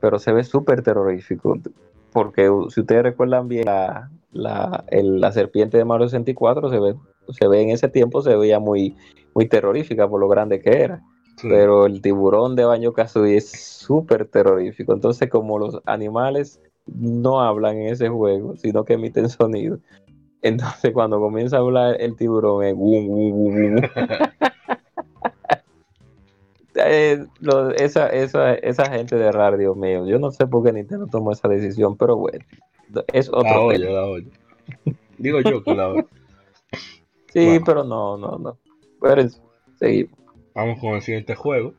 pero 0.00 0.18
se 0.20 0.32
ve 0.32 0.44
súper 0.44 0.82
terrorífico, 0.82 1.58
porque 2.16 2.50
si 2.70 2.80
ustedes 2.80 3.02
recuerdan 3.02 3.46
bien 3.46 3.66
la, 3.66 4.10
la, 4.32 5.32
serpiente 5.32 5.76
de 5.76 5.84
Mario 5.84 6.08
64, 6.08 6.70
se 6.70 6.80
ve, 6.80 6.94
se 7.28 7.46
ve 7.46 7.60
en 7.60 7.68
ese 7.68 7.90
tiempo, 7.90 8.22
se 8.22 8.34
veía 8.34 8.58
muy, 8.58 8.96
muy 9.34 9.46
terrorífica 9.46 10.08
por 10.08 10.18
lo 10.18 10.26
grande 10.26 10.62
que 10.62 10.80
era. 10.80 11.02
Pero 11.42 11.84
el 11.84 12.00
tiburón 12.00 12.56
de 12.56 12.64
Baño 12.64 12.94
Kazooie 12.94 13.36
es 13.36 13.50
súper 13.50 14.24
terrorífico. 14.28 14.94
Entonces, 14.94 15.28
como 15.28 15.58
los 15.58 15.82
animales 15.84 16.58
no 16.86 17.42
hablan 17.42 17.76
en 17.76 17.88
ese 17.88 18.08
juego, 18.08 18.56
sino 18.56 18.86
que 18.86 18.94
emiten 18.94 19.28
sonido, 19.28 19.78
entonces 20.40 20.94
cuando 20.94 21.20
comienza 21.20 21.58
a 21.58 21.60
hablar 21.60 22.00
el 22.00 22.16
tiburón 22.16 22.64
es 22.64 22.74
eh, 26.76 27.26
esa, 27.76 28.08
esa, 28.08 28.54
esa 28.54 28.90
gente 28.90 29.16
de 29.16 29.32
raro, 29.32 29.56
Dios 29.56 29.76
mío, 29.76 30.06
yo 30.06 30.18
no 30.18 30.30
sé 30.30 30.46
por 30.46 30.64
qué 30.64 30.72
Nintendo 30.72 31.06
tomó 31.06 31.32
esa 31.32 31.48
decisión, 31.48 31.96
pero 31.96 32.16
bueno, 32.16 32.44
es 33.12 33.28
otro 33.28 33.70
la 33.72 34.22
Digo 35.18 35.40
yo 35.40 35.62
que 35.62 35.74
la 35.74 35.88
oye. 35.88 36.06
Sí, 37.32 37.58
pero 37.64 37.84
no, 37.84 38.16
no, 38.16 38.38
no. 38.38 38.58
Pero 39.00 39.22
seguimos. 39.78 40.18
Vamos 40.54 40.78
con 40.80 40.94
el 40.94 41.02
siguiente 41.02 41.34
juego, 41.34 41.74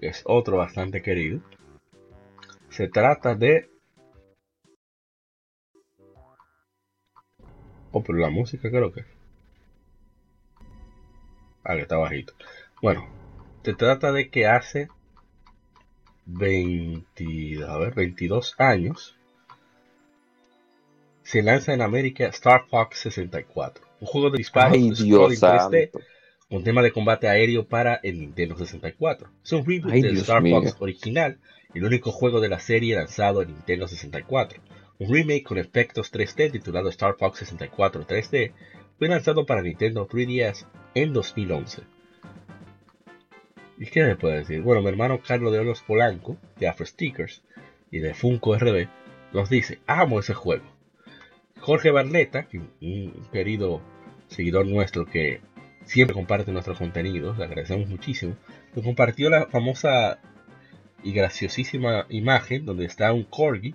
que 0.00 0.08
es 0.08 0.22
otro 0.24 0.56
bastante 0.56 1.02
querido. 1.02 1.40
Se 2.70 2.88
trata 2.88 3.34
de 3.34 3.68
Oh, 7.96 8.02
pero 8.02 8.18
la 8.18 8.28
música 8.28 8.68
creo 8.70 8.90
que. 8.90 9.04
Ah, 11.62 11.76
que 11.76 11.82
está 11.82 11.96
bajito. 11.96 12.34
Bueno, 12.82 13.06
se 13.64 13.72
trata 13.74 14.12
de 14.12 14.28
que 14.28 14.46
hace 14.46 14.88
20, 16.26 17.64
a 17.66 17.78
ver, 17.78 17.94
22 17.94 18.54
años, 18.58 19.16
se 21.22 21.42
lanza 21.42 21.72
en 21.72 21.80
América 21.80 22.26
Star 22.26 22.66
Fox 22.68 22.98
64, 22.98 23.84
un 24.00 24.06
juego 24.06 24.30
de 24.30 24.38
disparos 24.38 24.74
Ay, 24.74 24.90
Dios 24.90 24.98
scrolling 24.98 25.40
3D 25.40 25.90
santo. 25.90 26.00
con 26.50 26.62
tema 26.62 26.82
de 26.82 26.92
combate 26.92 27.26
aéreo 27.26 27.66
para 27.66 28.00
el 28.02 28.20
Nintendo 28.20 28.56
64. 28.56 29.30
Es 29.42 29.52
un 29.52 29.64
reboot 29.64 29.92
Ay, 29.92 30.02
del 30.02 30.12
Dios 30.12 30.24
Star 30.24 30.42
mío. 30.42 30.60
Fox 30.60 30.76
original, 30.80 31.38
el 31.72 31.84
único 31.84 32.12
juego 32.12 32.40
de 32.40 32.50
la 32.50 32.60
serie 32.60 32.96
lanzado 32.96 33.40
en 33.40 33.48
Nintendo 33.48 33.88
64. 33.88 34.62
Un 34.98 35.12
remake 35.12 35.42
con 35.42 35.56
efectos 35.56 36.12
3D 36.12 36.52
titulado 36.52 36.90
Star 36.90 37.16
Fox 37.18 37.38
64 37.38 38.06
3D 38.06 38.52
fue 38.98 39.08
lanzado 39.08 39.46
para 39.46 39.62
Nintendo 39.62 40.06
3DS 40.06 40.66
en 40.94 41.14
2011. 41.14 41.93
¿Y 43.78 43.86
qué 43.86 44.02
le 44.02 44.16
puedo 44.16 44.34
decir? 44.34 44.62
Bueno, 44.62 44.82
mi 44.82 44.88
hermano 44.88 45.20
Carlos 45.26 45.52
de 45.52 45.58
Olos 45.58 45.82
Polanco, 45.82 46.36
de 46.58 46.68
Afro 46.68 46.86
Stickers 46.86 47.42
y 47.90 47.98
de 47.98 48.14
Funko 48.14 48.56
RD, 48.56 48.88
nos 49.32 49.50
dice, 49.50 49.80
amo 49.86 50.20
ese 50.20 50.34
juego. 50.34 50.64
Jorge 51.60 51.90
Barleta, 51.90 52.46
un 52.80 53.26
querido 53.32 53.80
seguidor 54.28 54.66
nuestro 54.66 55.06
que 55.06 55.40
siempre 55.84 56.14
comparte 56.14 56.52
nuestros 56.52 56.78
contenidos, 56.78 57.38
le 57.38 57.44
agradecemos 57.44 57.88
muchísimo, 57.88 58.36
nos 58.74 58.84
compartió 58.84 59.28
la 59.30 59.46
famosa 59.46 60.18
y 61.02 61.12
graciosísima 61.12 62.06
imagen 62.08 62.64
donde 62.64 62.86
está 62.86 63.12
un 63.12 63.24
corgi 63.24 63.74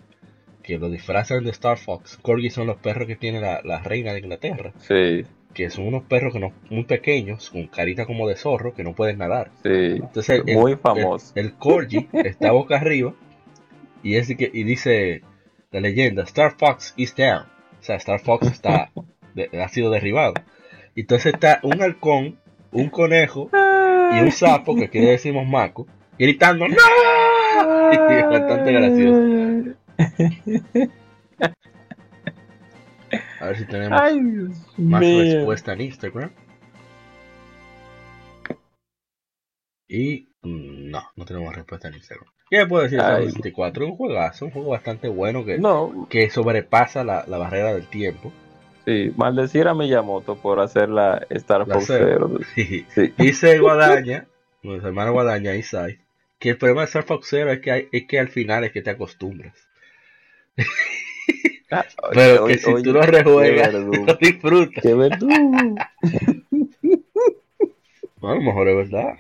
que 0.64 0.78
lo 0.78 0.90
disfrazan 0.90 1.44
de 1.44 1.52
Star 1.52 1.78
Fox. 1.78 2.18
Corgi 2.22 2.50
son 2.50 2.68
los 2.68 2.78
perros 2.78 3.08
que 3.08 3.16
tiene 3.16 3.42
la, 3.42 3.62
la 3.64 3.82
reina 3.82 4.14
de 4.14 4.20
Inglaterra, 4.20 4.74
Sí, 4.80 5.26
que 5.54 5.70
son 5.70 5.88
unos 5.88 6.04
perros 6.04 6.32
que 6.34 6.40
no, 6.40 6.52
muy 6.70 6.84
pequeños, 6.84 7.50
con 7.50 7.68
carita 7.68 8.06
como 8.06 8.28
de 8.28 8.36
zorro, 8.36 8.74
que 8.74 8.84
no 8.84 8.94
pueden 8.94 9.18
nadar. 9.18 9.52
sí. 9.64 9.70
Entonces, 10.02 10.44
el- 10.46 10.56
Muy 10.58 10.74
el- 10.74 10.78
famoso. 10.78 11.32
El, 11.36 11.54
corgi 11.54 12.08
está 12.14 12.52
boca 12.54 12.76
arriba 12.78 13.14
y, 14.04 14.16
es 14.16 14.28
que, 14.36 14.50
y 14.54 14.64
dice 14.64 15.22
la 15.72 15.80
leyenda, 15.82 16.24
Star 16.24 16.56
Fox 16.58 16.94
is 16.98 17.16
down. 17.16 17.44
O 17.80 17.84
sea, 17.84 17.96
Star 17.98 18.20
Fox 18.20 18.48
está, 18.48 18.92
de- 19.34 19.50
ha 19.62 19.68
sido 19.70 19.90
derribado. 19.92 20.34
Y 20.96 21.02
entonces 21.02 21.34
está 21.34 21.60
un 21.64 21.82
halcón, 21.82 22.38
un 22.72 22.90
conejo 22.90 23.50
y 24.14 24.20
un 24.22 24.32
sapo, 24.32 24.76
que 24.76 24.86
aquí 24.86 25.00
le 25.00 25.12
decimos 25.12 25.48
maco, 25.48 25.88
gritando 26.18 26.68
¡No! 26.68 26.76
Y 27.92 28.14
es 28.14 28.30
bastante 28.30 28.72
gracioso. 28.72 29.76
A 33.40 33.46
ver 33.48 33.58
si 33.58 33.66
tenemos 33.66 34.00
Ay, 34.02 34.20
Dios 34.22 34.58
más 34.78 35.02
respuesta 35.02 35.74
en 35.74 35.82
Instagram. 35.82 36.32
Y 39.88 40.30
mm, 40.42 40.90
no, 40.92 41.02
no 41.16 41.26
tenemos 41.26 41.56
respuesta 41.56 41.88
en 41.88 41.96
Instagram. 41.96 42.28
¿Qué 42.50 42.66
puedo 42.66 42.84
decir 42.84 43.00
de 43.00 43.06
Ay. 43.06 43.26
64? 43.28 43.86
Un 43.86 43.96
juegazo, 43.96 44.46
un 44.46 44.52
juego 44.52 44.70
bastante 44.70 45.08
bueno 45.08 45.46
que, 45.46 45.58
No, 45.58 46.08
que 46.10 46.30
sobrepasa 46.30 47.04
la, 47.04 47.24
la 47.28 47.38
barrera 47.38 47.74
del 47.74 47.88
tiempo. 47.88 48.32
sí, 48.86 49.12
maldecir 49.16 49.68
a 49.68 49.74
Miyamoto 49.76 50.36
por 50.42 50.60
hacer 50.60 50.90
la 50.90 51.26
Star 51.30 51.66
Fox. 51.68 51.92
Sí. 52.56 52.86
Sí. 52.90 53.14
Dice 53.18 53.60
Guadaña, 53.60 54.28
nuestro 54.64 54.90
hermano 54.90 55.12
Guadaña, 55.14 55.56
Isai, 55.56 56.00
que 56.40 56.50
el 56.52 56.58
problema 56.58 56.82
de 56.82 56.86
Star 56.88 57.04
Fox 57.06 57.28
Zero 57.30 57.52
es 57.52 57.60
que, 57.60 57.72
hay- 57.72 57.88
es 57.92 58.06
que 58.08 58.20
al 58.20 58.30
final 58.30 58.64
es 58.64 58.72
que 58.72 58.82
te 58.82 58.90
acostumbras. 58.90 59.56
Ah, 61.72 61.86
Pero 62.14 62.46
oye, 62.46 62.54
que 62.56 62.60
si 62.60 62.72
oye, 62.72 62.84
tú 62.84 62.94
lo 62.94 63.02
rejuegas, 63.02 63.74
lo 63.74 64.06
disfrutas. 64.20 64.82
Qué 64.82 64.94
verdugo. 64.94 65.34
A 68.22 68.34
lo 68.34 68.42
mejor 68.42 68.68
es 68.68 68.76
verdad. 68.92 69.14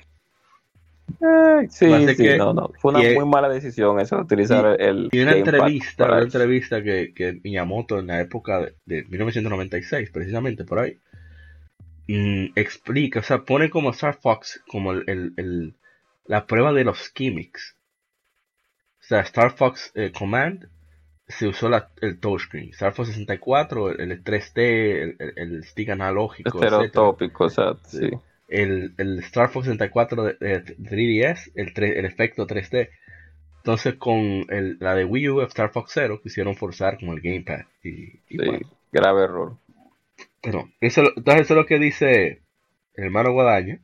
Ay, 1.21 1.67
sí, 1.69 1.87
sí, 2.15 2.27
no, 2.37 2.53
no. 2.53 2.71
Fue 2.79 2.91
una 2.91 3.01
muy 3.15 3.25
mala 3.25 3.49
decisión 3.49 3.99
eso, 3.99 4.19
utilizar 4.19 4.79
el. 4.81 5.09
Y 5.11 5.19
una 5.21 5.33
entrevista, 5.33 6.05
una 6.05 6.21
entrevista 6.21 6.83
que, 6.83 7.13
que 7.13 7.39
Miyamoto 7.43 7.99
en 7.99 8.07
la 8.07 8.19
época 8.21 8.59
de, 8.59 8.75
de 8.85 9.03
1996, 9.05 10.11
precisamente 10.11 10.65
por 10.65 10.79
ahí, 10.79 10.97
mm, 12.07 12.51
explica, 12.55 13.19
o 13.19 13.23
sea, 13.23 13.43
pone 13.43 13.69
como 13.69 13.91
Star 13.91 14.17
Fox 14.21 14.61
como 14.67 14.91
el, 14.91 15.03
el- 15.07 15.33
el- 15.37 15.73
la 16.25 16.45
prueba 16.45 16.73
de 16.73 16.83
los 16.83 17.11
gimmicks. 17.15 17.75
O 19.01 19.03
sea, 19.03 19.21
Star 19.21 19.51
Fox 19.55 19.91
eh, 19.95 20.11
Command 20.17 20.67
se 21.29 21.47
usó 21.47 21.69
la- 21.69 21.89
el 22.01 22.19
touchscreen. 22.19 22.69
Star 22.71 22.91
Fox 22.93 23.09
64, 23.09 23.91
el, 23.91 24.11
el 24.11 24.23
3D, 24.23 25.15
el, 25.19 25.33
el- 25.37 25.63
stick 25.63 25.89
analógico. 25.89 26.61
Estereotópico, 26.61 27.45
o 27.45 27.49
sea, 27.49 27.75
Sí. 27.85 28.09
el, 28.47 28.93
el 28.97 29.19
Star 29.19 29.49
Fox 29.49 29.65
64 29.67 30.23
de, 30.23 30.33
de 30.39 30.63
3DS, 30.77 31.51
el, 31.55 31.71
el 31.83 32.05
efecto 32.05 32.45
3D. 32.47 32.89
Entonces 33.57 33.95
con 33.95 34.45
el- 34.49 34.77
la 34.79 34.95
de 34.95 35.05
Wii 35.05 35.29
U, 35.29 35.41
Star 35.43 35.69
Fox 35.71 35.91
Zero, 35.93 36.21
quisieron 36.21 36.55
forzar 36.55 36.97
con 36.99 37.09
el 37.09 37.21
Gamepad. 37.21 37.61
Y, 37.83 37.89
y 37.89 38.19
Sí, 38.29 38.37
bueno, 38.37 38.59
grave 38.91 39.23
error. 39.23 39.57
pero 40.41 40.69
eso, 40.81 41.03
entonces 41.15 41.41
eso 41.43 41.53
es 41.53 41.57
lo 41.57 41.65
que 41.65 41.77
dice 41.79 42.41
el 42.95 43.03
hermano 43.05 43.31
Guadaña. 43.33 43.79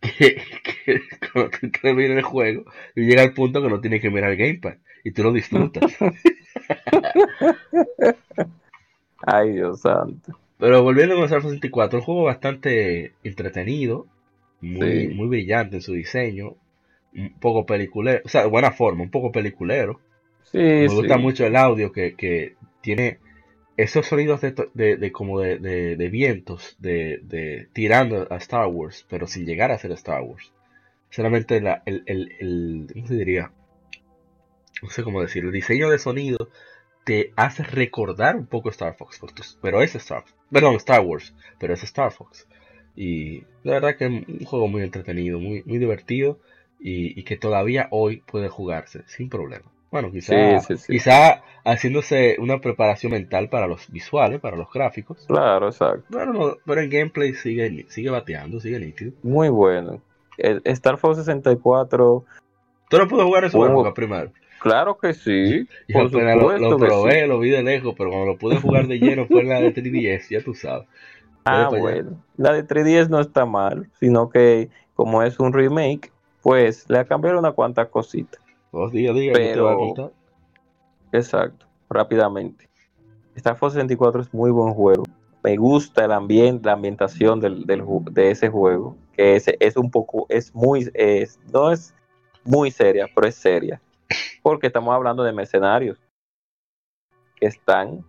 Que, 0.00 0.36
que 0.84 1.00
cuando 1.32 1.50
tú 1.60 1.70
terminas 1.70 2.16
el 2.18 2.22
juego 2.22 2.64
y 2.94 3.02
llega 3.06 3.22
al 3.22 3.34
punto 3.34 3.62
que 3.62 3.68
no 3.68 3.80
tienes 3.80 4.00
que 4.00 4.10
mirar 4.10 4.30
el 4.30 4.36
Gamepad 4.38 4.74
y 5.04 5.10
tú 5.12 5.22
lo 5.22 5.32
disfrutas. 5.32 5.92
Ay, 9.26 9.52
Dios 9.52 9.80
santo. 9.80 10.38
Pero 10.58 10.82
volviendo 10.82 11.14
con 11.14 11.24
Star 11.24 11.40
Fox 11.42 11.52
64, 11.54 11.98
un 11.98 12.04
juego 12.04 12.22
bastante 12.24 13.12
entretenido, 13.22 14.06
muy, 14.60 15.08
Sí. 15.08 15.14
muy 15.14 15.28
brillante 15.28 15.76
en 15.76 15.82
su 15.82 15.94
diseño, 15.94 16.54
un 17.14 17.32
poco 17.40 17.66
peliculero, 17.66 18.20
o 18.24 18.28
sea, 18.28 18.42
de 18.42 18.48
buena 18.48 18.70
forma, 18.72 19.02
un 19.02 19.10
poco 19.10 19.32
peliculero. 19.32 20.00
Sí, 20.42 20.58
Me 20.58 20.88
sí. 20.88 20.94
gusta 20.96 21.16
mucho 21.18 21.46
el 21.46 21.56
audio 21.56 21.92
que, 21.92 22.14
que 22.14 22.54
tiene 22.80 23.18
esos 23.82 24.06
sonidos 24.06 24.40
de, 24.40 25.12
como 25.12 25.40
de, 25.40 26.08
vientos, 26.10 26.76
de, 26.78 27.68
tirando 27.72 28.26
a 28.30 28.36
Star 28.36 28.66
Wars, 28.66 29.06
pero 29.08 29.26
sin 29.26 29.46
llegar 29.46 29.70
a 29.70 29.78
ser 29.78 29.92
Star 29.92 30.22
Wars. 30.22 30.52
Solamente 31.08 31.60
la, 31.60 31.82
el, 31.86 32.04
el, 32.06 32.86
¿cómo 32.92 33.08
diría? 33.08 33.52
No 34.82 34.90
sé 34.90 35.02
cómo 35.02 35.20
decir, 35.22 35.44
el 35.44 35.52
diseño 35.52 35.90
de 35.90 35.98
sonido 35.98 36.50
te 37.04 37.32
hace 37.36 37.62
recordar 37.62 38.36
un 38.36 38.46
poco 38.46 38.70
Star 38.70 38.96
Fox, 38.96 39.20
pero 39.60 39.82
es 39.82 39.94
Star 39.94 40.24
perdón, 40.50 40.76
Star 40.76 41.00
Wars, 41.00 41.34
pero 41.58 41.74
es 41.74 41.82
Star 41.82 42.12
Fox. 42.12 42.46
Y 42.94 43.44
la 43.62 43.74
verdad 43.74 43.96
que 43.96 44.06
es 44.06 44.10
un 44.10 44.44
juego 44.44 44.68
muy 44.68 44.82
entretenido, 44.82 45.38
muy, 45.38 45.62
muy 45.64 45.78
divertido 45.78 46.38
y, 46.78 47.18
y 47.18 47.24
que 47.24 47.36
todavía 47.36 47.88
hoy 47.90 48.22
puede 48.26 48.48
jugarse 48.48 49.02
sin 49.06 49.28
problema. 49.28 49.70
Bueno, 49.90 50.10
quizá, 50.12 50.60
Sí, 50.60 50.66
sí, 50.66 50.76
sí. 50.76 50.92
quizá 50.92 51.42
haciéndose 51.64 52.36
una 52.38 52.60
preparación 52.60 53.12
mental 53.12 53.48
para 53.48 53.66
los 53.66 53.90
visuales, 53.90 54.40
para 54.40 54.56
los 54.56 54.72
gráficos. 54.72 55.24
Claro, 55.26 55.68
exacto. 55.68 56.04
Pero, 56.10 56.32
no- 56.32 56.56
pero 56.64 56.80
en 56.80 56.90
gameplay 56.90 57.34
sigue, 57.34 57.86
sigue 57.88 58.10
bateando, 58.10 58.60
sigue 58.60 58.78
nítido. 58.78 59.12
Muy 59.22 59.48
bueno. 59.48 60.00
El 60.38 60.62
Star 60.64 60.96
Fox 60.96 61.18
64, 61.18 62.24
¿Tú 62.88 62.98
no 62.98 63.06
puedes 63.08 63.26
jugar 63.26 63.44
en 63.44 63.50
su 63.50 63.64
época 63.64 63.92
primero? 63.94 64.30
claro 64.60 64.96
que 64.98 65.14
sí. 65.14 65.66
Y 65.88 65.92
Por 65.92 66.04
lo, 66.04 66.10
supuesto 66.10 66.68
lo 66.70 66.76
probé, 66.78 67.26
lo 67.26 67.38
vi 67.38 67.50
de 67.50 67.62
lejos, 67.62 67.94
pero 67.96 68.10
cuando 68.10 68.26
lo 68.26 68.38
pude 68.38 68.56
jugar 68.58 68.86
de 68.86 68.98
lleno 68.98 69.26
fue 69.26 69.40
en 69.42 69.48
la 69.48 69.60
de 69.60 69.72
3DS, 69.74 70.28
ya 70.30 70.42
tú 70.42 70.54
sabes. 70.54 70.86
Ah, 71.44 71.68
bueno. 71.70 72.22
La 72.36 72.52
de 72.52 72.62
3DS 72.66 73.08
no 73.08 73.20
está 73.20 73.44
mal, 73.46 73.88
sino 73.98 74.28
que 74.30 74.68
como 74.94 75.22
es 75.22 75.40
un 75.40 75.52
remake, 75.52 76.10
pues 76.42 76.84
le 76.88 77.04
cambiaron 77.06 77.40
una 77.40 77.52
cuantas 77.52 77.88
cositas. 77.88 78.40
Dos 78.72 78.92
días, 78.92 79.14
días, 79.14 79.34
te 79.34 79.60
voy 79.60 79.94
a. 79.98 80.10
Exacto, 81.16 81.66
rápidamente. 81.88 82.68
Star 83.34 83.56
Fox 83.56 83.74
64 83.74 84.22
es 84.22 84.32
muy 84.32 84.50
buen 84.50 84.74
juego. 84.74 85.04
Me 85.42 85.56
gusta 85.56 86.04
el 86.04 86.12
ambiente, 86.12 86.66
la 86.66 86.74
ambientación 86.74 87.40
del, 87.40 87.64
del 87.64 87.82
de 88.10 88.30
ese 88.30 88.48
juego, 88.48 88.96
que 89.12 89.36
es, 89.36 89.46
es 89.58 89.76
un 89.76 89.90
poco, 89.90 90.26
es 90.28 90.54
muy, 90.54 90.88
es, 90.94 91.40
no 91.52 91.72
es 91.72 91.94
muy 92.44 92.70
seria, 92.70 93.08
pero 93.14 93.26
es 93.26 93.34
seria. 93.34 93.80
Porque 94.42 94.68
estamos 94.68 94.94
hablando 94.94 95.24
de 95.24 95.32
mercenarios 95.32 95.98
que 97.36 97.46
están 97.46 98.04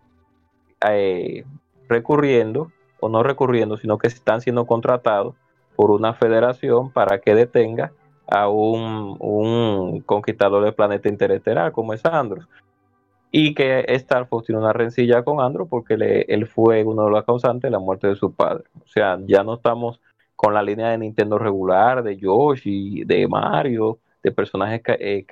eh, 0.88 1.46
recurriendo, 1.88 2.72
o 3.00 3.10
no 3.10 3.24
recurriendo, 3.24 3.78
sino 3.78 3.98
que 3.98 4.08
están 4.08 4.42
siendo 4.42 4.68
contratados 4.68 5.36
por 5.76 5.90
una 5.90 6.14
federación 6.14 6.92
para 6.92 7.20
que 7.20 7.34
detenga 7.34 7.94
a 8.32 8.48
un, 8.50 9.18
un 9.20 10.02
conquistador 10.02 10.64
del 10.64 10.74
planeta 10.74 11.10
interestelar 11.10 11.72
como 11.72 11.94
es 11.94 12.04
Andros. 12.06 12.48
Y 13.34 13.54
que 13.54 13.86
Star 13.88 14.28
Fox 14.28 14.48
tiene 14.48 14.60
una 14.62 14.74
rencilla 14.74 15.24
con 15.24 15.40
Andros 15.40 15.68
porque 15.70 15.96
le- 15.98 16.22
él 16.24 16.48
fue 16.48 16.84
uno 16.84 17.06
de 17.06 17.12
los 17.12 17.24
causantes 17.26 17.64
de 17.64 17.72
la 17.72 17.80
muerte 17.80 18.08
de 18.08 18.16
su 18.16 18.34
padre. 18.34 18.64
O 18.84 18.88
sea, 18.88 19.18
ya 19.26 19.44
no 19.44 19.54
estamos 19.56 20.02
con 20.36 20.54
la 20.54 20.62
línea 20.64 20.90
de 20.90 20.98
Nintendo 20.98 21.38
regular, 21.38 22.04
de 22.04 22.18
Yoshi, 22.18 23.04
de 23.06 23.28
Mario, 23.28 24.00
de 24.24 24.32
personajes 24.32 24.82
eh, 24.88 25.26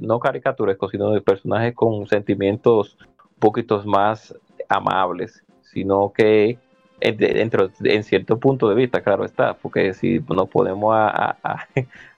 no 0.00 0.18
caricaturescos, 0.18 0.90
sino 0.90 1.10
de 1.10 1.20
personajes 1.20 1.74
con 1.74 2.06
sentimientos 2.06 2.96
un 3.22 3.38
poquito 3.38 3.82
más 3.84 4.34
amables, 4.68 5.44
sino 5.62 6.12
que 6.12 6.58
en, 7.00 7.16
dentro, 7.16 7.70
en 7.82 8.02
cierto 8.02 8.38
punto 8.38 8.68
de 8.68 8.74
vista, 8.74 9.02
claro 9.02 9.24
está, 9.24 9.54
porque 9.54 9.92
si 9.94 10.20
nos 10.28 10.48
podemos 10.48 10.94
a, 10.94 11.36
a- 11.42 11.68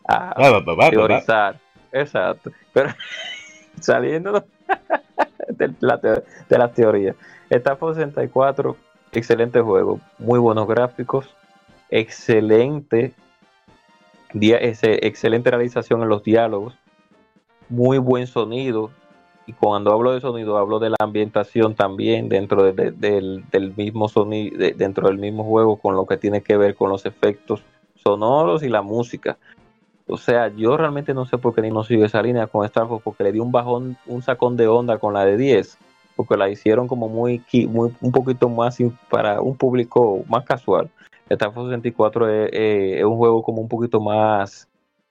a- 0.09 0.35
Va, 0.39 0.49
exacto. 1.93 2.51
Pero 2.73 2.91
saliendo 3.81 4.45
de, 5.49 5.75
la 5.81 5.97
de 5.97 6.59
las 6.59 6.73
teorías, 6.73 7.17
Star 7.51 7.77
Fox 7.77 7.97
64, 7.97 8.77
excelente 9.13 9.61
juego, 9.61 10.01
muy 10.19 10.39
buenos 10.39 10.67
gráficos, 10.67 11.35
excelente, 11.91 13.15
excelente 14.33 15.51
realización 15.51 16.03
en 16.03 16.09
los 16.09 16.23
diálogos, 16.23 16.77
muy 17.69 17.99
buen 17.99 18.27
sonido, 18.27 18.91
y 19.47 19.53
cuando 19.53 19.93
hablo 19.93 20.13
de 20.13 20.21
sonido 20.21 20.59
hablo 20.59 20.81
de 20.81 20.91
la 20.91 20.97
ambientación 20.99 21.75
también 21.75 22.29
dentro 22.29 22.65
del, 22.65 23.75
mismo 23.77 24.09
sonido 24.09 24.57
dentro 24.77 25.07
del 25.07 25.19
mismo 25.19 25.45
juego 25.45 25.77
con 25.77 25.95
lo 25.95 26.05
que 26.05 26.17
tiene 26.17 26.43
que 26.43 26.57
ver 26.57 26.75
con 26.75 26.91
los 26.91 27.07
efectos 27.07 27.63
sonoros 27.95 28.65
y 28.65 28.69
la 28.69 28.83
música 28.83 29.39
o 30.07 30.17
sea 30.17 30.49
yo 30.49 30.77
realmente 30.77 31.15
no 31.15 31.27
sé 31.27 31.39
por 31.39 31.55
qué 31.55 31.63
ni 31.63 31.71
no 31.71 31.85
sigue 31.85 32.05
esa 32.05 32.23
línea 32.23 32.47
con 32.47 32.65
Star 32.65 32.87
Fox 32.89 33.03
porque 33.03 33.25
le 33.25 33.33
di 33.33 33.39
un 33.39 33.53
bajón 33.53 33.97
un 34.07 34.23
sacón 34.23 34.57
de 34.57 34.69
onda 34.69 34.99
con 34.99 35.15
la 35.15 35.25
de 35.25 35.37
10 35.37 35.79
porque 36.15 36.37
la 36.37 36.49
hicieron 36.49 36.89
como 36.89 37.09
muy, 37.09 37.43
muy 37.69 37.93
un 38.01 38.13
poquito 38.13 38.49
más 38.49 38.79
para 39.11 39.41
un 39.41 39.57
público 39.57 40.25
más 40.29 40.45
casual 40.45 40.89
Star 41.29 41.53
Fox 41.53 41.69
64 41.69 42.29
es, 42.29 43.05
un 43.05 43.17
juego 43.17 43.43
como 43.43 43.61
un 43.61 43.69
poquito 43.69 44.01
más 44.01 44.69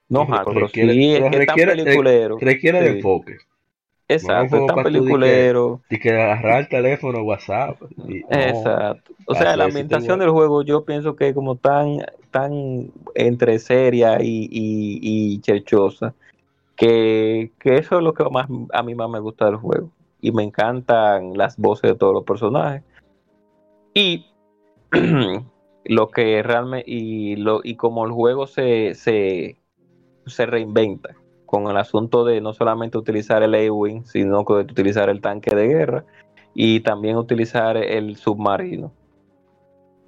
no 0.08 0.26
pero 0.26 0.68
sí 0.68 0.80
es 1.14 1.30
que 1.30 1.38
requiere, 1.38 1.76
peliculero 1.76 2.38
requiere 2.40 2.80
de 2.80 2.90
enfoque 2.96 3.36
Exacto, 4.08 4.56
es 4.58 4.66
tan 4.66 4.84
peliculero. 4.84 5.80
Y 5.90 5.98
que, 5.98 6.12
agarrar 6.12 6.60
el 6.60 6.68
teléfono, 6.68 7.22
WhatsApp. 7.22 7.76
Exacto. 8.30 9.12
O 9.26 9.34
sea, 9.34 9.56
la 9.56 9.64
ambientación 9.64 10.20
del 10.20 10.30
juego 10.30 10.62
yo 10.62 10.84
pienso 10.84 11.16
que 11.16 11.28
es 11.28 11.34
como 11.34 11.56
tan, 11.56 11.98
tan 12.36 12.92
entre 13.14 13.58
seria 13.58 14.18
y, 14.20 14.48
y, 14.52 15.40
cherchosa, 15.40 16.14
que, 16.76 17.50
eso 17.64 17.96
es 17.96 18.04
lo 18.04 18.12
que 18.12 18.28
más 18.28 18.46
a 18.74 18.82
mí 18.82 18.94
más 18.94 19.08
me 19.08 19.20
gusta 19.20 19.46
del 19.46 19.56
juego. 19.56 19.90
Y 20.20 20.32
me 20.32 20.42
encantan 20.42 21.32
las 21.34 21.56
voces 21.56 21.92
de 21.92 21.96
todos 21.96 22.12
los 22.12 22.24
personajes. 22.24 22.82
Y 23.94 24.26
lo 25.86 26.10
que 26.10 26.42
realmente, 26.42 26.90
y, 26.90 27.36
lo, 27.36 27.60
y 27.64 27.76
como 27.76 28.04
el 28.04 28.12
juego 28.12 28.46
se, 28.46 28.94
se, 28.94 29.56
se 30.26 30.44
reinventa 30.44 31.16
con 31.46 31.70
el 31.70 31.78
asunto 31.78 32.26
de 32.26 32.42
no 32.42 32.52
solamente 32.52 32.98
utilizar 32.98 33.42
el 33.42 33.54
A-Wing, 33.54 34.04
sino 34.04 34.44
que 34.44 34.52
utilizar 34.52 35.08
el 35.08 35.22
tanque 35.22 35.56
de 35.56 35.68
guerra 35.68 36.04
y 36.52 36.80
también 36.80 37.16
utilizar 37.16 37.78
el 37.78 38.16
submarino. 38.16 38.92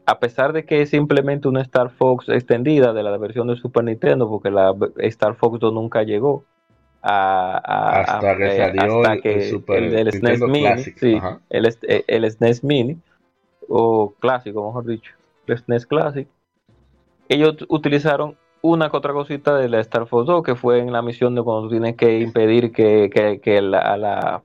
A 0.08 0.20
pesar 0.20 0.54
de 0.54 0.64
que 0.64 0.80
es 0.80 0.88
simplemente 0.88 1.48
una 1.48 1.60
Star 1.60 1.90
Fox 1.90 2.30
extendida 2.30 2.94
de 2.94 3.02
la 3.02 3.14
versión 3.18 3.46
de 3.48 3.56
Super 3.56 3.84
Nintendo, 3.84 4.26
porque 4.26 4.50
la 4.50 4.74
Star 5.00 5.34
Fox 5.34 5.60
2 5.60 5.70
nunca 5.74 6.02
llegó 6.02 6.44
a, 7.02 7.58
hasta 7.58 8.34
que 8.38 8.56
salió 8.56 9.04
el, 9.04 10.10
SNES 10.10 10.40
Mini, 10.40 10.82
sí, 10.96 11.20
el, 11.50 11.76
el 12.06 12.30
SNES 12.30 12.64
Mini 12.64 12.96
o 13.68 14.14
clásico, 14.18 14.66
mejor 14.66 14.86
dicho, 14.86 15.12
el 15.46 15.58
SNES 15.58 15.84
Classic. 15.84 16.26
Ellos 17.28 17.66
utilizaron 17.68 18.34
una 18.62 18.88
que 18.88 18.96
otra 18.96 19.12
cosita 19.12 19.56
de 19.56 19.68
la 19.68 19.78
Star 19.80 20.06
Fox 20.06 20.26
2, 20.26 20.42
que 20.42 20.54
fue 20.54 20.78
en 20.78 20.90
la 20.90 21.02
misión 21.02 21.34
de 21.34 21.42
cuando 21.42 21.68
tienes 21.68 21.96
que 21.96 22.20
impedir 22.20 22.72
que, 22.72 23.10
a, 23.58 23.96
la, 23.98 24.42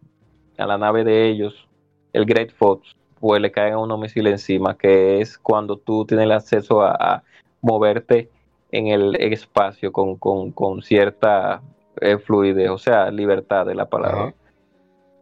a 0.58 0.68
la 0.68 0.78
nave 0.78 1.06
de 1.06 1.30
ellos, 1.30 1.70
el 2.12 2.26
Great 2.26 2.52
Fox, 2.52 2.98
pues 3.24 3.42
le 3.42 3.54
caigan 3.54 3.80
unos 3.80 4.02
misiles 4.02 4.34
encima, 4.34 4.78
que 4.78 5.22
es 5.22 5.38
cuando 5.38 5.78
tú 5.78 6.04
tienes 6.06 6.26
el 6.26 6.34
acceso 6.34 6.82
a, 6.82 7.24
moverte 7.62 8.30
en 8.70 8.88
el 8.88 9.16
espacio 9.16 9.94
con, 9.94 10.82
cierta 10.82 11.62
eh, 12.02 12.18
fluidez, 12.18 12.70
o 12.70 12.78
sea, 12.78 13.10
libertad 13.12 13.66
de 13.66 13.76
la 13.76 13.86
palabra. 13.86 14.34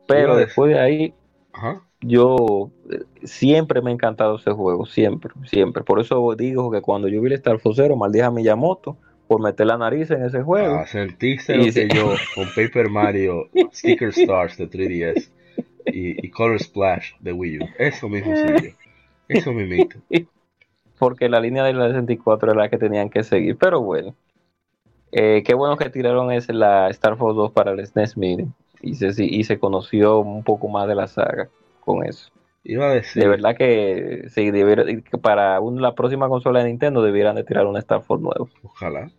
Pero 0.07 0.35
después 0.35 0.73
de 0.73 0.79
ahí, 0.79 1.13
yo 1.99 2.71
eh, 2.89 3.01
siempre 3.23 3.83
me 3.83 3.91
ha 3.91 3.93
encantado 3.93 4.37
ese 4.37 4.49
juego, 4.49 4.87
siempre, 4.87 5.31
siempre. 5.45 5.83
Por 5.83 5.99
eso 5.99 6.33
digo 6.35 6.71
que 6.71 6.81
cuando 6.81 7.07
yo 7.07 7.21
vi 7.21 7.27
el 7.27 7.33
Star 7.33 7.59
Fox 7.59 7.75
Zero, 7.75 7.95
maldije 7.97 8.25
a 8.25 8.31
Miyamoto 8.31 8.97
por 9.27 9.43
meter 9.43 9.67
la 9.67 9.77
nariz 9.77 10.09
en 10.09 10.25
ese 10.25 10.41
juego. 10.41 10.77
Ah, 10.77 10.87
sentiste 10.87 11.55
lo 11.55 11.71
que 11.71 11.87
yo 11.93 12.15
con 12.33 12.47
Paper 12.55 12.89
Mario, 12.89 13.47
Sticker 13.71 14.09
Stars 14.09 14.57
de 14.57 14.67
3DS 14.67 15.29
y, 15.85 16.29
Color 16.29 16.59
Splash 16.59 17.13
de 17.19 17.33
Wii 17.33 17.59
U. 17.59 17.65
Eso 17.77 18.09
mismo 18.09 18.35
sí 18.35 18.75
Eso 19.27 19.51
mismo. 19.53 19.87
Porque 20.99 21.29
la 21.29 21.39
línea 21.39 21.63
de 21.63 21.73
la 21.73 21.87
64 21.87 22.51
era 22.51 22.61
la 22.61 22.69
que 22.69 22.77
tenían 22.77 23.09
que 23.09 23.23
seguir. 23.23 23.57
Pero 23.57 23.81
bueno. 23.81 24.15
Eh, 25.11 25.43
qué 25.45 25.53
bueno 25.55 25.75
que 25.75 25.89
tiraron 25.89 26.31
ese, 26.31 26.53
la 26.53 26.89
Star 26.89 27.17
Fox 27.17 27.35
2 27.35 27.51
para 27.51 27.71
el 27.71 27.85
SNES 27.85 28.17
Mini. 28.17 28.47
Y 28.81 28.95
se, 28.95 29.11
y 29.23 29.43
se 29.43 29.59
conoció 29.59 30.19
un 30.19 30.43
poco 30.43 30.67
más 30.67 30.87
de 30.87 30.95
la 30.95 31.07
saga 31.07 31.49
con 31.81 32.05
eso. 32.05 32.31
Iba 32.63 32.89
a 32.89 32.93
decir. 32.93 33.23
De 33.23 33.27
verdad 33.27 33.55
que, 33.55 34.25
sí, 34.29 34.51
que 34.51 35.17
para 35.17 35.59
la 35.59 35.95
próxima 35.95 36.29
consola 36.29 36.59
de 36.59 36.69
Nintendo 36.69 37.01
debieran 37.01 37.35
de 37.35 37.43
tirar 37.43 37.65
un 37.65 37.77
Star 37.77 38.03
Fox 38.03 38.21
nuevo. 38.21 38.49
Ojalá. 38.63 39.11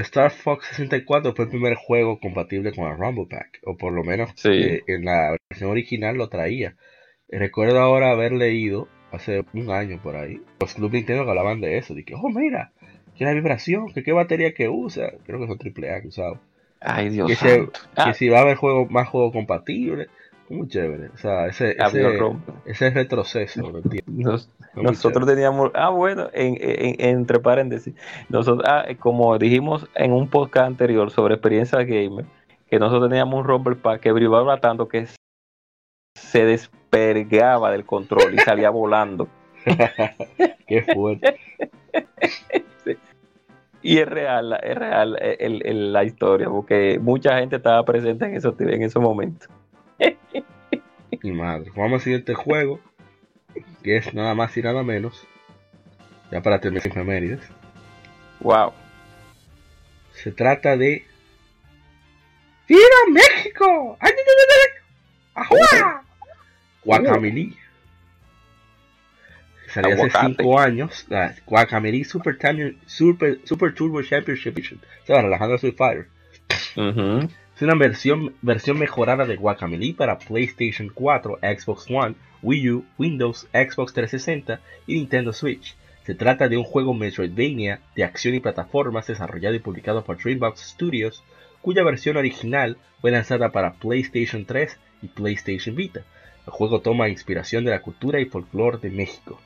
Star 0.00 0.30
Fox 0.30 0.66
64 0.68 1.34
fue 1.34 1.44
el 1.44 1.50
primer 1.50 1.74
juego 1.74 2.18
compatible 2.18 2.72
con 2.72 2.90
el 2.90 2.96
Rumble 2.96 3.26
Pack, 3.28 3.60
o 3.64 3.76
por 3.76 3.92
lo 3.92 4.02
menos 4.04 4.30
eh, 4.44 4.82
en 4.86 5.04
la 5.04 5.36
versión 5.50 5.70
original 5.70 6.16
lo 6.16 6.28
traía. 6.28 6.76
Recuerdo 7.28 7.80
ahora 7.80 8.10
haber 8.10 8.32
leído 8.32 8.88
hace 9.10 9.44
un 9.52 9.70
año 9.70 10.00
por 10.02 10.16
ahí, 10.16 10.40
los 10.60 10.74
Club 10.74 10.92
Nintendo 10.92 11.24
que 11.24 11.30
hablaban 11.30 11.60
de 11.60 11.78
eso, 11.78 11.94
de 11.94 12.04
que, 12.04 12.14
oh 12.14 12.30
mira, 12.30 12.72
que 13.16 13.24
la 13.24 13.32
vibración, 13.32 13.92
que 13.92 14.02
qué 14.02 14.12
batería 14.12 14.54
que 14.54 14.68
usa, 14.68 15.12
creo 15.26 15.40
que 15.40 15.46
son 15.46 15.58
AAA 15.58 16.02
que 16.02 16.08
usaba. 16.08 16.40
Ay 16.80 17.10
Dios 17.10 17.30
que, 17.40 17.68
ah. 17.94 18.12
si 18.12 18.28
va 18.28 18.38
a 18.38 18.42
haber 18.42 18.56
juego, 18.56 18.86
más 18.86 19.08
juegos 19.08 19.32
compatibles 19.32 20.08
muy 20.52 20.68
chévere. 20.68 21.08
O 21.08 21.16
sea, 21.16 21.46
ese, 21.46 21.76
ese, 22.66 22.90
retroceso. 22.90 23.62
nosotros 24.74 25.26
teníamos, 25.26 25.70
ah, 25.74 25.90
bueno, 25.90 26.28
en, 26.32 26.56
entre 26.60 27.40
paréntesis, 27.40 27.94
nosotros, 28.28 28.66
ah, 28.68 28.84
como 28.98 29.36
dijimos 29.38 29.88
en 29.94 30.12
un 30.12 30.28
podcast 30.28 30.66
anterior 30.66 31.10
sobre 31.10 31.34
experiencia 31.34 31.82
gamer, 31.82 32.26
que 32.68 32.78
nosotros 32.78 33.08
teníamos 33.08 33.40
un 33.40 33.44
romper 33.44 33.76
pack 33.76 34.00
que 34.00 34.12
brillaba 34.12 34.60
tanto 34.60 34.88
que 34.88 35.06
se 36.14 36.44
despergaba 36.44 37.70
del 37.70 37.84
control 37.84 38.34
y 38.34 38.38
salía 38.38 38.70
volando. 38.70 39.28
Qué 40.66 40.82
fuerte. 40.82 41.38
Y 43.82 43.98
es 43.98 44.08
real, 44.08 44.58
es 44.62 44.76
real 44.76 45.18
el, 45.20 45.92
la 45.92 46.04
historia, 46.04 46.48
porque 46.48 46.98
mucha 47.00 47.38
gente 47.38 47.56
estaba 47.56 47.84
presente 47.84 48.26
en, 48.26 48.36
eso, 48.36 48.54
en 48.58 48.82
ese 48.82 48.98
momento. 48.98 49.46
Mi 51.22 51.32
madre. 51.32 51.70
Vamos 51.76 51.94
al 51.94 52.00
siguiente 52.00 52.34
juego. 52.34 52.80
Que 53.82 53.96
es 53.98 54.14
nada 54.14 54.34
más 54.34 54.56
y 54.56 54.62
nada 54.62 54.82
menos. 54.82 55.26
Ya 56.30 56.40
para 56.42 56.60
terminar 56.60 56.86
efemérides. 56.86 57.40
Wow. 58.40 58.72
Se 60.12 60.32
trata 60.32 60.76
de. 60.76 61.04
¡Viva 62.68 62.80
México! 63.10 63.98
¡Ajua! 65.34 66.04
Guacamilí. 66.84 67.56
Salió 69.68 69.94
hace 69.94 70.10
5 70.10 70.58
años. 70.58 71.06
La 71.08 71.34
Guacamilí 71.46 72.04
Super, 72.04 72.38
Super, 72.86 73.40
Super 73.44 73.74
Turbo 73.74 74.02
Championship 74.02 74.56
Edition. 74.56 74.80
Se 75.06 75.12
va 75.12 75.22
relajando 75.22 75.54
a 75.54 75.58
Fire. 75.58 76.08
Es 77.62 77.68
una 77.68 77.76
versión, 77.76 78.34
mejorada 78.76 79.24
de 79.24 79.36
Guacamelee 79.36 79.94
para 79.94 80.18
PlayStation 80.18 80.90
4, 80.92 81.38
Xbox 81.42 81.86
One, 81.88 82.16
Wii 82.42 82.70
U, 82.70 82.84
Windows, 82.98 83.46
Xbox 83.52 83.92
360 83.92 84.58
y 84.88 84.94
Nintendo 84.94 85.32
Switch. 85.32 85.76
Se 86.04 86.16
trata 86.16 86.48
de 86.48 86.56
un 86.56 86.64
juego 86.64 86.92
Metroidvania 86.92 87.78
de 87.94 88.02
acción 88.02 88.34
y 88.34 88.40
plataformas 88.40 89.06
desarrollado 89.06 89.54
y 89.54 89.60
publicado 89.60 90.02
por 90.02 90.20
Dreambox 90.20 90.70
Studios, 90.70 91.22
cuya 91.60 91.84
versión 91.84 92.16
original 92.16 92.78
fue 93.00 93.12
lanzada 93.12 93.52
para 93.52 93.74
PlayStation 93.74 94.44
3 94.44 94.76
y 95.02 95.06
PlayStation 95.06 95.76
Vita. 95.76 96.02
El 96.44 96.52
juego 96.52 96.80
toma 96.80 97.10
inspiración 97.10 97.64
de 97.64 97.70
la 97.70 97.82
cultura 97.82 98.18
y 98.18 98.24
folclore 98.24 98.78
de 98.78 98.90
México 98.90 99.38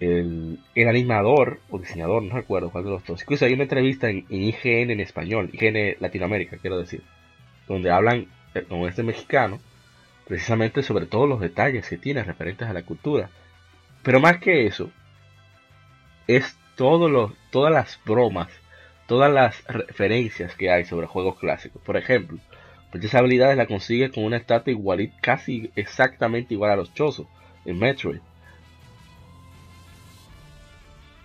el, 0.00 0.58
animador 0.76 1.60
o 1.70 1.78
diseñador, 1.78 2.22
no 2.22 2.34
recuerdo 2.34 2.70
cuál 2.70 2.84
de 2.84 2.90
los 2.90 3.04
dos. 3.04 3.22
Incluso 3.22 3.44
hay 3.44 3.54
una 3.54 3.64
entrevista 3.64 4.10
en, 4.10 4.26
IGN 4.28 4.90
en 4.90 5.00
español, 5.00 5.50
IGN 5.52 5.96
Latinoamérica, 6.00 6.58
quiero 6.58 6.78
decir, 6.78 7.02
donde 7.66 7.90
hablan 7.90 8.26
eh, 8.54 8.62
con 8.62 8.88
este 8.88 9.02
mexicano 9.02 9.60
precisamente 10.26 10.82
sobre 10.82 11.06
todos 11.06 11.28
los 11.28 11.40
detalles 11.40 11.88
que 11.88 11.98
tiene 11.98 12.24
referentes 12.24 12.68
a 12.68 12.72
la 12.72 12.82
cultura. 12.82 13.30
Pero 14.02 14.20
más 14.20 14.38
que 14.38 14.66
eso, 14.66 14.90
es 16.26 16.58
todo 16.74 17.08
lo, 17.08 17.34
todas 17.50 17.72
las 17.72 18.00
bromas, 18.04 18.48
todas 19.06 19.32
las 19.32 19.64
referencias 19.66 20.54
que 20.56 20.70
hay 20.70 20.84
sobre 20.84 21.06
juegos 21.06 21.38
clásicos. 21.38 21.80
Por 21.82 21.96
ejemplo, 21.96 22.38
pues 22.90 23.04
esas 23.04 23.20
habilidades 23.20 23.56
la 23.56 23.66
consigue 23.66 24.10
con 24.10 24.24
una 24.24 24.36
estatua 24.36 24.72
igualita, 24.72 25.16
casi 25.20 25.70
exactamente 25.76 26.54
igual 26.54 26.72
a 26.72 26.76
los 26.76 26.92
Chozo 26.92 27.28
en 27.64 27.78
Metroid 27.78 28.20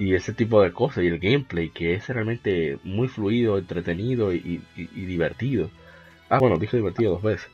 y 0.02 0.16
ese 0.16 0.34
tipo 0.34 0.64
de 0.64 0.74
cosas 0.74 1.04
y 1.04 1.08
el 1.08 1.20
gameplay 1.20 1.70
que 1.70 1.94
es 1.94 2.10
realmente 2.10 2.80
muy 2.84 3.08
fluido, 3.08 3.60
entretenido 3.60 4.34
y, 4.34 4.60
divertido. 4.76 5.70
Ah, 6.28 6.40
bueno, 6.40 6.58
dije 6.58 6.78
divertido 6.78 7.12
dos 7.12 7.22
veces. 7.22 7.48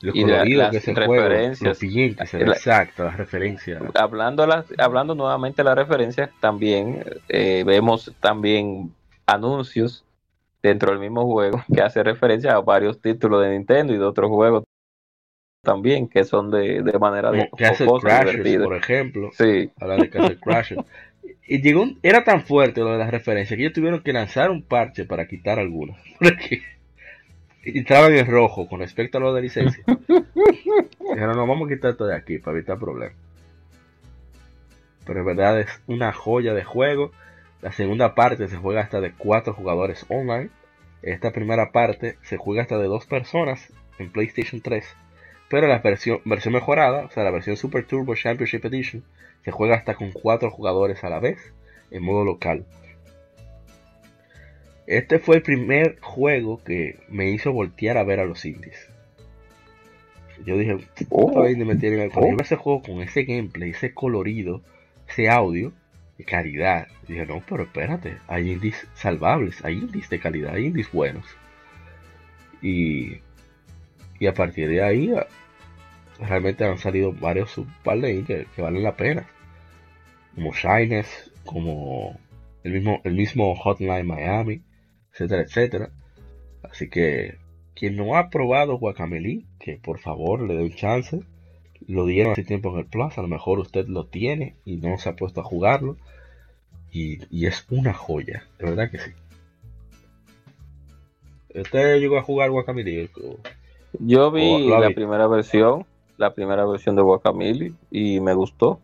Lo 0.00 0.10
y 0.12 0.24
que 0.24 0.76
es 0.78 0.88
el 0.88 0.96
referencias, 0.96 1.78
juego, 1.78 2.50
exacto, 2.50 3.04
las 3.04 3.16
referencias. 3.16 3.80
Hablando, 3.94 4.48
las, 4.48 4.66
hablando 4.78 5.14
nuevamente 5.14 5.62
de 5.62 5.64
las 5.66 5.76
referencias, 5.76 6.28
también 6.40 7.04
eh, 7.28 7.62
vemos 7.64 8.12
también 8.18 8.92
anuncios 9.24 10.04
dentro 10.60 10.90
del 10.90 10.98
mismo 10.98 11.24
juego 11.24 11.62
que 11.72 11.82
hace 11.82 12.02
referencia 12.02 12.54
a 12.54 12.60
varios 12.60 13.00
títulos 13.00 13.44
de 13.44 13.50
Nintendo 13.50 13.94
y 13.94 13.98
de 13.98 14.04
otros 14.04 14.28
juegos 14.28 14.64
también 15.62 16.08
que 16.08 16.24
son 16.24 16.50
de, 16.50 16.82
de 16.82 16.98
manera 16.98 17.30
de 17.30 17.48
que 17.56 17.64
hace 17.64 17.86
Crashers, 17.86 18.64
por 18.64 18.76
ejemplo. 18.76 19.30
Sí. 19.32 19.70
Habla 19.80 19.96
de 19.98 20.10
que 20.10 20.18
Crashers. 20.40 20.84
Y 21.46 21.60
llegó 21.60 21.86
era 22.02 22.24
tan 22.24 22.44
fuerte 22.44 22.80
lo 22.80 22.92
de 22.92 22.98
las 22.98 23.10
referencias 23.10 23.56
que 23.56 23.64
ellos 23.64 23.74
tuvieron 23.74 24.02
que 24.02 24.12
lanzar 24.12 24.50
un 24.50 24.62
parche 24.62 25.04
para 25.04 25.26
quitar 25.26 25.58
algunos. 25.58 25.96
Porque 26.18 26.62
entraban 27.64 28.14
en 28.14 28.26
rojo 28.26 28.68
con 28.68 28.80
respecto 28.80 29.18
a 29.18 29.20
lo 29.20 29.34
de 29.34 29.42
licencia. 29.42 29.84
Dijeron, 29.86 31.36
no, 31.36 31.46
vamos 31.46 31.70
a 31.70 31.74
quitar 31.74 31.92
esto 31.92 32.06
de 32.06 32.16
aquí 32.16 32.38
para 32.38 32.56
evitar 32.56 32.78
problemas. 32.78 33.16
Pero 35.04 35.20
en 35.20 35.26
verdad 35.26 35.60
es 35.60 35.68
una 35.86 36.12
joya 36.12 36.54
de 36.54 36.64
juego. 36.64 37.12
La 37.60 37.72
segunda 37.72 38.14
parte 38.14 38.48
se 38.48 38.56
juega 38.56 38.80
hasta 38.80 39.00
de 39.00 39.12
cuatro 39.12 39.52
jugadores 39.52 40.06
online. 40.08 40.50
Esta 41.02 41.32
primera 41.32 41.72
parte 41.72 42.16
se 42.22 42.36
juega 42.36 42.62
hasta 42.62 42.78
de 42.78 42.86
dos 42.86 43.06
personas 43.06 43.72
en 43.98 44.10
PlayStation 44.10 44.60
3. 44.60 44.84
Pero 45.52 45.68
la 45.68 45.80
versión, 45.80 46.22
versión 46.24 46.54
mejorada, 46.54 47.04
o 47.04 47.10
sea, 47.10 47.24
la 47.24 47.30
versión 47.30 47.58
Super 47.58 47.84
Turbo 47.84 48.14
Championship 48.14 48.64
Edition, 48.64 49.04
se 49.44 49.50
juega 49.50 49.76
hasta 49.76 49.96
con 49.96 50.10
4 50.10 50.50
jugadores 50.50 51.04
a 51.04 51.10
la 51.10 51.20
vez 51.20 51.52
en 51.90 52.02
modo 52.02 52.24
local. 52.24 52.64
Este 54.86 55.18
fue 55.18 55.36
el 55.36 55.42
primer 55.42 56.00
juego 56.00 56.64
que 56.64 57.00
me 57.10 57.28
hizo 57.28 57.52
voltear 57.52 57.98
a 57.98 58.02
ver 58.02 58.20
a 58.20 58.24
los 58.24 58.46
indies. 58.46 58.88
Yo 60.46 60.56
dije, 60.56 60.78
oh, 61.10 61.42
me 61.42 61.76
tienen 61.76 62.10
oh. 62.14 62.36
ese 62.40 62.56
juego 62.56 62.80
con 62.80 63.02
ese 63.02 63.24
gameplay, 63.24 63.72
ese 63.72 63.92
colorido, 63.92 64.62
ese 65.06 65.28
audio 65.28 65.74
de 66.16 66.24
calidad. 66.24 66.88
dije, 67.06 67.26
no, 67.26 67.42
pero 67.46 67.64
espérate, 67.64 68.16
hay 68.26 68.52
indies 68.52 68.86
salvables, 68.94 69.62
hay 69.66 69.74
indies 69.74 70.08
de 70.08 70.18
calidad, 70.18 70.54
hay 70.54 70.64
indies 70.64 70.90
buenos. 70.90 71.26
Y, 72.62 73.18
y 74.18 74.26
a 74.26 74.32
partir 74.32 74.70
de 74.70 74.82
ahí 74.82 75.12
realmente 76.26 76.64
han 76.64 76.78
salido 76.78 77.12
varios 77.12 77.60
par 77.84 78.00
que, 78.00 78.46
valen 78.56 78.82
la 78.82 78.96
pena. 78.96 79.28
Como 80.34 80.52
Shines, 80.52 81.30
como 81.44 82.18
el 82.62 82.72
mismo, 82.72 83.00
el 83.04 83.14
mismo 83.14 83.54
Hotline 83.54 84.06
Miami, 84.06 84.62
etcétera, 85.12 85.42
etcétera. 85.42 85.90
Así 86.62 86.88
que 86.88 87.36
quien 87.74 87.96
no 87.96 88.16
ha 88.16 88.30
probado 88.30 88.78
Guacameli, 88.78 89.46
que 89.58 89.76
por 89.76 89.98
favor 89.98 90.42
le 90.42 90.54
dé 90.54 90.62
un 90.62 90.74
chance. 90.74 91.20
Lo 91.86 92.06
dieron 92.06 92.32
hace 92.32 92.44
tiempo 92.44 92.72
en 92.72 92.78
el 92.78 92.86
Plus, 92.86 93.18
a 93.18 93.22
lo 93.22 93.28
mejor 93.28 93.58
usted 93.58 93.88
lo 93.88 94.06
tiene 94.06 94.54
y 94.64 94.76
no 94.76 94.98
se 94.98 95.08
ha 95.08 95.16
puesto 95.16 95.40
a 95.40 95.44
jugarlo. 95.44 95.96
Y, 96.92 97.46
es 97.46 97.66
una 97.70 97.94
joya, 97.94 98.44
de 98.58 98.66
verdad 98.66 98.90
que 98.90 98.98
sí. 98.98 99.10
¿Usted 101.54 101.98
llegó 101.98 102.18
a 102.18 102.22
jugar 102.22 102.50
Guacameli? 102.50 103.10
Yo 103.98 104.30
vi 104.30 104.68
la 104.68 104.90
primera 104.90 105.26
versión 105.26 105.86
la 106.16 106.32
primera 106.34 106.64
versión 106.64 106.96
de 106.96 107.02
Guacamole 107.02 107.72
y 107.90 108.20
me 108.20 108.34
gustó 108.34 108.80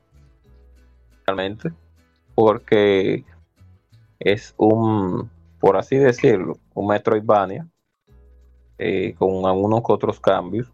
realmente 1.27 1.73
porque 2.35 3.25
es 4.19 4.55
un, 4.57 5.31
por 5.61 5.77
así 5.77 5.97
decirlo, 5.97 6.59
un 6.75 6.89
Metroidvania 6.89 7.67
eh, 8.79 9.15
con 9.19 9.45
algunos 9.47 9.83
otros 9.89 10.21
cambios 10.21 10.73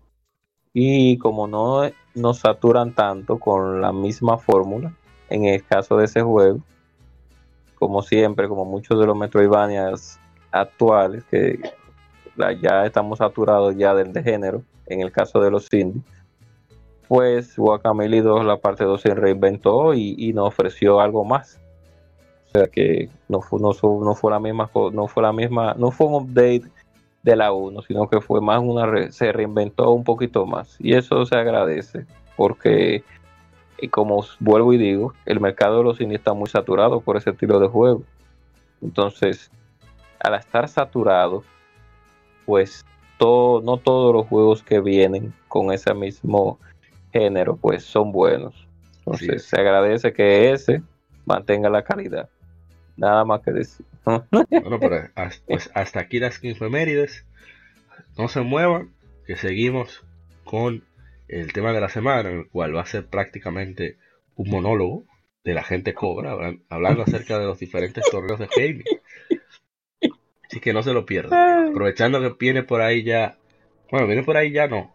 y 0.72 1.18
como 1.18 1.46
no 1.46 1.82
nos 2.14 2.38
saturan 2.38 2.94
tanto 2.94 3.38
con 3.38 3.80
la 3.80 3.92
misma 3.92 4.38
fórmula 4.38 4.94
en 5.30 5.46
el 5.46 5.64
caso 5.64 5.96
de 5.96 6.04
ese 6.04 6.20
juego 6.20 6.60
como 7.76 8.02
siempre 8.02 8.48
como 8.48 8.64
muchos 8.64 8.98
de 8.98 9.06
los 9.06 9.16
Metroidvanias 9.16 10.20
actuales 10.50 11.24
que 11.24 11.58
ya 12.60 12.84
estamos 12.84 13.18
saturados 13.18 13.76
ya 13.76 13.94
del 13.94 14.12
de 14.12 14.22
género 14.22 14.62
en 14.86 15.00
el 15.00 15.12
caso 15.12 15.40
de 15.40 15.50
los 15.50 15.72
indies 15.72 16.04
pues 17.08 17.56
Guacamole 17.56 18.22
2, 18.22 18.44
la 18.44 18.56
parte 18.56 18.84
2 18.84 19.00
se 19.00 19.14
reinventó 19.14 19.94
y, 19.94 20.32
nos 20.32 20.48
ofreció 20.48 21.00
algo 21.00 21.24
más. 21.24 21.60
O 22.46 22.58
sea 22.58 22.66
que 22.68 23.08
no 23.28 23.40
fue, 23.40 23.60
no, 23.60 23.72
fue 24.14 24.30
la 24.30 24.38
misma, 24.38 24.70
no 24.92 25.08
fue 25.08 25.22
la 25.22 25.32
misma, 25.32 25.74
no 25.76 25.90
fue 25.90 26.06
un 26.06 26.14
update 26.14 26.64
de 27.22 27.36
la 27.36 27.52
1, 27.52 27.82
sino 27.82 28.08
que 28.08 28.20
fue 28.20 28.40
más 28.40 28.60
una, 28.62 29.10
se 29.10 29.32
reinventó 29.32 29.90
un 29.90 30.04
poquito 30.04 30.46
más. 30.46 30.76
Y 30.78 30.94
eso 30.94 31.24
se 31.26 31.36
agradece, 31.36 32.06
porque 32.36 33.02
y 33.80 33.88
como 33.88 34.24
vuelvo 34.40 34.72
y 34.72 34.78
digo, 34.78 35.14
el 35.26 35.40
mercado 35.40 35.78
de 35.78 35.84
los 35.84 35.98
cines 35.98 36.18
está 36.18 36.32
muy 36.32 36.48
saturado 36.48 37.00
por 37.00 37.16
ese 37.16 37.30
estilo 37.30 37.58
de 37.58 37.68
juego. 37.68 38.02
Entonces, 38.80 39.50
al 40.20 40.34
estar 40.34 40.68
saturado, 40.68 41.42
pues 42.46 42.84
todo, 43.18 43.60
no 43.60 43.76
todos 43.76 44.14
los 44.14 44.26
juegos 44.26 44.62
que 44.62 44.80
vienen 44.80 45.34
con 45.48 45.72
ese 45.72 45.92
mismo 45.94 46.58
género, 47.14 47.56
pues 47.56 47.84
son 47.84 48.10
buenos. 48.10 48.66
Entonces 48.98 49.44
se 49.44 49.60
agradece 49.60 50.12
que 50.12 50.50
ese 50.50 50.82
mantenga 51.24 51.70
la 51.70 51.84
calidad. 51.84 52.28
Nada 52.96 53.24
más 53.24 53.40
que 53.42 53.52
decir. 53.52 53.86
bueno, 54.04 54.80
pues 54.80 55.70
hasta 55.74 56.00
aquí 56.00 56.18
las 56.18 56.42
infemérides. 56.42 57.24
No 58.18 58.28
se 58.28 58.40
muevan, 58.40 58.90
que 59.26 59.36
seguimos 59.36 60.04
con 60.44 60.82
el 61.28 61.52
tema 61.52 61.72
de 61.72 61.80
la 61.80 61.88
semana, 61.88 62.30
en 62.30 62.38
el 62.40 62.48
cual 62.48 62.76
va 62.76 62.82
a 62.82 62.86
ser 62.86 63.06
prácticamente 63.06 63.96
un 64.36 64.50
monólogo 64.50 65.04
de 65.44 65.54
la 65.54 65.62
gente 65.62 65.94
cobra, 65.94 66.36
hablando 66.68 67.02
acerca 67.02 67.38
de 67.38 67.46
los 67.46 67.58
diferentes 67.58 68.04
torneos 68.10 68.38
de 68.38 68.48
gaming. 68.56 68.84
Así 70.48 70.60
que 70.60 70.72
no 70.72 70.82
se 70.82 70.92
lo 70.92 71.06
pierdan. 71.06 71.68
Aprovechando 71.68 72.20
que 72.20 72.36
viene 72.38 72.62
por 72.62 72.80
ahí 72.80 73.02
ya. 73.02 73.36
Bueno, 73.90 74.06
viene 74.06 74.22
por 74.22 74.36
ahí 74.36 74.52
ya 74.52 74.66
no 74.66 74.93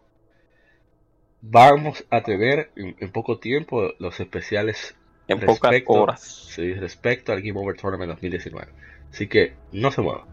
vamos 1.42 2.04
a 2.10 2.22
tener 2.22 2.70
en, 2.76 3.10
poco 3.10 3.38
tiempo 3.38 3.92
los 3.98 4.20
especiales 4.20 4.94
en 5.28 5.40
pocas 5.40 5.82
horas. 5.86 6.20
Sí, 6.20 6.74
respecto 6.74 7.32
al 7.32 7.40
Game 7.40 7.58
Over 7.58 7.76
Tournament 7.76 8.10
2019 8.12 8.68
así 9.12 9.26
que 9.26 9.54
no 9.72 9.90
se 9.90 10.02
muevan 10.02 10.28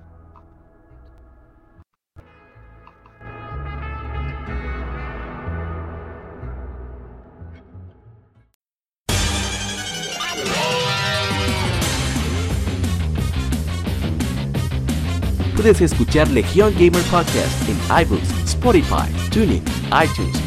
Puedes 15.56 15.82
escuchar 15.82 16.30
Legion 16.30 16.72
Gamer 16.76 17.02
Podcast 17.10 17.68
en 17.68 17.76
iBooks, 18.04 18.30
Spotify, 18.46 19.12
Tuning, 19.32 19.64
iTunes 19.92 20.47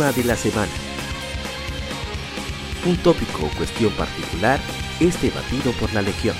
de 0.00 0.24
la 0.24 0.34
semana. 0.34 0.72
Un 2.86 2.96
tópico 2.96 3.44
o 3.44 3.50
cuestión 3.50 3.92
particular 3.92 4.58
es 4.98 5.20
debatido 5.20 5.72
por 5.72 5.92
la 5.92 6.00
Legión. 6.00 6.34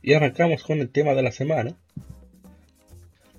Y 0.00 0.14
arrancamos 0.14 0.62
con 0.62 0.78
el 0.78 0.90
tema 0.90 1.12
de 1.12 1.22
la 1.22 1.30
semana, 1.30 1.76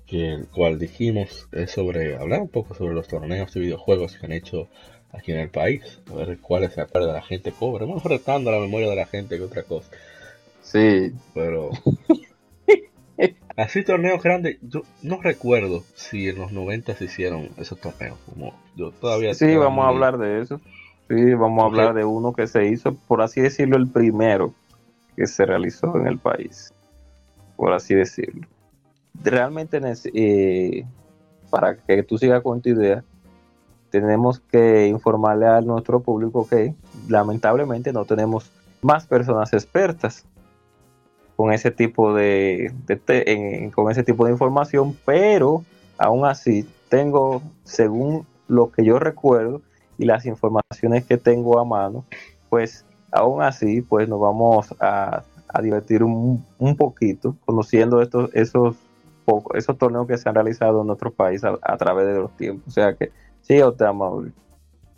que 0.08 0.32
el 0.32 0.48
cual 0.48 0.78
dijimos 0.78 1.48
es 1.52 1.70
sobre 1.70 2.16
hablar 2.16 2.40
un 2.40 2.48
poco 2.48 2.74
sobre 2.74 2.94
los 2.94 3.06
torneos 3.06 3.52
de 3.52 3.60
videojuegos 3.60 4.16
que 4.16 4.26
han 4.26 4.32
hecho 4.32 4.68
aquí 5.12 5.32
en 5.32 5.38
el 5.38 5.50
país, 5.50 6.00
a 6.10 6.14
ver 6.14 6.38
cuáles 6.38 6.72
se 6.72 6.80
acuerda 6.80 7.12
la 7.12 7.22
gente 7.22 7.52
cobra, 7.52 7.86
más 7.86 8.02
retando 8.02 8.50
la 8.50 8.58
memoria 8.58 8.88
de 8.88 8.96
la 8.96 9.06
gente 9.06 9.36
que 9.36 9.44
otra 9.44 9.62
cosa. 9.62 9.90
Sí. 10.62 11.12
Pero 11.34 11.70
así 13.56 13.84
torneos 13.84 14.22
grandes, 14.22 14.58
yo 14.62 14.82
no 15.02 15.20
recuerdo 15.20 15.84
si 15.94 16.28
en 16.28 16.38
los 16.38 16.52
90 16.52 16.94
se 16.94 17.04
hicieron 17.04 17.50
esos 17.58 17.78
torneos, 17.78 18.18
como 18.26 18.54
yo 18.76 18.90
todavía 18.92 19.34
Sí, 19.34 19.56
vamos 19.56 19.84
a 19.84 19.88
hablar 19.88 20.18
de 20.18 20.40
eso. 20.40 20.60
Sí, 21.08 21.34
vamos 21.34 21.62
a 21.62 21.66
hablar 21.66 21.94
de 21.94 22.04
uno 22.04 22.32
que 22.32 22.46
se 22.46 22.66
hizo, 22.66 22.94
por 22.94 23.22
así 23.22 23.40
decirlo, 23.40 23.76
el 23.76 23.88
primero 23.88 24.54
que 25.16 25.26
se 25.26 25.44
realizó 25.44 25.96
en 25.96 26.06
el 26.06 26.18
país, 26.18 26.72
por 27.56 27.72
así 27.72 27.94
decirlo. 27.94 28.46
Realmente, 29.22 29.80
eh, 30.14 30.84
para 31.50 31.76
que 31.76 32.02
tú 32.02 32.18
sigas 32.18 32.42
con 32.42 32.60
tu 32.60 32.70
idea, 32.70 33.02
tenemos 33.90 34.40
que 34.40 34.86
informarle 34.86 35.46
a 35.46 35.60
nuestro 35.60 36.00
público 36.00 36.46
que 36.46 36.74
lamentablemente 37.08 37.92
no 37.92 38.04
tenemos 38.04 38.50
más 38.82 39.06
personas 39.06 39.52
expertas 39.52 40.24
con 41.36 41.52
ese 41.52 41.70
tipo 41.70 42.14
de, 42.14 42.72
con 43.74 43.90
ese 43.90 44.02
tipo 44.02 44.26
de 44.26 44.32
información, 44.32 44.96
pero 45.04 45.64
aún 45.96 46.24
así 46.24 46.66
tengo, 46.88 47.42
según 47.64 48.26
lo 48.48 48.72
que 48.72 48.84
yo 48.84 48.98
recuerdo 48.98 49.62
y 49.98 50.04
las 50.04 50.26
informaciones 50.26 51.04
que 51.04 51.16
tengo 51.16 51.60
a 51.60 51.64
mano, 51.64 52.04
pues 52.48 52.84
aún 53.12 53.42
así, 53.42 53.82
pues 53.82 54.08
nos 54.08 54.20
vamos 54.20 54.74
a, 54.80 55.22
divertir 55.62 56.02
un, 56.02 56.44
poquito 56.76 57.34
conociendo 57.44 58.02
estos, 58.02 58.30
esos, 58.34 58.76
esos 59.54 59.78
torneos 59.78 60.06
que 60.06 60.18
se 60.18 60.28
han 60.28 60.34
realizado 60.34 60.80
en 60.80 60.86
nuestro 60.86 61.12
país 61.12 61.42
a, 61.44 61.76
través 61.76 62.06
de 62.06 62.14
los 62.14 62.36
tiempos. 62.36 62.68
O 62.68 62.70
sea 62.70 62.94
que 62.94 63.10
sí, 63.42 63.60
o 63.60 63.72
te 63.72 63.84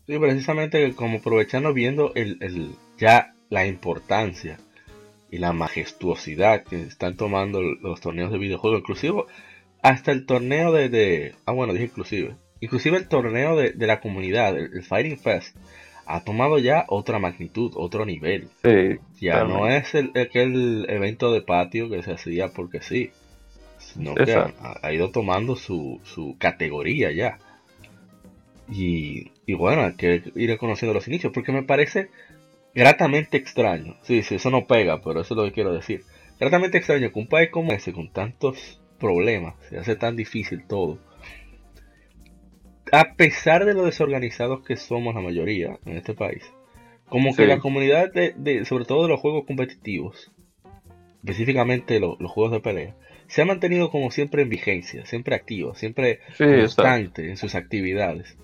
Sí, 0.06 0.18
precisamente 0.18 0.94
como 0.94 1.18
aprovechando 1.18 1.72
viendo 1.72 2.12
el, 2.14 2.38
el, 2.40 2.72
ya 2.98 3.34
la 3.48 3.66
importancia 3.66 4.58
y 5.30 5.38
la 5.38 5.52
majestuosidad 5.52 6.64
que 6.64 6.82
están 6.82 7.16
tomando 7.16 7.62
los 7.62 8.00
torneos 8.00 8.32
de 8.32 8.38
videojuegos, 8.38 8.80
inclusive 8.80 9.24
hasta 9.82 10.12
el 10.12 10.26
torneo 10.26 10.72
de, 10.72 11.34
ah 11.46 11.52
bueno, 11.52 11.72
dije 11.72 11.86
inclusive, 11.86 12.36
inclusive 12.60 12.96
el 12.98 13.08
torneo 13.08 13.56
de, 13.56 13.74
la 13.86 14.00
comunidad, 14.00 14.56
el, 14.56 14.82
Fighting 14.82 15.18
Fest, 15.18 15.56
ha 16.06 16.24
tomado 16.24 16.58
ya 16.58 16.84
otra 16.88 17.18
magnitud, 17.18 17.72
otro 17.76 18.04
nivel. 18.04 18.48
ya 19.20 19.44
no 19.44 19.68
es 19.68 19.94
el, 19.94 20.10
aquel 20.16 20.86
evento 20.88 21.32
de 21.32 21.42
patio 21.42 21.88
que 21.88 22.02
se 22.02 22.12
hacía 22.12 22.48
porque 22.48 22.82
sí, 22.82 23.10
sino 23.94 24.14
que 24.14 24.32
ha, 24.32 24.92
ido 24.92 25.10
tomando 25.10 25.56
su, 25.56 26.00
su 26.04 26.36
categoría 26.38 27.12
ya. 27.12 27.38
Y, 28.72 29.32
y 29.46 29.54
bueno, 29.54 29.82
hay 29.82 29.94
que 29.94 30.22
ir 30.36 30.56
conociendo 30.58 30.94
los 30.94 31.08
inicios, 31.08 31.32
porque 31.32 31.52
me 31.52 31.62
parece 31.62 32.10
gratamente 32.74 33.36
extraño. 33.36 33.96
Sí, 34.02 34.22
sí, 34.22 34.36
eso 34.36 34.50
no 34.50 34.66
pega, 34.66 35.00
pero 35.02 35.20
eso 35.20 35.34
es 35.34 35.38
lo 35.38 35.44
que 35.44 35.52
quiero 35.52 35.72
decir. 35.72 36.04
Gratamente 36.38 36.78
extraño 36.78 37.12
que 37.12 37.18
un 37.18 37.26
país 37.26 37.50
como 37.50 37.72
ese, 37.72 37.92
con 37.92 38.12
tantos 38.12 38.80
problemas, 38.98 39.54
se 39.68 39.78
hace 39.78 39.96
tan 39.96 40.16
difícil 40.16 40.64
todo. 40.66 40.98
A 42.92 43.14
pesar 43.14 43.64
de 43.64 43.74
lo 43.74 43.84
desorganizados 43.84 44.64
que 44.64 44.76
somos 44.76 45.14
la 45.14 45.20
mayoría 45.20 45.78
en 45.84 45.96
este 45.96 46.14
país, 46.14 46.50
como 47.08 47.34
que 47.34 47.46
la 47.46 47.58
comunidad, 47.58 48.12
de, 48.12 48.64
sobre 48.64 48.84
todo 48.84 49.02
de 49.02 49.08
los 49.08 49.20
juegos 49.20 49.44
competitivos, 49.46 50.30
específicamente 51.18 52.00
los 52.00 52.30
juegos 52.30 52.52
de 52.52 52.60
pelea, 52.60 52.94
se 53.30 53.42
ha 53.42 53.44
mantenido 53.44 53.90
como 53.90 54.10
siempre 54.10 54.42
en 54.42 54.48
vigencia, 54.48 55.06
siempre 55.06 55.36
activo, 55.36 55.76
siempre 55.76 56.18
constante 56.36 57.30
en 57.30 57.36
sus 57.36 57.54
actividades. 57.54 58.36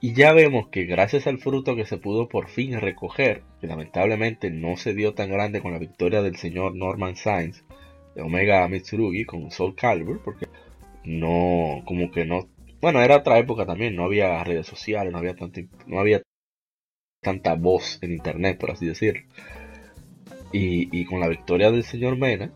Y 0.00 0.12
ya 0.12 0.32
vemos 0.32 0.68
que 0.70 0.86
gracias 0.86 1.28
al 1.28 1.38
fruto 1.38 1.76
que 1.76 1.86
se 1.86 1.98
pudo 1.98 2.28
por 2.28 2.48
fin 2.48 2.80
recoger, 2.80 3.42
que 3.60 3.68
lamentablemente 3.68 4.50
no 4.50 4.76
se 4.76 4.92
dio 4.92 5.14
tan 5.14 5.30
grande 5.30 5.60
con 5.60 5.72
la 5.72 5.78
victoria 5.78 6.20
del 6.20 6.34
señor 6.34 6.74
Norman 6.74 7.14
Sainz 7.14 7.62
de 8.16 8.22
Omega 8.22 8.66
Mitsurugi 8.66 9.24
con 9.24 9.52
Soul 9.52 9.76
Calibur, 9.76 10.20
porque 10.24 10.48
no, 11.04 11.84
como 11.86 12.10
que 12.10 12.24
no, 12.24 12.48
bueno, 12.80 13.00
era 13.00 13.18
otra 13.18 13.38
época 13.38 13.66
también, 13.66 13.94
no 13.94 14.04
había 14.04 14.42
redes 14.42 14.66
sociales, 14.66 15.12
no 15.12 15.18
había 15.18 15.36
tanta, 15.36 15.60
no 15.86 16.00
había 16.00 16.22
tanta 17.22 17.54
voz 17.54 18.00
en 18.02 18.14
internet, 18.14 18.58
por 18.58 18.72
así 18.72 18.86
decirlo. 18.86 19.22
Y, 20.52 20.88
y 20.98 21.04
con 21.04 21.20
la 21.20 21.28
victoria 21.28 21.70
del 21.70 21.84
señor 21.84 22.16
Mena, 22.16 22.52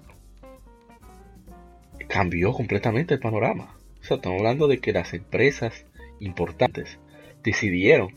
cambió 2.13 2.53
completamente 2.53 3.15
el 3.15 3.21
panorama. 3.21 3.75
O 4.03 4.05
sea, 4.05 4.17
estamos 4.19 4.41
hablando 4.41 4.69
de 4.69 4.81
que 4.81 4.93
las 4.93 5.15
empresas 5.15 5.87
importantes 6.21 6.99
decidieron 7.43 8.11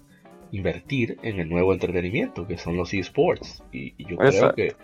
invertir 0.52 1.18
en 1.24 1.40
el 1.40 1.48
nuevo 1.48 1.72
entretenimiento 1.72 2.46
que 2.46 2.58
son 2.58 2.76
los 2.76 2.94
esports. 2.94 3.64
Y, 3.72 3.94
yo 4.04 4.18
creo 4.18 4.54
que, 4.54 4.76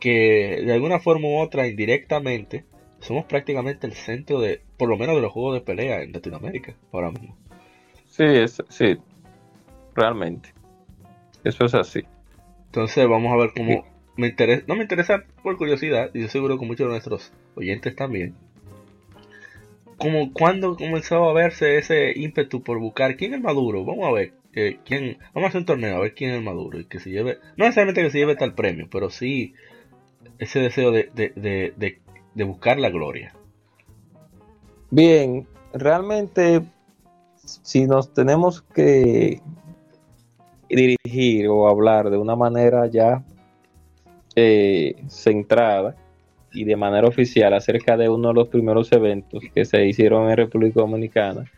que 0.00 0.62
de 0.64 0.72
alguna 0.72 0.98
forma 0.98 1.28
u 1.28 1.40
otra, 1.40 1.68
indirectamente, 1.68 2.64
somos 3.00 3.26
prácticamente 3.26 3.86
el 3.86 3.92
centro 3.92 4.40
de, 4.40 4.62
por 4.78 4.88
lo 4.88 4.96
menos 4.96 5.14
de 5.14 5.20
los 5.20 5.30
juegos 5.30 5.56
de 5.56 5.60
pelea 5.60 6.02
en 6.02 6.12
Latinoamérica 6.12 6.74
ahora 6.90 7.10
mismo. 7.10 7.36
Sí, 8.06 8.24
es, 8.24 8.62
sí, 8.70 8.96
realmente. 9.94 10.54
Eso 11.44 11.66
es 11.66 11.74
así. 11.74 12.00
Entonces 12.66 13.06
vamos 13.06 13.30
a 13.30 13.36
ver 13.36 13.50
cómo... 13.54 13.84
Me 14.16 14.28
interesa, 14.28 14.62
no 14.68 14.76
me 14.76 14.82
interesa 14.82 15.24
por 15.42 15.58
curiosidad, 15.58 16.10
y 16.14 16.22
yo 16.22 16.28
seguro 16.28 16.56
que 16.56 16.64
muchos 16.64 16.86
de 16.86 16.92
nuestros 16.92 17.32
oyentes 17.56 17.96
también, 17.96 18.36
como 19.98 20.32
cuando 20.32 20.76
comenzó 20.76 21.28
a 21.28 21.32
verse 21.32 21.78
ese 21.78 22.12
ímpetu 22.16 22.62
por 22.62 22.78
buscar 22.78 23.16
quién 23.16 23.34
es 23.34 23.40
maduro, 23.40 23.84
vamos 23.84 24.08
a 24.08 24.12
ver 24.12 24.32
quién, 24.84 25.18
vamos 25.34 25.46
a 25.46 25.48
hacer 25.48 25.60
un 25.60 25.66
torneo 25.66 25.96
a 25.96 26.00
ver 26.00 26.14
quién 26.14 26.32
es 26.32 26.42
maduro 26.42 26.78
y 26.78 26.84
que 26.84 27.00
se 27.00 27.10
lleve, 27.10 27.38
no 27.56 27.64
necesariamente 27.64 28.02
que 28.02 28.10
se 28.10 28.18
lleve 28.18 28.36
tal 28.36 28.54
premio, 28.54 28.88
pero 28.90 29.10
sí 29.10 29.54
ese 30.38 30.60
deseo 30.60 30.90
de, 30.90 31.10
de, 31.14 32.44
buscar 32.44 32.78
la 32.78 32.90
gloria. 32.90 33.34
Bien, 34.90 35.46
realmente 35.72 36.62
si 37.36 37.86
nos 37.86 38.12
tenemos 38.12 38.62
que 38.62 39.40
dirigir 40.68 41.48
o 41.48 41.68
hablar 41.68 42.10
de 42.10 42.16
una 42.16 42.36
manera 42.36 42.86
ya 42.86 43.22
eh, 44.34 44.96
centrada 45.08 45.96
y 46.54 46.64
de 46.64 46.76
manera 46.76 47.08
oficial 47.08 47.52
acerca 47.52 47.96
de 47.96 48.08
uno 48.08 48.28
de 48.28 48.34
los 48.34 48.48
primeros 48.48 48.90
eventos 48.92 49.42
que 49.54 49.64
se 49.64 49.84
hicieron 49.86 50.30
en 50.30 50.36
República 50.36 50.80
Dominicana 50.80 51.50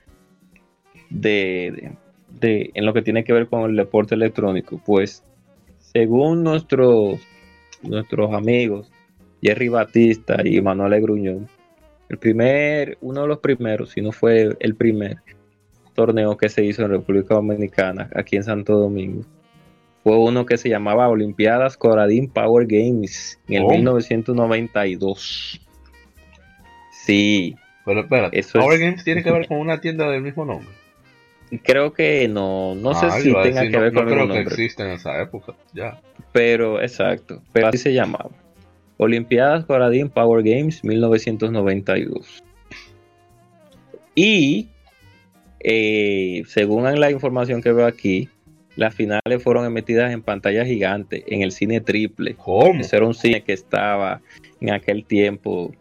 de, 1.11 1.93
en 2.41 2.87
lo 2.87 2.93
que 2.93 3.03
tiene 3.03 3.23
que 3.25 3.33
ver 3.33 3.47
con 3.47 3.71
el 3.71 3.77
deporte 3.77 4.15
electrónico. 4.15 4.81
Pues 4.85 5.23
según 5.79 6.43
nuestros, 6.43 7.21
nuestros 7.83 8.33
amigos 8.33 8.91
Jerry 9.43 9.69
Batista 9.69 10.37
y 10.45 10.61
Manuel 10.61 11.01
Gruñón, 11.01 11.49
el 12.09 12.19
primer, 12.19 12.99
uno 13.01 13.23
de 13.23 13.29
los 13.29 13.39
primeros, 13.39 13.91
si 13.91 14.01
no 14.01 14.13
fue 14.13 14.57
el 14.61 14.75
primer 14.77 15.19
torneo 15.95 16.37
que 16.37 16.49
se 16.49 16.65
hizo 16.65 16.83
en 16.83 16.91
República 16.91 17.35
Dominicana, 17.35 18.09
aquí 18.15 18.37
en 18.37 18.45
Santo 18.45 18.79
Domingo, 18.79 19.23
fue 20.07 20.17
uno 20.19 20.47
que 20.47 20.57
se 20.57 20.69
llamaba 20.69 21.09
Olimpiadas 21.09 21.77
Coradín 21.77 22.29
Power 22.29 22.65
Games 22.69 23.41
en 23.49 23.55
el 23.55 23.67
1992. 23.67 25.61
Sí. 26.93 27.57
Pero 27.85 28.03
espera, 28.03 28.31
Power 28.53 28.79
Games 28.79 29.03
tiene 29.03 29.25
que 29.25 29.33
ver 29.33 29.49
con 29.49 29.59
una 29.59 29.81
tienda 29.81 30.09
del 30.09 30.23
mismo 30.23 30.45
nombre. 30.45 30.69
Creo 31.65 31.93
que 31.93 32.29
no, 32.29 32.77
no 32.77 32.95
sé 32.95 33.11
si 33.21 33.33
tenga 33.33 33.69
que 33.69 33.77
ver 33.77 33.93
con 33.93 34.07
el 34.07 34.15
creo 34.15 34.27
nombre. 34.27 34.45
que 34.45 34.49
existe 34.51 34.85
en 34.85 34.91
esa 34.91 35.21
época, 35.21 35.55
ya. 35.75 36.01
Pero, 36.31 36.81
exacto, 36.81 37.43
pero 37.53 37.67
así 37.67 37.79
se 37.79 37.93
llamaba. 37.93 38.31
Olimpiadas 38.99 39.65
Coradín 39.65 40.09
Power 40.09 40.45
Games 40.45 40.85
1992. 40.85 42.45
Y, 44.15 44.69
eh, 45.59 46.45
según 46.47 46.85
la 47.01 47.11
información 47.11 47.61
que 47.61 47.73
veo 47.73 47.87
aquí, 47.87 48.29
las 48.77 48.95
finales 48.95 49.43
fueron 49.43 49.65
emitidas 49.65 50.13
en 50.13 50.23
pantalla 50.23 50.65
gigante, 50.65 51.25
en 51.27 51.43
el 51.43 51.51
cine 51.51 51.81
triple. 51.81 52.35
¿Cómo? 52.35 52.81
Ese 52.81 52.97
era 52.97 53.07
un 53.07 53.15
cine 53.15 53.43
que 53.43 53.55
estaba 53.55 54.21
en 54.61 54.71
aquel 54.71 55.05
tiempo 55.05 55.73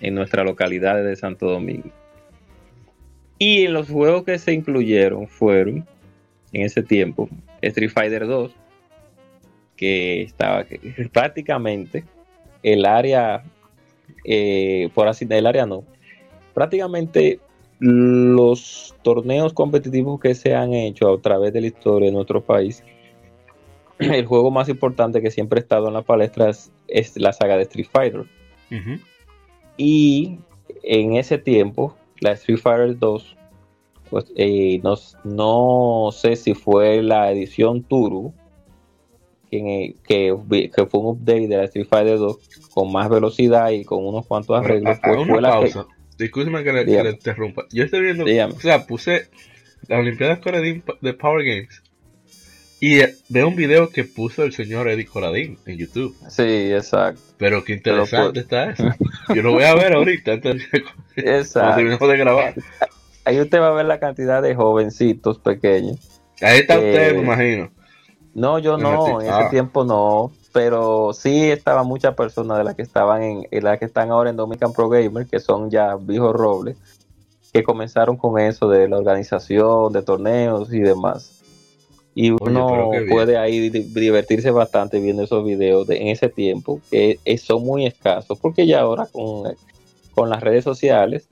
en 0.00 0.14
nuestra 0.14 0.44
localidad 0.44 1.02
de 1.02 1.16
Santo 1.16 1.46
Domingo. 1.46 1.90
Y 3.38 3.64
en 3.64 3.72
los 3.72 3.88
juegos 3.88 4.24
que 4.24 4.38
se 4.38 4.52
incluyeron 4.52 5.28
fueron, 5.28 5.86
en 6.52 6.62
ese 6.62 6.82
tiempo, 6.82 7.28
Street 7.62 7.90
Fighter 7.90 8.26
2, 8.26 8.52
que 9.76 10.22
estaba 10.22 10.64
prácticamente 11.12 12.04
el 12.62 12.84
área, 12.84 13.44
eh, 14.24 14.88
por 14.94 15.06
así 15.06 15.26
el 15.28 15.46
área 15.46 15.66
no, 15.66 15.84
prácticamente 16.52 17.38
los 17.78 18.94
torneos 19.02 19.52
competitivos 19.52 20.20
que 20.20 20.34
se 20.34 20.54
han 20.54 20.72
hecho 20.72 21.12
a 21.12 21.20
través 21.20 21.52
de 21.52 21.60
la 21.60 21.66
historia 21.68 22.08
de 22.08 22.14
nuestro 22.14 22.42
país, 22.42 22.82
el 23.98 24.26
juego 24.26 24.50
más 24.50 24.68
importante 24.68 25.20
que 25.20 25.30
siempre 25.30 25.58
ha 25.58 25.62
estado 25.62 25.88
en 25.88 25.94
la 25.94 26.02
palestra 26.02 26.50
es, 26.88 27.16
la 27.16 27.32
saga 27.32 27.56
de 27.56 27.62
Street 27.62 27.88
Fighter. 27.90 28.24
Y 29.76 30.38
en 30.82 31.16
ese 31.16 31.38
tiempo, 31.38 31.96
la 32.20 32.32
Street 32.32 32.58
Fighter 32.58 32.98
2, 32.98 33.36
pues 34.10 34.32
eh, 34.36 34.80
no, 34.82 34.94
no 35.24 36.10
sé 36.12 36.36
si 36.36 36.54
fue 36.54 37.02
la 37.02 37.30
edición 37.32 37.82
Turbo, 37.82 38.32
que, 39.50 39.94
que, 40.06 40.36
que 40.74 40.86
fue 40.86 41.00
un 41.00 41.06
update 41.06 41.48
de 41.48 41.56
la 41.56 41.64
Street 41.64 41.86
Fighter 41.88 42.18
2 42.18 42.38
con 42.72 42.90
más 42.92 43.08
velocidad 43.08 43.70
y 43.70 43.84
con 43.84 44.04
unos 44.04 44.26
cuantos 44.26 44.56
arreglos. 44.56 44.98
Pues 45.02 45.16
fue 45.28 45.40
la 45.40 45.48
que- 45.60 45.70
Discúlpeme 46.18 46.62
que 46.64 46.72
le, 46.72 46.84
que 46.84 46.90
Dígame. 46.90 47.08
le 47.10 47.14
interrumpa. 47.16 47.64
Yo 47.72 47.84
estoy 47.84 48.00
viendo, 48.02 48.24
Dígame. 48.24 48.54
o 48.54 48.60
sea, 48.60 48.86
puse 48.86 49.28
las 49.88 49.98
Olimpiadas 50.00 50.38
Coradín 50.40 50.82
de 51.00 51.12
Power 51.14 51.44
Games 51.44 51.82
y 52.80 53.00
eh, 53.00 53.14
veo 53.28 53.48
un 53.48 53.56
video 53.56 53.88
que 53.90 54.04
puso 54.04 54.42
el 54.44 54.52
señor 54.52 54.88
Eddie 54.88 55.06
Coradín 55.06 55.58
en 55.66 55.78
YouTube. 55.78 56.14
Sí, 56.28 56.72
exacto. 56.72 57.20
Pero 57.38 57.64
qué 57.64 57.76
Pero 57.82 58.02
interesante 58.02 58.40
está 58.40 58.70
eso. 58.70 58.84
Yo 59.34 59.42
lo 59.42 59.52
voy 59.52 59.64
a 59.64 59.74
ver 59.74 59.94
ahorita 59.94 60.32
antes 60.32 60.70
de, 60.70 60.84
Exacto. 61.38 62.06
de 62.08 62.16
grabar. 62.18 62.54
Ahí 63.24 63.40
usted 63.40 63.58
va 63.58 63.68
a 63.68 63.72
ver 63.72 63.86
la 63.86 63.98
cantidad 64.00 64.42
de 64.42 64.54
jovencitos 64.54 65.38
pequeños. 65.38 66.20
Ahí 66.42 66.58
está 66.60 66.74
Eh, 66.74 66.90
usted, 66.90 67.14
me 67.16 67.22
imagino. 67.22 67.70
No, 68.34 68.58
yo 68.58 68.76
no, 68.76 69.20
en 69.20 69.28
ese 69.28 69.34
Ah. 69.34 69.48
tiempo 69.50 69.84
no, 69.84 70.32
pero 70.54 71.12
sí 71.12 71.50
estaban 71.50 71.84
muchas 71.84 72.14
personas 72.14 72.58
de 72.58 72.64
las 72.64 72.76
que 72.76 72.82
estaban 72.82 73.22
en, 73.24 73.48
en 73.50 73.64
las 73.64 73.76
que 73.80 73.86
están 73.86 74.12
ahora 74.12 74.30
en 74.30 74.36
Dominican 74.36 74.72
Pro 74.72 74.88
Gamer, 74.88 75.26
que 75.26 75.40
son 75.40 75.68
ya 75.68 75.96
viejos 75.96 76.32
robles, 76.32 76.76
que 77.52 77.64
comenzaron 77.64 78.16
con 78.16 78.38
eso 78.38 78.68
de 78.68 78.88
la 78.88 78.98
organización 78.98 79.92
de 79.92 80.02
torneos 80.02 80.72
y 80.72 80.78
demás. 80.78 81.32
Y 82.14 82.30
uno 82.30 82.90
puede 83.10 83.36
ahí 83.36 83.68
di- 83.68 83.90
divertirse 83.92 84.52
bastante 84.52 85.00
viendo 85.00 85.24
esos 85.24 85.44
videos 85.44 85.88
de, 85.88 86.00
en 86.00 86.08
ese 86.08 86.28
tiempo, 86.28 86.80
que 86.88 87.18
eh, 87.24 87.38
son 87.38 87.64
muy 87.64 87.84
escasos, 87.84 88.38
porque 88.38 88.64
ya 88.64 88.82
ahora 88.82 89.06
con, 89.10 89.50
eh, 89.50 89.56
con 90.14 90.30
las 90.30 90.40
redes 90.40 90.62
sociales 90.62 91.26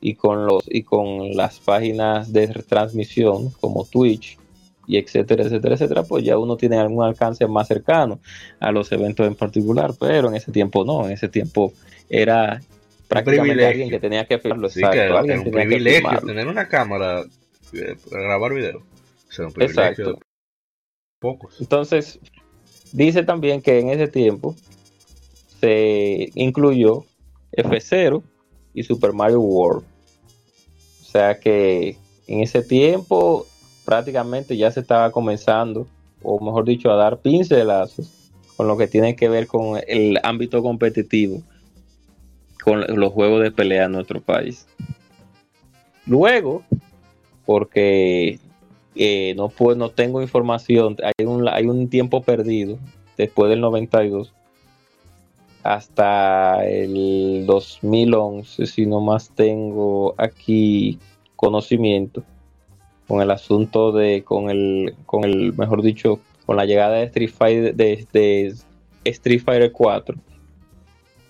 y 0.00 0.14
con 0.14 0.46
los 0.46 0.62
y 0.68 0.84
con 0.84 1.36
las 1.36 1.58
páginas 1.58 2.32
de 2.32 2.46
transmisión 2.46 3.50
como 3.60 3.84
Twitch 3.84 4.38
y 4.86 4.96
etcétera, 4.98 5.44
etcétera, 5.44 5.74
etcétera, 5.74 6.02
pues 6.02 6.24
ya 6.24 6.38
uno 6.38 6.56
tiene 6.56 6.76
algún 6.78 7.04
alcance 7.04 7.46
más 7.46 7.68
cercano 7.68 8.20
a 8.60 8.72
los 8.72 8.90
eventos 8.92 9.26
en 9.26 9.34
particular, 9.34 9.92
pero 9.98 10.28
en 10.28 10.34
ese 10.36 10.50
tiempo 10.52 10.84
no, 10.84 11.06
en 11.06 11.12
ese 11.12 11.28
tiempo 11.28 11.72
era 12.08 12.60
prácticamente 13.08 13.66
alguien 13.66 13.90
que 13.90 14.00
tenía 14.00 14.26
que 14.26 14.38
filmarlo, 14.38 14.68
Sí, 14.68 14.80
exacto, 14.80 15.22
que 15.26 15.38
un 15.38 15.44
que 15.44 15.50
privilegio 15.50 16.00
filmarlo. 16.00 16.26
tener 16.26 16.46
una 16.48 16.68
cámara 16.68 17.22
eh, 17.72 17.96
para 18.10 18.22
grabar 18.22 18.54
video. 18.54 18.78
O 18.78 19.32
sea, 19.32 19.46
un 19.46 19.52
privilegio 19.52 19.82
Exacto. 19.82 20.12
de 20.12 20.18
pocos. 21.18 21.60
Entonces, 21.60 22.18
dice 22.92 23.22
también 23.22 23.62
que 23.62 23.78
en 23.78 23.90
ese 23.90 24.08
tiempo 24.08 24.56
se 25.60 26.30
incluyó 26.34 27.04
F0 27.52 28.22
y 28.74 28.82
Super 28.82 29.12
Mario 29.12 29.40
World. 29.40 29.84
O 31.00 31.04
sea 31.04 31.38
que 31.38 31.96
en 32.26 32.40
ese 32.40 32.62
tiempo 32.62 33.46
prácticamente 33.84 34.56
ya 34.56 34.70
se 34.70 34.80
estaba 34.80 35.10
comenzando, 35.10 35.86
o 36.22 36.42
mejor 36.42 36.64
dicho, 36.64 36.90
a 36.90 36.96
dar 36.96 37.18
pincelazos 37.18 38.30
con 38.56 38.68
lo 38.68 38.76
que 38.76 38.86
tiene 38.86 39.16
que 39.16 39.28
ver 39.28 39.46
con 39.46 39.80
el 39.86 40.18
ámbito 40.22 40.62
competitivo, 40.62 41.42
con 42.62 42.84
los 42.98 43.12
juegos 43.12 43.42
de 43.42 43.50
pelea 43.50 43.86
en 43.86 43.92
nuestro 43.92 44.20
país. 44.20 44.66
Luego, 46.06 46.62
porque 47.44 48.38
eh, 48.94 49.34
no, 49.36 49.48
puedo, 49.48 49.76
no 49.76 49.90
tengo 49.90 50.22
información, 50.22 50.96
hay 51.02 51.26
un, 51.26 51.48
hay 51.48 51.66
un 51.66 51.88
tiempo 51.88 52.22
perdido 52.22 52.78
después 53.16 53.50
del 53.50 53.60
92 53.60 54.32
hasta 55.62 56.66
el 56.66 57.44
2011, 57.46 58.66
si 58.66 58.86
no 58.86 59.00
más 59.00 59.30
tengo 59.30 60.14
aquí 60.18 60.98
conocimiento 61.36 62.24
con 63.12 63.20
el 63.20 63.30
asunto 63.30 63.92
de, 63.92 64.24
con 64.24 64.48
el, 64.48 64.94
con 65.04 65.24
el, 65.24 65.52
mejor 65.52 65.82
dicho, 65.82 66.18
con 66.46 66.56
la 66.56 66.64
llegada 66.64 66.94
de 66.96 67.04
Street 67.04 67.28
Fighter, 67.28 67.74
de, 67.74 68.06
de 68.10 68.54
Street 69.04 69.42
Fighter 69.44 69.70
4. 69.70 70.16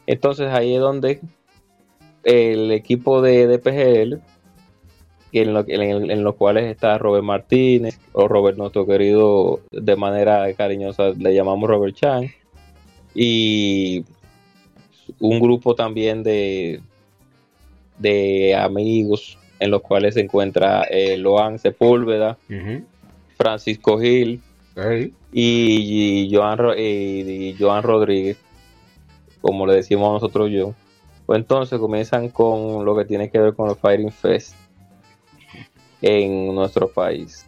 Entonces 0.06 0.48
ahí 0.52 0.74
es 0.74 0.80
donde 0.80 1.18
el 2.22 2.70
equipo 2.70 3.20
de 3.20 3.48
DPGL 3.48 4.20
en, 5.32 5.54
lo, 5.54 5.64
en, 5.66 6.08
en 6.08 6.22
los 6.22 6.36
cuales 6.36 6.70
está 6.70 6.98
Robert 6.98 7.24
Martínez 7.24 7.98
o 8.12 8.28
Robert, 8.28 8.56
nuestro 8.56 8.86
querido, 8.86 9.58
de 9.72 9.96
manera 9.96 10.54
cariñosa 10.54 11.10
le 11.18 11.34
llamamos 11.34 11.68
Robert 11.68 11.96
Chan, 11.96 12.30
y 13.12 14.04
un 15.18 15.40
grupo 15.40 15.74
también 15.74 16.22
de, 16.22 16.80
de 17.98 18.54
amigos 18.54 19.36
en 19.62 19.70
los 19.70 19.82
cuales 19.82 20.14
se 20.14 20.20
encuentra 20.20 20.82
eh, 20.90 21.16
Loan 21.16 21.58
Sepúlveda. 21.58 22.36
Francisco 23.36 23.98
Gil 23.98 24.40
y, 25.32 26.24
y 26.26 26.34
Joan, 26.34 26.58
y- 26.78 27.20
y 27.50 27.56
Joan 27.58 27.82
Rodríguez, 27.82 28.38
como 29.40 29.66
le 29.66 29.74
decimos 29.74 30.12
nosotros 30.12 30.50
yo. 30.50 30.74
Pues 31.26 31.38
entonces 31.38 31.78
comienzan 31.78 32.28
con 32.28 32.84
lo 32.84 32.96
que 32.96 33.04
tiene 33.04 33.30
que 33.30 33.38
ver 33.38 33.54
con 33.54 33.70
el 33.70 33.76
Fighting 33.76 34.10
Fest 34.12 34.54
en 36.00 36.54
nuestro 36.54 36.88
país. 36.88 37.46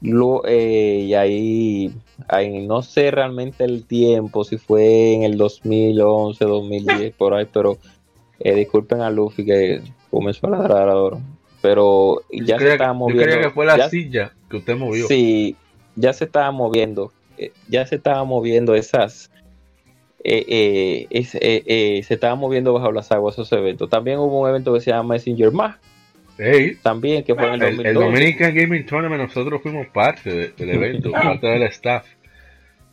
Lo, 0.00 0.42
eh, 0.46 1.04
y 1.06 1.14
ahí, 1.14 1.92
ahí 2.28 2.66
no 2.66 2.82
sé 2.82 3.10
realmente 3.12 3.64
el 3.64 3.84
tiempo, 3.86 4.42
si 4.44 4.56
fue 4.58 5.14
en 5.14 5.22
el 5.22 5.36
2011, 5.36 6.44
2010, 6.44 7.14
por 7.14 7.34
ahí, 7.34 7.46
pero 7.52 7.78
eh, 8.40 8.54
disculpen 8.54 9.00
a 9.00 9.10
Luffy 9.10 9.44
que 9.44 9.80
comenzó 10.12 10.46
a 10.46 10.50
ladrar 10.50 10.88
ahora. 10.88 11.18
Pero 11.60 12.20
Yo 12.30 12.44
ya 12.44 12.58
se 12.58 12.72
estaba 12.72 12.92
yo 12.92 12.98
moviendo. 12.98 13.22
creía 13.24 13.40
que 13.42 13.50
fue 13.50 13.66
la 13.66 13.76
ya- 13.76 13.88
silla 13.88 14.32
que 14.48 14.56
usted 14.58 14.76
movió. 14.76 15.06
Sí, 15.08 15.56
ya 15.96 16.12
se 16.12 16.24
estaba 16.26 16.50
moviendo, 16.52 17.12
eh, 17.38 17.52
ya 17.68 17.84
se 17.86 17.96
estaba 17.96 18.22
moviendo 18.24 18.74
esas, 18.74 19.30
eh, 20.24 21.06
eh, 21.10 22.02
se 22.04 22.14
estaba 22.14 22.34
moviendo 22.34 22.72
bajo 22.72 22.92
las 22.92 23.10
aguas 23.12 23.34
esos 23.34 23.50
eventos. 23.52 23.88
También 23.90 24.18
hubo 24.18 24.40
un 24.40 24.48
evento 24.48 24.72
que 24.74 24.80
se 24.80 24.90
llama 24.90 25.14
Messenger 25.14 25.50
Más, 25.52 25.76
Ey, 26.38 26.76
también 26.76 27.22
que 27.24 27.34
fue 27.34 27.46
en 27.46 27.54
el 27.54 27.62
el, 27.62 27.86
el 27.86 27.94
2012. 27.94 27.94
Dominican 27.94 28.54
Gaming 28.54 28.86
Tournament, 28.86 29.22
nosotros 29.22 29.60
fuimos 29.62 29.86
parte 29.88 30.30
de- 30.34 30.48
del 30.48 30.70
evento, 30.70 31.10
parte 31.12 31.46
del 31.46 31.62
staff. 31.64 32.06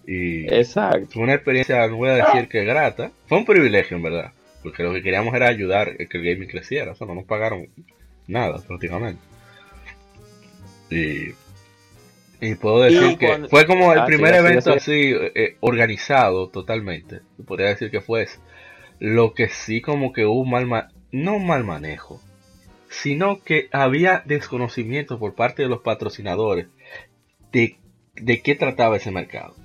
Y 0.06 0.46
Exacto, 0.54 1.08
fue 1.12 1.24
una 1.24 1.36
experiencia, 1.36 1.88
no 1.88 1.98
voy 1.98 2.10
a 2.10 2.16
decir 2.16 2.48
que 2.50 2.64
grata. 2.66 3.12
Fue 3.28 3.38
un 3.38 3.46
privilegio, 3.46 3.98
en 3.98 4.04
verdad. 4.04 4.32
Porque 4.64 4.84
lo 4.84 4.94
que 4.94 5.02
queríamos 5.02 5.34
era 5.36 5.48
ayudar 5.48 5.90
a 5.90 5.95
que 6.06 6.18
el 6.18 6.23
gaming 6.26 6.49
creciera. 6.49 6.91
O 6.91 6.95
sea, 6.95 7.07
no 7.07 7.15
nos 7.15 7.26
pagaron 7.26 7.68
nada, 8.27 8.61
prácticamente. 8.68 9.22
Y, 10.90 11.36
y 12.41 12.56
puedo 12.56 12.81
decir 12.81 13.02
Y 13.14 13.18
que 13.18 13.27
fue 13.49 13.65
como 13.65 13.94
el 13.94 13.99
Ah, 13.99 14.06
primer 14.06 14.34
evento 14.36 14.72
así. 14.72 14.91
así, 14.91 15.14
eh, 15.36 15.57
organizado 15.60 16.49
totalmente. 16.49 17.22
Podría 17.45 17.69
decir 17.69 17.91
que 17.91 18.02
fue 18.02 18.23
ese. 18.23 18.40
Lo 18.99 19.34
que 19.34 19.49
sí 19.49 19.81
como 19.81 20.14
que 20.14 20.26
hubo 20.26 20.41
un 20.41 20.49
mal, 20.52 20.65
ma- 20.68 20.90
no 21.11 21.36
un 21.38 21.48
mal 21.48 21.64
manejo, 21.64 22.22
sino 22.90 23.44
que 23.44 23.69
había 23.72 24.23
desconocimiento 24.26 25.19
por 25.19 25.36
parte 25.36 25.64
de 25.64 25.69
los 25.69 25.81
patrocinadores 25.81 26.68
de, 27.52 27.77
de 28.15 28.41
qué 28.41 28.56
trataba 28.56 28.98
ese 28.98 29.11
mercado. 29.11 29.56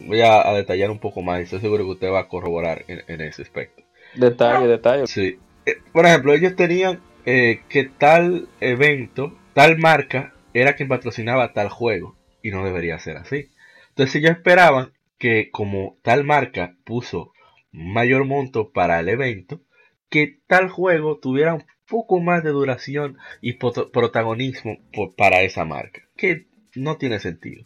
Voy 0.00 0.20
a, 0.22 0.48
a 0.48 0.54
detallar 0.54 0.90
un 0.90 0.98
poco 1.00 1.22
más 1.22 1.40
y 1.40 1.44
estoy 1.44 1.60
seguro 1.60 1.84
que 1.84 1.90
usted 1.92 2.10
va 2.12 2.20
a 2.20 2.28
corroborar 2.28 2.84
en, 2.88 3.02
en 3.08 3.20
ese 3.22 3.42
aspecto. 3.42 3.79
Detalle, 4.14 4.66
detalle. 4.66 5.06
Sí. 5.06 5.38
Eh, 5.66 5.76
por 5.92 6.06
ejemplo, 6.06 6.32
ellos 6.32 6.56
tenían 6.56 7.00
eh, 7.26 7.60
que 7.68 7.84
tal 7.84 8.48
evento, 8.60 9.36
tal 9.54 9.78
marca, 9.78 10.34
era 10.54 10.74
quien 10.74 10.88
patrocinaba 10.88 11.52
tal 11.52 11.68
juego. 11.68 12.16
Y 12.42 12.50
no 12.50 12.64
debería 12.64 12.98
ser 12.98 13.18
así. 13.18 13.50
Entonces 13.90 14.16
ellos 14.16 14.32
esperaban 14.32 14.92
que 15.18 15.50
como 15.50 15.98
tal 16.02 16.24
marca 16.24 16.74
puso 16.84 17.32
mayor 17.72 18.24
monto 18.24 18.70
para 18.70 18.98
el 19.00 19.08
evento, 19.10 19.60
que 20.08 20.38
tal 20.46 20.70
juego 20.70 21.18
tuviera 21.18 21.54
un 21.54 21.64
poco 21.86 22.18
más 22.20 22.42
de 22.42 22.50
duración 22.50 23.18
y 23.40 23.54
protagonismo 23.54 24.78
por- 24.92 25.14
para 25.14 25.42
esa 25.42 25.64
marca. 25.64 26.02
Que 26.16 26.46
no 26.74 26.96
tiene 26.96 27.18
sentido. 27.20 27.64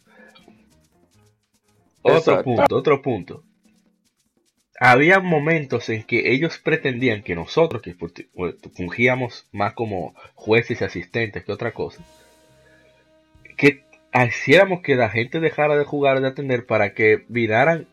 Otro 2.03 2.19
Exacto. 2.19 2.45
punto, 2.45 2.77
otro 2.77 3.03
punto. 3.03 3.45
Había 4.81 5.21
momentos 5.21 5.89
en 5.89 6.03
que 6.03 6.33
ellos 6.33 6.59
pretendían 6.59 7.23
que 7.23 7.35
nosotros, 7.37 7.81
que 7.81 7.95
fu- 7.95 8.11
fungíamos 8.75 9.47
más 9.53 9.73
como 9.75 10.15
jueces 10.35 10.81
y 10.81 10.85
asistentes 10.85 11.45
que 11.45 11.53
otra 11.53 11.73
cosa, 11.73 12.03
que 13.57 13.85
hiciéramos 14.29 14.83
que 14.83 14.97
la 14.97 15.11
gente 15.11 15.41
dejara 15.41 15.77
de 15.77 15.85
jugar, 15.85 16.21
de 16.21 16.29
atender, 16.29 16.67
para 16.67 16.93
que 16.93 17.25
miraran, 17.29 17.87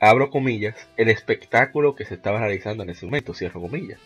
abro 0.00 0.30
comillas, 0.30 0.74
el 0.96 1.08
espectáculo 1.08 1.94
que 1.96 2.04
se 2.04 2.14
estaba 2.14 2.38
realizando 2.40 2.82
en 2.84 2.90
ese 2.90 3.04
momento, 3.06 3.34
cierro 3.34 3.60
comillas. 3.60 3.98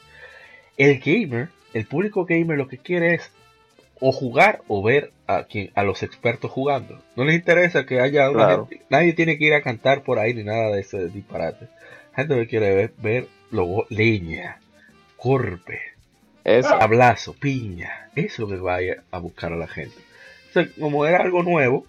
El 0.79 0.99
gamer, 1.01 1.49
el 1.75 1.87
público 1.87 2.25
gamer 2.25 2.57
lo 2.57 2.67
que 2.69 2.79
quiere 2.79 3.15
es 3.15 3.31
o 4.01 4.13
jugar 4.13 4.63
o 4.69 4.83
ver 4.83 5.13
a, 5.27 5.45
quien, 5.45 5.71
a 5.75 5.83
los 5.83 6.03
expertos 6.03 6.51
jugando. 6.51 7.03
No 7.17 7.25
les 7.25 7.35
interesa 7.37 7.85
que 7.85 8.01
haya 8.01 8.31
una 8.31 8.47
Claro. 8.47 8.67
gente- 8.67 8.85
nadie 8.89 9.13
tiene 9.13 9.37
que 9.37 9.45
ir 9.45 9.53
a 9.55 9.61
cantar 9.63 10.03
por 10.03 10.19
ahí 10.19 10.33
ni 10.33 10.43
nada 10.43 10.71
de 10.75 10.81
ese 10.81 11.09
disparate. 11.09 11.67
Gente 12.21 12.35
que 12.37 12.47
quiere 12.47 12.75
ver, 12.75 12.93
ver 12.99 13.29
logo, 13.51 13.87
leña, 13.91 14.59
corpe, 15.17 15.81
Eso. 16.45 16.75
hablazo, 16.75 17.35
piña. 17.35 18.09
Eso 18.15 18.49
que 18.49 18.57
vaya 18.57 19.03
a 19.11 19.19
buscar 19.19 19.53
a 19.53 19.57
la 19.57 19.69
gente. 19.69 19.97
O 20.51 20.53
sea, 20.53 20.69
como 20.79 21.07
era 21.07 21.19
algo 21.23 21.43
nuevo, 21.43 21.87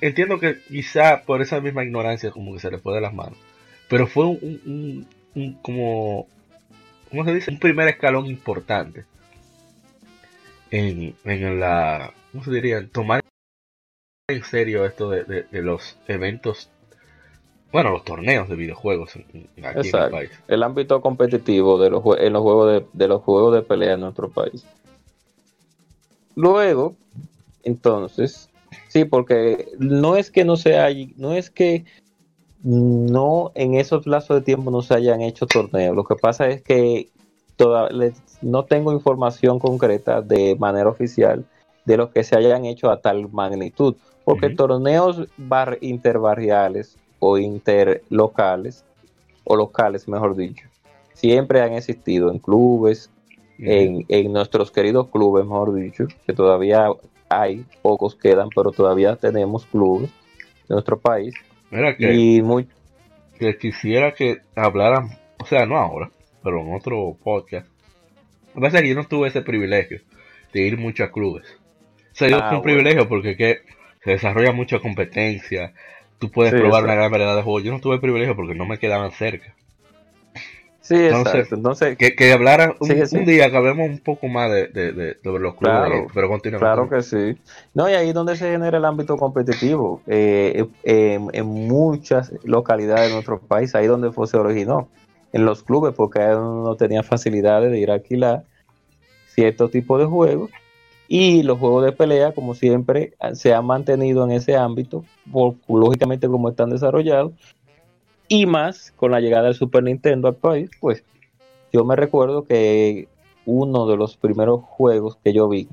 entiendo 0.00 0.38
que 0.38 0.58
quizá 0.68 1.22
por 1.24 1.42
esa 1.42 1.60
misma 1.60 1.84
ignorancia 1.84 2.30
como 2.30 2.52
que 2.54 2.60
se 2.60 2.70
le 2.70 2.78
fue 2.78 2.94
de 2.94 3.00
las 3.00 3.12
manos. 3.14 3.38
Pero 3.88 4.06
fue 4.06 4.26
un, 4.26 4.38
un- 4.42 4.60
un- 4.66 5.06
un 5.34 5.52
como, 5.62 6.28
¿cómo 7.10 7.24
se 7.24 7.34
dice? 7.34 7.50
Un 7.50 7.58
primer 7.58 7.88
escalón 7.88 8.26
importante 8.26 9.04
en, 10.70 11.14
en 11.24 11.60
la, 11.60 12.12
¿cómo 12.32 12.44
se 12.44 12.50
diría? 12.52 12.86
Tomar 12.88 13.20
en 14.28 14.44
serio 14.44 14.86
esto 14.86 15.10
de, 15.10 15.24
de- 15.24 15.42
de 15.42 15.62
los 15.62 15.98
eventos, 16.06 16.70
bueno, 17.72 17.90
los 17.90 18.04
torneos 18.04 18.48
de 18.48 18.56
videojuegos 18.56 19.14
aquí 19.16 19.46
en 19.56 19.64
el 19.64 19.76
Exacto. 19.86 20.10
país. 20.16 20.30
El 20.48 20.62
ámbito 20.62 21.00
competitivo 21.00 21.78
de 21.78 21.90
los, 21.90 22.02
en 22.18 22.32
los 22.32 22.42
juegos 22.42 22.72
de, 22.72 22.86
de 22.92 23.08
los 23.08 23.22
juegos 23.22 23.54
de 23.54 23.62
pelea 23.62 23.94
en 23.94 24.00
nuestro 24.00 24.28
país. 24.30 24.64
Luego, 26.34 26.96
entonces, 27.62 28.48
sí, 28.88 29.04
porque 29.04 29.68
no 29.78 30.16
es 30.16 30.30
que 30.30 30.44
no 30.44 30.56
se 30.56 30.78
hay, 30.78 31.12
no 31.16 31.32
es 31.32 31.50
que 31.50 31.84
no 32.62 33.52
en 33.54 33.74
esos 33.74 34.06
lazos 34.06 34.38
de 34.38 34.42
tiempo 34.42 34.70
no 34.70 34.82
se 34.82 34.94
hayan 34.94 35.22
hecho 35.22 35.46
torneos. 35.46 35.96
Lo 35.96 36.04
que 36.04 36.16
pasa 36.16 36.48
es 36.48 36.62
que 36.62 37.08
toda- 37.56 37.88
no 38.42 38.64
tengo 38.64 38.92
información 38.92 39.58
concreta 39.58 40.22
de 40.22 40.56
manera 40.56 40.88
oficial 40.88 41.44
de 41.84 41.96
los 41.96 42.10
que 42.10 42.22
se 42.24 42.36
hayan 42.36 42.64
hecho 42.64 42.90
a 42.90 43.00
tal 43.00 43.30
magnitud. 43.30 43.96
Porque 44.24 44.50
torneos 44.50 45.26
bar- 45.36 45.78
interbarriales 45.80 46.96
o 47.20 47.38
interlocales, 47.38 48.84
o 49.44 49.54
locales 49.56 50.08
mejor 50.08 50.36
dicho, 50.36 50.66
siempre 51.14 51.60
han 51.62 51.74
existido 51.74 52.30
en 52.32 52.38
clubes, 52.38 53.10
en, 53.58 54.04
en 54.08 54.32
nuestros 54.32 54.70
queridos 54.70 55.08
clubes, 55.08 55.44
mejor 55.44 55.74
dicho, 55.74 56.06
que 56.26 56.32
todavía 56.32 56.86
hay, 57.28 57.64
pocos 57.82 58.16
quedan, 58.16 58.48
pero 58.54 58.72
todavía 58.72 59.16
tenemos 59.16 59.66
clubes 59.66 60.10
en 60.68 60.74
nuestro 60.74 60.98
país. 60.98 61.34
Mira 61.70 61.96
que, 61.96 62.12
Y 62.14 62.42
muy, 62.42 62.66
que 63.38 63.56
quisiera 63.58 64.14
que 64.14 64.38
hablaran, 64.56 65.10
o 65.38 65.44
sea, 65.46 65.66
no 65.66 65.76
ahora, 65.76 66.10
pero 66.42 66.60
en 66.60 66.74
otro 66.74 67.16
podcast. 67.22 67.68
Lo 68.48 68.54
que 68.54 68.60
pasa 68.62 68.78
es 68.78 68.82
que 68.82 68.88
yo 68.88 68.94
no 68.96 69.04
tuve 69.06 69.28
ese 69.28 69.42
privilegio 69.42 70.00
de 70.52 70.62
ir 70.62 70.76
mucho 70.78 71.04
a 71.04 71.12
clubes. 71.12 71.46
O 72.12 72.14
sea, 72.14 72.28
yo 72.28 72.36
Ah, 72.38 72.48
fue 72.48 72.56
un 72.58 72.62
bueno. 72.62 72.62
privilegio 72.62 73.08
porque 73.08 73.36
que 73.36 73.58
se 74.02 74.12
desarrolla 74.12 74.52
mucha 74.52 74.80
competencia, 74.80 75.72
tú 76.20 76.30
puedes 76.30 76.52
Sí, 76.52 76.58
probar 76.58 76.84
exacto. 76.84 76.84
una 76.84 76.94
gran 76.96 77.10
variedad 77.12 77.36
de 77.36 77.42
juegos. 77.42 77.64
Yo 77.64 77.72
no 77.72 77.80
tuve 77.80 78.00
privilegio 78.00 78.36
porque 78.36 78.54
no 78.54 78.66
me 78.66 78.78
quedaban 78.78 79.10
cerca. 79.12 79.56
sí, 80.80 80.94
Entonces, 80.96 81.34
exacto. 81.34 81.54
Entonces, 81.56 81.98
Que, 81.98 82.14
que 82.16 82.32
hablara 82.32 82.76
un, 82.80 82.88
Sí, 82.88 83.06
sí. 83.06 83.18
un 83.18 83.24
día, 83.26 83.50
que 83.50 83.56
hablemos 83.56 83.88
un 83.90 84.00
poco 84.02 84.28
más 84.28 84.50
de, 84.50 84.68
de, 84.68 84.92
de- 84.92 85.16
sobre 85.22 85.42
los 85.42 85.54
clubes, 85.56 85.80
Claro, 85.90 86.06
pero 86.14 86.28
continuamos. 86.28 86.60
Claro 86.74 86.88
que 86.88 87.02
sí. 87.02 87.42
No, 87.74 87.88
y 87.90 87.92
ahí 87.94 88.08
es 88.08 88.14
donde 88.14 88.36
se 88.36 88.50
genera 88.50 88.78
el 88.78 88.84
ámbito 88.84 89.16
competitivo. 89.16 90.02
eh, 90.06 90.66
en, 90.82 91.28
en 91.32 91.46
muchas 91.46 92.32
localidades 92.44 93.08
de 93.08 93.14
nuestro 93.14 93.40
país, 93.46 93.74
ahí 93.74 93.86
donde 93.86 94.12
fue, 94.12 94.26
se 94.26 94.36
originó. 94.38 94.90
En 95.32 95.44
los 95.44 95.62
clubes, 95.62 95.94
porque 95.94 96.20
ahí 96.20 96.34
no 96.34 96.76
tenía 96.76 97.02
facilidades 97.02 97.70
de 97.70 97.78
ir 97.78 97.90
a 97.90 97.94
alquilar 97.94 98.44
cierto 99.26 99.70
tipo 99.70 99.98
de 99.98 100.06
juegos. 100.06 100.50
Y 101.12 101.42
los 101.42 101.58
juegos 101.58 101.84
de 101.84 101.90
pelea, 101.90 102.30
como 102.30 102.54
siempre, 102.54 103.14
se 103.32 103.52
han 103.52 103.66
mantenido 103.66 104.24
en 104.24 104.30
ese 104.30 104.54
ámbito, 104.56 105.04
por, 105.32 105.56
lógicamente 105.68 106.28
como 106.28 106.48
están 106.48 106.70
desarrollados. 106.70 107.32
Y 108.28 108.46
más 108.46 108.92
con 108.92 109.10
la 109.10 109.18
llegada 109.18 109.46
del 109.46 109.54
Super 109.54 109.82
Nintendo 109.82 110.28
al 110.28 110.36
país, 110.36 110.70
pues 110.80 111.02
yo 111.72 111.84
me 111.84 111.96
recuerdo 111.96 112.44
que 112.44 113.08
uno 113.44 113.88
de 113.88 113.96
los 113.96 114.16
primeros 114.16 114.60
juegos 114.62 115.16
que 115.24 115.32
yo 115.32 115.48
vi 115.48 115.66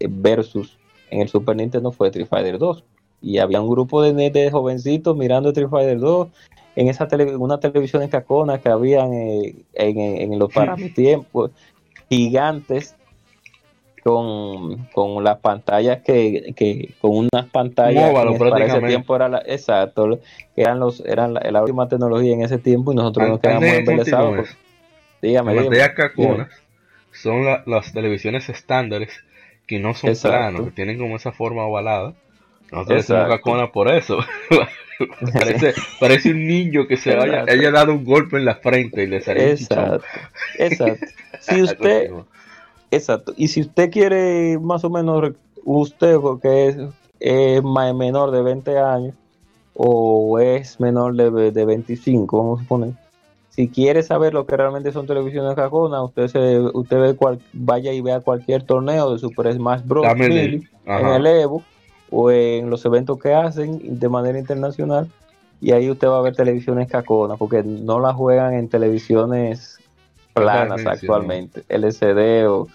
eh, 0.00 0.06
versus 0.10 0.76
en 1.10 1.22
el 1.22 1.28
Super 1.30 1.56
Nintendo 1.56 1.90
fue 1.90 2.08
Street 2.08 2.26
Fighter 2.28 2.58
2 2.58 2.84
y 3.22 3.38
había 3.38 3.62
un 3.62 3.70
grupo 3.70 4.02
de, 4.02 4.12
de 4.30 4.50
jovencitos 4.50 5.16
mirando 5.16 5.48
Street 5.48 5.70
Fighter 5.70 5.98
2 5.98 6.28
en 6.76 6.88
esa 6.88 7.08
tele- 7.08 7.36
una 7.36 7.58
televisión 7.58 8.02
en 8.02 8.10
Cacona 8.10 8.58
que 8.58 8.68
habían 8.68 9.14
eh, 9.14 9.54
en, 9.72 9.98
en- 9.98 10.32
en 10.34 10.38
los 10.38 10.52
para 10.52 10.76
mi 10.76 10.90
tiempo 10.90 11.48
gigantes 12.10 12.94
con, 14.02 14.86
con 14.92 15.22
las 15.22 15.38
pantallas 15.38 16.02
que, 16.02 16.52
que 16.56 16.90
con 17.00 17.10
unas 17.32 17.46
pantallas 17.50 18.02
Un 18.04 18.10
óvalo, 18.10 18.32
que 18.32 18.38
para 18.50 18.64
ese 18.66 18.80
tiempo 18.80 19.14
era 19.16 19.28
la, 19.28 19.42
exacto 19.46 20.18
eran 20.56 20.80
los 20.80 21.00
eran 21.06 21.34
la, 21.34 21.40
la 21.50 21.60
última 21.62 21.88
tecnología 21.88 22.34
en 22.34 22.42
ese 22.42 22.58
tiempo 22.58 22.92
y 22.92 22.96
nosotros 22.96 23.28
nos 23.28 23.40
quedamos 23.40 23.60
que 23.64 23.76
embelesados 23.78 24.36
porque- 24.36 24.50
dígame, 25.22 25.54
Las 25.54 25.64
pantallas 25.66 25.90
caconas 25.90 26.48
son 27.12 27.44
la- 27.44 27.62
las 27.66 27.92
televisiones 27.92 28.48
estándares 28.48 29.10
que 29.66 29.78
no 29.78 29.94
son 29.94 30.10
Exacto. 30.10 30.36
planos, 30.36 30.64
que 30.66 30.70
tienen 30.72 30.98
como 30.98 31.14
esa 31.16 31.30
forma 31.32 31.64
ovalada. 31.64 32.14
Nosotros 32.72 33.06
decimos 33.06 33.28
cacona 33.28 33.70
por 33.70 33.88
eso. 33.92 34.18
parece, 35.32 35.74
parece 36.00 36.30
un 36.30 36.46
niño 36.46 36.86
que 36.86 36.96
se 36.96 37.10
haya, 37.12 37.24
Exacto. 37.24 37.52
haya 37.52 37.70
dado 37.70 37.92
un 37.92 38.04
golpe 38.04 38.36
en 38.38 38.44
la 38.46 38.56
frente 38.56 39.04
y 39.04 39.06
le 39.06 39.20
salió. 39.20 39.42
Exacto, 39.44 40.02
exacto. 40.58 41.06
Si 41.40 41.62
usted. 41.62 42.10
Exacto, 42.92 43.32
y 43.36 43.48
si 43.48 43.62
usted 43.62 43.90
quiere 43.90 44.58
más 44.58 44.84
o 44.84 44.90
menos, 44.90 45.32
usted 45.64 46.18
que 46.40 46.68
es, 47.20 47.62
menor 47.64 48.30
de 48.30 48.42
20 48.42 48.78
años 48.78 49.14
o 49.74 50.38
es 50.38 50.78
menor 50.78 51.14
de, 51.14 51.50
de 51.50 51.64
25, 51.64 52.38
vamos 52.38 52.60
a 52.60 52.62
suponer, 52.62 52.94
si 53.54 53.68
quiere 53.68 54.02
saber 54.02 54.32
lo 54.32 54.46
que 54.46 54.56
realmente 54.56 54.92
son 54.92 55.06
televisiones 55.06 55.54
caconas, 55.54 56.02
usted 56.04 56.28
se, 56.28 56.58
usted 56.58 56.98
ve 56.98 57.14
cual, 57.14 57.38
vaya 57.52 57.92
y 57.92 58.00
vea 58.00 58.20
cualquier 58.20 58.62
torneo 58.62 59.12
de 59.12 59.18
Super 59.18 59.52
Smash 59.52 59.82
Bros. 59.84 60.06
En 60.86 61.06
el 61.06 61.26
Evo 61.26 61.62
o 62.10 62.30
en 62.30 62.70
los 62.70 62.82
eventos 62.86 63.18
que 63.18 63.34
hacen 63.34 63.98
de 63.98 64.08
manera 64.08 64.38
internacional 64.38 65.08
y 65.60 65.72
ahí 65.72 65.90
usted 65.90 66.08
va 66.08 66.18
a 66.18 66.22
ver 66.22 66.34
televisiones 66.34 66.88
caconas 66.88 67.38
porque 67.38 67.62
no 67.62 68.00
las 68.00 68.14
juegan 68.14 68.54
en 68.54 68.68
televisiones 68.68 69.78
planas 70.34 70.80
actualmente 70.90 71.64
LCD 71.68 72.46
o 72.48 72.68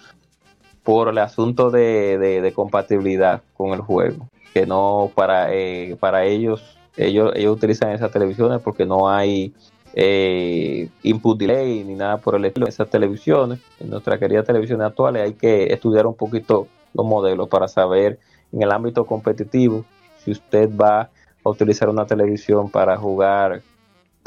por 0.82 1.08
el 1.08 1.18
asunto 1.18 1.70
de, 1.70 2.18
de- 2.18 2.40
de 2.40 2.52
compatibilidad 2.52 3.42
con 3.56 3.72
el 3.72 3.80
juego 3.80 4.28
que 4.54 4.66
no 4.66 5.10
para 5.14 5.52
eh, 5.52 5.96
para 6.00 6.24
ellos 6.24 6.78
ellos 6.96 7.32
ellos 7.36 7.54
utilizan 7.56 7.90
esas 7.92 8.10
televisiones 8.10 8.60
porque 8.62 8.84
no 8.86 9.08
hay 9.08 9.52
eh, 9.94 10.88
input 11.02 11.38
delay 11.38 11.82
ni 11.84 11.94
nada 11.94 12.18
por 12.18 12.34
el 12.36 12.44
estilo 12.44 12.66
esas 12.66 12.88
televisiones. 12.90 13.58
En 13.80 13.90
nuestras 13.90 14.18
queridas 14.18 14.44
televisiones 14.46 14.86
actuales 14.86 15.22
hay 15.22 15.32
que 15.34 15.72
estudiar 15.72 16.06
un 16.06 16.14
poquito 16.14 16.68
los 16.94 17.04
modelos 17.06 17.48
para 17.48 17.68
saber 17.68 18.18
en 18.52 18.62
el 18.62 18.70
ámbito 18.72 19.04
competitivo 19.06 19.84
si 20.24 20.30
usted 20.32 20.70
va 20.74 21.10
a 21.44 21.48
utilizar 21.50 21.88
una 21.88 22.06
televisión 22.06 22.70
para 22.70 22.96
jugar 22.96 23.62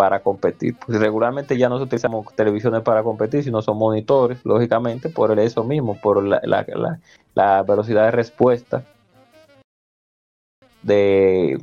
para 0.01 0.21
competir. 0.21 0.75
Pues 0.83 0.99
regularmente 0.99 1.55
ya 1.59 1.69
no 1.69 1.77
se 1.77 1.83
utilizamos 1.83 2.25
televisiones 2.35 2.81
para 2.81 3.03
competir, 3.03 3.43
sino 3.43 3.61
son 3.61 3.77
monitores, 3.77 4.39
lógicamente, 4.43 5.09
por 5.09 5.39
eso 5.39 5.63
mismo, 5.63 5.95
por 6.01 6.23
la, 6.23 6.41
la- 6.43 6.65
la- 6.75 6.99
la 7.35 7.61
velocidad 7.61 8.05
de 8.05 8.11
respuesta 8.11 8.83
de 10.81 11.59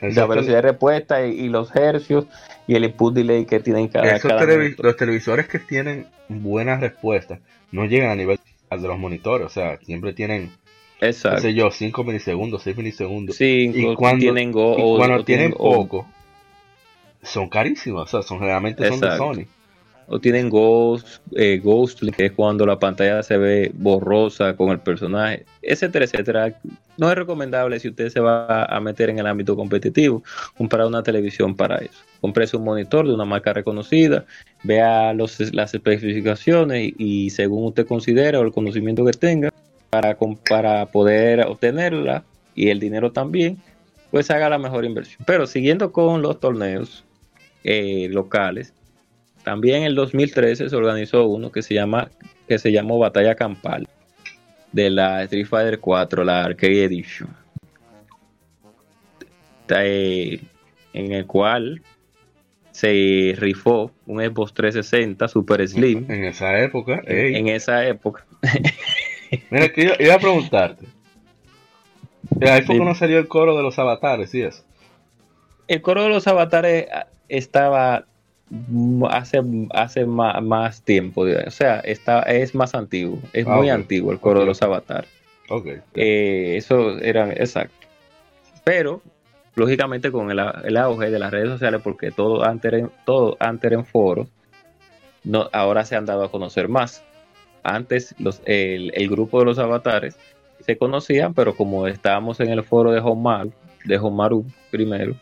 la 0.00 0.26
velocidad 0.26 0.54
de 0.56 0.62
respuesta 0.62 1.26
y, 1.26 1.32
y 1.40 1.48
los 1.50 1.76
hercios 1.76 2.24
y 2.66 2.76
el 2.76 2.84
input 2.84 3.12
delay 3.14 3.44
que 3.44 3.60
tienen 3.60 3.88
cada, 3.88 4.16
esos 4.16 4.30
cada 4.30 4.40
televi- 4.42 4.62
minuto. 4.64 4.82
los 4.84 4.96
televisores 4.96 5.46
que 5.46 5.58
tienen 5.58 6.06
buenas 6.30 6.80
respuestas 6.80 7.40
no 7.72 7.84
llegan 7.84 8.08
a 8.10 8.14
nivel 8.16 8.38
al 8.70 8.80
de 8.80 8.88
los 8.88 8.98
monitores, 8.98 9.46
o 9.46 9.50
sea, 9.50 9.76
siempre 9.82 10.14
tienen, 10.14 10.50
Exacto. 11.02 11.42
sé 11.42 11.52
yo, 11.52 11.70
5 11.70 12.04
milisegundos, 12.04 12.62
6 12.62 12.74
milisegundos. 12.78 13.36
Cinco, 13.36 13.92
y 13.92 13.94
cuando- 13.96 14.20
tienen 14.22 14.50
go, 14.50 14.76
y 14.78 14.96
cuando 14.96 15.16
o 15.20 15.24
tienen 15.24 15.52
o- 15.58 15.74
poco, 15.74 16.06
son 17.24 17.48
carísimos, 17.48 18.02
o 18.02 18.06
sea, 18.06 18.22
son 18.22 18.38
generalmente 18.38 18.86
son 18.86 18.94
Exacto. 18.94 19.28
de 19.30 19.34
Sony. 19.34 19.48
o 20.06 20.20
tienen 20.20 20.50
ghost, 20.50 21.06
eh, 21.34 21.60
ghostly, 21.62 22.12
que 22.12 22.26
es 22.26 22.32
cuando 22.32 22.66
la 22.66 22.78
pantalla 22.78 23.22
se 23.22 23.38
ve 23.38 23.72
borrosa 23.74 24.54
con 24.56 24.70
el 24.70 24.80
personaje, 24.80 25.44
etcétera, 25.62 26.04
etcétera. 26.04 26.60
No 26.96 27.10
es 27.10 27.16
recomendable 27.16 27.80
si 27.80 27.88
usted 27.88 28.10
se 28.10 28.20
va 28.20 28.64
a 28.64 28.80
meter 28.80 29.10
en 29.10 29.18
el 29.18 29.26
ámbito 29.26 29.56
competitivo, 29.56 30.22
comprar 30.56 30.86
una 30.86 31.02
televisión 31.02 31.56
para 31.56 31.76
eso. 31.78 32.04
Comprese 32.20 32.56
un 32.56 32.64
monitor 32.64 33.06
de 33.06 33.14
una 33.14 33.24
marca 33.24 33.52
reconocida, 33.52 34.26
vea 34.62 35.12
los, 35.14 35.40
las 35.52 35.74
especificaciones 35.74 36.92
y, 36.98 37.26
y 37.26 37.30
según 37.30 37.64
usted 37.64 37.86
considera 37.86 38.38
o 38.38 38.42
el 38.42 38.52
conocimiento 38.52 39.04
que 39.04 39.12
tenga 39.12 39.50
para, 39.90 40.16
para 40.48 40.86
poder 40.86 41.40
obtenerla 41.46 42.24
y 42.54 42.68
el 42.68 42.80
dinero 42.80 43.12
también, 43.12 43.58
pues 44.10 44.30
haga 44.30 44.48
la 44.48 44.58
mejor 44.58 44.84
inversión. 44.84 45.22
Pero 45.26 45.46
siguiendo 45.46 45.92
con 45.92 46.22
los 46.22 46.38
torneos 46.38 47.04
eh, 47.64 48.08
locales, 48.10 48.72
también 49.42 49.78
en 49.78 49.84
el 49.84 49.94
2013 49.94 50.70
se 50.70 50.76
organizó 50.76 51.26
uno 51.26 51.50
que 51.50 51.62
se 51.62 51.74
llama 51.74 52.10
que 52.48 52.58
se 52.58 52.72
llamó 52.72 52.98
Batalla 52.98 53.34
Campal 53.34 53.88
de 54.72 54.90
la 54.90 55.22
Street 55.24 55.46
Fighter 55.46 55.78
4, 55.80 56.24
la 56.24 56.44
Arcade 56.44 56.84
Edition. 56.84 57.28
Eh, 59.68 60.40
en 60.92 61.12
el 61.12 61.26
cual 61.26 61.80
se 62.70 63.34
rifó 63.38 63.92
un 64.06 64.20
Xbox 64.20 64.52
360 64.52 65.28
Super 65.28 65.66
Slim. 65.66 66.10
En 66.10 66.24
esa 66.24 66.58
época, 66.60 67.02
en, 67.06 67.36
en 67.36 67.48
esa 67.48 67.86
época. 67.86 68.26
Mira, 69.50 69.68
que 69.70 69.82
iba, 69.82 69.94
iba 69.98 70.14
a 70.14 70.18
preguntarte. 70.18 70.86
Ahí 72.42 72.62
fue 72.62 72.76
cuando 72.76 72.94
salió 72.94 73.18
el 73.18 73.28
coro 73.28 73.56
de 73.56 73.62
los 73.62 73.78
avatares 73.78 74.34
y 74.34 74.42
eso. 74.42 74.64
El 75.68 75.82
coro 75.82 76.02
de 76.02 76.08
los 76.08 76.26
avatares 76.26 76.86
ah, 76.92 77.06
estaba 77.28 78.04
hace, 79.10 79.40
hace 79.72 80.06
más, 80.06 80.42
más 80.42 80.82
tiempo, 80.82 81.22
o 81.22 81.50
sea, 81.50 81.80
está, 81.80 82.22
es 82.22 82.54
más 82.54 82.74
antiguo, 82.74 83.18
es 83.32 83.46
Ah, 83.46 83.56
muy 83.56 83.70
antiguo 83.70 84.12
el 84.12 84.20
coro 84.20 84.40
de 84.40 84.46
los 84.46 84.62
avatares. 84.62 85.10
Ok. 85.48 85.66
Eh, 85.94 86.54
eso 86.56 86.98
era 86.98 87.32
exacto. 87.32 87.86
Pero, 88.64 89.02
lógicamente, 89.54 90.10
con 90.10 90.30
el, 90.30 90.40
el 90.64 90.76
auge 90.76 91.10
de 91.10 91.18
las 91.18 91.30
redes 91.30 91.48
sociales, 91.48 91.80
porque 91.82 92.10
todo 92.10 92.44
antes 92.44 92.72
era 92.72 92.88
todo 93.04 93.36
antes 93.40 93.70
era 93.70 93.80
en 93.80 93.86
foros, 93.86 94.28
no, 95.24 95.48
ahora 95.52 95.84
se 95.84 95.96
han 95.96 96.06
dado 96.06 96.24
a 96.24 96.30
conocer 96.30 96.68
más. 96.68 97.02
Antes, 97.62 98.14
los, 98.18 98.42
el, 98.44 98.92
el 98.94 99.08
grupo 99.08 99.38
de 99.38 99.46
los 99.46 99.58
avatares 99.58 100.16
se 100.60 100.76
conocían, 100.76 101.34
pero 101.34 101.54
como 101.56 101.86
estábamos 101.86 102.40
en 102.40 102.50
el 102.50 102.62
foro 102.62 102.92
de 102.92 103.00
Homaru, 103.00 103.52
de 103.84 103.98
Homaru 103.98 104.46
primero, 104.70 105.14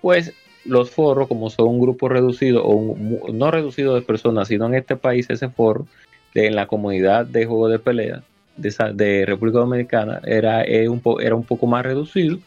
pues 0.00 0.32
los 0.64 0.90
foros, 0.90 1.26
como 1.28 1.48
son 1.50 1.68
un 1.68 1.80
grupo 1.80 2.08
reducido, 2.08 2.64
o 2.64 2.74
un- 2.74 3.20
no 3.38 3.50
reducido 3.50 3.94
de 3.94 4.02
personas, 4.02 4.48
sino 4.48 4.66
en 4.66 4.74
este 4.74 4.96
país, 4.96 5.26
ese 5.30 5.48
foro, 5.48 5.86
de, 6.34 6.46
en 6.46 6.54
la 6.56 6.66
comunidad 6.66 7.26
de 7.26 7.46
juegos 7.46 7.70
de 7.72 7.78
pelea, 7.78 8.22
de, 8.56 9.24
República 9.26 9.58
Dominicana 9.60 10.20
era, 10.24 10.64
eh, 10.64 10.88
un 10.88 11.00
po- 11.00 11.20
era 11.20 11.34
un 11.34 11.44
poco 11.44 11.66
más 11.66 11.82
reducido, 11.84 12.38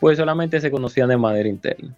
pues 0.00 0.18
solamente 0.18 0.60
se 0.60 0.70
conocían 0.70 1.08
de 1.08 1.16
manera 1.16 1.48
interna, 1.48 1.94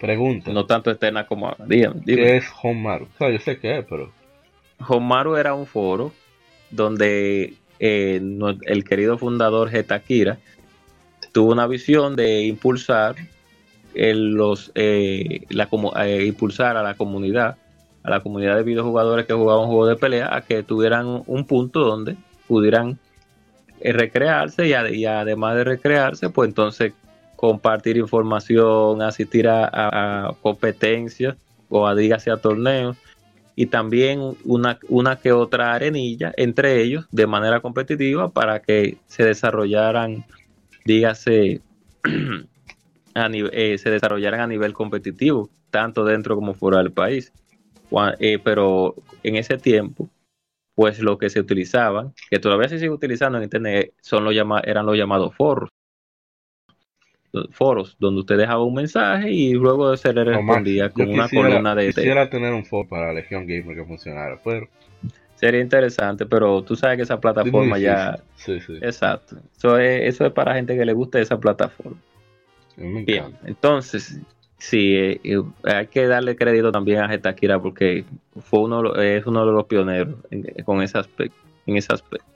Pregunta. 0.00 0.50
no 0.52 0.64
tanto 0.66 0.90
externa 0.90 1.26
como 1.26 1.46
ahora. 1.48 1.64
Dígame. 1.66 2.00
¿Qué 2.04 2.36
es 2.38 2.46
Homaru? 2.62 3.04
O 3.04 3.18
sea, 3.18 3.30
yo 3.30 3.38
sé 3.38 3.58
qué 3.58 3.78
es, 3.78 3.84
pero. 3.88 4.10
Homaru 4.88 5.36
era 5.36 5.54
un 5.54 5.66
foro 5.66 6.12
donde 6.70 7.54
eh, 7.78 8.20
el 8.66 8.84
querido 8.84 9.18
fundador 9.18 9.68
Getakira 9.70 10.38
tuvo 11.32 11.52
una 11.52 11.66
visión 11.66 12.16
de 12.16 12.42
impulsar 12.46 13.14
los 13.94 14.72
eh, 14.74 15.42
la 15.50 15.68
eh, 16.04 16.24
impulsar 16.26 16.76
a 16.76 16.82
la 16.82 16.94
comunidad 16.94 17.56
a 18.02 18.10
la 18.10 18.20
comunidad 18.20 18.56
de 18.56 18.62
videojugadores 18.64 19.26
que 19.26 19.34
jugaban 19.34 19.66
juegos 19.66 19.88
de 19.88 19.96
pelea 19.96 20.34
a 20.34 20.42
que 20.42 20.62
tuvieran 20.62 21.22
un 21.26 21.46
punto 21.46 21.80
donde 21.80 22.16
pudieran 22.48 22.98
eh, 23.80 23.92
recrearse 23.92 24.66
y, 24.66 24.72
ade- 24.72 24.94
y 24.96 25.06
además 25.06 25.56
de 25.56 25.64
recrearse 25.64 26.30
pues 26.30 26.48
entonces 26.48 26.92
compartir 27.36 27.96
información 27.96 29.02
asistir 29.02 29.48
a 29.48 30.34
competencias 30.42 31.36
o 31.72 31.86
a 31.88 31.94
dígase 31.94 32.30
a 32.30 32.36
torneos. 32.36 32.96
Y 33.54 33.66
también 33.66 34.20
una, 34.44 34.78
una 34.88 35.16
que 35.16 35.32
otra 35.32 35.74
arenilla 35.74 36.32
entre 36.36 36.80
ellos 36.82 37.06
de 37.10 37.26
manera 37.26 37.60
competitiva 37.60 38.30
para 38.30 38.60
que 38.60 38.96
se 39.08 39.24
desarrollaran, 39.24 40.24
dígase, 40.84 41.60
a 43.14 43.28
eh, 43.32 43.78
se 43.78 43.90
desarrollaran 43.90 44.40
a 44.40 44.46
nivel 44.46 44.72
competitivo, 44.72 45.50
tanto 45.70 46.04
dentro 46.04 46.34
como 46.34 46.54
fuera 46.54 46.78
del 46.78 46.92
país. 46.92 47.32
Eh, 48.18 48.38
pero 48.42 48.94
en 49.22 49.36
ese 49.36 49.58
tiempo, 49.58 50.08
pues 50.74 50.98
lo 51.00 51.18
que 51.18 51.28
se 51.28 51.40
utilizaban, 51.40 52.14
que 52.30 52.38
todavía 52.38 52.68
se 52.68 52.78
sigue 52.78 52.90
utilizando 52.90 53.36
en 53.38 53.44
internet, 53.44 53.92
son 54.00 54.24
los 54.24 54.34
llama- 54.34 54.62
eran 54.64 54.86
los 54.86 54.96
llamados 54.96 55.34
foros. 55.34 55.68
Foros 57.50 57.96
donde 57.98 58.20
usted 58.20 58.36
dejaba 58.36 58.62
un 58.62 58.74
mensaje 58.74 59.30
y 59.30 59.54
luego 59.54 59.96
se 59.96 60.12
le 60.12 60.22
respondía 60.24 60.90
con 60.90 61.08
una 61.08 61.24
quisiera- 61.24 61.48
columna 61.48 61.74
de 61.74 61.84
texto. 61.86 62.00
Quisiera 62.02 62.28
tener 62.30 62.52
un 62.52 62.64
foro 62.64 62.88
para 62.88 63.12
Legion 63.12 63.46
Gamer 63.46 63.74
que 63.76 63.84
funcionara, 63.84 64.38
pero. 64.44 64.68
Sería 65.34 65.60
interesante, 65.60 66.26
pero 66.26 66.62
tú 66.62 66.76
sabes 66.76 66.96
que 66.98 67.02
esa 67.02 67.18
plataforma 67.20 67.78
ya... 67.78 68.18
Sí, 68.36 68.60
sí. 68.60 68.74
Exacto. 68.80 69.36
Eso 69.56 69.78
es, 69.78 70.02
eso 70.14 70.26
es 70.26 70.32
para 70.32 70.54
gente 70.54 70.76
que 70.76 70.84
le 70.84 70.92
guste 70.92 71.20
esa 71.20 71.38
plataforma. 71.40 71.96
Me 72.76 73.04
Bien, 73.04 73.36
entonces, 73.44 74.18
sí, 74.58 74.94
eh, 74.94 75.20
eh, 75.24 75.42
hay 75.64 75.86
que 75.86 76.06
darle 76.06 76.36
crédito 76.36 76.72
también 76.72 77.00
a 77.00 77.08
Getakira 77.08 77.60
porque 77.60 78.04
fue 78.40 78.60
uno, 78.60 78.94
es 78.96 79.26
uno 79.26 79.46
de 79.46 79.52
los 79.52 79.64
pioneros 79.64 80.14
en, 80.30 80.42
con 80.64 80.82
ese 80.82 80.98
aspecto, 80.98 81.36
en 81.66 81.76
ese 81.76 81.92
aspecto. 81.92 82.26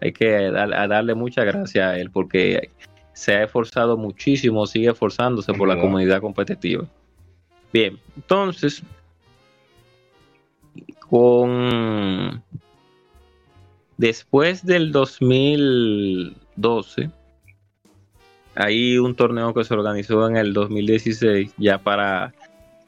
Hay 0.00 0.12
que 0.12 0.34
a 0.34 0.88
darle 0.88 1.14
muchas 1.14 1.44
gracias 1.44 1.86
a 1.86 1.98
él 1.98 2.10
porque 2.10 2.70
se 3.12 3.34
ha 3.34 3.44
esforzado 3.44 3.98
muchísimo, 3.98 4.66
sigue 4.66 4.90
esforzándose 4.90 5.52
por 5.52 5.68
la 5.68 5.78
comunidad 5.78 6.22
competitiva. 6.22 6.86
Bien, 7.72 7.98
entonces, 8.16 8.82
con 11.08 12.42
después 13.98 14.64
del 14.64 14.92
2012 14.92 17.10
hay 18.54 18.98
un 18.98 19.14
torneo 19.14 19.54
que 19.54 19.64
se 19.64 19.74
organizó 19.74 20.28
en 20.28 20.36
el 20.36 20.52
2016 20.52 21.54
ya 21.58 21.78
para 21.78 22.34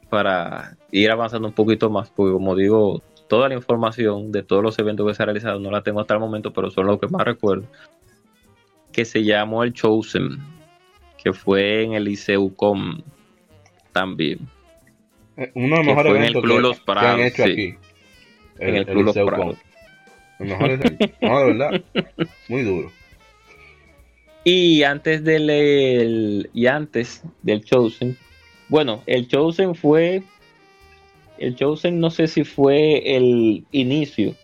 para 0.09 0.77
ir 0.91 1.09
avanzando 1.11 1.47
un 1.47 1.53
poquito 1.53 1.89
más 1.89 2.09
porque 2.11 2.33
como 2.33 2.55
digo 2.55 3.01
toda 3.27 3.49
la 3.49 3.55
información 3.55 4.31
de 4.31 4.43
todos 4.43 4.61
los 4.61 4.77
eventos 4.79 5.07
que 5.07 5.13
se 5.15 5.23
han 5.23 5.27
realizado 5.27 5.59
no 5.59 5.71
la 5.71 5.81
tengo 5.81 6.01
hasta 6.01 6.13
el 6.13 6.19
momento 6.19 6.51
pero 6.53 6.69
son 6.69 6.87
los 6.87 6.99
que 6.99 7.07
más 7.07 7.23
recuerdo 7.25 7.65
que 8.91 9.05
se 9.05 9.23
llamó 9.23 9.63
el 9.63 9.73
Chosen 9.73 10.37
que 11.23 11.33
fue 11.33 11.83
en 11.83 11.93
el 11.93 12.03
Liceucom 12.03 13.01
también 13.91 14.39
Eh, 15.37 15.51
Uno 15.55 15.77
de 15.77 15.83
los 15.83 15.85
mejores 15.85 16.11
en 16.11 16.23
el 16.23 16.23
eventos 16.23 16.43
Club 16.43 16.55
que, 16.55 16.61
Los 16.61 16.79
que 16.79 17.07
han 17.07 17.17
Prados, 17.17 17.19
hecho 17.21 17.43
sí. 17.43 17.51
aquí. 17.51 17.75
En 18.59 18.75
el 18.75 18.85
Club 18.85 19.05
Los 19.05 19.15
Liceo 19.15 19.25
Prados. 19.25 19.57
Los 20.39 20.59
No, 21.21 21.39
de 21.39 21.45
verdad. 21.53 21.81
Muy 22.49 22.61
duro. 22.63 22.91
Y 24.43 24.83
antes 24.83 25.23
del 25.23 25.49
el- 25.49 26.49
y 26.53 26.65
antes 26.67 27.21
del 27.41 27.63
Chosen, 27.63 28.17
bueno, 28.69 29.01
el 29.05 29.27
Chosen 29.27 29.73
fue 29.75 30.23
el 31.37 31.55
Chosen 31.55 31.99
no 31.99 32.09
sé 32.11 32.27
si 32.27 32.43
fue 32.43 33.15
el 33.17 33.63
inicio 33.71 34.35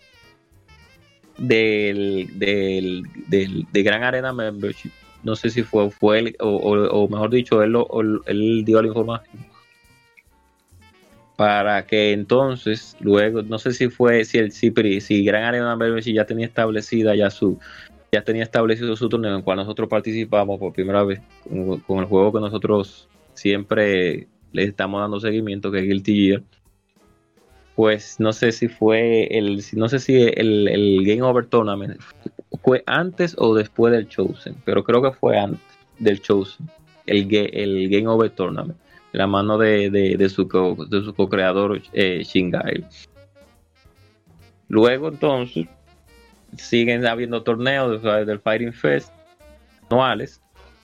del, 1.38 2.28
del, 2.38 3.04
del- 3.28 3.66
de 3.72 3.84
Gran 3.84 4.04
Arena 4.04 4.34
Membership. 4.34 4.92
No 5.24 5.36
sé 5.36 5.50
si 5.50 5.64
fue, 5.64 5.90
fue 5.92 6.20
él, 6.20 6.36
o, 6.40 6.48
o- 6.50 7.08
mejor 7.10 7.30
dicho, 7.30 7.62
él, 7.62 7.76
o- 7.76 8.02
él 8.26 8.64
dio 8.66 8.82
la 8.82 8.88
información. 8.88 9.46
Para 11.36 11.86
que 11.86 12.12
entonces, 12.12 12.98
luego, 13.00 13.42
no 13.42 13.60
sé 13.60 13.72
si 13.74 13.90
fue, 13.90 14.26
si 14.26 14.38
el 14.40 14.52
si, 14.52 14.74
si 15.00 15.24
Gran 15.24 15.44
Arena 15.44 15.76
Membership 15.76 16.14
ya 16.14 16.26
tenía 16.26 16.46
establecida 16.48 17.16
ya 17.16 17.30
su, 17.30 17.58
ya 18.12 18.24
tenía 18.24 18.44
establecido 18.44 18.96
su 18.96 19.10
torneo 19.10 19.32
en 19.32 19.38
el 19.38 19.44
cual 19.44 19.58
nosotros 19.58 19.90
participamos 19.90 20.60
por 20.60 20.74
primera 20.74 21.04
vez 21.04 21.22
con, 21.86 22.00
el 22.00 22.06
juego 22.06 22.34
que 22.34 22.40
nosotros 22.40 23.08
siempre 23.34 24.28
le 24.52 24.64
estamos 24.64 25.02
dando 25.02 25.20
seguimiento, 25.20 25.72
que 25.72 25.80
es 25.80 25.86
Guilty 25.86 26.28
Gear. 26.28 26.44
Pues 27.76 28.20
no 28.20 28.34
sé 28.34 28.52
si 28.52 28.68
fue 28.68 29.28
el, 29.38 29.64
no 29.74 29.88
sé 29.88 30.00
si 30.00 30.16
el, 30.16 31.04
Game 31.06 31.22
Over 31.22 31.46
Tournament 31.46 32.02
fue 32.62 32.84
antes 32.88 33.36
o 33.38 33.56
después 33.56 33.94
del 33.94 34.10
Chosen, 34.10 34.56
pero 34.66 34.84
creo 34.84 35.02
que 35.02 35.12
fue 35.12 35.38
antes 35.38 35.62
del 36.00 36.22
Chosen, 36.22 36.70
el, 37.06 37.34
el 37.34 37.90
Game 37.90 38.08
Over 38.08 38.32
Tournament, 38.32 38.78
la 39.14 39.28
mano 39.28 39.58
de, 39.58 39.90
de, 39.90 40.18
de 40.18 40.30
su, 40.30 40.48
co, 40.48 40.76
de 40.90 41.02
su 41.04 41.14
co-creador 41.14 41.82
eh, 41.94 42.24
Shingai. 42.24 42.86
Luego 44.68 45.08
entonces 45.08 45.68
siguen 46.58 47.06
habiendo 47.06 47.44
torneos 47.44 48.02
de- 48.02 48.26
del 48.26 48.40
Fighting 48.40 48.74
Fest 48.74 49.12
anuales, 49.90 50.42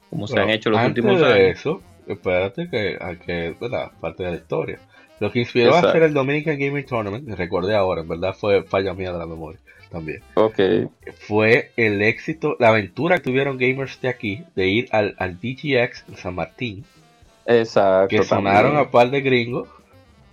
como 0.10 0.28
se 0.28 0.40
han 0.40 0.50
hecho 0.50 0.70
los 0.70 0.80
antes 0.80 1.04
últimos 1.04 1.20
de 1.28 1.34
años. 1.34 1.60
eso, 1.60 1.82
espérate 2.08 2.70
que, 2.70 2.98
hay 3.00 3.18
que, 3.18 3.56
¿verdad? 3.60 3.92
Parte 4.00 4.24
de 4.24 4.32
la 4.32 4.36
historia. 4.38 4.80
Lo 5.20 5.32
que 5.32 5.40
inspiró 5.40 5.74
a 5.76 5.80
hacer 5.80 6.04
el 6.04 6.14
Dominican 6.14 6.58
Gaming 6.60 6.86
Tournament, 6.86 7.26
me 7.26 7.36
recordé 7.36 7.74
ahora, 7.76 8.02
en 8.02 8.08
verdad 8.10 8.34
fue 8.34 8.64
falla 8.64 8.94
mía 8.94 9.14
de 9.14 9.20
la 9.20 9.26
memoria 9.26 9.60
también. 9.90 10.22
Ok, 10.34 10.60
Fue 11.20 11.72
el 11.78 12.02
éxito, 12.02 12.58
la 12.60 12.68
aventura 12.70 13.18
que 13.18 13.24
tuvieron 13.24 13.58
gamers 13.58 14.02
de 14.02 14.10
aquí 14.10 14.44
de 14.56 14.68
ir 14.68 14.90
al, 14.92 15.16
al 15.20 15.36
DGX 15.40 16.04
en 16.10 16.18
San 16.18 16.36
Martín, 16.36 16.84
exacto. 17.46 18.10
que 18.10 18.24
sonaron 18.24 18.72
también. 18.74 18.88
a 18.88 18.92
par 18.92 19.10
de 19.12 19.22
gringos, 19.22 19.70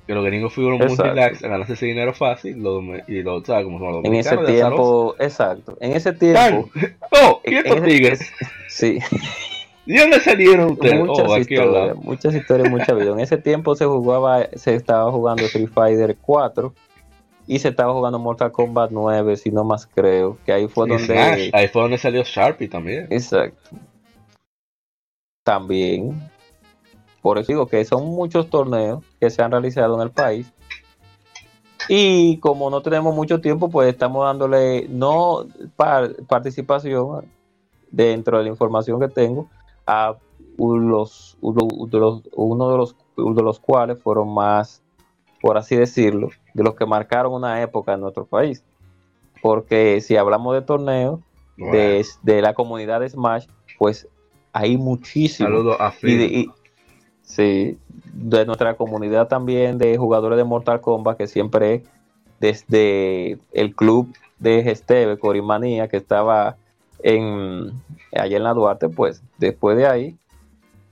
que 0.07 0.15
los 0.15 0.25
gringos 0.25 0.53
fueron 0.53 0.79
muy 0.79 0.97
relax 0.97 1.45
a 1.45 1.49
ganarse 1.49 1.75
ese 1.75 1.87
dinero 1.87 2.13
fácil, 2.13 2.57
y 3.07 3.23
los, 3.23 3.45
¿sabes? 3.45 3.65
Como 3.65 3.79
son 3.79 3.93
los 3.93 4.05
En 4.05 4.15
ese 4.15 4.37
tiempo, 4.39 5.15
exacto. 5.19 5.77
En 5.81 5.93
ese 5.93 6.13
tiempo. 6.13 6.69
¡Oh! 7.13 7.41
¿Y 7.45 7.55
estos 7.55 7.83
tigres? 7.83 8.33
sí. 8.69 8.99
¿De 9.85 10.01
dónde 10.01 10.21
salieron 10.21 10.73
ustedes? 10.73 11.05
muchas 11.05 11.29
Oh, 11.29 11.39
historias, 11.39 11.97
muchas 11.97 12.35
historias, 12.35 12.71
mucha 12.71 12.95
vida. 12.95 13.11
En 13.11 13.19
ese 13.19 13.37
tiempo 13.37 13.75
se 13.75 13.85
jugaba, 13.85 14.47
se 14.55 14.77
estaba 14.77 15.11
jugando 15.11 15.43
Street 15.43 15.71
Fighter 15.75 16.17
4 16.21 16.73
y 17.49 17.59
se 17.59 17.71
estaba 17.71 17.93
jugando 17.93 18.21
Mortal 18.21 18.53
Kombat 18.53 18.93
9, 18.93 19.37
si 19.37 19.51
no 19.51 19.65
más 19.65 19.89
creo, 19.89 20.39
que 20.47 20.53
ahí 20.53 20.69
fue 20.69 20.87
Y 20.87 20.91
donde 20.91 21.05
Smash, 21.05 21.51
ahí 21.53 21.67
fue 21.67 21.83
donde 21.83 21.99
salió 21.99 22.23
Sharpie 22.23 22.69
también. 22.69 23.09
exacto. 23.11 23.71
También 25.43 26.31
por 27.23 27.39
eso 27.39 27.53
digo 27.53 27.67
que 27.67 27.85
son 27.85 28.05
muchos 28.07 28.51
torneos 28.51 29.05
que 29.21 29.31
se 29.31 29.43
han 29.43 29.53
realizado 29.53 29.95
en 29.95 30.03
el 30.03 30.11
país. 30.11 30.53
Y 31.89 32.39
como 32.39 32.69
no 32.69 32.83
tenemos 32.83 33.15
mucho 33.15 33.41
tiempo, 33.41 33.71
pues 33.71 33.89
estamos 33.89 34.25
dándole 34.25 34.87
no 34.89 35.47
participación 36.27 37.27
dentro 37.91 38.39
de 38.39 38.45
la 38.45 38.51
información 38.51 39.01
que 39.01 39.09
tengo 39.09 39.49
a 39.87 40.17
los, 40.59 41.37
uno 41.41 41.87
de 41.87 41.99
los, 41.99 42.23
uno 42.35 42.71
de 42.71 42.77
los, 42.77 42.97
de 43.17 43.43
los 43.43 43.61
cuales 43.61 44.03
fueron 44.03 44.33
más, 44.33 44.83
por 45.41 45.57
así 45.57 45.77
decirlo, 45.77 46.31
de 46.55 46.63
los 46.63 46.75
que 46.75 46.87
marcaron 46.87 47.33
una 47.33 47.63
época 47.63 47.95
en 47.95 48.01
nuestro 48.01 48.27
país. 48.27 48.65
Porque 49.41 50.01
si 50.01 50.17
hablamos 50.17 50.55
de 50.55 50.63
torneos 50.63 51.21
de, 51.57 52.05
de, 52.23 52.43
la 52.43 52.55
comunidad 52.55 53.01
de 53.01 53.09
Smash, 53.09 53.47
pues 53.79 54.09
hay 54.53 54.77
muchísimos. 54.77 55.51
Saludos 55.51 55.77
a 55.81 55.93
y, 56.03 56.49
Sí, 57.23 57.79
de 58.13 58.45
nuestra 58.45 58.75
comunidad 58.75 59.29
también 59.29 59.79
de 59.79 59.97
jugadores 59.97 60.37
de 60.37 60.45
Mortal 60.45 60.81
Kombat, 60.81 61.17
que 61.17 61.27
siempre 61.27 61.83
desde 62.41 63.39
el 63.53 63.75
club 63.75 64.13
de 64.39 64.63
Gesteve, 64.63 65.19
Corimanía, 65.19 65.89
que 65.89 65.97
estaba 65.97 66.57
en, 67.03 67.73
allá 68.13 68.37
en 68.37 68.43
la 68.43 68.53
Duarte, 68.55 68.89
pues 68.89 69.23
después 69.39 69.77
de 69.77 69.87
ahí, 69.87 70.17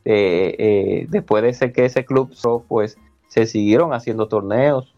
eh, 0.05 0.55
eh, 0.59 1.07
después 1.09 1.43
de 1.43 1.51
ese, 1.51 1.73
que 1.73 1.85
ese 1.85 2.05
club, 2.05 2.33
pues 2.69 2.97
se 3.29 3.47
siguieron 3.47 3.93
haciendo 3.93 4.29
torneos 4.29 4.95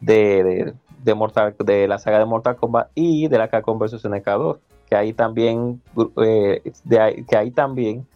de, 0.00 0.74
de, 1.02 1.14
Mortal, 1.14 1.56
de 1.58 1.88
la 1.88 1.98
saga 1.98 2.18
de 2.18 2.24
Mortal 2.24 2.56
Kombat 2.56 2.90
y 2.94 3.28
de 3.28 3.38
la 3.38 3.48
Capcom 3.48 3.78
vs 3.78 4.04
NK2, 4.04 4.58
que 4.88 4.96
ahí 4.96 5.12
también, 5.12 5.82
eh, 6.22 6.62
que 7.28 7.36
ahí 7.36 7.50
también, 7.50 8.06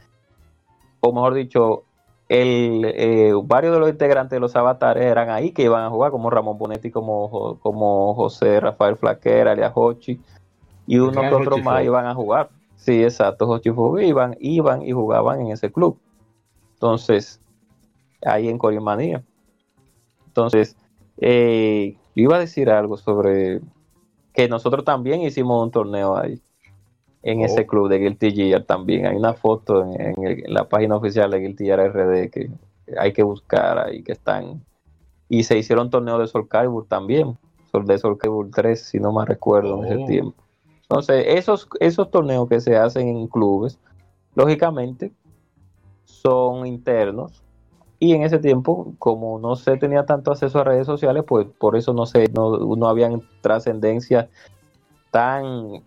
o 1.00 1.12
mejor 1.12 1.34
dicho, 1.34 1.84
el, 2.28 2.84
eh, 2.84 3.32
varios 3.44 3.74
de 3.74 3.80
los 3.80 3.88
integrantes 3.88 4.36
de 4.36 4.40
los 4.40 4.54
avatares 4.54 5.04
eran 5.04 5.30
ahí 5.30 5.52
que 5.52 5.62
iban 5.62 5.84
a 5.84 5.90
jugar, 5.90 6.10
como 6.10 6.28
Ramón 6.28 6.58
Bonetti, 6.58 6.90
como, 6.90 7.58
como 7.60 8.14
José 8.14 8.60
Rafael 8.60 8.96
Flaquera, 8.96 9.52
Alias 9.52 9.72
Hochi, 9.74 10.20
y 10.86 10.98
unos 10.98 11.24
que 11.24 11.34
otros 11.34 11.62
más 11.62 11.82
iban 11.84 12.06
a 12.06 12.14
jugar. 12.14 12.50
Sí, 12.76 13.02
exacto, 13.02 13.48
Hochi 13.48 13.70
iban, 14.06 14.36
iban 14.40 14.82
y 14.82 14.92
jugaban 14.92 15.40
en 15.40 15.52
ese 15.52 15.72
club. 15.72 15.98
Entonces, 16.74 17.40
ahí 18.24 18.48
en 18.48 18.58
Corimanía. 18.58 19.22
Entonces, 20.26 20.76
eh, 21.16 21.96
iba 22.14 22.36
a 22.36 22.40
decir 22.40 22.70
algo 22.70 22.96
sobre 22.96 23.60
que 24.34 24.48
nosotros 24.48 24.84
también 24.84 25.22
hicimos 25.22 25.62
un 25.62 25.70
torneo 25.70 26.16
ahí 26.16 26.40
en 27.22 27.42
ese 27.42 27.62
oh. 27.62 27.66
club 27.66 27.88
de 27.88 27.98
Guilty 27.98 28.30
Gear 28.32 28.62
también. 28.64 29.06
Hay 29.06 29.16
una 29.16 29.34
foto 29.34 29.82
en, 29.82 30.14
la 30.46 30.68
página 30.68 30.96
oficial 30.96 31.30
de 31.30 31.40
Guilty 31.40 31.64
Gear 31.64 31.92
RD 31.92 32.30
que 32.30 32.50
hay 32.98 33.12
que 33.12 33.22
buscar 33.22 33.78
ahí 33.78 34.02
que 34.02 34.12
están. 34.12 34.62
Y 35.28 35.42
se 35.44 35.58
hicieron 35.58 35.90
torneos 35.90 36.20
de 36.20 36.26
Soul 36.26 36.48
Calibur 36.48 36.86
también, 36.86 37.36
de 37.72 37.98
Soul 37.98 38.18
Calibur 38.18 38.50
3, 38.50 38.80
si 38.80 38.98
no 38.98 39.12
me 39.12 39.24
recuerdo 39.24 39.84
en 39.84 39.92
ese 39.92 40.02
oh. 40.02 40.06
tiempo. 40.06 40.44
Entonces, 40.82 41.24
esos, 41.28 41.68
esos 41.80 42.10
torneos 42.10 42.48
que 42.48 42.60
se 42.60 42.76
hacen 42.76 43.08
en 43.08 43.26
clubes, 43.26 43.78
lógicamente, 44.34 45.12
son 46.04 46.66
internos. 46.66 47.42
Y 48.00 48.14
en 48.14 48.22
ese 48.22 48.38
tiempo, 48.38 48.94
como 48.98 49.38
no 49.38 49.56
se 49.56 49.76
tenía 49.76 50.06
tanto 50.06 50.30
acceso 50.30 50.60
a 50.60 50.64
redes 50.64 50.86
sociales, 50.86 51.24
pues 51.26 51.46
por 51.58 51.76
eso 51.76 51.92
no 51.92 52.06
se, 52.06 52.28
no, 52.28 52.56
no 52.56 52.88
habían 52.88 53.22
trascendencia 53.42 54.30
tan 55.10 55.82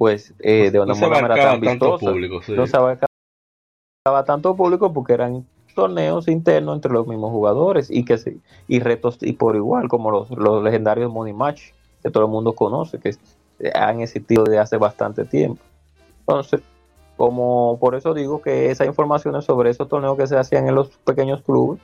pues 0.00 0.32
eh, 0.38 0.70
de 0.70 0.80
una 0.80 0.94
manera 0.94 1.34
tan 1.36 1.60
vistosa. 1.60 2.06
Público, 2.06 2.40
No 2.48 2.66
se 2.66 2.74
abarcaba 2.74 4.24
tanto 4.24 4.56
público 4.56 4.94
porque 4.94 5.12
eran 5.12 5.46
torneos 5.74 6.26
internos 6.26 6.76
entre 6.76 6.90
los 6.90 7.06
mismos 7.06 7.30
jugadores 7.30 7.90
y 7.90 8.06
que 8.06 8.18
y 8.66 8.80
retos 8.80 9.18
y 9.20 9.34
por 9.34 9.56
igual 9.56 9.88
como 9.88 10.10
los, 10.10 10.30
los 10.30 10.64
legendarios 10.64 11.12
Money 11.12 11.34
Match 11.34 11.72
que 12.02 12.10
todo 12.10 12.24
el 12.24 12.30
mundo 12.30 12.54
conoce 12.54 12.98
que 12.98 13.14
han 13.74 14.00
existido 14.00 14.44
desde 14.44 14.58
hace 14.58 14.78
bastante 14.78 15.26
tiempo 15.26 15.62
entonces 16.20 16.62
como 17.18 17.76
por 17.78 17.94
eso 17.94 18.14
digo 18.14 18.40
que 18.40 18.70
esas 18.70 18.86
informaciones 18.86 19.44
sobre 19.44 19.68
esos 19.68 19.86
torneos 19.86 20.16
que 20.16 20.26
se 20.26 20.38
hacían 20.38 20.66
en 20.66 20.76
los 20.76 20.88
pequeños 21.04 21.42
clubes 21.42 21.78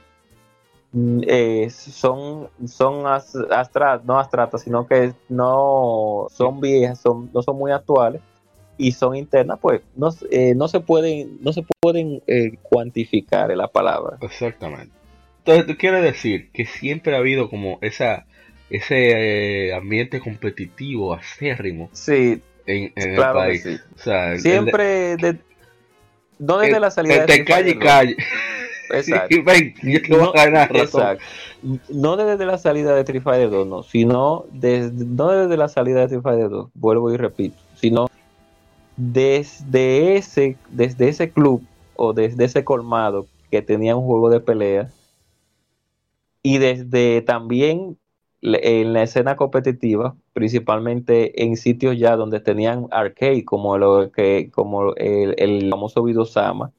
eh, 1.26 1.68
son, 1.70 2.48
son 2.66 3.02
no 3.02 4.18
abstractas, 4.18 4.62
sino 4.62 4.86
que 4.86 5.12
no 5.28 6.26
son 6.30 6.60
viejas, 6.60 7.00
son, 7.00 7.30
no 7.34 7.42
son 7.42 7.58
muy 7.58 7.72
actuales 7.72 8.22
y 8.78 8.92
son 8.92 9.14
internas, 9.14 9.58
pues 9.60 9.82
no, 9.94 10.10
eh, 10.30 10.54
no 10.54 10.68
se 10.68 10.80
pueden, 10.80 11.38
no 11.42 11.52
se 11.52 11.64
pueden 11.80 12.22
eh, 12.26 12.56
cuantificar 12.62 13.50
en 13.50 13.58
la 13.58 13.68
palabra. 13.68 14.16
Exactamente. 14.22 14.92
Entonces, 15.38 15.66
tú 15.66 15.76
quieres 15.76 16.02
decir 16.02 16.50
que 16.50 16.64
siempre 16.64 17.14
ha 17.14 17.18
habido 17.18 17.50
como 17.50 17.78
esa 17.82 18.26
ese 18.68 19.72
ambiente 19.74 20.18
competitivo 20.18 21.14
acérrimo 21.14 21.88
sí, 21.92 22.42
en, 22.66 22.92
el 22.96 23.16
país. 23.16 23.80
siempre, 24.38 25.16
no 26.38 26.58
desde 26.58 26.80
la 26.80 26.90
salida 26.90 27.26
de 27.26 27.44
calle 27.44 27.70
y 27.70 27.78
calle. 27.78 28.16
Exacto. 30.74 31.24
no, 31.88 32.16
desde 32.16 32.46
la 32.46 32.58
salida 32.58 32.94
de 32.94 33.00
Street 33.00 33.22
Fighter 33.22 33.50
2, 33.50 33.66
no, 33.66 33.82
sino 33.82 34.44
desde, 34.52 35.04
no 35.04 35.30
desde 35.30 35.56
la 35.56 35.68
salida 35.68 35.98
de 36.00 36.04
Street 36.04 36.22
Fighter 36.22 36.48
2, 36.48 36.70
vuelvo 36.74 37.12
y 37.12 37.16
repito, 37.16 37.56
sino 37.74 38.08
desde 38.96 40.16
ese, 40.16 40.56
desde 40.70 41.08
ese 41.08 41.30
club 41.30 41.62
o 41.96 42.12
desde 42.12 42.44
ese 42.44 42.64
colmado 42.64 43.26
que 43.50 43.62
tenía 43.62 43.96
un 43.96 44.06
juego 44.06 44.30
de 44.30 44.40
pelea 44.40 44.90
y 46.42 46.58
desde 46.58 47.22
también 47.22 47.98
en 48.42 48.92
la 48.92 49.02
escena 49.02 49.36
competitiva, 49.36 50.14
principalmente 50.32 51.42
en 51.42 51.56
sitios 51.56 51.98
ya 51.98 52.16
donde 52.16 52.38
tenían 52.40 52.86
arcade 52.90 53.44
como 53.44 53.76
lo 53.78 54.12
que 54.12 54.50
como 54.52 54.94
el, 54.94 55.34
el 55.38 55.70
famoso 55.70 56.02
Vidosama 56.02 56.72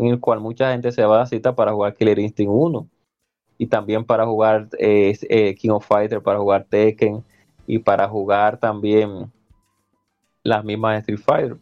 en 0.00 0.06
el 0.06 0.20
cual 0.20 0.40
mucha 0.40 0.72
gente 0.72 0.90
se 0.92 1.04
va 1.04 1.20
a 1.20 1.26
cita 1.26 1.54
para 1.54 1.72
jugar 1.72 1.94
Killer 1.94 2.18
Instinct 2.18 2.50
1 2.50 2.88
y 3.58 3.66
también 3.66 4.02
para 4.02 4.24
jugar 4.24 4.68
eh, 4.78 5.14
eh, 5.28 5.54
King 5.54 5.70
of 5.70 5.86
Fighter, 5.86 6.22
para 6.22 6.38
jugar 6.38 6.64
Tekken 6.64 7.22
y 7.66 7.78
para 7.78 8.08
jugar 8.08 8.58
también 8.58 9.30
las 10.42 10.64
mismas 10.64 11.00
Street 11.00 11.20
Fighter. 11.20 11.56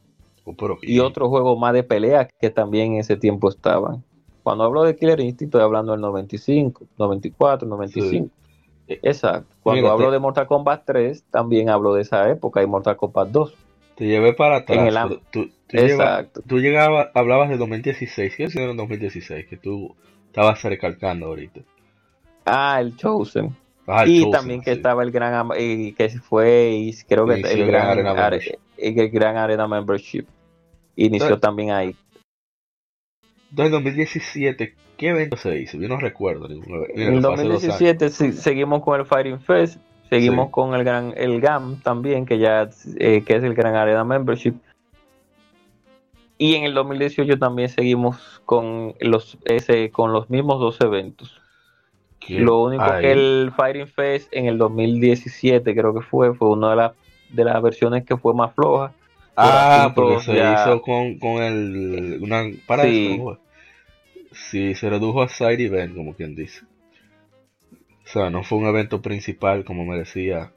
Oh, 0.44 0.54
y 0.82 1.00
otros 1.00 1.28
juegos 1.28 1.58
más 1.58 1.72
de 1.74 1.82
pelea 1.82 2.28
que 2.40 2.48
también 2.48 2.92
en 2.92 3.00
ese 3.00 3.16
tiempo 3.16 3.48
estaban. 3.48 4.04
Cuando 4.44 4.62
hablo 4.62 4.84
de 4.84 4.94
Killer 4.94 5.18
Instinct 5.18 5.52
estoy 5.54 5.62
hablando 5.62 5.90
del 5.90 6.00
95, 6.00 6.86
94, 6.96 7.66
95. 7.66 8.30
Exacto. 8.86 9.52
Cuando 9.64 9.90
hablo 9.90 10.12
de 10.12 10.20
Mortal 10.20 10.46
Kombat 10.46 10.84
3 10.86 11.24
también 11.24 11.68
hablo 11.68 11.92
de 11.92 12.02
esa 12.02 12.30
época 12.30 12.62
y 12.62 12.66
Mortal 12.68 12.96
Kombat 12.96 13.28
2. 13.30 13.54
Te 13.98 14.06
llevé 14.06 14.32
para 14.32 14.58
atrás. 14.58 14.78
En 14.78 14.86
el 14.86 15.20
tú, 15.32 15.50
Exacto. 15.70 16.40
tú 16.46 16.60
llegabas, 16.60 17.08
hablabas 17.14 17.48
de 17.48 17.56
2016. 17.56 18.36
¿Qué 18.36 18.44
es 18.44 18.54
el 18.54 18.76
2016? 18.76 19.46
Que 19.48 19.56
tú 19.56 19.96
estabas 20.26 20.62
recalcando 20.62 21.26
ahorita. 21.26 21.62
Ah, 22.44 22.78
el 22.80 22.94
Chosen. 22.94 23.56
Ah, 23.88 24.04
y 24.06 24.30
también 24.30 24.62
que 24.62 24.70
estaba 24.70 25.02
el 25.02 25.10
gran 25.10 25.48
y 25.58 25.94
que 25.94 26.10
fue 26.10 26.70
y 26.70 26.94
creo 27.08 27.26
que 27.26 27.40
el 27.40 27.66
gran, 27.66 27.88
Arena 27.88 28.30
el 28.76 29.10
gran 29.10 29.36
Arena 29.36 29.66
Membership 29.66 30.26
inició 30.94 31.40
también 31.40 31.72
ahí. 31.72 31.96
Entonces, 33.50 33.66
en 33.66 33.72
2017, 33.72 34.74
¿qué 34.96 35.08
evento 35.08 35.36
se 35.36 35.58
hizo? 35.58 35.76
Yo 35.78 35.88
no 35.88 35.96
recuerdo. 35.96 36.48
En 36.48 37.20
2017 37.20 38.10
seguimos 38.10 38.80
con 38.84 39.00
el 39.00 39.06
Fighting 39.06 39.40
Fest 39.40 39.80
Seguimos 40.08 40.50
con 40.50 40.74
el 40.74 40.84
gran 40.84 41.12
el 41.16 41.40
GAM 41.40 41.80
también, 41.82 42.24
que 42.24 42.38
ya 42.38 42.68
eh, 42.98 43.22
que 43.26 43.36
es 43.36 43.44
el 43.44 43.54
Gran 43.54 43.74
Arena 43.74 44.04
Membership. 44.04 44.54
Y 46.38 46.54
en 46.54 46.64
el 46.64 46.72
2018 46.72 47.38
también 47.38 47.68
seguimos 47.68 48.40
con 48.46 48.94
los 49.00 49.36
ese, 49.44 49.90
con 49.90 50.12
los 50.12 50.30
mismos 50.30 50.60
dos 50.60 50.80
eventos. 50.80 51.40
Lo 52.28 52.62
único 52.62 52.84
que 53.00 53.12
el 53.12 53.52
Fighting 53.56 53.86
Fest 53.86 54.28
en 54.32 54.46
el 54.46 54.58
2017 54.58 55.74
creo 55.74 55.94
que 55.94 56.02
fue, 56.02 56.34
fue 56.34 56.50
una 56.50 56.70
de, 56.70 56.76
las 56.76 56.92
de 57.30 57.44
las 57.44 57.62
versiones 57.62 58.04
que 58.04 58.16
fue 58.16 58.34
más 58.34 58.54
floja. 58.54 58.92
Ah, 59.36 59.92
porque 59.94 60.20
se 60.20 60.32
hizo 60.32 60.82
con, 60.82 61.18
con 61.18 61.42
el 61.42 62.18
una 62.20 62.44
para 62.66 62.82
sí. 62.82 63.20
sí, 64.32 64.74
se 64.74 64.90
redujo 64.90 65.22
a 65.22 65.28
side 65.28 65.64
event, 65.64 65.94
como 65.94 66.14
quien 66.14 66.34
dice. 66.34 66.62
O 68.08 68.10
sea, 68.10 68.30
no 68.30 68.42
fue 68.42 68.56
un 68.56 68.66
evento 68.66 69.02
principal 69.02 69.66
como 69.66 69.84
merecía 69.84 70.50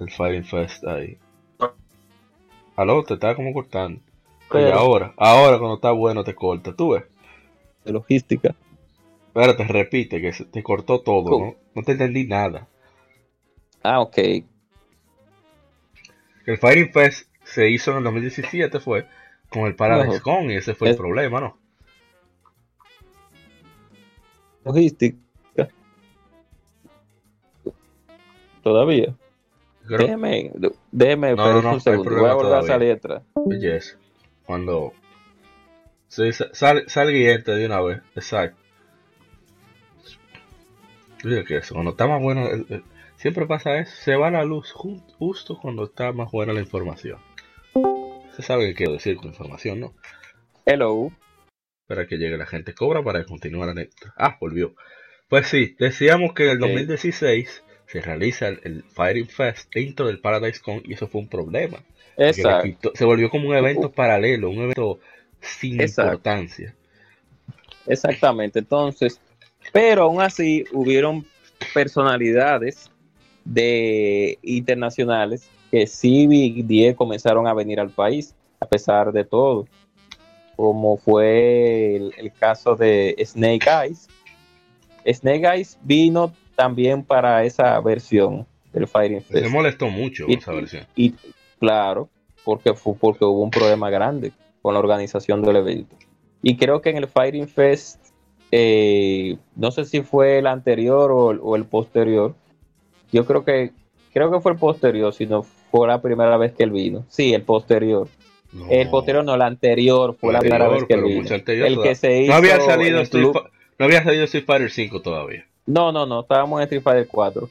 el 0.00 0.10
Fighting 0.10 0.44
Fest 0.44 0.84
ahí. 0.84 1.16
Aló, 2.74 3.04
te 3.04 3.14
estaba 3.14 3.36
como 3.36 3.52
cortando. 3.52 4.00
y 4.52 4.70
ahora, 4.72 5.14
ahora 5.16 5.58
cuando 5.58 5.76
está 5.76 5.92
bueno 5.92 6.24
te 6.24 6.34
corta, 6.34 6.74
tú 6.74 6.90
ves. 6.90 7.04
De 7.84 7.92
logística. 7.92 8.52
Pero 9.32 9.54
te 9.54 9.62
repite 9.62 10.20
que 10.20 10.32
se 10.32 10.44
te 10.44 10.60
cortó 10.64 11.02
todo, 11.02 11.38
¿no? 11.38 11.54
No 11.72 11.82
te 11.84 11.92
entendí 11.92 12.26
nada. 12.26 12.66
Ah, 13.84 14.00
ok. 14.00 14.18
El 16.46 16.58
Fighting 16.58 16.92
Fest 16.92 17.28
se 17.44 17.70
hizo 17.70 17.92
en 17.92 17.98
el 17.98 18.04
2017, 18.04 18.80
fue 18.80 19.06
con 19.50 19.66
el 19.66 19.76
Paradise 19.76 20.20
Con 20.20 20.50
y 20.50 20.56
ese 20.56 20.74
fue 20.74 20.90
el 20.90 20.96
problema, 20.96 21.40
¿no? 21.40 21.60
logística. 24.64 25.16
Todavía. 28.62 29.14
Creo- 29.86 29.98
Déjeme, 29.98 30.52
déjeme, 30.92 31.30
No, 31.30 31.36
pero 31.44 31.54
no, 31.56 31.62
no, 31.62 31.72
un 31.74 31.80
segundo. 31.80 32.10
Voy 32.10 32.28
a 32.30 32.34
volver 32.34 32.52
a 32.52 32.60
todavía. 32.60 32.68
salir 32.68 32.92
atrás. 32.92 33.22
Yes. 33.58 33.98
Cuando 34.44 34.92
sí, 36.08 36.32
sa- 36.32 36.52
sal, 36.52 36.84
sal 36.88 37.10
guillete 37.10 37.52
de 37.52 37.66
una 37.66 37.80
vez, 37.80 38.00
exacto. 38.14 38.56
Oye, 41.24 41.44
que 41.44 41.56
eso, 41.58 41.74
cuando 41.74 41.90
está 41.92 42.06
más 42.06 42.20
bueno, 42.22 42.48
el- 42.48 42.66
el- 42.70 42.84
siempre 43.16 43.46
pasa 43.46 43.78
eso, 43.78 43.92
se 43.96 44.16
va 44.16 44.30
la 44.30 44.44
luz 44.44 44.72
justo 44.72 45.58
cuando 45.60 45.84
está 45.84 46.12
más 46.12 46.30
buena 46.30 46.52
la 46.52 46.60
información. 46.60 47.18
Se 48.34 48.42
sabe 48.42 48.66
qué 48.68 48.74
quiero 48.74 48.92
decir 48.92 49.16
con 49.16 49.26
información, 49.28 49.80
¿no? 49.80 49.94
Hello. 50.64 51.10
Para 51.86 52.06
que 52.06 52.16
llegue 52.16 52.38
la 52.38 52.46
gente 52.46 52.74
cobra 52.74 53.02
para 53.02 53.24
continuar 53.24 53.66
la 53.66 53.72
anécdota. 53.72 54.14
Ah, 54.16 54.36
volvió. 54.40 54.74
Pues 55.28 55.48
sí, 55.48 55.76
decíamos 55.78 56.32
que 56.32 56.44
en 56.44 56.50
el 56.50 56.56
Ok. 56.62 56.68
2016 56.70 57.62
se 57.90 58.00
realiza 58.00 58.48
el, 58.48 58.60
el 58.62 58.84
Fighting 58.84 59.26
Fest 59.26 59.72
dentro 59.74 60.06
del 60.06 60.20
Paradise 60.20 60.60
Con 60.60 60.80
y 60.84 60.92
eso 60.92 61.08
fue 61.08 61.22
un 61.22 61.28
problema. 61.28 61.82
Exacto. 62.16 62.92
se 62.94 63.04
volvió 63.04 63.30
como 63.30 63.48
un 63.48 63.56
evento 63.56 63.90
paralelo, 63.90 64.50
un 64.50 64.58
evento 64.58 65.00
sin 65.40 65.80
Exacto. 65.80 66.12
importancia. 66.12 66.74
Exactamente. 67.86 68.58
Entonces, 68.60 69.20
pero 69.72 70.04
aún 70.04 70.20
así 70.20 70.64
hubieron 70.72 71.24
personalidades 71.74 72.90
de 73.44 74.38
internacionales 74.42 75.48
que 75.70 75.86
sí 75.86 76.26
Big 76.26 76.66
10 76.66 76.94
comenzaron 76.94 77.46
a 77.46 77.54
venir 77.54 77.80
al 77.80 77.90
país, 77.90 78.34
a 78.60 78.66
pesar 78.66 79.12
de 79.12 79.24
todo. 79.24 79.66
Como 80.56 80.98
fue 80.98 81.96
el, 81.96 82.12
el 82.18 82.32
caso 82.32 82.76
de 82.76 83.16
Snake 83.24 83.66
Eyes. 83.66 84.08
Snake 85.06 85.46
Eyes 85.46 85.78
vino 85.82 86.32
también 86.60 87.02
para 87.04 87.42
esa 87.44 87.80
versión 87.80 88.46
del 88.74 88.86
Fighting 88.86 89.22
Se 89.22 89.40
Fest. 89.40 89.50
molestó 89.50 89.88
mucho 89.88 90.26
Y- 90.28 90.34
esa 90.34 90.52
versión. 90.52 90.86
Y 90.94 91.14
claro, 91.58 92.10
porque 92.44 92.74
fue 92.74 92.92
porque 93.00 93.24
hubo 93.24 93.40
un 93.42 93.50
problema 93.50 93.88
grande 93.88 94.32
con 94.60 94.74
la 94.74 94.80
organización 94.80 95.40
del 95.40 95.56
evento. 95.56 95.96
Y 96.42 96.56
creo 96.58 96.82
que 96.82 96.90
en 96.90 96.98
el 96.98 97.08
Fighting 97.08 97.48
Fest, 97.48 97.98
eh, 98.50 99.38
no 99.56 99.70
sé 99.70 99.86
si 99.86 100.02
fue 100.02 100.38
el 100.38 100.46
anterior 100.46 101.10
o, 101.12 101.30
el- 101.30 101.40
o 101.42 101.56
el 101.56 101.64
posterior. 101.64 102.34
Yo 103.10 103.24
creo 103.24 103.42
que 103.42 103.70
creo 104.12 104.30
que 104.30 104.40
fue 104.40 104.52
el 104.52 104.58
posterior, 104.58 105.14
si 105.14 105.24
no 105.24 105.42
fue 105.70 105.88
la 105.88 106.02
primera 106.02 106.36
vez 106.36 106.52
que 106.52 106.64
él 106.64 106.72
vino. 106.72 107.06
Sí, 107.08 107.32
el 107.32 107.42
posterior. 107.42 108.06
No, 108.52 108.66
El 108.68 108.90
posterior 108.90 109.24
no, 109.24 109.34
el 109.34 109.42
anterior 109.42 110.14
fue 110.20 110.32
la 110.34 110.40
primera 110.40 110.68
vez 110.68 110.84
que 110.84 110.92
él 110.94 111.04
vino. 111.04 111.26
El 111.30 111.80
que 111.80 111.94
se 111.94 112.20
hizo 112.22 112.32
no 112.32 112.36
había 112.36 112.60
salido 112.60 113.00
Street 113.00 113.28
no 113.78 113.86
había 113.86 114.02
salido 114.04 114.24
Street 114.24 114.44
Fighter 114.44 114.70
5 114.70 115.00
todavía. 115.00 115.46
No, 115.70 115.92
no, 115.92 116.04
no, 116.04 116.20
estábamos 116.22 116.58
en 116.60 116.64
Street 116.64 116.82
Fighter 116.82 117.06
4, 117.06 117.48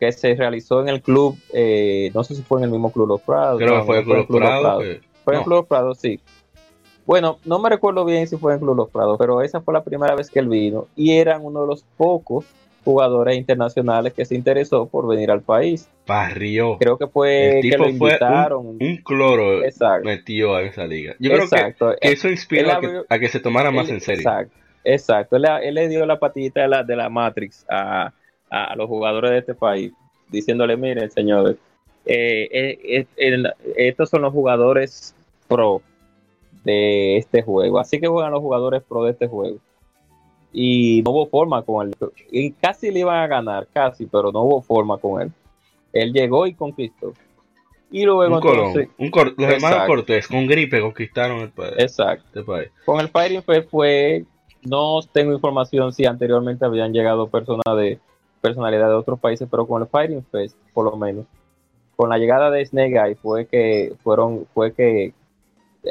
que 0.00 0.10
se 0.10 0.34
realizó 0.34 0.80
en 0.80 0.88
el 0.88 1.02
club, 1.02 1.36
eh, 1.52 2.10
no 2.14 2.24
sé 2.24 2.34
si 2.34 2.42
fue 2.42 2.58
en 2.58 2.64
el 2.64 2.70
mismo 2.70 2.90
Club 2.92 3.06
Los 3.06 3.20
Prados. 3.20 3.58
Creo 3.58 3.74
no, 3.74 3.80
que 3.80 3.86
fue 3.86 3.98
el 3.98 4.04
Club 4.04 4.16
en 4.16 4.24
Club 4.26 4.40
Los 4.40 4.48
Prado. 4.48 4.62
Prados. 4.62 4.96
Fue 5.24 5.36
en 5.36 5.42
Club 5.44 5.54
Los 5.56 5.66
Prados, 5.66 5.98
sí. 5.98 6.20
Bueno, 7.06 7.38
no 7.44 7.60
me 7.60 7.68
recuerdo 7.68 8.04
bien 8.04 8.26
si 8.26 8.36
fue 8.36 8.54
en 8.54 8.58
Club 8.58 8.76
Los 8.76 8.90
Prados, 8.90 9.16
pero 9.18 9.40
esa 9.40 9.60
fue 9.60 9.72
la 9.74 9.84
primera 9.84 10.16
vez 10.16 10.30
que 10.30 10.40
él 10.40 10.48
vino 10.48 10.88
y 10.96 11.12
eran 11.12 11.44
uno 11.44 11.60
de 11.60 11.66
los 11.68 11.84
pocos 11.96 12.44
jugadores 12.84 13.36
internacionales 13.36 14.14
que 14.14 14.24
se 14.24 14.34
interesó 14.34 14.86
por 14.86 15.06
venir 15.06 15.30
al 15.30 15.42
país. 15.42 15.88
barrió. 16.06 16.76
Creo 16.78 16.98
que 16.98 17.06
fue 17.06 17.60
El 17.60 17.70
que 17.70 17.78
lo 17.78 17.84
fue 17.84 17.92
invitaron. 17.92 18.66
Un 18.66 18.96
cloro 19.04 19.62
exacto. 19.62 20.06
metió 20.06 20.56
a 20.56 20.62
esa 20.62 20.86
liga. 20.86 21.14
Yo 21.20 21.30
creo 21.30 21.48
que, 21.48 21.74
eso 22.00 22.28
inspiró 22.28 22.62
él 22.62 22.70
a 22.70 22.80
que, 22.80 22.86
abrió- 22.86 23.06
a 23.08 23.18
que 23.18 23.28
se 23.28 23.38
tomara 23.38 23.70
más 23.70 23.88
en 23.90 24.00
serio. 24.00 24.22
Exacto, 24.22 24.54
exacto. 24.84 25.36
Él, 25.36 25.46
él 25.62 25.74
le 25.74 25.88
dio 25.88 26.04
la 26.06 26.18
patita 26.18 26.62
de 26.62 26.68
la, 26.68 26.82
de 26.82 26.96
la 26.96 27.08
Matrix 27.08 27.64
a, 27.68 28.12
a 28.50 28.76
los 28.76 28.86
jugadores 28.88 29.30
de 29.32 29.38
este 29.38 29.54
país, 29.54 29.92
diciéndole, 30.28 30.76
miren, 30.76 31.10
señores, 31.10 31.56
eh, 32.06 32.48
eh, 32.82 33.06
eh, 33.16 33.44
estos 33.76 34.08
son 34.10 34.22
los 34.22 34.32
jugadores 34.32 35.14
pro 35.48 35.82
de 36.64 37.16
este 37.18 37.42
juego. 37.42 37.78
Así 37.78 38.00
que 38.00 38.06
juegan 38.08 38.32
los 38.32 38.40
jugadores 38.40 38.82
pro 38.88 39.04
de 39.04 39.12
este 39.12 39.26
juego. 39.26 39.58
Y 40.52 41.02
no 41.04 41.12
hubo 41.12 41.26
forma 41.26 41.62
con 41.62 41.86
él. 41.88 41.94
Y 42.32 42.50
casi 42.52 42.90
le 42.90 43.00
iban 43.00 43.16
a 43.18 43.26
ganar, 43.28 43.68
casi, 43.72 44.06
pero 44.06 44.32
no 44.32 44.42
hubo 44.42 44.60
forma 44.62 44.98
con 44.98 45.22
él. 45.22 45.30
Él 45.92 46.12
llegó 46.12 46.46
y 46.46 46.54
conquistó. 46.54 47.12
Y 47.92 48.04
luego 48.04 48.34
Un 48.34 48.40
colón. 48.40 48.66
entonces, 48.68 48.88
Un 48.98 49.10
cor- 49.10 49.34
los 49.36 49.48
hermanos 49.50 49.62
Exacto. 49.78 49.86
Cortés 49.86 50.28
con 50.28 50.46
gripe 50.46 50.80
conquistaron 50.80 51.40
el 51.40 51.50
país. 51.50 51.74
exacto. 51.78 52.24
este 52.26 52.42
país. 52.42 52.68
Con 52.84 53.00
el 53.00 53.08
Fighting 53.08 53.42
Fest 53.42 53.70
fue, 53.70 54.24
no 54.62 55.00
tengo 55.12 55.32
información 55.32 55.92
si 55.92 56.04
anteriormente 56.04 56.64
habían 56.64 56.92
llegado 56.92 57.28
personas 57.28 57.64
de 57.76 57.98
personalidad 58.40 58.88
de 58.88 58.94
otros 58.94 59.18
países, 59.18 59.48
pero 59.50 59.66
con 59.66 59.82
el 59.82 59.88
Fighting 59.88 60.24
Fest, 60.24 60.56
por 60.72 60.84
lo 60.86 60.96
menos, 60.96 61.26
con 61.96 62.08
la 62.08 62.18
llegada 62.18 62.50
de 62.50 62.64
Snake 62.64 62.96
Eye 62.96 63.14
fue 63.14 63.46
que 63.46 63.94
fueron, 64.02 64.46
fue 64.54 64.72
que, 64.72 65.12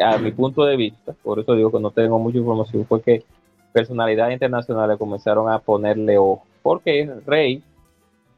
a 0.03 0.17
mi 0.17 0.31
punto 0.31 0.65
de 0.65 0.75
vista, 0.75 1.13
por 1.23 1.39
eso 1.39 1.55
digo 1.55 1.71
que 1.71 1.79
no 1.79 1.91
tengo 1.91 2.17
mucha 2.19 2.37
información, 2.37 2.85
fue 2.85 3.01
que 3.01 3.23
personalidades 3.71 4.33
internacionales 4.33 4.97
comenzaron 4.97 5.49
a 5.49 5.59
ponerle 5.59 6.17
ojo, 6.17 6.43
porque 6.63 7.11
Rey 7.25 7.61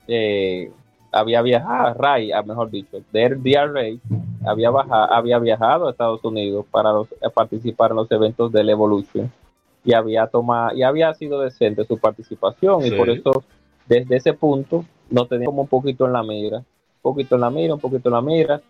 eh, 0.08 0.72
había 1.12 1.41
viajado, 1.41 1.94
Ray, 1.94 2.32
ah, 2.32 2.41
mejor 2.41 2.70
dicho, 2.70 3.02
DR 3.14 3.72
Rey 3.72 3.99
había, 4.45 4.70
había 4.70 5.40
viajado 5.40 5.88
a 5.88 5.91
Estados 5.91 6.24
Unidos 6.24 6.66
para 6.70 6.91
participar 7.34 7.91
en 7.91 7.98
los 7.98 8.12
eventos 8.12 8.52
del 8.52 8.70
Evolution 8.70 9.32
y 9.84 9.94
había 9.94 10.28
tomado 10.28 10.76
y 10.76 10.84
había 10.84 11.14
sido 11.14 11.41
decente 11.41 11.86
su 11.86 11.98
participación 11.98 12.86
y 12.86 12.91
por 12.91 13.10
eso 13.10 13.44
desde 13.88 14.18
ese 14.18 14.34
punto 14.34 14.86
no 15.10 15.26
tenía 15.26 15.48
como 15.48 15.64
un 15.64 15.68
poquito 15.68 16.06
en 16.06 16.14
la 16.14 16.24
mira, 16.24 16.58
un 16.58 17.02
poquito 17.02 17.36
en 17.36 17.41
la 17.41 17.49
mira, 17.49 17.74
un 17.74 17.80
poquito 17.80 18.10
en 18.10 18.14
la 18.14 18.22
mira, 18.22 18.62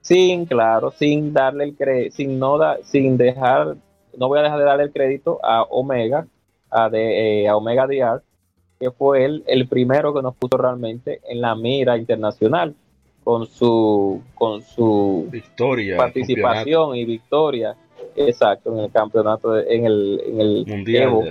sin 0.00 0.44
claro, 0.46 0.90
sin 0.90 1.32
darle 1.32 1.64
el 1.64 1.76
cre 1.76 2.10
sin 2.10 2.38
no 2.38 2.58
da, 2.58 2.78
sin 2.82 3.16
dejar, 3.16 3.76
no 4.16 4.28
voy 4.28 4.38
a 4.38 4.42
dejar 4.42 4.58
de 4.58 4.64
darle 4.64 4.84
el 4.84 4.92
crédito 4.92 5.38
a 5.42 5.62
Omega, 5.62 6.26
a, 6.70 6.88
de, 6.90 7.44
eh, 7.44 7.48
a 7.48 7.56
Omega 7.56 7.86
DR, 7.86 8.22
que 8.78 8.90
fue 8.90 9.24
él 9.24 9.44
el 9.46 9.68
primero 9.68 10.12
que 10.12 10.22
nos 10.22 10.36
puso 10.36 10.58
realmente 10.58 11.20
en 11.28 11.40
la 11.40 11.54
mira 11.54 11.96
internacional 11.96 12.74
con 13.24 13.46
su 13.46 14.22
con 14.34 14.62
su 14.62 15.26
Victoria. 15.30 15.96
participación 15.96 16.94
y 16.94 17.04
victoria 17.04 17.76
exacto 18.16 18.72
en 18.72 18.78
el 18.80 18.90
campeonato 18.92 19.52
de- 19.52 19.74
en 19.74 19.84
el 19.86 20.20
en 20.26 20.40
el 20.40 20.66
mundial. 20.66 21.02
Evo. 21.04 21.24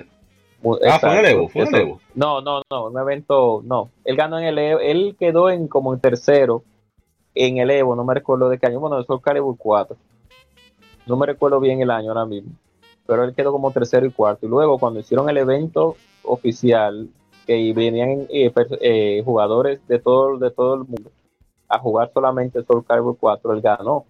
Ah, 0.88 0.98
fue 1.00 1.12
en 1.12 1.18
el 1.20 1.26
Evo, 1.26 1.48
fue 1.50 1.62
en 1.64 1.76
el. 1.76 1.82
Evo. 1.82 2.00
no 2.16 2.42
no 2.42 2.62
no 2.70 2.88
un 2.88 2.98
evento 2.98 3.62
no 3.64 3.90
él 4.04 4.16
ganó 4.16 4.40
en 4.40 4.46
el 4.46 4.58
Evo 4.58 4.80
él 4.80 5.16
quedó 5.20 5.50
en 5.50 5.68
como 5.68 5.94
en 5.94 6.00
tercero 6.00 6.64
en 7.36 7.58
el 7.58 7.70
Evo 7.72 7.96
no 7.96 8.04
me 8.04 8.14
recuerdo 8.14 8.50
de 8.50 8.58
qué 8.58 8.68
año 8.68 8.80
bueno 8.80 9.00
eso 9.00 9.20
Calibur 9.20 9.56
4 9.58 9.96
no 11.06 11.18
me 11.18 11.26
recuerdo 11.28 11.60
bien 11.60 11.82
el 11.82 11.92
año 11.92 12.10
ahora 12.10 12.26
mismo 12.26 12.52
pero 13.06 13.24
él 13.24 13.36
quedó 13.36 13.52
como 13.52 13.72
tercero 13.72 14.06
y 14.08 14.12
cuarto 14.12 14.46
y 14.48 14.50
luego 14.50 14.80
cuando 14.80 15.00
hicieron 15.00 15.30
el 15.30 15.38
evento 15.38 15.96
oficial 16.24 17.10
que 17.46 17.72
venían 17.74 18.26
eh, 18.32 18.52
eh, 18.82 19.22
jugadores 19.24 19.86
de 19.88 20.00
todo 20.00 20.38
de 20.40 20.50
todo 20.50 20.74
el 20.76 20.80
mundo 20.86 21.12
a 21.68 21.78
jugar 21.78 22.10
solamente 22.12 22.64
Soul 22.64 22.84
Calibur 22.86 23.18
4 23.20 23.54
él 23.54 23.62
ganó 23.62 24.06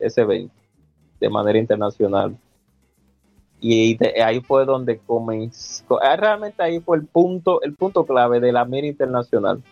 ese 0.00 0.22
evento 0.22 0.54
de 1.24 1.30
manera 1.30 1.58
internacional 1.58 2.36
y 3.60 3.96
de- 3.96 4.22
ahí 4.22 4.40
fue 4.40 4.64
donde 4.66 4.98
comenzó 4.98 5.98
ah, 6.02 6.16
realmente 6.16 6.62
ahí 6.62 6.80
fue 6.80 6.98
el 6.98 7.06
punto 7.06 7.62
el 7.62 7.74
punto 7.74 8.04
clave 8.04 8.38
de 8.40 8.52
la 8.52 8.64
mira 8.66 8.86
internacional 8.86 9.62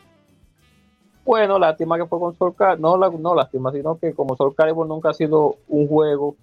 bueno 1.24 1.58
lástima 1.58 1.98
que 1.98 2.06
fue 2.06 2.18
con 2.18 2.34
Soul 2.36 2.54
Calibur 2.56 2.80
no, 2.80 2.96
la- 2.96 3.10
no 3.10 3.34
lástima 3.34 3.70
sino 3.72 3.98
que 3.98 4.14
como 4.14 4.34
Soul 4.36 4.54
Calibur 4.54 4.86
nunca 4.86 5.10
ha 5.10 5.14
sido 5.14 5.56
un 5.68 5.86
juego 5.88 6.36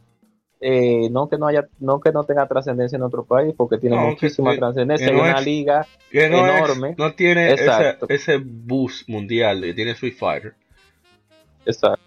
eh, 0.62 1.10
no 1.10 1.28
que 1.30 1.38
no 1.38 1.48
haya 1.48 1.68
no 1.80 2.00
que 2.00 2.12
no 2.12 2.24
tenga 2.26 2.46
trascendencia 2.48 2.98
en 2.98 3.04
otro 3.04 3.24
país 3.24 3.54
porque 3.58 3.78
tiene 3.78 3.96
No, 3.96 4.08
muchísima 4.10 4.56
trascendencia 4.56 5.08
hay 5.08 5.16
no 5.16 5.22
una 5.24 5.42
liga 5.42 5.88
Que 6.12 6.30
no, 6.30 6.38
es- 6.46 6.54
enorme. 6.54 6.96
no 6.98 7.14
tiene 7.14 7.54
ese, 7.54 7.98
ese 8.10 8.38
boost 8.44 9.08
mundial 9.10 9.62
que 9.62 9.74
tiene 9.74 9.92
Street 9.92 10.16
Fighter. 10.18 10.54
Exacto. 11.66 12.02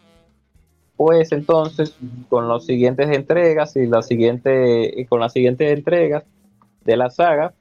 Pues 1.04 1.32
entonces, 1.32 1.96
con 2.28 2.48
las 2.48 2.64
siguientes 2.64 3.10
entregas 3.10 3.74
y 3.74 3.88
la 3.88 4.02
siguiente, 4.02 4.88
y 5.00 5.04
con 5.06 5.18
las 5.18 5.32
siguientes 5.32 5.72
entregas 5.76 6.22
de 6.84 6.96
la 6.96 7.10
saga, 7.10 7.54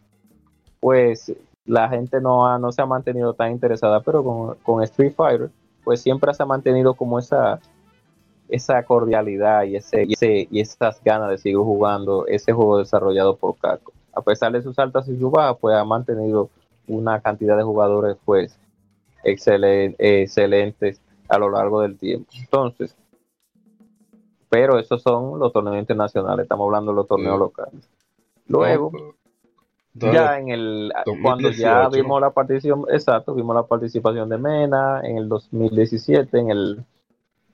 pues 0.80 1.34
la 1.66 1.90
gente 1.90 2.22
no, 2.22 2.46
ha- 2.46 2.60
no 2.60 2.72
se 2.72 2.84
ha 2.84 2.86
mantenido 2.86 3.34
tan 3.34 3.52
interesada, 3.52 4.02
pero 4.02 4.24
con, 4.24 4.56
con 4.58 4.84
Street 4.84 5.14
Fighter, 5.16 5.50
pues 5.84 6.02
siempre 6.04 6.32
se 6.36 6.44
ha 6.44 6.46
mantenido 6.46 6.94
como 6.94 7.18
esa, 7.18 7.60
esa 8.48 8.84
cordialidad 8.84 9.64
y, 9.64 9.78
ese, 9.78 10.04
y, 10.04 10.14
ese- 10.14 10.48
y 10.52 10.60
esas 10.60 11.04
ganas 11.04 11.32
de 11.32 11.40
seguir 11.40 11.58
jugando 11.58 12.28
ese 12.28 12.54
juego 12.54 12.78
desarrollado 12.78 13.38
por 13.38 13.56
Capcom. 13.58 13.96
A 14.14 14.22
pesar 14.22 14.52
de 14.52 14.62
sus 14.62 14.78
altas 14.78 15.08
y 15.08 15.18
sus 15.18 15.32
bajas, 15.32 15.58
pues 15.60 15.76
ha 15.76 15.84
mantenido 15.84 16.52
una 16.88 17.20
cantidad 17.22 17.58
de 17.58 17.64
jugadores 17.64 18.18
pues 18.24 18.56
excelen- 19.24 19.96
excelentes 19.98 21.02
a 21.28 21.40
lo 21.40 21.50
largo 21.50 21.82
del 21.82 21.98
tiempo. 21.98 22.30
Entonces, 22.40 22.96
pero 24.52 24.78
esos 24.78 25.02
son 25.02 25.40
los 25.40 25.54
torneos 25.54 25.78
internacionales, 25.78 26.44
estamos 26.44 26.66
hablando 26.66 26.92
de 26.92 26.96
los 26.98 27.08
torneos 27.08 27.36
Sí. 27.36 27.40
locales. 27.40 27.90
Luego, 28.48 28.92
No, 29.94 30.12
ya 30.14 30.38
en 30.40 30.50
el 30.50 30.94
cuando 31.22 31.52
ya 31.52 31.88
vimos 31.90 32.20
la 32.22 32.32
participación 32.32 32.86
exacto 32.94 33.34
vimos 33.34 33.56
la 33.56 33.64
participación 33.64 34.30
de 34.30 34.38
Mena 34.38 35.02
en 35.04 35.18
el 35.18 35.28
2017 35.28 36.38
en 36.40 36.50
el 36.50 36.86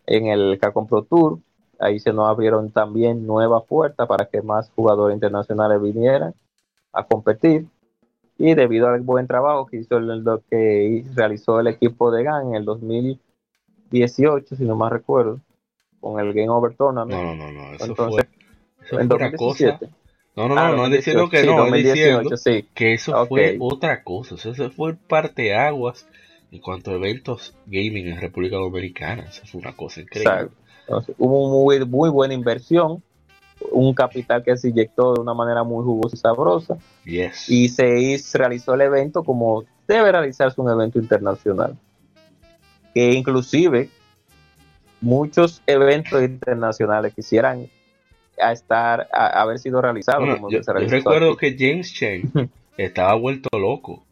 en 0.06 0.28
el 0.28 0.58
Capcom 0.60 0.86
Pro 0.88 1.02
Tour 1.04 1.40
ahí 1.80 2.00
se 2.00 2.14
nos 2.14 2.28
abrieron 2.30 2.70
también 2.72 3.26
nuevas 3.26 3.64
puertas 3.66 4.08
para 4.08 4.26
que 4.26 4.42
más 4.44 4.72
jugadores 4.76 5.16
internacionales 5.16 5.82
vinieran 5.82 6.34
a 6.94 7.04
competir 7.06 7.66
y 8.38 8.54
debido 8.54 8.88
al 8.88 9.02
buen 9.02 9.26
trabajo 9.26 9.66
que 9.66 9.78
hizo 9.78 10.00
lo 10.00 10.42
que 10.50 11.06
realizó 11.16 11.60
el 11.60 11.68
equipo 11.68 12.12
de 12.12 12.24
GAN 12.24 12.50
en 12.50 12.56
el 12.56 12.66
2018 12.66 14.56
si 14.56 14.64
no 14.64 14.76
más 14.76 14.92
recuerdo 14.92 15.40
con 16.12 16.20
el 16.20 16.34
Game 16.34 16.50
Over 16.50 16.76
Tournament. 16.76 17.22
No 17.22 17.36
no 17.36 17.52
no, 17.52 17.74
eso 17.74 17.86
Entonces, 17.86 18.28
fue, 18.90 19.02
en 19.02 19.08
2017 19.08 19.90
no, 20.38 20.48
no, 20.48 20.54
no, 20.54 20.62
ah, 20.62 20.72
no 20.72 20.90
diciendo 20.90 21.30
que 21.32 21.44
no, 21.44 21.66
diciendo 21.72 22.30
que 22.76 22.94
eso 22.94 23.26
fue 23.26 23.58
otra 23.60 24.04
cosa, 24.04 24.36
eso 24.36 24.70
fue 24.70 24.94
parteaguas 24.96 26.08
en 26.52 26.62
cuanto 26.62 26.92
a 26.92 26.94
eventos 26.94 27.56
gaming 27.66 28.08
en 28.08 28.22
República 28.22 28.58
Dominicana, 28.58 29.24
eso 29.24 29.42
fue 29.48 29.62
una 29.62 29.76
cosa 29.76 30.02
increíble. 30.02 30.50
hubo 31.18 31.64
muy, 31.64 31.84
muy 31.86 32.12
buena 32.12 32.36
inversión, 32.36 33.02
un 33.72 33.96
capital 33.96 34.44
que 34.44 34.56
se 34.58 34.70
inyectó 34.70 35.16
de 35.16 35.22
una 35.22 35.34
manera 35.34 35.64
muy 35.64 35.84
jugosa 35.84 36.16
y 36.16 36.20
sabrosa, 36.20 36.78
y 37.04 37.70
se 37.70 38.38
realizó 38.38 38.76
el 38.76 38.82
evento 38.82 39.24
como 39.24 39.64
debe 39.88 40.12
realizarse 40.12 40.62
un 40.62 40.70
evento 40.70 41.00
internacional, 41.00 41.76
que 42.94 43.12
inclusive 43.12 43.90
muchos 45.02 45.62
eventos 45.68 46.22
internacionales 46.24 47.14
quisieran 47.14 47.68
a 48.42 48.52
estar 48.52 49.08
a, 49.12 49.42
haber 49.42 49.60
sido 49.60 49.82
realizado. 49.82 50.26
yo, 50.50 50.62
recuerdo 50.88 51.38
que 51.38 51.56
James 51.58 51.94
Chen 51.94 52.32
estaba 52.78 53.14
vuelto 53.16 53.50
loco 53.58 54.04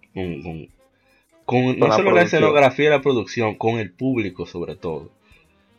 con, 1.45 1.78
no 1.78 1.91
solo 1.91 2.12
la 2.12 2.24
escenografía 2.24 2.88
y 2.88 2.90
la 2.90 3.02
producción, 3.02 3.56
con 3.56 3.78
el 3.78 3.91
público 3.91 4.45
sobre 4.45 4.76
todo. 4.76 5.12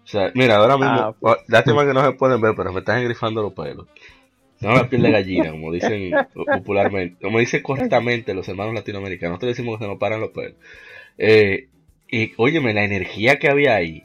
O 0.05 0.09
sea, 0.09 0.31
mira, 0.35 0.57
ahora 0.57 0.77
mismo, 0.77 0.93
ah, 0.93 1.15
pues. 1.19 1.37
lástima 1.49 1.85
que 1.85 1.93
no 1.93 2.05
se 2.05 2.13
pueden 2.13 2.41
ver, 2.41 2.55
pero 2.57 2.73
me 2.73 2.79
están 2.79 3.01
engrifando 3.01 3.43
los 3.43 3.53
pelos. 3.53 3.87
No 4.61 4.73
la 4.73 4.89
piel 4.89 5.03
de 5.03 5.11
gallina, 5.11 5.51
como 5.51 5.73
dicen 5.73 6.13
popularmente, 6.35 7.17
como 7.21 7.41
dicen 7.41 7.63
correctamente 7.63 8.33
los 8.33 8.49
hermanos 8.49 8.75
latinoamericanos. 8.75 9.33
Nosotros 9.33 9.57
decimos 9.57 9.79
que 9.79 9.85
se 9.85 9.91
nos 9.91 9.99
paran 9.99 10.21
los 10.21 10.31
pelos. 10.31 10.55
Eh, 11.19 11.69
y 12.09 12.33
óyeme, 12.37 12.73
la 12.73 12.85
energía 12.85 13.39
que 13.41 13.51
había 13.51 13.75
ahí, 13.75 14.05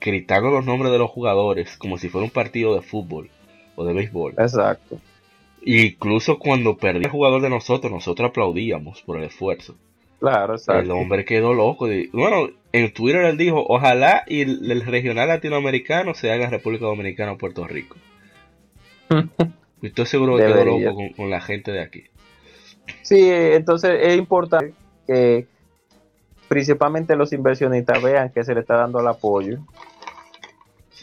gritando 0.00 0.50
los 0.50 0.64
nombres 0.64 0.92
de 0.92 0.98
los 0.98 1.10
jugadores 1.10 1.76
como 1.76 1.98
si 1.98 2.08
fuera 2.08 2.24
un 2.24 2.30
partido 2.30 2.74
de 2.74 2.82
fútbol 2.82 3.30
o 3.76 3.84
de 3.84 3.94
béisbol. 3.94 4.34
Exacto. 4.38 4.98
incluso 5.64 6.38
cuando 6.38 6.76
perdía 6.76 7.06
el 7.06 7.12
jugador 7.12 7.42
de 7.42 7.50
nosotros, 7.50 7.92
nosotros 7.92 8.30
aplaudíamos 8.30 9.02
por 9.02 9.18
el 9.18 9.24
esfuerzo. 9.24 9.74
Claro, 10.20 10.54
exacto. 10.54 10.82
El 10.82 10.90
hombre 10.90 11.24
quedó 11.24 11.54
loco. 11.54 11.86
Bueno, 12.12 12.50
en 12.72 12.92
Twitter 12.92 13.24
él 13.24 13.36
dijo, 13.36 13.64
ojalá 13.68 14.24
y 14.26 14.42
el 14.42 14.84
regional 14.84 15.28
latinoamericano 15.28 16.14
se 16.14 16.32
haga 16.32 16.50
República 16.50 16.86
Dominicana 16.86 17.32
o 17.32 17.38
Puerto 17.38 17.66
Rico. 17.66 17.96
Estoy 19.82 20.06
seguro 20.06 20.36
que 20.36 20.44
quedó 20.44 20.64
loco 20.64 21.00
con, 21.16 21.30
la 21.30 21.40
gente 21.40 21.70
de 21.72 21.80
aquí. 21.80 22.04
Sí, 23.02 23.30
entonces 23.30 23.98
es 24.02 24.18
importante 24.18 24.74
que 25.06 25.46
principalmente 26.48 27.16
los 27.16 27.32
inversionistas 27.32 28.02
vean 28.02 28.30
que 28.30 28.44
se 28.44 28.54
le 28.54 28.60
está 28.60 28.76
dando 28.76 29.00
el 29.00 29.08
apoyo 29.08 29.58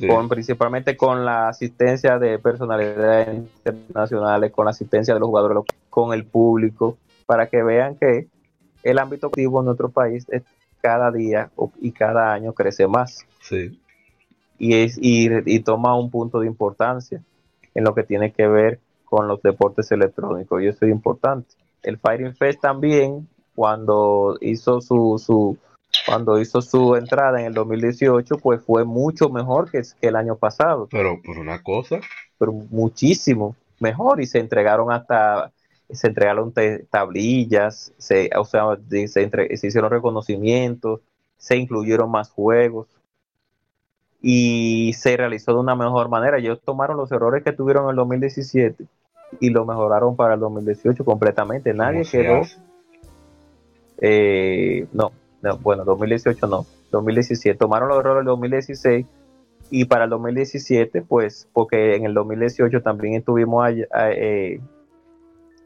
con, 0.08 0.28
principalmente 0.28 0.98
con 0.98 1.24
la 1.24 1.48
asistencia 1.48 2.20
de 2.20 2.38
personalidades 2.40 3.44
internacionales, 3.66 4.52
con 4.52 4.66
la 4.66 4.72
asistencia 4.72 5.14
de 5.14 5.20
los 5.20 5.28
jugadores, 5.28 5.64
con 5.90 6.14
el 6.14 6.26
público, 6.26 6.98
para 7.26 7.48
que 7.48 7.64
vean 7.64 7.96
que 7.96 8.28
el 8.84 9.00
ámbito 9.00 9.28
activo 9.28 9.60
en 9.60 9.66
nuestro 9.66 9.90
país 9.90 10.26
es, 10.30 10.44
cada 10.82 11.12
día 11.12 11.50
y 11.82 11.92
cada 11.92 12.32
año 12.32 12.54
crece 12.54 12.86
más. 12.88 13.26
Sí. 13.42 13.80
Y, 14.60 14.76
es, 14.76 15.00
y, 15.02 15.60
toma 15.62 15.98
un 15.98 16.12
punto 16.12 16.40
de 16.40 16.48
importancia 16.48 17.24
en 17.74 17.84
lo 17.84 17.96
que 17.96 18.04
tiene 18.04 18.32
que 18.32 18.48
ver 18.48 18.80
con 19.04 19.28
los 19.28 19.42
deportes 19.42 19.92
electrónicos, 19.92 20.62
y 20.62 20.68
eso 20.68 20.86
es 20.86 20.92
importante. 20.92 21.56
El 21.82 21.98
Fighting 21.98 22.36
Fest 22.36 22.62
también, 22.62 23.28
cuando 23.56 24.38
hizo 24.41 24.82
su, 24.82 25.22
su 25.23 25.57
cuando 26.06 26.40
hizo 26.40 26.61
su 26.61 26.95
entrada 26.95 27.40
en 27.40 27.48
el 27.48 27.53
2018, 27.53 28.38
pues 28.38 28.61
fue 28.61 28.84
mucho 28.84 29.30
mejor 29.30 29.72
que, 29.72 29.82
que 29.99 30.07
el 30.07 30.15
año 30.15 30.36
pasado. 30.36 30.88
Pero 30.91 31.22
por 31.23 31.38
una 31.38 31.64
cosa. 31.64 31.99
Pero 32.38 32.52
muchísimo 32.52 33.56
mejor 33.80 34.22
y 34.22 34.27
se 34.27 34.40
entregaron 34.40 34.91
hasta 34.91 35.52
se 35.90 36.07
entregaron 36.07 36.52
tablillas, 36.90 37.94
se, 37.98 38.32
o 38.36 38.44
sea, 38.44 38.64
se, 38.90 39.07
se 39.07 39.68
hicieron 39.68 39.91
reconocimientos, 39.91 41.02
se 41.38 41.57
incluyeron 41.57 42.10
más 42.10 42.32
juegos 42.32 42.88
y 44.22 44.94
se 44.94 45.15
realizó 45.15 45.53
de 45.53 45.60
una 45.60 45.76
mejor 45.76 46.10
manera. 46.10 46.40
Ellos 46.40 46.60
tomaron 46.64 46.98
los 46.98 47.11
errores 47.11 47.44
que 47.44 47.52
tuvieron 47.52 47.84
en 47.84 47.90
el 47.91 47.95
2017 47.98 48.84
y 49.40 49.49
lo 49.52 49.65
mejoraron 49.65 50.15
para 50.15 50.34
el 50.34 50.40
2018 50.40 51.06
completamente. 51.06 51.73
Nadie 51.73 52.03
quedó. 52.03 52.41
Eh, 54.00 54.88
no, 54.94 55.12
bueno, 55.62 55.84
2018 55.84 56.48
no, 56.48 56.66
2017. 56.92 57.58
Tomaron 57.58 57.90
los 57.90 58.00
errores 58.00 58.20
del 58.20 58.26
2016 58.26 59.06
y 59.70 59.86
para 59.86 60.06
el 60.06 60.10
2017, 60.12 61.02
pues, 61.02 61.48
porque 61.54 61.96
en 61.96 62.06
el 62.06 62.14
2018 62.14 62.82
también 62.82 63.16
estuvimos 63.16 63.66
allá, 63.66 63.86
eh, 64.12 64.60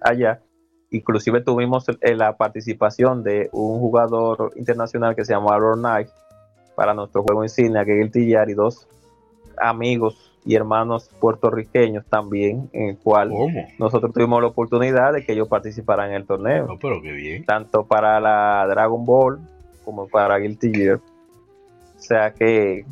allá. 0.02 0.42
Inclusive 0.92 1.42
tuvimos 1.42 1.86
la 2.02 2.36
participación 2.36 3.24
de 3.24 3.50
un 3.52 3.80
jugador 3.80 4.52
internacional 4.56 5.16
que 5.16 5.24
se 5.24 5.34
llama 5.34 5.54
Aaron 5.54 5.80
Knight 5.80 6.08
para 6.76 6.94
nuestro 6.94 7.22
juego 7.24 7.44
insignia, 7.44 7.86
que 7.86 8.00
es 8.00 8.06
el 8.06 8.12
Tillar, 8.12 8.50
y 8.50 8.54
dos 8.54 8.88
amigos 9.58 10.29
y 10.46 10.56
hermanos 10.56 11.10
puertorriqueños 11.20 12.06
también, 12.06 12.70
en 12.74 12.90
el 12.90 12.98
cual 12.98 13.32
nosotros 13.78 14.14
tuvimos 14.14 14.42
la 14.42 14.48
oportunidad 14.48 15.14
de 15.14 15.26
que 15.26 15.34
ellos 15.34 15.48
participaran 15.48 16.10
en 16.10 16.16
el 16.16 16.26
torneo. 16.26 16.78
pero 16.82 17.02
bien. 17.02 17.46
Tanto 17.46 17.86
para 17.86 18.20
la 18.20 18.66
Dragon 18.68 19.06
Ball 19.06 19.40
como 19.84 20.08
para 20.08 20.38
Guilty 20.38 20.72
Gear. 20.74 20.98
O 20.98 22.02
sea 22.02 22.34
que, 22.34 22.86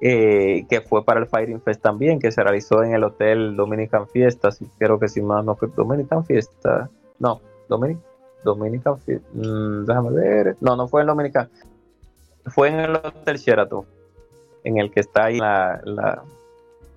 eh, 0.00 0.66
que 0.68 0.80
fue 0.80 1.04
para 1.04 1.20
el 1.20 1.26
Fighting 1.26 1.60
Fest 1.60 1.80
también, 1.80 2.18
que 2.18 2.32
se 2.32 2.42
realizó 2.42 2.82
en 2.82 2.94
el 2.94 3.04
Hotel 3.04 3.54
Dominican 3.54 4.08
Fiesta, 4.08 4.50
si 4.50 4.66
creo 4.78 4.98
que 4.98 5.08
si 5.08 5.22
más 5.22 5.44
no 5.44 5.54
fue 5.54 5.68
Dominican 5.74 6.24
Fiesta, 6.24 6.90
no, 7.20 7.40
Dominic, 7.68 7.98
Dominican 8.42 8.98
Fiesta, 8.98 9.28
mm, 9.32 9.84
déjame 9.86 10.10
ver, 10.10 10.56
no, 10.60 10.74
no 10.76 10.88
fue 10.88 11.02
en 11.02 11.06
Dominican, 11.06 11.48
fue 12.46 12.68
en 12.68 12.80
el 12.80 12.96
Hotel 12.96 13.36
Sheraton, 13.36 13.86
en 14.64 14.78
el 14.78 14.90
que 14.90 15.00
está 15.00 15.26
ahí 15.26 15.38
la... 15.38 15.80
la 15.84 16.24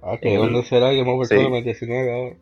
ah, 0.02 0.18
que 0.22 0.30
será, 0.64 0.92
me 0.92 1.02
acuerdo 1.02 1.26
sí. 1.26 1.62
19 1.62 2.14
ahora. 2.14 2.36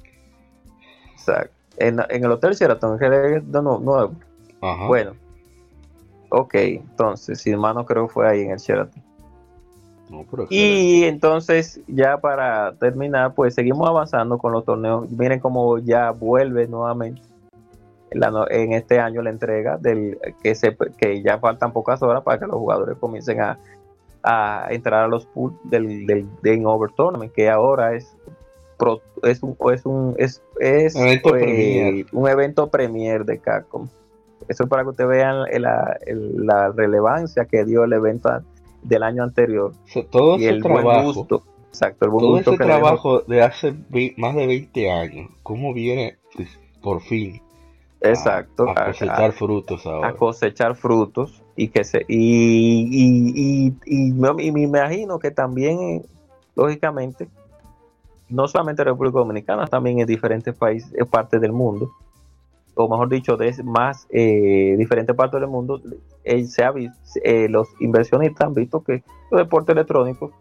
Exacto. 1.14 1.54
En, 1.78 2.00
en, 2.10 2.24
el 2.24 2.32
Hotel 2.32 2.54
Sheraton, 2.54 2.98
que 2.98 3.36
es 3.38 3.44
nuevo. 3.44 4.14
Ajá. 4.62 4.88
Bueno, 4.88 5.14
Ok, 6.38 6.56
entonces, 6.56 7.40
si 7.40 7.52
hermano 7.52 7.86
creo 7.86 8.08
que 8.08 8.14
fue 8.14 8.28
ahí 8.28 8.42
en 8.42 8.52
el 8.52 8.58
Sheraton. 8.58 9.02
y 10.50 11.04
entonces, 11.04 11.80
ya 11.88 12.18
para 12.18 12.74
terminar, 12.76 13.34
pues 13.34 13.56
seguimos 13.56 13.88
avanzando 13.88 14.38
con 14.38 14.52
los 14.52 14.66
torneos. 14.66 15.10
Miren 15.12 15.40
cómo 15.40 15.78
ya 15.78 16.12
vuelve 16.12 16.68
nuevamente 16.68 17.22
en 18.50 18.74
este 18.74 19.00
año 19.00 19.22
la 19.22 19.30
entrega 19.30 19.78
del 19.78 20.18
que 20.42 20.56
se 20.56 20.76
que 20.98 21.22
ya 21.22 21.38
faltan 21.40 21.74
pocas 21.74 22.02
horas 22.02 22.24
para 22.24 22.40
que 22.40 22.48
los 22.48 22.56
jugadores 22.56 22.98
comiencen 22.98 23.42
a, 23.42 23.58
entrar 24.70 25.04
a 25.04 25.08
los 25.08 25.26
pools 25.28 25.56
del, 25.64 26.06
del 26.06 26.28
Game 26.42 26.66
Over 26.66 26.92
Tournament, 26.92 27.32
que 27.32 27.50
ahora 27.50 27.96
es 27.96 28.16
es 29.24 29.42
un 29.42 29.58
es 29.74 29.86
un 29.86 30.16
es, 30.18 30.42
es 30.60 30.96
eh, 30.96 32.06
un 32.12 32.28
evento 32.28 32.68
premier 32.70 33.26
de 33.26 33.40
Capcom. 33.40 33.88
Eso 34.48 34.64
es 34.64 34.70
para 34.70 34.84
que 34.84 34.90
ustedes 34.90 35.10
vean 35.10 35.46
la, 35.60 36.72
relevancia 36.76 37.46
que 37.46 37.66
dio 37.66 37.84
el 37.84 37.94
evento 37.94 38.30
del 38.84 39.04
año 39.04 39.24
anterior. 39.24 39.72
todo 40.12 40.38
y 40.38 40.46
el 40.46 40.62
trabajo, 40.62 40.84
buen 40.84 41.06
gusto. 41.06 41.44
Exacto, 41.70 42.06
el 42.06 42.12
buen 42.12 42.44
todo 42.44 42.56
ese 42.56 42.64
trabajo 42.64 43.22
de 43.22 43.42
hace 43.42 43.74
más 44.18 44.36
de 44.36 44.48
20 44.48 44.92
años, 44.92 45.30
¿cómo 45.42 45.74
viene 45.74 46.18
pues, 46.36 46.50
por 46.82 47.02
fin? 47.02 47.42
Exacto. 48.02 48.70
A, 48.70 48.88
cosechar 48.88 49.32
frutos 49.32 49.86
ahora. 49.86 50.10
A 50.10 50.14
cosechar 50.14 50.76
frutos 50.76 51.44
y 51.56 51.70
que 51.70 51.84
se 51.84 52.06
y, 52.08 53.74
y, 53.86 54.12
me 54.12 54.62
imagino 54.62 55.20
que 55.20 55.32
también, 55.32 56.04
lógicamente, 56.56 57.30
no 58.30 58.48
solamente 58.48 58.84
República 58.84 59.20
Dominicana, 59.20 59.68
también 59.68 60.00
en 60.00 60.08
diferentes 60.08 60.56
países, 60.56 60.92
partes 61.10 61.40
del 61.40 61.54
mundo, 61.54 61.92
o 62.76 62.90
mejor 62.90 63.10
dicho, 63.10 63.38
de 63.38 63.56
más 63.64 64.06
eh, 64.10 64.76
diferentes 64.78 65.16
partes 65.16 65.40
del 65.40 65.50
mundo, 65.50 65.82
eh, 66.24 66.44
se 66.46 66.64
ha 66.64 66.72
visto, 66.72 66.98
eh, 67.24 67.48
los 67.48 67.70
inversionistas 67.80 68.48
han 68.48 68.54
visto 68.54 68.84
que 68.84 69.04
los 69.32 69.40
deportes 69.40 69.74
electrónicos 69.74 70.32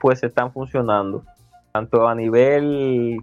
pues 0.00 0.22
están 0.24 0.52
funcionando 0.52 1.24
tanto 1.72 2.06
a 2.06 2.14
nivel, 2.14 3.20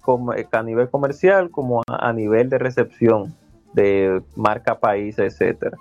a 0.52 0.64
nivel 0.64 0.90
comercial 0.90 1.52
como 1.52 1.84
a, 1.88 2.14
nivel 2.14 2.50
de 2.50 2.58
recepción 2.58 3.36
de 3.74 4.24
marca 4.36 4.80
país, 4.80 5.20
etcétera. 5.20 5.78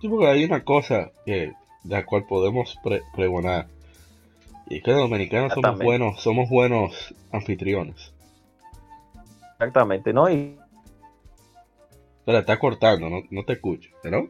Sí, 0.00 0.08
porque 0.08 0.26
hay 0.26 0.44
una 0.44 0.62
cosa 0.64 1.10
que, 1.24 1.52
de 1.82 1.94
la 1.94 2.04
cual 2.04 2.26
podemos 2.26 2.78
pregonar. 3.14 3.66
Y 4.68 4.78
es 4.78 4.82
que 4.82 4.90
los 4.90 5.00
dominicanos 5.00 5.52
somos 5.52 5.78
buenos, 5.78 6.20
somos 6.20 6.50
buenos 6.50 7.14
anfitriones. 7.32 8.12
Exactamente, 9.52 10.12
¿no? 10.12 10.28
Y... 10.28 10.58
Pero 12.24 12.38
está 12.38 12.58
cortando, 12.58 13.08
no, 13.08 13.22
no 13.30 13.44
te 13.44 13.54
escucho, 13.54 13.90
¿no? 14.04 14.28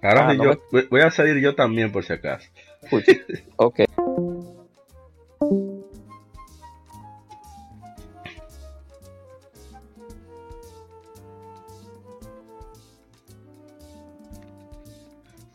Ahora 0.00 0.28
ah, 0.28 0.34
yo, 0.34 0.52
voy 0.90 1.00
a 1.00 1.10
salir 1.10 1.38
yo 1.42 1.54
también 1.54 1.90
por 1.90 2.04
si 2.04 2.12
acaso. 2.12 2.48
ok. 3.56 3.80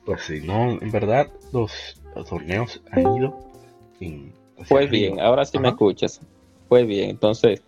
Pues 0.05 0.23
sí, 0.23 0.41
no, 0.43 0.71
en 0.81 0.91
verdad 0.91 1.27
los, 1.51 2.01
torneos 2.27 2.81
han 2.91 3.15
ido 3.15 3.39
Pues 4.67 4.89
bien, 4.89 5.19
ahora 5.19 5.45
sí 5.45 5.57
me 5.59 5.69
escuchas. 5.69 6.19
Pues 6.67 6.85
bien, 6.85 7.11
entonces, 7.11 7.61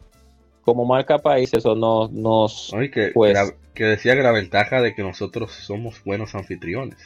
como 0.62 0.86
marca 0.86 1.20
país, 1.20 1.54
eso 1.54 1.76
no, 1.76 2.10
nos... 2.12 2.74
que, 2.92 3.12
pues, 3.14 3.38
que 3.74 3.86
decía 3.86 4.16
que 4.16 4.24
la 4.24 4.32
ventaja 4.32 4.82
de 4.82 4.96
que 4.96 5.04
nosotros 5.04 5.52
somos 5.52 6.04
buenos 6.04 6.36
anfitriones. 6.36 6.98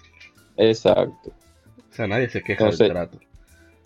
Exacto. 0.58 1.32
O 1.92 1.94
sea, 1.94 2.08
nadie 2.08 2.30
se 2.30 2.42
queja 2.42 2.66
del 2.66 2.78
trato. 2.78 3.20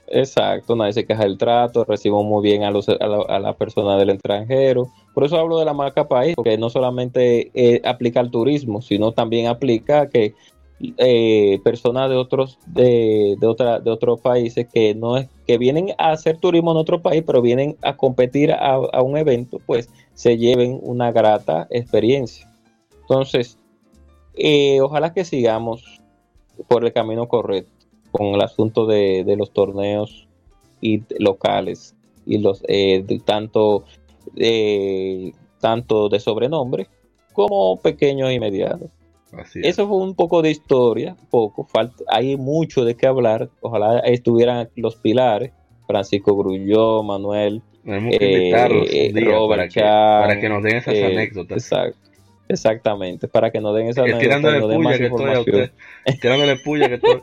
Exacto, 0.08 0.76
nadie 0.76 0.94
se 0.94 1.06
queja 1.06 1.24
del 1.24 1.38
trato, 1.38 1.86
recibimos 1.86 2.26
muy 2.26 2.44
bien 2.44 2.64
a, 2.64 2.72
los, 2.72 2.88
a, 2.90 2.96
la, 3.08 3.22
a 3.28 3.40
la 3.40 3.54
persona 3.56 3.98
del 3.98 4.12
extranjero. 4.12 4.92
Por 5.14 5.24
eso 5.24 5.40
hablo 5.40 5.58
de 5.58 5.66
la 5.66 5.74
marca 5.74 6.08
país, 6.08 6.36
porque 6.36 6.58
no 6.58 6.70
solamente 6.70 7.50
eh, 7.54 7.82
aplica 7.86 8.20
al 8.20 8.30
turismo, 8.30 8.82
sino 8.82 9.14
también 9.14 9.48
aplica 9.48 10.10
que 10.10 10.36
eh, 10.98 11.62
personas 11.64 12.10
de 12.10 12.18
otros 12.18 12.60
de, 12.66 13.38
de, 13.40 13.48
otra, 13.48 13.80
de 13.80 13.90
otros 13.90 14.20
países 14.20 14.68
que 14.68 14.94
no 14.94 15.18
es 15.18 15.30
que 15.48 15.58
vienen 15.58 15.92
a 15.98 16.12
hacer 16.12 16.38
turismo 16.38 16.72
en 16.72 16.78
otro 16.78 17.02
país 17.02 17.24
pero 17.26 17.42
vienen 17.42 17.78
a 17.82 17.96
competir 17.96 18.52
a, 18.52 19.02
un 19.02 19.18
evento 19.18 19.60
pues 19.66 19.90
se 20.14 20.38
lleven 20.38 20.80
una 20.82 21.12
grata 21.12 21.68
experiencia. 21.70 22.52
Entonces 23.02 23.58
eh, 24.36 24.82
ojalá 24.82 25.14
que 25.14 25.24
sigamos 25.24 26.02
por 26.68 26.84
el 26.84 26.92
camino 26.92 27.28
correcto 27.28 27.72
con 28.12 28.28
el 28.28 28.42
asunto 28.42 28.86
de, 28.86 29.24
los 29.38 29.52
torneos 29.52 30.28
y 30.82 31.02
locales 31.18 31.96
y 32.26 32.40
los 32.40 32.62
eh, 32.68 33.06
tanto 33.26 33.86
tanto 35.60 36.10
de 36.10 36.20
sobrenombre 36.20 36.88
como 37.32 37.80
pequeños 37.80 38.32
y 38.32 38.40
medianos 38.40 38.90
eso 39.56 39.88
fue 39.88 39.98
un 39.98 40.16
poco 40.16 40.42
de 40.42 40.52
historia, 40.52 41.16
poco, 41.30 41.66
falta, 41.66 42.04
hay 42.08 42.38
mucho 42.38 42.86
de 42.86 42.96
qué 42.96 43.08
hablar. 43.08 43.50
Ojalá 43.62 44.00
estuvieran 44.00 44.70
los 44.76 44.96
pilares, 44.96 45.52
Francisco 45.88 46.36
Grulló, 46.36 47.04
Manuel, 47.04 47.62
eh, 47.86 49.12
Robert 49.26 49.74
para, 49.74 50.22
para, 50.22 50.40
que 50.40 50.50
nos 50.50 50.64
den 50.64 50.78
esas 50.78 50.94
eh, 50.94 51.06
anécdotas. 51.06 51.58
Exacto. 51.58 52.00
Exactamente, 52.50 53.28
para 53.28 53.52
que 53.52 53.60
nos 53.60 53.76
den 53.76 53.88
esas 53.88 54.04
anécdotas. 54.04 54.22
Tirándole 54.22 54.76
puya 54.76 54.98
que 54.98 55.06
estoy 55.06 55.34
a 55.34 55.40
usted. 55.40 55.72
Tirándole 56.22 56.56
puya 56.58 56.88
que 56.90 56.96
estoy. 56.96 57.22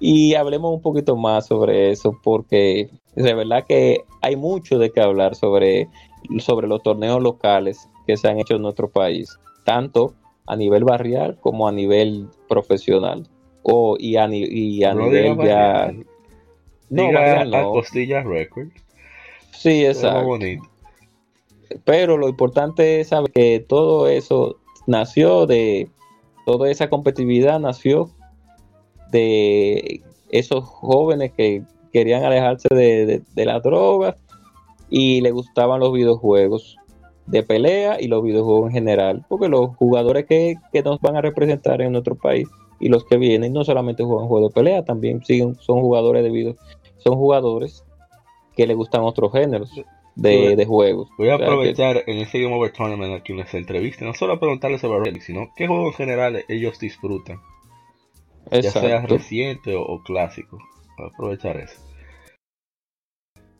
y 0.00 0.34
hablemos 0.34 0.72
un 0.72 0.80
poquito 0.80 1.16
más 1.16 1.46
sobre 1.46 1.90
eso, 1.90 2.18
porque 2.22 2.88
de 3.14 3.34
verdad 3.34 3.64
que 3.68 4.04
hay 4.22 4.36
mucho 4.36 4.78
de 4.78 4.90
qué 4.90 5.00
hablar 5.00 5.34
sobre, 5.34 5.88
sobre 6.38 6.68
los 6.68 6.82
torneos 6.82 7.20
locales 7.22 7.88
que 8.08 8.16
se 8.16 8.26
han 8.26 8.40
hecho 8.40 8.56
en 8.56 8.62
nuestro 8.62 8.88
país, 8.88 9.38
tanto 9.64 10.14
a 10.46 10.56
nivel 10.56 10.82
barrial 10.82 11.36
como 11.42 11.68
a 11.68 11.72
nivel 11.72 12.26
profesional. 12.48 13.28
O, 13.62 13.96
y 13.98 14.16
a, 14.16 14.26
y 14.32 14.82
a 14.82 14.94
nivel 14.94 15.36
ya... 15.44 15.92
No, 16.88 17.12
barrial, 17.12 17.50
no. 17.50 17.72
Costilla 17.72 18.22
Record. 18.22 18.68
Sí, 19.52 19.84
exacto. 19.84 20.38
Pero 21.84 22.16
lo 22.16 22.30
importante 22.30 23.00
es 23.00 23.08
saber 23.08 23.30
que 23.30 23.60
todo 23.60 24.08
eso 24.08 24.56
nació 24.86 25.44
de, 25.44 25.90
toda 26.46 26.70
esa 26.70 26.88
competitividad 26.88 27.60
nació 27.60 28.08
de 29.12 30.00
esos 30.30 30.64
jóvenes 30.64 31.32
que 31.32 31.62
querían 31.92 32.24
alejarse 32.24 32.68
de, 32.70 33.04
de, 33.04 33.22
de 33.34 33.44
las 33.44 33.62
drogas 33.62 34.16
y 34.88 35.20
le 35.20 35.30
gustaban 35.30 35.80
los 35.80 35.92
videojuegos 35.92 36.78
de 37.28 37.42
pelea 37.42 38.00
y 38.00 38.08
los 38.08 38.22
videojuegos 38.22 38.68
en 38.68 38.72
general, 38.72 39.24
porque 39.28 39.48
los 39.48 39.76
jugadores 39.76 40.26
que, 40.26 40.56
nos 40.84 41.00
van 41.00 41.16
a 41.16 41.20
representar 41.20 41.82
en 41.82 41.92
nuestro 41.92 42.14
país 42.14 42.48
y 42.80 42.88
los 42.88 43.04
que 43.04 43.18
vienen 43.18 43.52
no 43.52 43.64
solamente 43.64 44.02
juegan 44.02 44.28
juegos 44.28 44.50
de 44.50 44.54
pelea, 44.54 44.84
también 44.84 45.22
siguen, 45.24 45.54
son 45.56 45.80
jugadores 45.80 46.22
de 46.24 46.30
video, 46.30 46.56
son 46.98 47.16
jugadores 47.16 47.84
que 48.56 48.66
le 48.66 48.74
gustan 48.74 49.02
otros 49.02 49.32
géneros 49.32 49.70
de, 50.14 50.64
juegos. 50.66 51.08
Voy 51.18 51.28
a 51.28 51.34
aprovechar 51.34 52.02
en 52.06 52.18
este 52.18 52.40
Game 52.40 52.54
Over 52.54 52.72
Tournament 52.72 53.14
aquí 53.14 53.32
en 53.32 53.40
esta 53.40 53.58
entrevista, 53.58 54.04
no 54.04 54.14
solo 54.14 54.34
a 54.34 54.40
preguntarles 54.40 54.80
sobre 54.80 55.04
Relic, 55.04 55.22
sino 55.22 55.52
qué 55.54 55.66
juegos 55.66 55.92
en 55.92 56.06
general 56.06 56.44
ellos 56.48 56.78
disfrutan, 56.78 57.40
ya 58.50 58.70
sea 58.70 59.02
reciente 59.02 59.76
o, 59.76 59.82
o 59.82 60.02
clásico. 60.02 60.58
Voy 60.96 61.06
a 61.06 61.10
aprovechar 61.10 61.58
eso. 61.58 61.87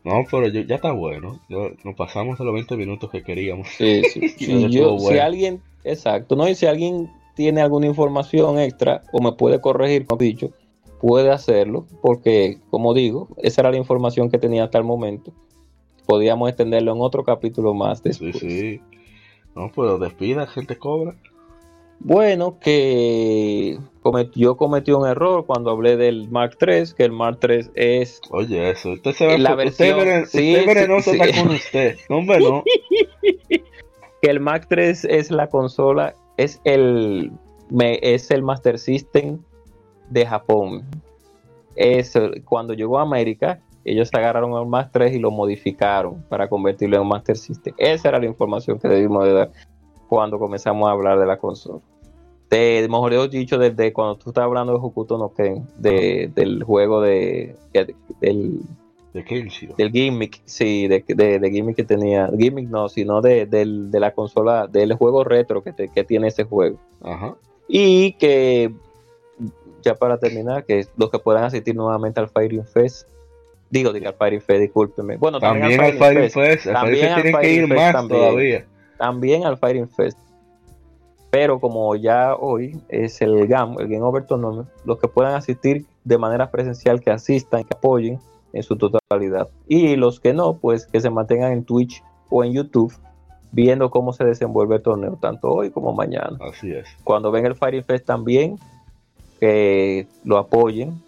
No, 0.09 0.25
pero 0.31 0.49
ya 0.49 0.75
está 0.75 0.93
bueno. 0.93 1.39
nos 1.49 1.95
pasamos 1.95 2.41
a 2.41 2.45
los 2.45 2.55
20 2.55 2.77
minutos 2.79 3.11
que 3.11 3.23
queríamos. 3.23 3.69
Sí, 3.77 4.03
sí. 4.05 4.21
Si 4.39 5.19
alguien, 5.19 5.61
exacto, 5.85 6.35
¿no? 6.35 6.49
Y 6.49 6.55
si 6.55 6.65
alguien 6.65 7.11
tiene 7.35 7.61
alguna 7.61 7.87
información 7.87 8.59
extra 8.59 9.03
o 9.13 9.21
me 9.21 9.33
puede 9.33 9.61
corregir, 9.61 10.07
como 10.07 10.19
dicho, 10.21 10.51
puede 10.99 11.31
hacerlo, 11.31 11.87
porque, 12.01 12.59
como 12.71 12.95
digo, 12.95 13.29
esa 13.37 13.61
era 13.61 13.71
la 13.71 13.77
información 13.77 14.31
que 14.31 14.39
tenía 14.39 14.65
hasta 14.65 14.79
el 14.79 14.85
momento. 14.85 15.33
Podíamos 16.07 16.49
extenderlo 16.49 16.93
en 16.93 17.03
otro 17.03 17.23
capítulo 17.23 17.75
más 17.75 18.03
después. 18.03 18.39
Sí, 18.39 18.49
sí. 18.49 18.81
No, 19.55 19.71
pues 19.71 20.01
despida, 20.01 20.47
gente 20.47 20.79
cobra. 20.79 21.17
Bueno, 22.01 22.59
que 22.61 23.79
yo 24.35 24.57
cometí 24.57 24.93
un 24.93 25.07
error 25.07 25.47
cuando 25.47 25.71
hablé 25.71 25.97
del 25.97 26.29
Mark 26.31 26.57
III, 26.61 26.95
que 26.97 27.05
el 27.05 27.13
Mark 27.13 27.39
III 27.43 27.71
es... 27.75 28.21
Oye, 28.31 28.71
eso, 28.71 28.93
usted 28.93 29.13
se 29.13 29.27
va 29.27 29.39
la 29.39 29.55
versión, 29.55 29.99
usted, 29.99 30.25
sí, 30.27 30.55
venenoso 30.67 31.13
sí, 31.13 31.19
está 31.21 31.43
con 31.43 31.55
usted. 31.55 31.97
No, 32.09 32.19
hombre, 32.19 32.41
no. 32.41 32.65
que 34.23 34.31
el 34.31 34.41
Mark 34.41 34.67
III 34.71 34.93
es 35.09 35.31
la 35.31 35.49
consola, 35.49 36.15
es 36.37 36.61
el, 36.65 37.33
me, 37.71 37.99
es 38.03 38.31
el 38.31 38.43
Master 38.43 38.79
System 38.79 39.39
de 40.11 40.27
Japón. 40.27 40.85
Es, 41.77 42.15
cuando 42.45 42.75
llegó 42.75 42.99
a 42.99 43.03
América, 43.03 43.61
ellos 43.85 44.11
agarraron 44.13 44.53
el 44.61 44.67
Mark 44.67 44.91
III 44.95 45.17
y 45.17 45.19
lo 45.19 45.31
modificaron 45.31 46.23
para 46.29 46.49
convertirlo 46.49 46.97
en 46.97 47.03
un 47.03 47.09
Master 47.09 47.37
System. 47.37 47.75
Esa 47.79 48.09
era 48.09 48.19
la 48.19 48.27
información 48.27 48.79
que 48.79 48.89
debimos 48.89 49.25
de 49.25 49.33
dar 49.33 49.51
cuando 50.09 50.39
comenzamos 50.39 50.89
a 50.89 50.93
hablar 50.93 51.19
de 51.19 51.27
la 51.27 51.39
consola. 51.39 51.81
De, 52.51 52.87
mejor 52.89 53.29
dicho, 53.29 53.59
desde 53.59 53.93
cuando 53.93 54.17
tú 54.17 54.31
estás 54.31 54.45
hablando 54.45 54.73
de 54.73 54.79
Hokuto 54.79 55.19
no 55.19 55.35
Ken, 55.35 55.67
de, 55.77 56.31
del 56.35 56.63
juego 56.63 57.03
de, 57.03 57.55
del, 58.21 58.63
del 59.13 59.93
gimmick, 59.93 60.41
sí, 60.47 60.89
de, 60.89 61.05
de, 61.07 61.51
gimmick 61.51 61.77
que 61.77 61.85
tenía, 61.85 62.31
gimmick 62.39 62.69
no, 62.71 62.89
sino 62.89 63.21
de, 63.21 63.45
de 63.47 64.01
la 64.01 64.13
consola, 64.13 64.67
del 64.67 64.95
juego 64.95 65.25
retro 65.25 65.63
que, 65.63 65.75
que 65.75 66.05
tiene 66.05 66.29
ese 66.29 66.45
juego. 66.45 66.79
Ajá. 67.03 67.37
Y 67.69 68.13
que, 68.15 68.73
ya 69.83 69.95
para 69.95 70.19
terminar, 70.19 70.65
que 70.65 70.87
los 70.97 71.11
que 71.11 71.19
puedan 71.19 71.45
asistir 71.45 71.77
nuevamente 71.77 72.19
al 72.19 72.31
Firing 72.31 72.65
Fest, 72.65 73.07
digo, 73.69 73.93
diga 73.93 74.09
al 74.09 74.15
Firing 74.15 74.41
Fest, 74.41 74.61
discúlpeme. 74.61 75.19
Bueno, 75.19 75.39
también, 75.39 75.79
al 75.79 75.99
Firing 75.99 76.31
Fest, 76.31 76.65
también 76.65 77.15
tienen 77.15 77.41
que 77.41 77.53
ir 77.53 77.69
más 77.69 78.09
todavía 78.09 78.65
también 78.99 79.45
al 79.45 79.57
Fighting 79.57 79.89
Fest. 79.89 80.19
Pero 81.31 81.61
como 81.61 81.95
ya 81.95 82.35
hoy 82.35 82.81
es 82.89 83.21
el 83.21 83.47
GAM, 83.47 83.77
el 83.79 83.89
Game 83.89 84.03
Over 84.03 84.27
Tournament, 84.27 84.69
los 84.85 84.99
que 84.99 85.09
puedan 85.09 85.35
asistir 85.35 85.85
de 86.05 86.19
manera 86.19 86.51
presencial, 86.51 87.01
que 87.01 87.11
asistan, 87.11 87.65
que 87.65 87.75
apoyen 87.75 88.19
en 88.53 88.63
su 88.63 88.77
totalidad. 88.77 89.49
Y 89.67 89.97
los 89.97 90.21
que 90.21 90.33
no, 90.33 90.55
pues 90.55 90.87
que 90.87 91.01
se 91.01 91.11
mantengan 91.11 91.53
en 91.53 91.65
Twitch 91.65 92.03
o 92.31 92.45
en 92.45 92.53
YouTube 92.53 92.95
viendo 93.53 93.91
cómo 93.91 94.13
se 94.13 94.25
desenvuelve 94.25 94.77
el 94.77 94.83
torneo, 94.83 95.19
tanto 95.21 95.51
hoy 95.51 95.71
como 95.71 95.93
mañana. 95.93 96.39
Así 96.41 96.73
es. 96.73 96.87
Cuando 97.05 97.31
ven 97.31 97.47
el 97.47 97.55
Fighting 97.55 97.85
Fest 97.85 98.07
también, 98.07 98.59
que 99.41 100.07
lo 100.25 100.39
apoyen. 100.39 101.03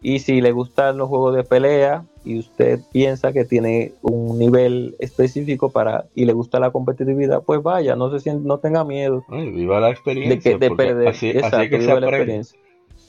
Y 0.00 0.18
si 0.18 0.40
le 0.40 0.52
gustan 0.52 0.98
los 0.98 1.08
juegos 1.08 1.34
de 1.34 1.44
pelea, 1.44 2.04
y 2.24 2.38
usted 2.38 2.80
piensa 2.92 3.32
que 3.32 3.44
tiene 3.44 3.92
un 4.02 4.38
nivel 4.38 4.96
específico 4.98 5.70
para 5.70 6.06
y 6.14 6.24
le 6.24 6.32
gusta 6.32 6.60
la 6.60 6.70
competitividad, 6.70 7.42
pues 7.42 7.62
vaya, 7.62 7.96
no 7.96 8.10
se 8.10 8.20
siente, 8.20 8.46
no 8.46 8.58
tenga 8.58 8.84
miedo. 8.84 9.24
viva 9.28 9.80
la 9.80 9.90
experiencia. 9.90 10.58
De, 10.58 10.70
perder. 10.70 11.08
Así, 11.08 11.30
exacto, 11.30 11.78
viva 11.78 12.00
la 12.00 12.08
experiencia. 12.08 12.58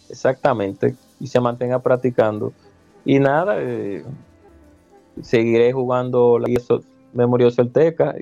exactamente, 0.10 0.96
y 1.20 1.28
se 1.28 1.40
mantenga 1.40 1.80
practicando. 1.80 2.54
Y 3.06 3.20
nada, 3.20 3.58
eh, 3.60 4.04
seguiré 5.22 5.72
jugando 5.74 6.40
la 6.40 6.48
Memoria 7.14 7.52
Celteca. 7.52 8.16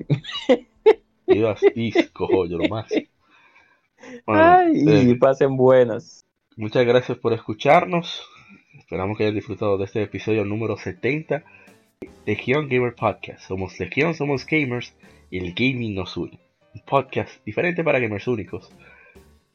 Ibas 1.26 1.60
disco, 1.74 2.46
yo 2.46 2.58
lo 2.58 2.68
más. 2.68 2.86
Ay, 4.26 4.72
y 4.74 5.10
eh, 5.10 5.16
pasen 5.16 5.56
buenas. 5.56 6.26
Muchas 6.56 6.84
gracias 6.84 7.16
por 7.18 7.32
escucharnos. 7.32 8.22
Esperamos 8.78 9.18
que 9.18 9.24
hayan 9.24 9.34
disfrutado 9.34 9.76
de 9.76 9.84
este 9.84 10.02
episodio 10.02 10.44
número 10.44 10.76
70 10.76 11.44
de 12.00 12.10
Legion 12.26 12.68
Gamer 12.68 12.94
Podcast. 12.94 13.40
Somos 13.46 13.78
Legion, 13.78 14.14
somos 14.14 14.46
gamers 14.46 14.94
y 15.30 15.38
el 15.38 15.52
gaming 15.52 15.94
nos 15.94 16.16
une. 16.16 16.38
Un 16.74 16.80
podcast 16.82 17.44
diferente 17.44 17.84
para 17.84 17.98
gamers 17.98 18.26
únicos. 18.28 18.72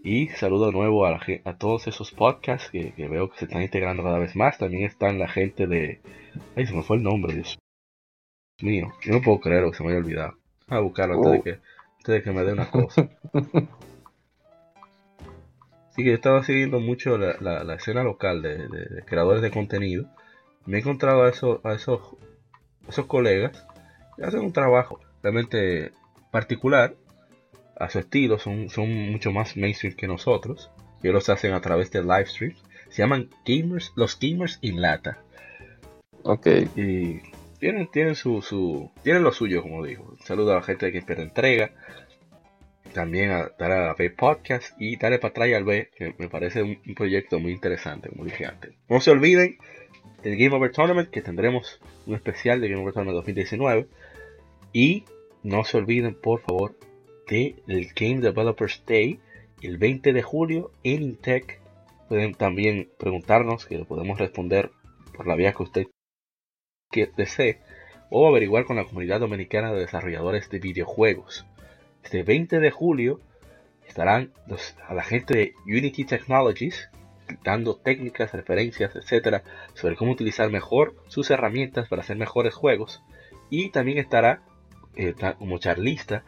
Y 0.04 0.28
saludo 0.30 0.68
de 0.68 0.72
nuevo 0.74 1.08
a, 1.08 1.20
a 1.46 1.58
todos 1.58 1.88
esos 1.88 2.12
podcasts 2.12 2.70
que, 2.70 2.94
veo 2.96 3.30
que 3.32 3.40
se 3.40 3.46
están 3.46 3.64
integrando 3.64 4.04
cada 4.04 4.20
vez 4.20 4.36
más. 4.36 4.60
También 4.60 4.84
están 4.84 5.18
la 5.18 5.28
gente 5.28 5.66
de... 5.66 6.00
Ay, 6.56 6.68
se 6.68 6.74
me 6.74 6.84
fue 6.84 6.98
el 6.98 7.04
nombre, 7.04 7.34
Dios 7.34 7.58
mío. 8.62 8.94
Yo 9.04 9.14
no 9.14 9.22
puedo 9.22 9.40
creer 9.40 9.66
que 9.66 9.78
se 9.78 9.84
me 9.84 9.90
haya 9.90 10.00
olvidado. 10.00 10.38
A 10.68 10.80
buscarlo 10.80 11.16
antes, 11.16 11.32
de, 11.32 11.42
que, 11.42 11.60
antes 11.98 12.16
de 12.16 12.24
que 12.24 12.32
me 12.32 12.44
dé 12.44 12.54
una 12.54 12.70
cosa. 12.70 13.10
Sí, 15.98 16.04
que 16.04 16.12
he 16.12 16.14
estado 16.14 16.44
siguiendo 16.44 16.80
mucho 16.80 17.18
la, 17.18 17.64
la, 17.64 17.74
escena 17.74 18.04
local 18.04 18.44
de, 18.44 19.04
creadores 19.08 19.42
de 19.42 19.50
contenido. 19.50 20.06
Me 20.68 20.78
he 20.78 20.80
encontrado 20.82 21.24
a, 21.24 21.30
esos, 21.30 21.60
a 21.66 21.74
esos, 21.74 22.00
esos 22.88 23.08
colegas 23.08 23.66
que 24.16 24.24
hacen 24.24 24.42
un 24.42 24.54
trabajo 24.54 25.00
realmente 25.24 25.92
particular 26.30 26.94
a 27.80 27.90
su 27.90 27.98
estilo, 27.98 28.38
son, 28.38 28.70
son 28.70 29.12
mucho 29.12 29.32
más 29.32 29.58
mainstream 29.58 29.96
que 29.96 30.08
nosotros. 30.08 30.70
Que 31.02 31.12
los 31.12 31.30
hacen 31.30 31.54
a 31.54 31.62
través 31.62 31.90
de 31.90 32.04
live 32.04 32.28
streams. 32.28 32.62
Se 32.90 33.02
llaman 33.02 33.32
gamers, 33.44 33.92
los 33.96 34.20
gamers 34.20 34.60
in 34.62 34.80
lata. 34.80 35.18
Ok. 36.22 36.46
Y 36.76 37.22
tienen, 37.60 37.90
tienen 37.90 38.14
su, 38.14 38.44
su, 38.44 38.92
tienen 39.02 39.24
lo 39.24 39.32
suyo, 39.32 39.64
como 39.64 39.84
digo. 39.84 40.16
Saludo 40.24 40.52
a 40.52 40.56
la 40.58 40.62
gente 40.62 40.92
que 40.92 41.00
espera 41.00 41.24
entrega 41.24 41.72
también 42.98 43.30
a 43.30 43.52
dar 43.60 43.72
a 43.72 43.94
B 43.94 44.10
Podcast 44.10 44.74
y 44.80 44.96
darle 44.96 45.20
para 45.20 45.30
atrás 45.30 45.54
al 45.54 45.66
B, 45.66 45.92
que 45.96 46.16
me 46.18 46.30
parece 46.30 46.64
un, 46.64 46.80
proyecto 46.96 47.40
muy 47.40 47.52
interesante, 47.52 48.10
como 48.10 48.26
dije 48.26 48.48
antes. 48.48 48.74
No 48.90 49.00
se 49.00 49.12
olviden 49.12 49.60
del 50.24 50.36
Game 50.36 50.56
Over 50.56 50.72
Tournament, 50.72 51.12
que 51.12 51.22
tendremos 51.22 51.80
un 52.08 52.16
especial 52.16 52.60
de 52.60 52.70
Game 52.70 52.82
Over 52.82 52.96
Tournament 52.96 53.18
2019. 53.18 53.86
Y 54.74 55.04
no 55.44 55.64
se 55.64 55.78
olviden, 55.78 56.16
por 56.16 56.42
favor, 56.42 56.76
del 57.28 57.88
Game 57.96 58.20
Developers 58.22 58.82
Day, 58.88 59.20
el 59.62 59.78
20 59.78 60.12
de 60.14 60.24
julio 60.24 60.72
en 60.84 61.04
Intech. 61.04 61.62
Pueden 62.10 62.34
también 62.34 62.90
preguntarnos, 62.98 63.68
que 63.68 63.78
lo 63.78 63.86
podemos 63.86 64.18
responder 64.18 64.72
por 65.16 65.28
la 65.28 65.36
vía 65.36 65.54
que 65.54 65.62
usted 65.62 65.86
desee, 67.16 67.60
o 68.10 68.28
averiguar 68.28 68.66
con 68.66 68.78
la 68.78 68.86
comunidad 68.86 69.20
dominicana 69.20 69.72
de 69.72 69.82
desarrolladores 69.82 70.50
de 70.50 70.58
videojuegos. 70.58 71.46
Este 72.08 72.24
20 72.24 72.62
de 72.62 72.72
julio 72.72 73.20
estarán 73.86 74.32
a 74.88 74.94
la 74.94 75.04
gente 75.04 75.38
de 75.38 75.54
Unity 75.66 76.06
Technologies 76.06 76.90
dando 77.44 77.76
técnicas, 77.76 78.32
referencias, 78.32 78.96
etcétera, 78.96 79.44
sobre 79.74 79.98
cómo 79.98 80.14
utilizar 80.14 80.50
mejor 80.50 80.96
sus 81.10 81.30
herramientas 81.32 81.90
para 81.90 82.04
hacer 82.04 82.16
mejores 82.16 82.54
juegos. 82.54 83.04
Y 83.50 83.72
también 83.72 83.98
estará 83.98 84.42
eh, 84.96 85.16
como 85.38 85.58
charlista 85.58 86.24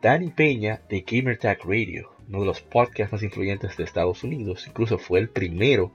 Danny 0.00 0.30
Peña 0.30 0.80
de 0.88 1.04
GamerTag 1.06 1.58
Radio, 1.64 2.10
uno 2.26 2.40
de 2.40 2.46
los 2.46 2.62
podcasts 2.62 3.12
más 3.12 3.22
influyentes 3.22 3.76
de 3.76 3.84
Estados 3.84 4.24
Unidos. 4.24 4.66
Incluso 4.68 4.96
fue 4.96 5.18
el 5.18 5.28
primero 5.28 5.92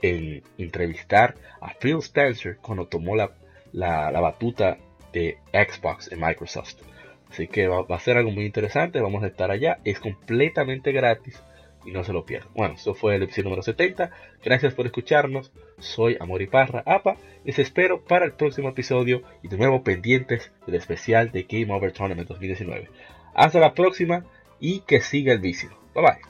en 0.00 0.42
entrevistar 0.56 1.34
a 1.60 1.74
Phil 1.74 1.98
Spencer 1.98 2.56
cuando 2.56 2.86
tomó 2.86 3.16
la, 3.16 3.32
la 3.74 4.18
batuta 4.18 4.78
de 5.12 5.36
Xbox 5.52 6.10
en 6.10 6.20
Microsoft. 6.20 6.89
Así 7.30 7.46
que 7.46 7.68
va, 7.68 7.84
a 7.88 8.00
ser 8.00 8.16
algo 8.16 8.30
muy 8.30 8.44
interesante, 8.44 9.00
vamos 9.00 9.22
a 9.22 9.28
estar 9.28 9.50
allá, 9.50 9.78
es 9.84 10.00
completamente 10.00 10.92
gratis 10.92 11.42
y 11.84 11.92
no 11.92 12.02
se 12.04 12.12
lo 12.12 12.24
pierdan. 12.24 12.52
Bueno, 12.54 12.74
eso 12.74 12.94
fue 12.94 13.16
el 13.16 13.22
episodio 13.22 13.44
número 13.44 13.62
70, 13.62 14.10
gracias 14.42 14.74
por 14.74 14.86
escucharnos, 14.86 15.52
soy 15.78 16.16
Amor 16.20 16.42
y 16.42 16.48
Parra 16.48 16.82
APA, 16.84 17.16
les 17.44 17.58
espero 17.58 18.02
para 18.02 18.24
el 18.24 18.32
próximo 18.32 18.68
episodio 18.70 19.22
y 19.42 19.48
de 19.48 19.56
nuevo 19.56 19.82
pendientes 19.82 20.52
del 20.66 20.74
especial 20.74 21.30
de 21.30 21.44
Game 21.48 21.72
Over 21.72 21.92
Tournament 21.92 22.28
2019. 22.28 22.88
Hasta 23.34 23.60
la 23.60 23.74
próxima 23.74 24.24
y 24.58 24.80
que 24.80 25.00
siga 25.00 25.32
el 25.32 25.38
vicio. 25.38 25.70
Bye 25.94 26.02
bye. 26.02 26.29